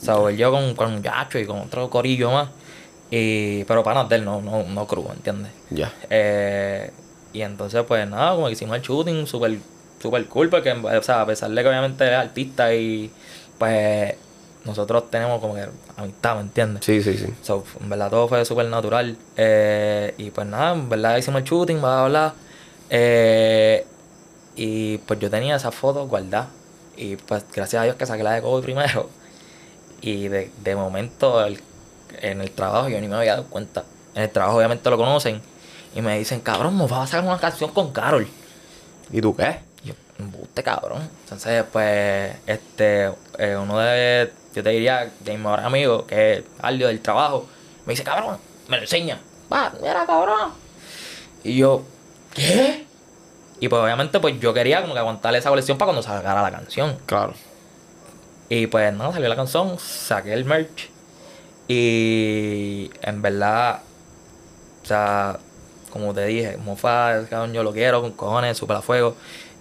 O 0.00 0.04
sea, 0.04 0.16
él 0.28 0.36
llegó 0.36 0.52
con, 0.52 0.74
con 0.74 1.02
Yacho 1.02 1.38
y 1.38 1.46
con 1.46 1.58
otro 1.60 1.88
corillo 1.90 2.30
más. 2.30 2.48
Y, 3.10 3.64
pero 3.64 3.82
panas 3.82 4.08
de 4.08 4.16
él, 4.16 4.24
no, 4.24 4.40
no, 4.40 4.62
no 4.64 4.86
crudo, 4.86 5.12
¿entiendes? 5.12 5.50
Ya. 5.70 5.92
Eh, 6.10 6.90
y 7.32 7.42
entonces, 7.42 7.82
pues 7.86 8.08
nada, 8.08 8.34
como 8.34 8.46
que 8.46 8.52
hicimos 8.52 8.76
el 8.76 8.82
shooting, 8.82 9.26
súper 9.26 9.58
super 10.00 10.24
cool, 10.26 10.48
porque, 10.48 10.70
o 10.72 11.02
sea, 11.02 11.20
a 11.22 11.26
pesar 11.26 11.50
de 11.50 11.62
que 11.62 11.68
obviamente 11.68 12.06
es 12.08 12.14
artista 12.14 12.72
y 12.74 13.10
pues 13.58 14.14
nosotros 14.64 15.10
tenemos 15.10 15.40
como 15.40 15.54
que 15.54 15.66
amistad, 15.96 16.36
¿me 16.36 16.42
entiendes? 16.42 16.84
Sí, 16.84 17.02
sí, 17.02 17.16
sí. 17.16 17.26
So, 17.42 17.64
en 17.80 17.88
verdad 17.88 18.10
todo 18.10 18.28
fue 18.28 18.44
súper 18.44 18.66
natural. 18.66 19.16
Eh, 19.36 20.14
y 20.18 20.30
pues 20.30 20.46
nada, 20.46 20.74
en 20.74 20.88
verdad 20.88 21.16
hicimos 21.16 21.40
el 21.40 21.46
shooting, 21.46 21.80
bla, 21.80 22.00
bla, 22.00 22.08
bla. 22.08 22.34
Eh, 22.90 23.86
y 24.56 24.98
pues 24.98 25.18
yo 25.20 25.30
tenía 25.30 25.56
esa 25.56 25.70
foto 25.72 26.06
guardada. 26.06 26.48
Y 26.96 27.16
pues 27.16 27.44
gracias 27.54 27.80
a 27.80 27.84
Dios 27.84 27.96
que 27.96 28.04
saqué 28.06 28.22
la 28.22 28.32
de 28.32 28.42
Kobe 28.42 28.62
primero. 28.62 29.08
Y 30.02 30.28
de, 30.28 30.50
de 30.62 30.76
momento 30.76 31.44
el- 31.44 31.60
en 32.20 32.40
el 32.40 32.50
trabajo 32.50 32.88
yo 32.88 33.00
ni 33.00 33.08
me 33.08 33.16
había 33.16 33.32
dado 33.36 33.44
cuenta. 33.46 33.84
En 34.14 34.22
el 34.22 34.30
trabajo 34.30 34.58
obviamente 34.58 34.88
lo 34.90 34.96
conocen. 34.96 35.40
Y 35.94 36.02
me 36.02 36.18
dicen, 36.18 36.40
cabrón, 36.40 36.76
nos 36.78 36.90
vas 36.90 37.04
a 37.04 37.06
sacar 37.06 37.28
una 37.28 37.38
canción 37.38 37.70
con 37.70 37.92
Carol. 37.92 38.26
¿Y 39.12 39.20
tú 39.20 39.34
qué? 39.34 39.58
Embuste, 40.20 40.62
cabrón. 40.62 41.08
Entonces, 41.24 41.64
pues, 41.72 42.36
este, 42.46 43.10
eh, 43.38 43.56
uno 43.56 43.78
de, 43.78 44.32
yo 44.54 44.62
te 44.62 44.70
diría, 44.70 45.10
de 45.20 45.32
mis 45.32 45.40
mejores 45.40 45.64
amigos, 45.64 46.04
que 46.04 46.32
es 46.32 46.44
Aldio 46.60 46.88
del 46.88 47.00
trabajo, 47.00 47.46
me 47.86 47.92
dice, 47.92 48.04
cabrón, 48.04 48.38
me 48.68 48.76
lo 48.76 48.82
enseña. 48.82 49.20
Va, 49.52 49.72
mira, 49.80 50.06
cabrón. 50.06 50.52
Y 51.42 51.56
yo, 51.56 51.82
¿qué? 52.34 52.86
Y 53.60 53.68
pues, 53.68 53.82
obviamente, 53.82 54.20
pues 54.20 54.38
yo 54.40 54.54
quería 54.54 54.80
como 54.80 54.94
que 54.94 55.00
aguantarle 55.00 55.38
esa 55.38 55.50
colección 55.50 55.76
para 55.76 55.88
cuando 55.88 56.02
sacara 56.02 56.42
la 56.42 56.50
canción. 56.50 56.96
Claro. 57.06 57.34
Y 58.48 58.66
pues, 58.66 58.92
nada, 58.92 59.12
salió 59.12 59.28
la 59.28 59.36
canción, 59.36 59.78
saqué 59.78 60.32
el 60.32 60.44
merch. 60.44 60.90
Y 61.68 62.90
en 63.02 63.22
verdad, 63.22 63.80
o 64.82 64.86
sea, 64.86 65.38
como 65.90 66.14
te 66.14 66.24
dije, 66.24 66.56
Mofa, 66.56 67.26
cabrón, 67.28 67.52
yo 67.52 67.62
lo 67.62 67.72
quiero 67.72 68.00
con 68.00 68.12
cojones, 68.12 68.56
super 68.56 68.76
a 68.76 68.82
fuego. 68.82 69.14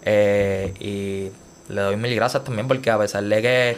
Eh, 0.03 0.73
y 0.79 1.71
le 1.73 1.81
doy 1.81 1.95
mil 1.97 2.13
gracias 2.15 2.43
también 2.43 2.67
porque 2.67 2.89
a 2.89 2.97
pesar 2.97 3.23
de 3.23 3.41
que 3.41 3.77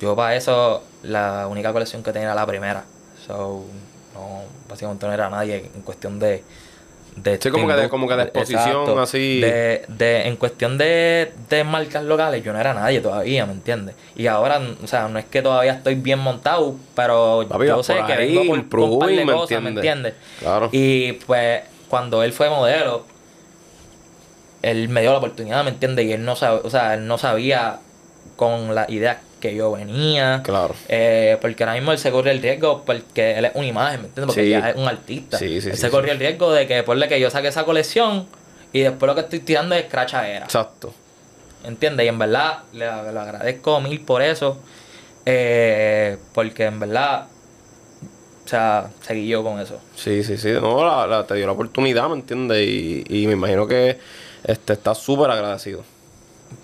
yo 0.00 0.16
para 0.16 0.34
eso, 0.36 0.82
la 1.02 1.46
única 1.48 1.72
colección 1.72 2.02
que 2.02 2.12
tenía 2.12 2.28
era 2.28 2.34
la 2.34 2.46
primera. 2.46 2.84
So, 3.26 3.64
no, 4.14 4.42
básicamente 4.68 5.06
no 5.06 5.12
era 5.12 5.30
nadie 5.30 5.70
en 5.74 5.82
cuestión 5.82 6.18
de... 6.18 6.42
de 7.16 7.38
Sí, 7.40 7.50
como 7.50 7.66
que 7.66 7.74
de- 7.74 7.78
steambook. 7.86 7.90
como 7.90 8.08
que 8.08 8.16
de 8.16 8.22
exposición, 8.24 8.98
así. 8.98 9.40
De, 9.40 9.84
de- 9.88 10.26
en 10.28 10.36
cuestión 10.36 10.76
de, 10.78 11.32
de 11.48 11.64
marcas 11.64 12.02
locales, 12.04 12.42
yo 12.42 12.52
no 12.52 12.58
era 12.58 12.74
nadie 12.74 13.00
todavía, 13.00 13.46
¿me 13.46 13.52
entiendes? 13.52 13.94
Y 14.16 14.26
ahora, 14.26 14.60
o 14.82 14.86
sea, 14.86 15.08
no 15.08 15.18
es 15.18 15.24
que 15.26 15.40
todavía 15.42 15.74
estoy 15.74 15.94
bien 15.94 16.18
montado, 16.18 16.74
pero 16.96 17.46
Papi, 17.48 17.66
yo 17.66 17.82
sé 17.82 17.94
que 18.06 18.12
ahí, 18.12 18.34
vengo 18.36 18.54
por, 18.54 18.68
por 18.68 18.80
un 18.80 18.98
par 18.98 19.08
de 19.08 19.14
improving, 19.14 19.26
¿me 19.26 19.32
cosas, 19.40 19.62
¿me 19.62 19.68
entiendes? 19.70 20.14
Claro. 20.40 20.68
Y 20.72 21.12
pues, 21.12 21.62
cuando 21.88 22.22
él 22.22 22.32
fue 22.32 22.48
modelo, 22.50 23.04
él 24.62 24.88
me 24.88 25.00
dio 25.02 25.12
la 25.12 25.18
oportunidad, 25.18 25.64
¿me 25.64 25.70
entiendes? 25.70 26.06
Y 26.06 26.12
él 26.12 26.24
no 26.24 26.36
sabía, 26.36 26.60
o 26.64 26.70
sea, 26.70 26.94
él 26.94 27.06
no 27.06 27.18
sabía 27.18 27.78
con 28.36 28.74
la 28.74 28.86
idea 28.90 29.20
que 29.40 29.54
yo 29.54 29.72
venía. 29.72 30.40
Claro. 30.44 30.74
Eh, 30.88 31.36
porque 31.40 31.64
ahora 31.64 31.74
mismo 31.74 31.90
él 31.92 31.98
se 31.98 32.10
corre 32.12 32.30
el 32.30 32.40
riesgo 32.40 32.84
porque 32.86 33.36
él 33.38 33.44
es 33.46 33.52
una 33.54 33.66
imagen, 33.66 34.02
¿me 34.02 34.06
entiendes? 34.08 34.26
Porque 34.34 34.44
Sí. 34.44 34.50
ya 34.50 34.70
es 34.70 34.76
un 34.76 34.86
artista. 34.88 35.38
Sí, 35.38 35.60
sí, 35.60 35.70
él 35.70 35.76
se 35.76 35.86
sí. 35.86 35.90
corrió 35.90 36.12
el 36.12 36.18
riesgo 36.20 36.52
de 36.52 36.66
que 36.66 36.82
ponle 36.84 37.08
que 37.08 37.18
yo 37.20 37.28
saque 37.30 37.48
esa 37.48 37.64
colección 37.64 38.26
y 38.72 38.80
después 38.80 39.08
lo 39.08 39.14
que 39.16 39.22
estoy 39.22 39.40
tirando 39.40 39.74
es 39.74 39.84
crachadera. 39.86 40.44
Exacto. 40.44 40.94
¿Entiendes? 41.64 42.06
Y 42.06 42.08
en 42.08 42.18
verdad 42.18 42.58
le, 42.72 42.78
le 42.80 42.86
agradezco 43.20 43.80
mil 43.80 44.00
por 44.00 44.22
eso. 44.22 44.58
eh, 45.26 46.16
porque 46.34 46.64
en 46.64 46.80
verdad, 46.80 47.26
o 48.44 48.48
sea, 48.48 48.90
seguí 49.06 49.28
yo 49.28 49.42
con 49.44 49.60
eso. 49.60 49.80
Sí, 49.94 50.22
sí, 50.24 50.36
sí. 50.36 50.50
No, 50.52 50.84
la, 50.84 51.06
la- 51.06 51.26
te 51.26 51.34
dio 51.34 51.46
la 51.46 51.52
oportunidad, 51.52 52.08
¿me 52.08 52.16
entiendes? 52.16 52.58
Y, 52.66 53.04
y 53.08 53.26
me 53.26 53.34
imagino 53.34 53.66
que 53.68 53.98
este 54.44 54.72
estás 54.72 54.98
súper 54.98 55.30
agradecido. 55.30 55.82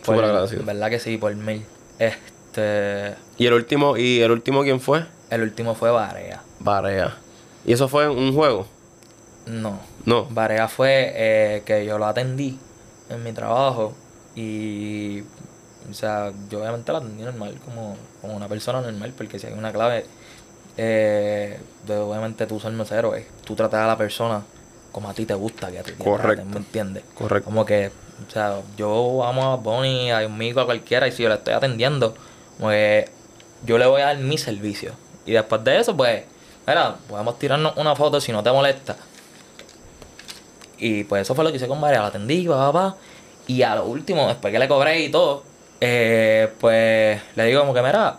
Súper 0.02 0.24
agradecido. 0.24 0.64
Verdad 0.64 0.90
que 0.90 0.98
sí, 0.98 1.16
por 1.16 1.34
mil. 1.34 1.64
Este, 1.98 3.14
¿Y 3.36 3.46
el 3.46 3.52
último, 3.52 3.96
y 3.96 4.20
el 4.20 4.30
último 4.30 4.62
quién 4.62 4.80
fue? 4.80 5.04
el 5.30 5.42
último 5.42 5.74
fue 5.74 5.90
Barea. 5.90 6.42
Barea. 6.60 7.16
¿Y 7.64 7.72
eso 7.72 7.88
fue 7.88 8.04
en 8.04 8.10
un 8.10 8.34
juego? 8.34 8.66
No. 9.46 9.78
No. 10.04 10.26
Barea 10.30 10.68
fue 10.68 11.12
eh, 11.14 11.62
que 11.64 11.84
yo 11.84 11.98
lo 11.98 12.06
atendí 12.06 12.58
en 13.10 13.22
mi 13.22 13.32
trabajo 13.32 13.94
y, 14.34 15.22
o 15.90 15.94
sea, 15.94 16.32
yo 16.48 16.60
obviamente 16.60 16.92
lo 16.92 16.98
atendí 16.98 17.22
normal, 17.22 17.58
como, 17.64 17.96
como 18.20 18.36
una 18.36 18.48
persona 18.48 18.80
normal, 18.80 19.12
porque 19.16 19.38
si 19.38 19.46
hay 19.46 19.52
una 19.52 19.72
clave 19.72 20.06
eh, 20.76 21.58
de 21.86 21.96
obviamente 21.96 22.46
tú 22.46 22.60
ser 22.60 22.72
mesero, 22.72 23.14
es 23.14 23.26
tú 23.44 23.54
tratar 23.54 23.82
a 23.82 23.86
la 23.86 23.98
persona 23.98 24.42
como 24.92 25.08
a 25.10 25.14
ti 25.14 25.26
te 25.26 25.34
gusta 25.34 25.70
que 25.70 25.78
a 25.78 25.82
ti 25.82 25.92
te 25.92 26.04
Correcto. 26.04 26.34
traten, 26.34 26.50
¿me 26.50 26.56
entiendes? 26.56 27.04
Correcto. 27.14 27.44
Como 27.44 27.64
que, 27.64 27.90
o 28.26 28.30
sea, 28.30 28.60
yo 28.76 29.24
amo 29.24 29.52
a 29.52 29.56
Bonnie, 29.56 30.10
a 30.12 30.26
Mico, 30.28 30.60
a 30.60 30.64
cualquiera, 30.64 31.06
y 31.06 31.12
si 31.12 31.22
yo 31.22 31.28
le 31.28 31.36
estoy 31.36 31.54
atendiendo, 31.54 32.14
pues 32.58 33.10
yo 33.64 33.78
le 33.78 33.86
voy 33.86 34.00
a 34.02 34.06
dar 34.06 34.18
mi 34.18 34.38
servicio. 34.38 34.92
Y 35.26 35.32
después 35.32 35.62
de 35.64 35.78
eso, 35.78 35.96
pues, 35.96 36.24
mira, 36.66 36.96
podemos 37.08 37.38
tirarnos 37.38 37.76
una 37.76 37.94
foto 37.94 38.20
si 38.20 38.32
no 38.32 38.42
te 38.42 38.50
molesta. 38.50 38.96
Y 40.78 41.04
pues 41.04 41.22
eso 41.22 41.34
fue 41.34 41.44
lo 41.44 41.50
que 41.50 41.56
hice 41.56 41.66
con 41.68 41.80
María, 41.80 42.00
la 42.00 42.06
atendí, 42.06 42.46
pa, 42.46 42.72
pa. 42.72 42.96
Y 43.46 43.62
a 43.62 43.74
lo 43.74 43.84
último, 43.84 44.28
después 44.28 44.52
que 44.52 44.58
le 44.58 44.68
cobré 44.68 45.00
y 45.00 45.10
todo, 45.10 45.42
eh, 45.80 46.48
pues 46.60 47.20
le 47.34 47.44
digo 47.44 47.60
como 47.60 47.74
que, 47.74 47.82
mira, 47.82 48.18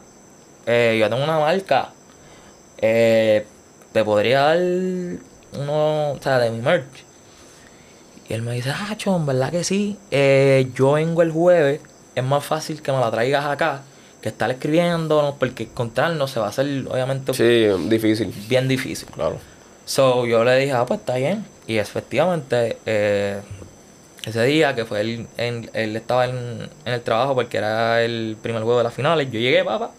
eh, 0.66 0.98
yo 1.00 1.10
tengo 1.10 1.24
una 1.24 1.40
marca, 1.40 1.90
eh, 2.78 3.46
te 3.94 4.04
podría 4.04 4.42
dar 4.42 4.58
uno, 5.58 6.12
o 6.12 6.20
sea, 6.22 6.40
de 6.40 6.52
mi 6.52 6.60
merch. 6.60 7.04
Y 8.28 8.34
él 8.34 8.42
me 8.44 8.54
dice, 8.54 8.70
ah, 8.72 8.94
chon, 8.98 9.26
¿verdad 9.26 9.52
que 9.52 9.64
sí? 9.64 9.98
Eh, 10.12 10.70
yo 10.76 10.94
vengo 10.94 11.22
el 11.22 11.32
jueves, 11.32 11.82
es 12.16 12.24
más 12.24 12.44
fácil 12.46 12.82
que 12.82 12.92
me 12.92 13.00
la 13.00 13.10
traigas 13.10 13.46
acá 13.46 13.82
que 14.22 14.30
estar 14.30 14.52
escribiendo, 14.52 15.36
porque 15.40 15.64
encontrarnos 15.64 16.30
se 16.30 16.40
va 16.40 16.48
a 16.48 16.50
hacer, 16.50 16.68
obviamente, 16.90 17.34
Sí, 17.34 17.68
difícil. 17.90 18.34
bien 18.50 18.68
difícil. 18.68 19.08
Claro. 19.10 19.38
So, 19.86 20.26
yo 20.28 20.44
le 20.44 20.58
dije, 20.58 20.74
ah, 20.74 20.86
pues 20.86 21.00
está 21.00 21.16
bien. 21.16 21.46
Y 21.66 21.78
efectivamente, 21.78 22.78
eh, 22.86 23.40
ese 24.26 24.44
día 24.44 24.76
que 24.76 24.86
fue 24.86 25.02
él, 25.02 25.28
en- 25.38 25.70
él 25.74 25.96
estaba 25.96 26.26
en, 26.26 26.70
en 26.86 26.94
el 26.94 27.02
trabajo 27.02 27.34
porque 27.34 27.58
era 27.58 28.04
el 28.04 28.38
primer 28.42 28.62
juego 28.64 28.78
de 28.80 28.84
las 28.84 28.94
finales, 28.94 29.32
yo 29.32 29.40
llegué, 29.40 29.64
papá, 29.64 29.92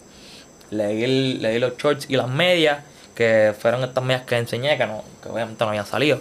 leí, 0.69 1.03
el- 1.03 1.41
leí 1.41 1.59
los 1.59 1.75
shorts 1.77 2.05
y 2.07 2.15
las 2.15 2.29
medias, 2.29 2.83
que 3.21 3.53
fueron 3.57 3.83
estas 3.83 4.03
medias 4.03 4.23
que 4.25 4.37
enseñé, 4.37 4.77
que, 4.77 4.85
no, 4.87 5.03
que 5.21 5.29
obviamente 5.29 5.63
no 5.63 5.69
habían 5.69 5.85
salido. 5.85 6.19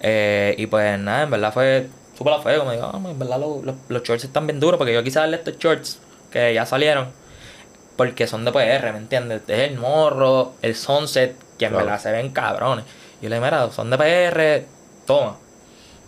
Eh, 0.00 0.54
y 0.58 0.66
pues 0.66 0.98
nada, 0.98 1.22
en 1.24 1.30
verdad 1.30 1.52
fue 1.52 1.88
súper 2.16 2.40
feo. 2.42 2.64
Me 2.64 2.74
dijo, 2.76 2.90
ah, 2.92 3.00
en 3.10 3.18
verdad 3.18 3.38
los, 3.38 3.64
los, 3.64 3.74
los 3.88 4.02
shorts 4.02 4.24
están 4.24 4.46
bien 4.46 4.58
duros, 4.60 4.78
porque 4.78 4.92
yo 4.94 5.02
quise 5.02 5.18
darle 5.18 5.36
estos 5.36 5.58
shorts 5.58 5.98
que 6.30 6.54
ya 6.54 6.64
salieron, 6.66 7.08
porque 7.96 8.26
son 8.26 8.44
de 8.44 8.52
PR, 8.52 8.92
¿me 8.92 8.98
entiendes? 8.98 9.42
Es 9.48 9.70
el 9.70 9.78
morro, 9.78 10.54
el 10.62 10.74
sunset, 10.74 11.36
que 11.58 11.66
en 11.66 11.72
Claro. 11.72 11.84
verdad 11.86 12.00
se 12.00 12.10
ven 12.12 12.30
cabrones. 12.30 12.84
Y 13.20 13.24
yo 13.24 13.28
le 13.28 13.36
dije, 13.36 13.44
mira, 13.44 13.70
son 13.70 13.90
de 13.90 13.98
PR, 13.98 14.66
toma. 15.06 15.36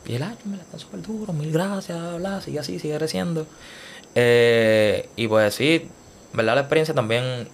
Y 0.06 0.14
él, 0.16 0.22
ay, 0.22 0.36
me 0.44 0.56
la 0.56 0.62
están 0.62 0.80
súper 0.80 1.02
duros, 1.02 1.34
mil 1.36 1.52
gracias, 1.52 1.98
bla, 1.98 2.16
bla, 2.16 2.40
sigue 2.40 2.58
así, 2.58 2.78
sigue 2.78 2.96
creciendo. 2.96 3.46
Eh, 4.14 5.08
y 5.16 5.28
pues 5.28 5.54
sí, 5.54 5.88
en 6.32 6.36
verdad 6.36 6.54
la 6.54 6.60
experiencia 6.62 6.94
también 6.94 7.48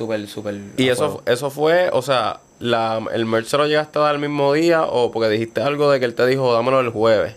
súper, 0.00 0.26
súper. 0.28 0.54
Y 0.78 0.88
eso, 0.88 1.22
eso 1.26 1.50
fue, 1.50 1.90
o 1.92 2.00
sea, 2.00 2.40
la, 2.58 3.02
el 3.12 3.26
merch 3.26 3.48
se 3.48 3.58
lo 3.58 3.66
llegaste 3.66 3.98
a 3.98 4.02
dar 4.02 4.14
el 4.14 4.20
mismo 4.20 4.54
día 4.54 4.84
o 4.84 5.10
porque 5.10 5.28
dijiste 5.28 5.60
algo 5.60 5.90
de 5.90 6.00
que 6.00 6.06
él 6.06 6.14
te 6.14 6.26
dijo, 6.26 6.54
dámelo 6.54 6.80
el 6.80 6.88
jueves. 6.88 7.34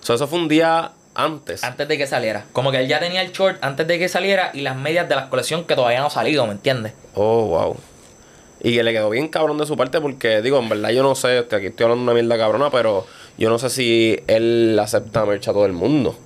O 0.00 0.06
sea, 0.06 0.14
eso 0.14 0.26
fue 0.26 0.38
un 0.38 0.48
día 0.48 0.92
antes. 1.14 1.62
Antes 1.62 1.86
de 1.88 1.98
que 1.98 2.06
saliera. 2.06 2.46
Como 2.52 2.70
que 2.70 2.78
él 2.78 2.88
ya 2.88 3.00
tenía 3.00 3.20
el 3.20 3.32
short 3.32 3.58
antes 3.62 3.86
de 3.86 3.98
que 3.98 4.08
saliera 4.08 4.50
y 4.54 4.62
las 4.62 4.76
medias 4.76 5.08
de 5.10 5.14
la 5.14 5.28
colección 5.28 5.64
que 5.64 5.74
todavía 5.74 6.00
no 6.00 6.06
ha 6.06 6.10
salido, 6.10 6.46
¿me 6.46 6.52
entiendes? 6.52 6.94
Oh, 7.14 7.48
wow. 7.48 7.76
Y 8.62 8.74
que 8.74 8.82
le 8.82 8.92
quedó 8.92 9.10
bien 9.10 9.28
cabrón 9.28 9.58
de 9.58 9.66
su 9.66 9.76
parte 9.76 10.00
porque, 10.00 10.40
digo, 10.40 10.58
en 10.58 10.70
verdad 10.70 10.88
yo 10.90 11.02
no 11.02 11.14
sé, 11.14 11.40
este, 11.40 11.56
aquí 11.56 11.66
estoy 11.66 11.84
hablando 11.84 12.06
de 12.06 12.12
una 12.12 12.22
mierda 12.22 12.42
cabrona, 12.42 12.70
pero 12.70 13.06
yo 13.36 13.50
no 13.50 13.58
sé 13.58 13.68
si 13.68 14.18
él 14.26 14.78
acepta 14.80 15.26
merch 15.26 15.48
a 15.48 15.52
todo 15.52 15.66
el 15.66 15.74
mundo. 15.74 16.16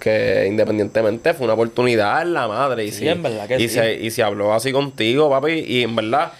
Que 0.00 0.46
independientemente 0.48 1.34
fue 1.34 1.44
una 1.44 1.54
oportunidad 1.54 2.22
en 2.22 2.32
la 2.32 2.48
madre. 2.48 2.84
Y 2.84 2.90
Sí, 2.90 3.00
si, 3.00 3.08
en 3.08 3.22
verdad 3.22 3.46
que 3.46 3.56
y 3.56 3.68
sí. 3.68 3.74
Se, 3.74 3.94
y 3.94 4.10
se 4.10 4.22
habló 4.22 4.52
así 4.52 4.72
contigo, 4.72 5.30
papi. 5.30 5.52
Y 5.52 5.82
en 5.82 5.94
verdad, 5.94 6.32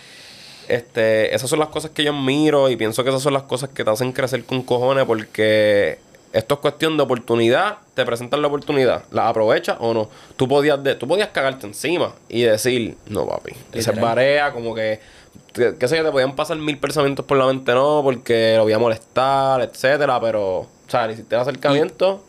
este, 0.67 1.35
esas 1.35 1.51
son 1.51 1.59
las 1.59 1.69
cosas 1.69 1.91
que 1.91 2.03
yo 2.03 2.13
miro 2.13 2.71
y 2.71 2.77
pienso 2.77 3.05
que 3.05 3.11
esas 3.11 3.23
son 3.23 3.35
las 3.35 3.43
cosas 3.43 3.71
que 3.71 3.85
te 3.85 3.91
hacen 3.91 4.13
crecer 4.13 4.45
con 4.45 4.63
cojones 4.63 5.05
porque 5.05 5.99
esto 6.33 6.55
es 6.55 6.61
cuestión 6.61 6.97
de 6.97 7.03
oportunidad. 7.03 7.79
Te 7.95 8.05
presentan 8.05 8.41
la 8.41 8.49
oportunidad, 8.49 9.05
la 9.11 9.29
aprovechas 9.29 9.77
o 9.81 9.93
no. 9.93 10.09
Tú 10.37 10.47
podías, 10.49 10.83
de, 10.83 10.95
tú 10.95 11.09
podías 11.09 11.29
cagarte 11.29 11.67
encima 11.67 12.15
y 12.29 12.43
decir, 12.43 12.97
no, 13.09 13.27
papi. 13.27 13.53
Y 13.75 13.83
se 13.83 13.91
barea 13.93 14.53
como 14.53 14.75
que, 14.75 15.01
que, 15.53 15.75
qué 15.77 15.89
sé 15.89 15.97
yo, 15.97 16.05
te 16.05 16.13
podían 16.13 16.37
pasar 16.37 16.57
mil 16.57 16.79
pensamientos 16.79 17.25
por 17.25 17.37
la 17.37 17.47
mente, 17.47 17.75
no, 17.75 18.01
porque 18.05 18.55
lo 18.57 18.63
voy 18.63 18.73
a 18.73 18.79
molestar, 18.79 19.61
etcétera, 19.63 20.21
pero, 20.21 20.61
o 20.61 20.69
sea, 20.87 21.07
le 21.07 21.15
hiciste 21.15 21.35
el 21.35 21.41
acercamiento. 21.41 22.25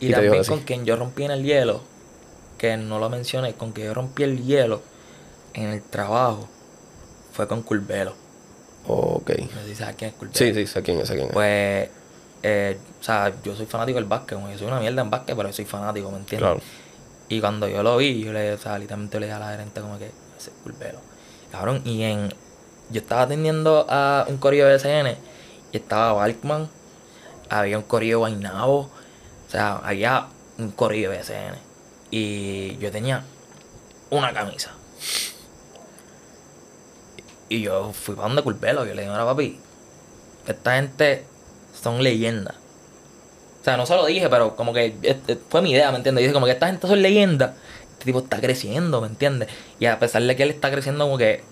Y, 0.00 0.10
también 0.10 0.44
con 0.44 0.60
quien 0.60 0.84
yo 0.84 0.96
rompí 0.96 1.24
en 1.24 1.30
el 1.30 1.42
hielo, 1.42 1.80
que 2.58 2.76
no 2.76 2.98
lo 2.98 3.08
mencioné, 3.08 3.54
con 3.54 3.72
quien 3.72 3.88
yo 3.88 3.94
rompí 3.94 4.22
el 4.22 4.44
hielo 4.44 4.82
en 5.54 5.70
el 5.70 5.82
trabajo, 5.82 6.48
fue 7.32 7.48
con 7.48 7.62
Curvelo. 7.62 8.14
Ok. 8.86 9.30
No 9.30 9.62
sé 9.62 9.68
si 9.68 9.74
sabes 9.74 9.96
quién 9.96 10.10
es 10.10 10.16
Curvelo. 10.16 10.34
Sí, 10.34 10.54
sí, 10.54 10.66
sé 10.66 10.82
quién 10.82 11.00
es, 11.00 11.08
sé 11.08 11.14
quién 11.14 11.28
es. 11.28 11.32
Pues, 11.32 11.88
eh, 12.42 12.78
o 13.00 13.04
sea, 13.04 13.32
yo 13.42 13.56
soy 13.56 13.66
fanático 13.66 13.96
del 13.98 14.04
básquet, 14.04 14.36
como 14.36 14.50
yo 14.50 14.58
soy 14.58 14.66
una 14.66 14.80
mierda 14.80 15.02
en 15.02 15.10
básquet, 15.10 15.36
pero 15.36 15.48
yo 15.48 15.54
soy 15.54 15.64
fanático, 15.64 16.10
¿me 16.10 16.18
entiendes? 16.18 16.48
Claro. 16.48 16.60
Y 17.28 17.40
cuando 17.40 17.66
yo 17.68 17.82
lo 17.82 17.96
vi, 17.96 18.22
yo 18.22 18.32
le, 18.32 18.52
o 18.52 18.58
sea, 18.58 18.78
literalmente 18.78 19.18
le 19.18 19.26
dije 19.26 19.36
a 19.36 19.40
la 19.40 19.50
gerente 19.50 19.80
como 19.80 19.98
que, 19.98 20.06
ese 20.38 20.50
es 20.50 20.56
Curvelo. 20.62 21.00
Cabrón, 21.50 21.82
y 21.84 22.02
en, 22.02 22.28
yo 22.90 23.00
estaba 23.00 23.22
atendiendo 23.22 23.86
a 23.88 24.26
un 24.28 24.36
corillo 24.36 24.66
de 24.66 24.78
SN 24.78 25.16
y 25.72 25.76
estaba 25.76 26.12
Balkman, 26.12 26.68
había 27.48 27.78
un 27.78 27.84
corillo 27.84 28.14
de 28.14 28.18
Guaynabo, 28.18 28.90
o 29.46 29.50
sea, 29.50 29.76
había 29.76 30.26
un 30.58 30.70
corillo 30.70 31.10
de 31.10 31.20
SN. 31.20 31.58
Y 32.10 32.76
yo 32.78 32.90
tenía 32.90 33.24
una 34.10 34.32
camisa. 34.32 34.72
Y 37.48 37.62
yo 37.62 37.92
fui 37.92 38.14
para 38.14 38.28
donde 38.28 38.42
Curvelo, 38.42 38.84
yo 38.84 38.94
le 38.94 39.02
dije, 39.02 39.12
mira 39.12 39.24
papi, 39.24 39.58
esta 40.46 40.76
gente 40.76 41.24
son 41.80 42.02
leyendas. 42.02 42.56
O 43.60 43.64
sea, 43.64 43.76
no 43.76 43.86
se 43.86 43.94
lo 43.94 44.04
dije, 44.06 44.28
pero 44.28 44.56
como 44.56 44.72
que 44.72 44.94
fue 45.48 45.62
mi 45.62 45.72
idea, 45.72 45.90
¿me 45.90 45.98
entiendes? 45.98 46.22
Yo 46.22 46.26
dije, 46.26 46.34
como 46.34 46.46
que 46.46 46.52
esta 46.52 46.66
gente 46.66 46.86
son 46.86 47.02
leyendas. 47.02 47.52
Este 47.92 48.04
tipo 48.06 48.18
está 48.20 48.40
creciendo, 48.40 49.00
¿me 49.00 49.08
entiendes? 49.08 49.48
Y 49.80 49.86
a 49.86 49.98
pesar 49.98 50.22
de 50.22 50.36
que 50.36 50.42
él 50.42 50.50
está 50.50 50.70
creciendo, 50.70 51.04
como 51.04 51.18
que 51.18 51.42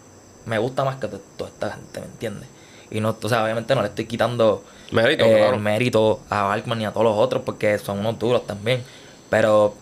me 0.47 0.59
gusta 0.59 0.85
más 0.85 0.97
que 0.97 1.09
to- 1.09 1.21
toda 1.37 1.51
esta 1.51 1.71
gente, 1.73 2.01
¿me 2.01 2.07
entiendes? 2.07 2.49
Y 2.91 3.01
no, 3.01 3.17
o 3.21 3.29
sea, 3.29 3.43
obviamente 3.43 3.75
no 3.75 3.83
le 3.83 3.89
estoy 3.89 4.05
quitando 4.07 4.63
Mérito, 4.93 5.25
eh, 5.25 5.37
claro. 5.39 5.59
mérito 5.59 6.21
a 6.31 6.43
Balkman 6.43 6.79
ni 6.79 6.85
a 6.85 6.93
todos 6.93 7.05
los 7.05 7.17
otros 7.17 7.43
porque 7.45 7.79
son 7.79 7.99
unos 7.99 8.19
duros 8.19 8.47
también. 8.47 8.83
Pero 9.31 9.75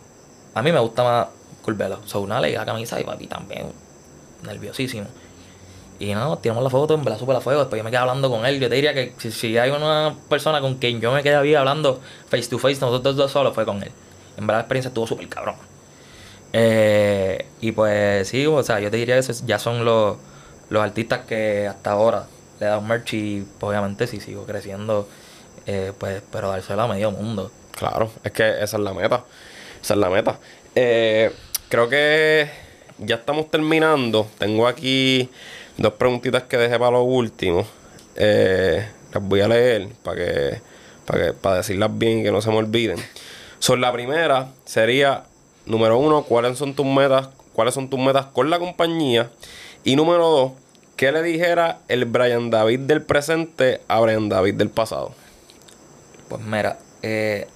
a 0.54 0.62
mí 0.62 0.72
me 0.72 0.78
gusta 0.80 1.02
más 1.02 1.26
Curvelo. 1.62 2.00
Son 2.06 2.22
una 2.22 2.40
lega 2.40 2.64
camisa 2.64 3.00
y 3.00 3.04
papi 3.04 3.26
también 3.26 3.66
nerviosísimo. 4.42 5.06
Y 5.98 6.14
no, 6.14 6.36
tiramos 6.38 6.64
la 6.64 6.70
foto, 6.70 6.94
en 6.94 7.04
verdad 7.04 7.18
supe 7.18 7.32
la 7.32 7.40
fuego. 7.40 7.60
Después 7.60 7.78
yo 7.78 7.84
me 7.84 7.90
quedé 7.90 7.98
hablando 7.98 8.28
con 8.28 8.44
él. 8.44 8.58
Yo 8.58 8.68
te 8.68 8.74
diría 8.74 8.92
que 8.92 9.14
si, 9.18 9.30
si 9.30 9.56
hay 9.56 9.70
una 9.70 10.16
persona 10.28 10.60
con 10.60 10.76
quien 10.76 11.00
yo 11.00 11.12
me 11.12 11.22
quedé 11.22 11.56
hablando 11.56 12.00
face 12.28 12.48
to 12.48 12.58
face, 12.58 12.80
nosotros 12.80 13.14
dos 13.14 13.30
solos, 13.30 13.54
fue 13.54 13.64
con 13.64 13.82
él. 13.82 13.92
En 14.36 14.46
verdad 14.46 14.60
la 14.60 14.62
experiencia 14.62 14.88
estuvo 14.88 15.06
súper 15.06 15.28
cabrón. 15.28 15.54
Eh, 16.52 17.46
y 17.60 17.72
pues 17.72 18.28
sí, 18.28 18.46
o 18.46 18.62
sea, 18.62 18.80
yo 18.80 18.90
te 18.90 18.96
diría 18.96 19.20
que 19.20 19.32
ya 19.46 19.58
son 19.58 19.84
los, 19.84 20.16
los 20.70 20.82
artistas 20.82 21.20
que 21.26 21.66
hasta 21.68 21.92
ahora 21.92 22.26
le 22.62 22.68
dan 22.68 22.86
merch 22.86 23.14
y 23.14 23.44
obviamente 23.60 24.06
si 24.06 24.20
sigo 24.20 24.44
creciendo, 24.46 25.08
eh, 25.66 25.92
pues, 25.98 26.22
pero 26.30 26.48
dárselo 26.48 26.82
a 26.82 26.88
medio 26.88 27.10
mundo. 27.10 27.50
Claro, 27.76 28.10
es 28.22 28.30
que 28.30 28.48
esa 28.48 28.76
es 28.76 28.82
la 28.82 28.94
meta. 28.94 29.24
Esa 29.82 29.94
es 29.94 30.00
la 30.00 30.08
meta. 30.08 30.38
Eh, 30.76 31.32
creo 31.68 31.88
que 31.88 32.48
ya 32.98 33.16
estamos 33.16 33.50
terminando. 33.50 34.28
Tengo 34.38 34.68
aquí 34.68 35.28
dos 35.76 35.94
preguntitas 35.94 36.44
que 36.44 36.56
dejé 36.56 36.78
para 36.78 36.92
lo 36.92 37.02
último. 37.02 37.66
Eh, 38.14 38.86
las 39.12 39.22
voy 39.22 39.40
a 39.40 39.48
leer 39.48 39.88
para 40.04 40.16
que, 40.16 40.60
para 41.04 41.24
que, 41.24 41.32
para 41.32 41.56
decirlas 41.56 41.90
bien 41.92 42.20
y 42.20 42.22
que 42.22 42.30
no 42.30 42.40
se 42.40 42.50
me 42.50 42.58
olviden. 42.58 42.98
Son 43.58 43.80
la 43.80 43.92
primera 43.92 44.52
sería 44.64 45.24
número 45.66 45.98
uno, 45.98 46.22
¿cuáles 46.22 46.58
son 46.58 46.74
tus 46.74 46.86
metas? 46.86 47.28
¿Cuáles 47.52 47.74
son 47.74 47.90
tus 47.90 47.98
metas 47.98 48.26
con 48.26 48.50
la 48.50 48.58
compañía? 48.58 49.30
Y 49.84 49.96
número 49.96 50.28
dos, 50.28 50.52
¿qué 51.02 51.10
le 51.10 51.24
dijera 51.24 51.80
el 51.88 52.04
Brian 52.04 52.48
David 52.48 52.78
del 52.78 53.02
presente 53.02 53.80
a 53.88 53.98
Brian 53.98 54.28
David 54.28 54.54
del 54.54 54.70
pasado? 54.70 55.12
Pues 56.28 56.40
mira, 56.42 56.78
eh, 57.02 57.48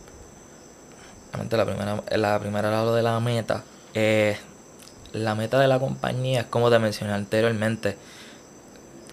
la 1.32 1.64
primera, 1.64 2.02
la 2.10 2.40
primera 2.40 2.68
era 2.70 2.82
lo 2.82 2.92
de 2.92 3.04
la 3.04 3.20
meta. 3.20 3.62
Eh, 3.94 4.36
la 5.12 5.36
meta 5.36 5.60
de 5.60 5.68
la 5.68 5.78
compañía 5.78 6.40
es 6.40 6.46
como 6.46 6.70
te 6.70 6.80
mencioné 6.80 7.12
anteriormente, 7.12 7.96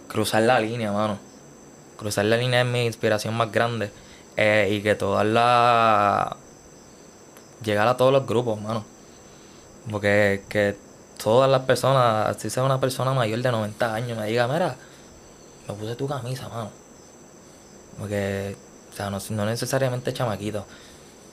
cruzar 0.07 0.41
la 0.41 0.59
línea, 0.59 0.91
mano. 0.91 1.19
Cruzar 1.97 2.25
la 2.25 2.37
línea 2.37 2.61
es 2.61 2.67
mi 2.67 2.87
inspiración 2.87 3.35
más 3.35 3.51
grande. 3.51 3.91
eh, 4.35 4.67
y 4.71 4.81
que 4.81 4.95
todas 4.95 5.27
la 5.27 6.37
llegar 7.63 7.87
a 7.87 7.97
todos 7.97 8.11
los 8.11 8.25
grupos, 8.25 8.59
mano. 8.59 8.83
Porque 9.91 10.41
que 10.49 10.75
todas 11.23 11.49
las 11.49 11.61
personas, 11.61 12.35
si 12.37 12.49
sea 12.49 12.63
una 12.63 12.79
persona 12.79 13.13
mayor 13.13 13.41
de 13.41 13.51
90 13.51 13.93
años, 13.93 14.17
me 14.17 14.27
diga, 14.27 14.47
mira, 14.47 14.75
me 15.67 15.73
puse 15.73 15.95
tu 15.95 16.07
camisa, 16.07 16.49
mano. 16.49 16.69
Porque, 17.97 18.55
o 18.91 18.95
sea, 18.95 19.09
no, 19.09 19.19
no 19.29 19.45
necesariamente 19.45 20.13
chamaquito. 20.13 20.65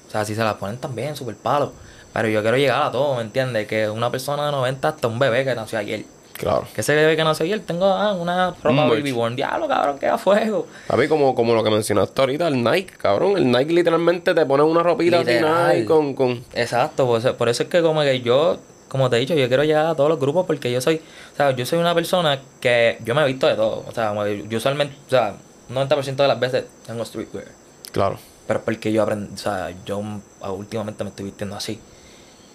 O 0.07 0.11
sea, 0.11 0.25
si 0.25 0.35
se 0.35 0.43
la 0.43 0.57
ponen 0.59 0.79
también, 0.79 1.17
super 1.17 1.37
palo. 1.37 1.73
Pero 2.13 2.29
yo 2.29 2.43
quiero 2.43 2.57
llegar 2.57 2.83
a 2.83 2.91
todo, 2.91 3.17
¿me 3.17 3.23
entiendes? 3.23 3.67
Que 3.67 3.89
una 3.89 4.11
persona 4.11 4.47
de 4.47 4.53
90 4.53 4.89
hasta 4.89 5.09
un 5.09 5.19
bebé 5.19 5.45
que 5.45 5.55
nació 5.55 5.79
ayer. 5.79 6.05
Claro. 6.33 6.67
Que 6.75 6.81
ese 6.81 6.95
bebé 6.95 7.17
que 7.17 7.23
nació 7.23 7.45
ayer 7.45 7.61
tengo 7.61 7.87
ah, 7.87 8.15
una 8.15 8.55
ropa 8.63 8.87
baby 8.87 9.13
born. 9.13 9.37
Diablo, 9.37 9.69
cabrón, 9.69 9.99
que 9.99 10.07
a 10.07 10.19
fuego. 10.19 10.67
Papi, 10.87 11.07
como, 11.07 11.35
como 11.35 11.55
lo 11.55 11.63
que 11.63 11.71
mencionaste 11.71 12.21
ahorita, 12.21 12.49
el 12.49 12.65
Nike, 12.65 12.95
cabrón. 12.97 13.37
El 13.37 13.51
Nike 13.51 13.73
literalmente 13.73 14.35
te 14.35 14.47
pone 14.47 14.63
una 14.63 14.83
ropita 14.83 15.21
así. 15.21 15.33
Nike 15.33 15.85
con, 15.85 16.15
con... 16.15 16.43
Exacto, 16.55 17.07
por 17.07 17.21
eso, 17.21 17.37
por 17.37 17.49
eso 17.49 17.65
es 17.65 17.69
que 17.69 17.83
como 17.83 18.01
que 18.01 18.21
yo, 18.23 18.59
como 18.91 19.09
te 19.09 19.17
he 19.17 19.21
dicho, 19.21 19.35
yo 19.35 19.47
quiero 19.47 19.63
llegar 19.63 19.87
a 19.87 19.95
todos 19.95 20.11
los 20.11 20.19
grupos 20.19 20.47
porque 20.47 20.71
yo 20.71 20.81
soy, 20.81 21.01
o 21.33 21.37
sea, 21.37 21.53
yo 21.53 21.65
soy 21.65 21.79
una 21.79 21.95
persona 21.95 22.41
que 22.61 22.99
yo 23.05 23.15
me 23.15 23.23
he 23.23 23.27
visto 23.27 23.47
de 23.47 23.55
todo. 23.55 23.85
O 23.87 23.93
sea, 23.93 24.13
yo 24.27 24.59
usualmente, 24.59 24.97
o 25.07 25.11
sea, 25.11 25.35
90% 25.71 26.17
de 26.17 26.29
las 26.29 26.41
veces 26.41 26.65
tengo 26.85 27.05
streetwear. 27.05 27.47
Claro. 27.93 28.19
Pero 28.49 28.59
es 28.59 28.65
porque 28.65 28.93
yo 28.93 29.05
aprendí, 29.05 29.33
o 29.33 29.39
sea, 29.39 29.73
yo 29.87 30.03
últimamente 30.41 31.05
me 31.05 31.11
estoy 31.11 31.27
vistiendo 31.27 31.55
así. 31.55 31.81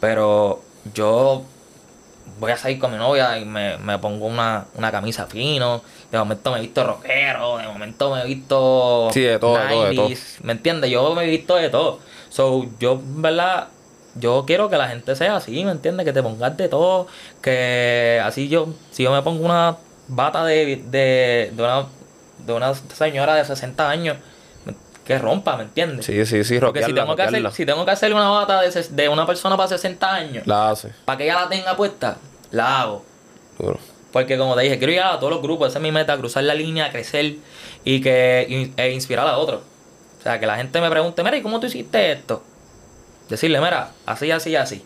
Pero 0.02 0.62
yo 0.94 1.44
voy 2.38 2.52
a 2.52 2.58
salir 2.58 2.80
con 2.80 2.92
mi 2.92 2.98
novia 2.98 3.40
y 3.40 3.46
me, 3.46 3.78
me 3.78 3.98
pongo 4.00 4.26
una, 4.26 4.66
una 4.76 4.92
camisa 4.92 5.28
fino. 5.28 5.82
De 6.12 6.18
momento 6.18 6.52
me 6.52 6.58
he 6.58 6.62
visto 6.64 6.84
rockero, 6.84 7.58
de 7.60 7.68
momento 7.68 8.14
me 8.14 8.24
he 8.24 8.26
visto. 8.26 9.08
Sí, 9.14 9.22
de 9.22 9.40
todo, 9.40 9.58
de 9.58 9.70
todo, 9.70 9.86
de 9.86 9.96
todo. 9.96 10.10
90s, 10.10 10.42
¿Me 10.44 10.52
entiendes? 10.52 10.92
Yo 10.92 11.16
me 11.16 11.24
he 11.24 11.30
visto 11.30 11.56
de 11.56 11.70
todo. 11.70 12.00
So, 12.28 12.66
yo, 12.78 13.00
¿verdad? 13.02 13.70
Yo 14.16 14.46
quiero 14.48 14.70
que 14.70 14.78
la 14.78 14.88
gente 14.88 15.16
sea 15.16 15.36
así, 15.36 15.64
¿me 15.66 15.72
entiendes? 15.72 16.06
Que 16.06 16.14
te 16.14 16.24
pongas 16.24 16.56
de 16.56 16.70
todo. 16.70 17.08
Que 17.42 18.22
así 18.24 18.48
yo, 18.48 18.70
si 18.92 19.04
yo 19.04 19.12
me 19.12 19.22
pongo 19.22 19.46
una 19.46 19.78
bata 20.08 20.46
de, 20.46 20.78
de, 20.78 21.52
de, 21.54 21.64
una, 21.64 21.86
de 22.46 22.54
una 22.54 22.74
señora 22.74 23.36
de 23.36 23.46
60 23.46 23.90
años, 23.90 24.18
que 25.04 25.20
rompa, 25.20 25.56
¿me 25.58 25.64
entiendes? 25.64 26.06
Sí, 26.06 26.26
sí, 26.26 26.44
sí, 26.44 26.60
Porque 26.60 26.82
si 26.84 26.94
tengo, 26.94 27.16
que 27.16 27.22
hacer, 27.22 27.52
si 27.52 27.66
tengo 27.66 27.86
que 27.86 27.92
hacer 27.92 28.14
una 28.14 28.30
bata 28.30 28.62
de, 28.62 28.86
de 28.90 29.10
una 29.10 29.26
persona 29.26 29.56
para 29.56 29.70
60 29.70 30.14
años, 30.14 30.48
La 30.48 30.70
hace. 30.72 30.92
para 31.06 31.18
que 31.18 31.26
ella 31.26 31.42
la 31.42 31.50
tenga 31.50 31.76
puesta, 31.76 32.18
la 32.52 32.82
hago. 32.82 33.06
Duro. 33.60 33.80
Porque 34.12 34.38
como 34.38 34.56
te 34.56 34.62
dije, 34.64 34.78
quiero 34.78 34.94
llegar 34.94 35.14
a 35.14 35.20
todos 35.20 35.34
los 35.34 35.42
grupos, 35.42 35.68
esa 35.70 35.78
es 35.80 35.84
mi 35.84 35.92
meta, 35.92 36.18
cruzar 36.18 36.44
la 36.46 36.56
línea, 36.56 36.90
crecer 36.90 37.36
y 37.84 38.02
que 38.02 38.72
e 38.78 38.92
inspirar 38.92 39.28
a 39.28 39.38
otros. 39.38 39.62
O 40.20 40.24
sea, 40.24 40.40
que 40.40 40.48
la 40.48 40.56
gente 40.56 40.82
me 40.82 40.90
pregunte, 40.90 41.22
mira, 41.22 41.38
¿y 41.38 41.42
cómo 41.42 41.60
tú 41.60 41.68
hiciste 41.68 42.14
esto? 42.14 42.42
Decirle, 43.30 43.60
mira, 43.60 43.92
así, 44.06 44.32
así, 44.32 44.56
así. 44.56 44.84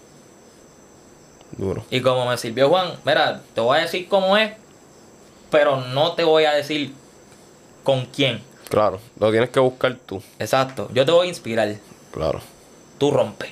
Duro. 1.57 1.83
Y 1.89 2.01
como 2.01 2.25
me 2.25 2.37
sirvió 2.37 2.69
Juan, 2.69 2.93
mira, 3.05 3.41
te 3.53 3.61
voy 3.61 3.77
a 3.79 3.81
decir 3.81 4.07
cómo 4.07 4.37
es, 4.37 4.53
pero 5.49 5.77
no 5.77 6.13
te 6.13 6.23
voy 6.23 6.45
a 6.45 6.53
decir 6.53 6.93
con 7.83 8.05
quién. 8.05 8.41
Claro. 8.69 8.99
Lo 9.19 9.31
tienes 9.31 9.49
que 9.49 9.59
buscar 9.59 9.95
tú. 10.05 10.21
Exacto, 10.37 10.89
yo 10.93 11.05
te 11.05 11.11
voy 11.11 11.25
a 11.25 11.29
inspirar, 11.29 11.75
Claro. 12.13 12.39
tú 12.97 13.11
rompes. 13.11 13.49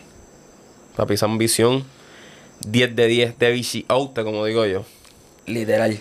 Papi, 0.95 1.15
esa 1.15 1.26
ambición 1.26 1.85
10 2.61 2.95
de 2.95 3.07
10 3.07 3.39
de 3.39 3.51
bici 3.51 3.85
out, 3.88 4.18
como 4.23 4.45
digo 4.45 4.65
yo. 4.65 4.84
Literal. 5.47 5.99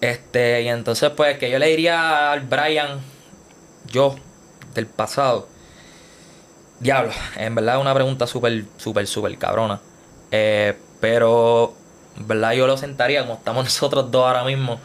Este, 0.00 0.62
y 0.62 0.68
entonces, 0.68 1.10
pues, 1.10 1.38
que 1.38 1.50
yo 1.50 1.58
le 1.58 1.66
diría 1.68 2.32
al 2.32 2.40
Brian, 2.40 3.00
yo, 3.90 4.14
del 4.74 4.86
pasado, 4.86 5.48
Diablo, 6.80 7.12
en 7.36 7.54
verdad 7.54 7.76
es 7.76 7.80
una 7.80 7.94
pregunta 7.94 8.26
súper, 8.26 8.64
súper, 8.76 9.06
súper 9.06 9.36
cabrona. 9.38 9.80
Eh, 10.30 10.74
pero, 11.00 11.74
en 12.16 12.28
verdad 12.28 12.52
yo 12.52 12.66
lo 12.66 12.76
sentaría 12.76 13.22
como 13.22 13.34
estamos 13.34 13.64
nosotros 13.66 14.10
dos 14.10 14.24
ahora 14.26 14.44
mismo 14.44 14.80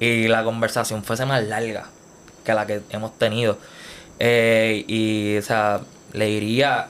y 0.00 0.28
la 0.28 0.44
conversación 0.44 1.04
fuese 1.04 1.26
más 1.26 1.42
larga 1.44 1.86
que 2.44 2.54
la 2.54 2.66
que 2.66 2.82
hemos 2.90 3.16
tenido. 3.18 3.58
Eh, 4.18 4.84
y, 4.86 5.36
o 5.38 5.42
sea, 5.42 5.80
le 6.12 6.26
diría 6.26 6.88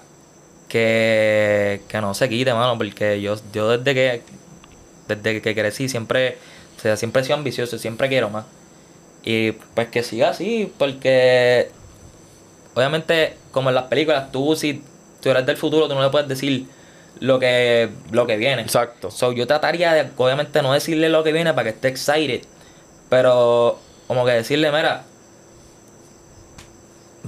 que, 0.68 1.82
que 1.88 2.00
no 2.00 2.14
se 2.14 2.28
quite, 2.28 2.52
mano, 2.54 2.76
porque 2.78 3.20
yo, 3.20 3.36
yo 3.52 3.76
desde 3.76 3.94
que 3.94 4.22
desde 5.08 5.40
que 5.40 5.54
crecí 5.54 5.88
siempre, 5.88 6.36
o 6.76 6.80
sea, 6.80 6.96
siempre 6.96 7.22
he 7.22 7.24
sido 7.24 7.36
ambicioso, 7.36 7.78
siempre 7.78 8.08
quiero 8.08 8.30
más. 8.30 8.44
Y 9.24 9.52
pues 9.52 9.88
que 9.88 10.02
siga 10.02 10.30
así, 10.30 10.72
porque 10.78 11.70
obviamente, 12.74 13.36
como 13.58 13.70
en 13.70 13.74
las 13.74 13.86
películas, 13.86 14.30
tú 14.30 14.54
si 14.54 14.84
tú 15.20 15.30
eres 15.30 15.44
del 15.44 15.56
futuro, 15.56 15.88
tú 15.88 15.94
no 15.96 16.02
le 16.02 16.10
puedes 16.10 16.28
decir 16.28 16.68
lo 17.18 17.40
que, 17.40 17.90
lo 18.12 18.24
que 18.24 18.36
viene. 18.36 18.62
Exacto. 18.62 19.10
So, 19.10 19.32
yo 19.32 19.48
trataría 19.48 19.92
de, 19.92 20.08
obviamente, 20.16 20.62
no 20.62 20.72
decirle 20.72 21.08
lo 21.08 21.24
que 21.24 21.32
viene 21.32 21.52
para 21.54 21.64
que 21.64 21.70
esté 21.70 21.88
excited, 21.88 22.42
pero 23.08 23.80
como 24.06 24.24
que 24.24 24.30
decirle, 24.30 24.70
mira, 24.70 25.02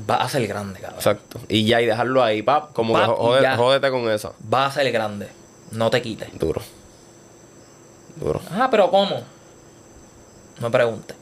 va 0.09 0.23
a 0.23 0.29
ser 0.29 0.47
grande, 0.47 0.79
cabrón. 0.79 0.99
Exacto. 0.99 1.41
Y 1.49 1.65
ya, 1.65 1.81
y 1.81 1.87
dejarlo 1.87 2.23
ahí, 2.23 2.43
pap, 2.43 2.73
como 2.75 2.93
Pap, 2.93 3.19
que 3.19 3.43
ya. 3.43 3.57
jódete 3.57 3.91
con 3.91 4.09
esa. 4.09 4.31
Va 4.55 4.67
a 4.67 4.71
ser 4.71 4.93
grande. 4.93 5.27
No 5.73 5.91
te 5.91 6.01
quites. 6.01 6.29
Duro. 6.39 6.63
Duro. 8.15 8.41
Ah, 8.53 8.69
pero 8.71 8.89
¿cómo? 8.89 9.25
Me 10.61 10.71
pregunte. 10.71 11.13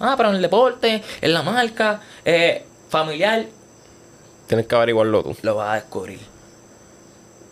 Ah, 0.00 0.14
pero 0.16 0.30
en 0.30 0.36
el 0.36 0.42
deporte, 0.42 1.02
en 1.20 1.34
la 1.34 1.42
marca, 1.42 2.00
eh, 2.24 2.64
familiar, 2.88 3.44
Tienes 4.48 4.66
que 4.66 4.74
averiguarlo 4.74 5.22
tú. 5.22 5.36
lo 5.42 5.54
vas 5.54 5.70
a 5.70 5.74
descubrir. 5.74 6.18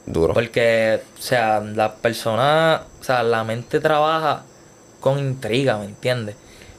Duro. 0.07 0.35
Porque, 0.35 1.01
o 1.19 1.23
sea, 1.23 1.61
la 1.61 1.95
persona, 1.97 2.83
o 3.01 3.05
sea, 3.05 3.23
la 3.23 3.45
mente 3.45 3.81
trabaja 3.81 4.45
con 5.01 5.19
intriga, 5.19 5.79
¿me 5.79 5.85
entiendes? 5.85 6.37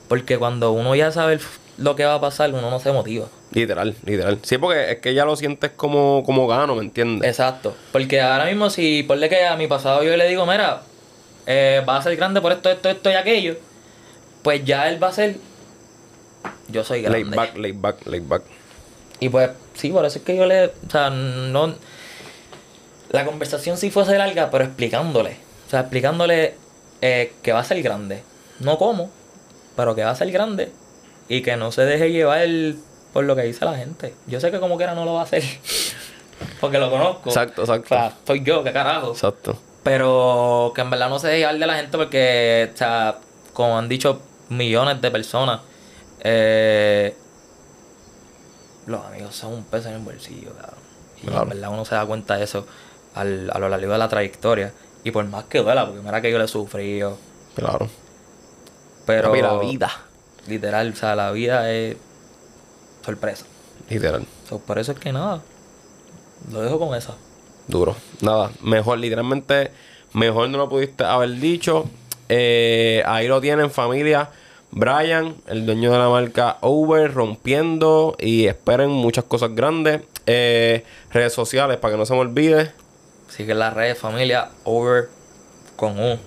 Porque 0.07 0.37
cuando 0.37 0.71
uno 0.71 0.95
ya 0.95 1.11
sabe 1.11 1.39
lo 1.77 1.95
que 1.95 2.05
va 2.05 2.15
a 2.15 2.21
pasar, 2.21 2.49
uno 2.53 2.69
no 2.69 2.79
se 2.79 2.91
motiva. 2.91 3.27
Literal, 3.51 3.95
literal. 4.05 4.39
Sí, 4.43 4.57
porque 4.57 4.91
es 4.93 4.99
que 4.99 5.13
ya 5.13 5.25
lo 5.25 5.35
sientes 5.35 5.71
como, 5.71 6.23
como 6.25 6.47
gano, 6.47 6.75
¿me 6.75 6.83
entiendes? 6.83 7.29
Exacto. 7.29 7.75
Porque 7.91 8.21
ahora 8.21 8.45
mismo, 8.45 8.69
si 8.69 9.03
ponle 9.03 9.29
que 9.29 9.45
a 9.45 9.55
mi 9.55 9.67
pasado 9.67 10.03
yo 10.03 10.15
le 10.17 10.27
digo, 10.27 10.45
mira, 10.45 10.81
eh, 11.45 11.83
va 11.87 11.97
a 11.97 12.01
ser 12.01 12.15
grande 12.15 12.41
por 12.41 12.51
esto, 12.51 12.69
esto, 12.69 12.89
esto 12.89 13.09
y 13.09 13.13
aquello, 13.13 13.57
pues 14.41 14.65
ya 14.65 14.89
él 14.89 15.01
va 15.01 15.09
a 15.09 15.13
ser. 15.13 15.35
Yo 16.69 16.83
soy 16.83 17.01
grande. 17.01 17.23
Laid 17.23 17.35
back, 17.35 17.57
laid 17.57 17.75
back, 17.77 18.05
laid 18.05 18.23
back. 18.27 18.43
Y 19.19 19.29
pues, 19.29 19.51
sí, 19.73 19.89
por 19.89 20.05
eso 20.05 20.19
es 20.19 20.25
que 20.25 20.35
yo 20.35 20.45
le. 20.45 20.65
O 20.65 20.89
sea, 20.91 21.09
no. 21.09 21.75
La 23.09 23.25
conversación 23.25 23.77
sí 23.77 23.89
fuese 23.89 24.17
larga, 24.17 24.49
pero 24.51 24.65
explicándole. 24.65 25.37
O 25.65 25.69
sea, 25.69 25.81
explicándole 25.81 26.55
eh, 27.01 27.33
que 27.41 27.53
va 27.53 27.59
a 27.59 27.63
ser 27.63 27.81
grande. 27.81 28.21
No 28.59 28.77
cómo, 28.77 29.09
pero 29.75 29.95
que 29.95 30.03
va 30.03 30.11
a 30.11 30.15
ser 30.15 30.31
grande. 30.31 30.71
Y 31.29 31.41
que 31.41 31.57
no 31.57 31.71
se 31.71 31.83
deje 31.83 32.11
llevar 32.11 32.47
por 33.13 33.23
lo 33.23 33.35
que 33.35 33.43
dice 33.43 33.65
la 33.65 33.75
gente. 33.75 34.13
Yo 34.27 34.39
sé 34.39 34.51
que 34.51 34.59
como 34.59 34.77
quiera 34.77 34.93
no 34.93 35.05
lo 35.05 35.13
va 35.13 35.21
a 35.21 35.23
hacer. 35.23 35.43
Porque 36.59 36.77
lo 36.77 36.89
conozco. 36.89 37.29
Exacto, 37.29 37.61
O 37.61 37.65
exacto. 37.65 37.87
sea, 37.89 38.13
soy 38.25 38.43
yo, 38.43 38.63
qué 38.63 38.71
carajo. 38.71 39.11
Exacto. 39.11 39.57
Pero 39.83 40.71
que 40.75 40.81
en 40.81 40.89
verdad 40.89 41.09
no 41.09 41.17
se 41.19 41.27
deje 41.27 41.39
llevar 41.39 41.57
de 41.57 41.65
la 41.65 41.75
gente 41.75 41.97
porque, 41.97 42.69
o 42.73 42.77
sea, 42.77 43.19
como 43.53 43.77
han 43.77 43.87
dicho 43.87 44.21
millones 44.49 45.01
de 45.01 45.11
personas, 45.11 45.61
eh, 46.19 47.15
los 48.87 49.05
amigos 49.05 49.35
son 49.35 49.53
un 49.53 49.63
peso 49.63 49.89
en 49.89 49.95
el 49.95 50.01
bolsillo, 50.01 50.53
cabrón. 50.55 50.79
Y 51.21 51.27
Claro. 51.27 51.43
en 51.43 51.49
verdad 51.49 51.69
uno 51.71 51.85
se 51.85 51.95
da 51.95 52.05
cuenta 52.05 52.37
de 52.37 52.43
eso 52.45 52.65
al, 53.13 53.49
a 53.53 53.59
lo 53.59 53.69
largo 53.69 53.91
de 53.91 53.97
la 53.97 54.07
trayectoria. 54.09 54.73
Y 55.03 55.11
por 55.11 55.23
más 55.25 55.45
que 55.45 55.59
duela, 55.59 55.85
porque 55.85 56.01
mira 56.01 56.21
que 56.21 56.31
yo 56.31 56.37
le 56.37 56.45
he 56.45 56.47
sufrido. 56.47 57.17
Claro. 57.55 57.87
Pero. 59.05 59.29
Papi, 59.29 59.41
la 59.41 59.57
vida. 59.59 59.91
Literal, 60.47 60.91
o 60.91 60.95
sea, 60.95 61.15
la 61.15 61.31
vida 61.31 61.71
es 61.71 61.95
sorpresa. 63.05 63.45
Literal. 63.89 64.25
So, 64.49 64.59
por 64.59 64.79
eso 64.79 64.91
es 64.93 64.99
que 64.99 65.11
nada. 65.11 65.41
Lo 66.51 66.61
dejo 66.61 66.79
con 66.79 66.95
eso. 66.95 67.15
Duro. 67.67 67.95
Nada, 68.21 68.51
mejor, 68.61 68.97
literalmente, 68.99 69.71
mejor 70.13 70.49
no 70.49 70.57
lo 70.57 70.69
pudiste 70.69 71.03
haber 71.03 71.31
dicho. 71.31 71.85
Eh, 72.29 73.03
ahí 73.05 73.27
lo 73.27 73.39
tienen, 73.41 73.71
familia. 73.71 74.29
Brian, 74.71 75.35
el 75.47 75.65
dueño 75.65 75.91
de 75.91 75.97
la 75.97 76.09
marca 76.09 76.57
Over, 76.61 77.13
rompiendo. 77.13 78.15
Y 78.19 78.45
esperen 78.47 78.89
muchas 78.89 79.23
cosas 79.25 79.55
grandes. 79.55 80.01
Eh, 80.25 80.83
redes 81.11 81.33
sociales, 81.33 81.77
para 81.77 81.93
que 81.93 81.97
no 81.97 82.05
se 82.05 82.13
me 82.13 82.19
olvide. 82.19 82.71
Sigue 83.29 83.53
las 83.55 83.73
redes, 83.73 83.97
familia, 83.97 84.49
over 84.63 85.09
con 85.75 85.99
U. 85.99 86.17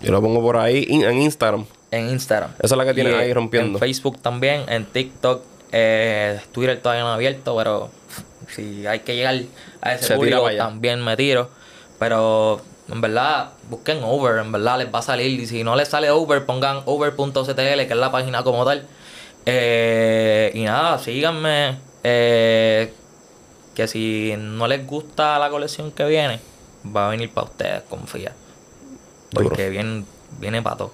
Yo 0.00 0.12
lo 0.12 0.20
pongo 0.22 0.40
por 0.40 0.56
ahí 0.56 0.84
in- 0.88 1.04
en 1.04 1.18
Instagram. 1.22 1.66
en 1.90 2.10
Instagram. 2.10 2.50
Esa 2.58 2.74
es 2.74 2.78
la 2.78 2.84
que 2.84 2.94
tienes 2.94 3.14
Y, 3.14 3.16
ahí 3.16 3.32
rompiendo. 3.32 3.78
En 3.78 3.80
Facebook 3.80 4.18
también, 4.20 4.64
en 4.68 4.84
TikTok, 4.84 5.42
eh, 5.72 6.38
Twitter 6.52 6.80
todavía 6.80 7.02
no 7.04 7.12
abierto, 7.12 7.56
pero 7.56 7.90
si 8.54 8.86
hay 8.86 9.00
que 9.00 9.16
llegar 9.16 9.40
a 9.80 9.94
ese 9.94 10.04
Se 10.06 10.14
público 10.16 10.48
también 10.56 11.02
me 11.02 11.16
tiro. 11.16 11.48
Pero 11.98 12.60
en 12.90 13.00
verdad, 13.00 13.50
busquen 13.68 14.00
Over, 14.02 14.38
en 14.38 14.52
verdad 14.52 14.78
les 14.78 14.92
va 14.92 15.00
a 15.00 15.02
salir. 15.02 15.40
Y 15.40 15.46
si 15.46 15.64
no 15.64 15.76
les 15.76 15.88
sale 15.88 16.10
Over, 16.10 16.46
pongan 16.46 16.82
over.ctl, 16.86 17.54
que 17.54 17.86
es 17.90 17.96
la 17.96 18.10
página 18.10 18.42
como 18.42 18.64
tal. 18.64 18.86
Eh, 19.46 20.50
y 20.54 20.62
nada, 20.64 20.98
síganme. 20.98 21.78
eh, 22.04 22.92
que 23.74 23.86
si 23.86 24.34
no 24.36 24.66
les 24.66 24.84
gusta 24.86 25.38
la 25.38 25.50
colección 25.50 25.92
que 25.92 26.04
viene, 26.04 26.40
va 26.94 27.06
a 27.06 27.10
venir 27.10 27.30
para 27.30 27.46
ustedes, 27.46 27.82
confía. 27.88 28.32
Duro. 29.30 29.48
Porque 29.48 29.70
viene, 29.70 30.04
viene 30.40 30.62
para 30.62 30.78
todo. 30.78 30.92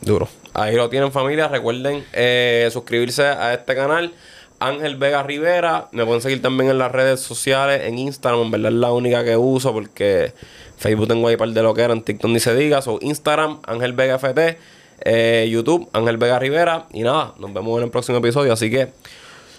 Duro. 0.00 0.28
Ahí 0.52 0.74
lo 0.74 0.88
tienen 0.88 1.12
familia. 1.12 1.46
Recuerden 1.46 2.04
eh, 2.12 2.68
suscribirse 2.72 3.22
a 3.24 3.54
este 3.54 3.76
canal. 3.76 4.12
Ángel 4.58 4.96
Vega 4.96 5.22
Rivera. 5.22 5.88
Me 5.92 6.04
pueden 6.04 6.20
seguir 6.20 6.42
también 6.42 6.70
en 6.70 6.78
las 6.78 6.90
redes 6.90 7.20
sociales. 7.20 7.82
En 7.84 7.98
Instagram, 7.98 8.42
en 8.42 8.50
verdad 8.50 8.72
es 8.72 8.78
la 8.78 8.92
única 8.92 9.24
que 9.24 9.36
uso 9.36 9.72
porque 9.72 10.34
Facebook 10.80 11.06
tengo 11.08 11.28
ahí 11.28 11.36
par 11.36 11.50
de 11.50 11.62
lo 11.62 11.74
que 11.74 11.82
era. 11.82 11.92
En 11.92 12.02
TikTok 12.02 12.30
ni 12.30 12.40
se 12.40 12.54
diga. 12.54 12.80
So, 12.82 12.98
Instagram, 13.02 13.60
Ángel 13.66 13.92
Vega 13.92 14.18
FT. 14.18 14.58
eh, 15.02 15.48
YouTube, 15.50 15.88
Ángel 15.92 16.16
Vega 16.16 16.38
Rivera. 16.38 16.86
Y 16.92 17.02
nada, 17.02 17.34
nos 17.38 17.52
vemos 17.52 17.78
en 17.78 17.84
el 17.84 17.90
próximo 17.90 18.18
episodio. 18.18 18.52
Así 18.52 18.70
que, 18.70 18.92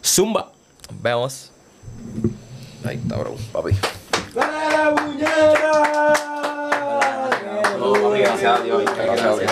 Zumba. 0.03 0.51
Nos 0.91 1.01
vemos. 1.01 1.51
Ahí 2.83 2.97
está, 2.97 3.17
bro, 3.17 3.35
papi. 3.51 3.71
¡La 4.35 4.89
buñera! 4.89 6.13
No, 7.77 7.93
papi, 7.93 8.19
gracias 8.19 8.59
a 8.59 8.63
Dios. 8.63 8.83
Gracias 8.83 9.25
a 9.25 9.35
Dios. 9.37 9.51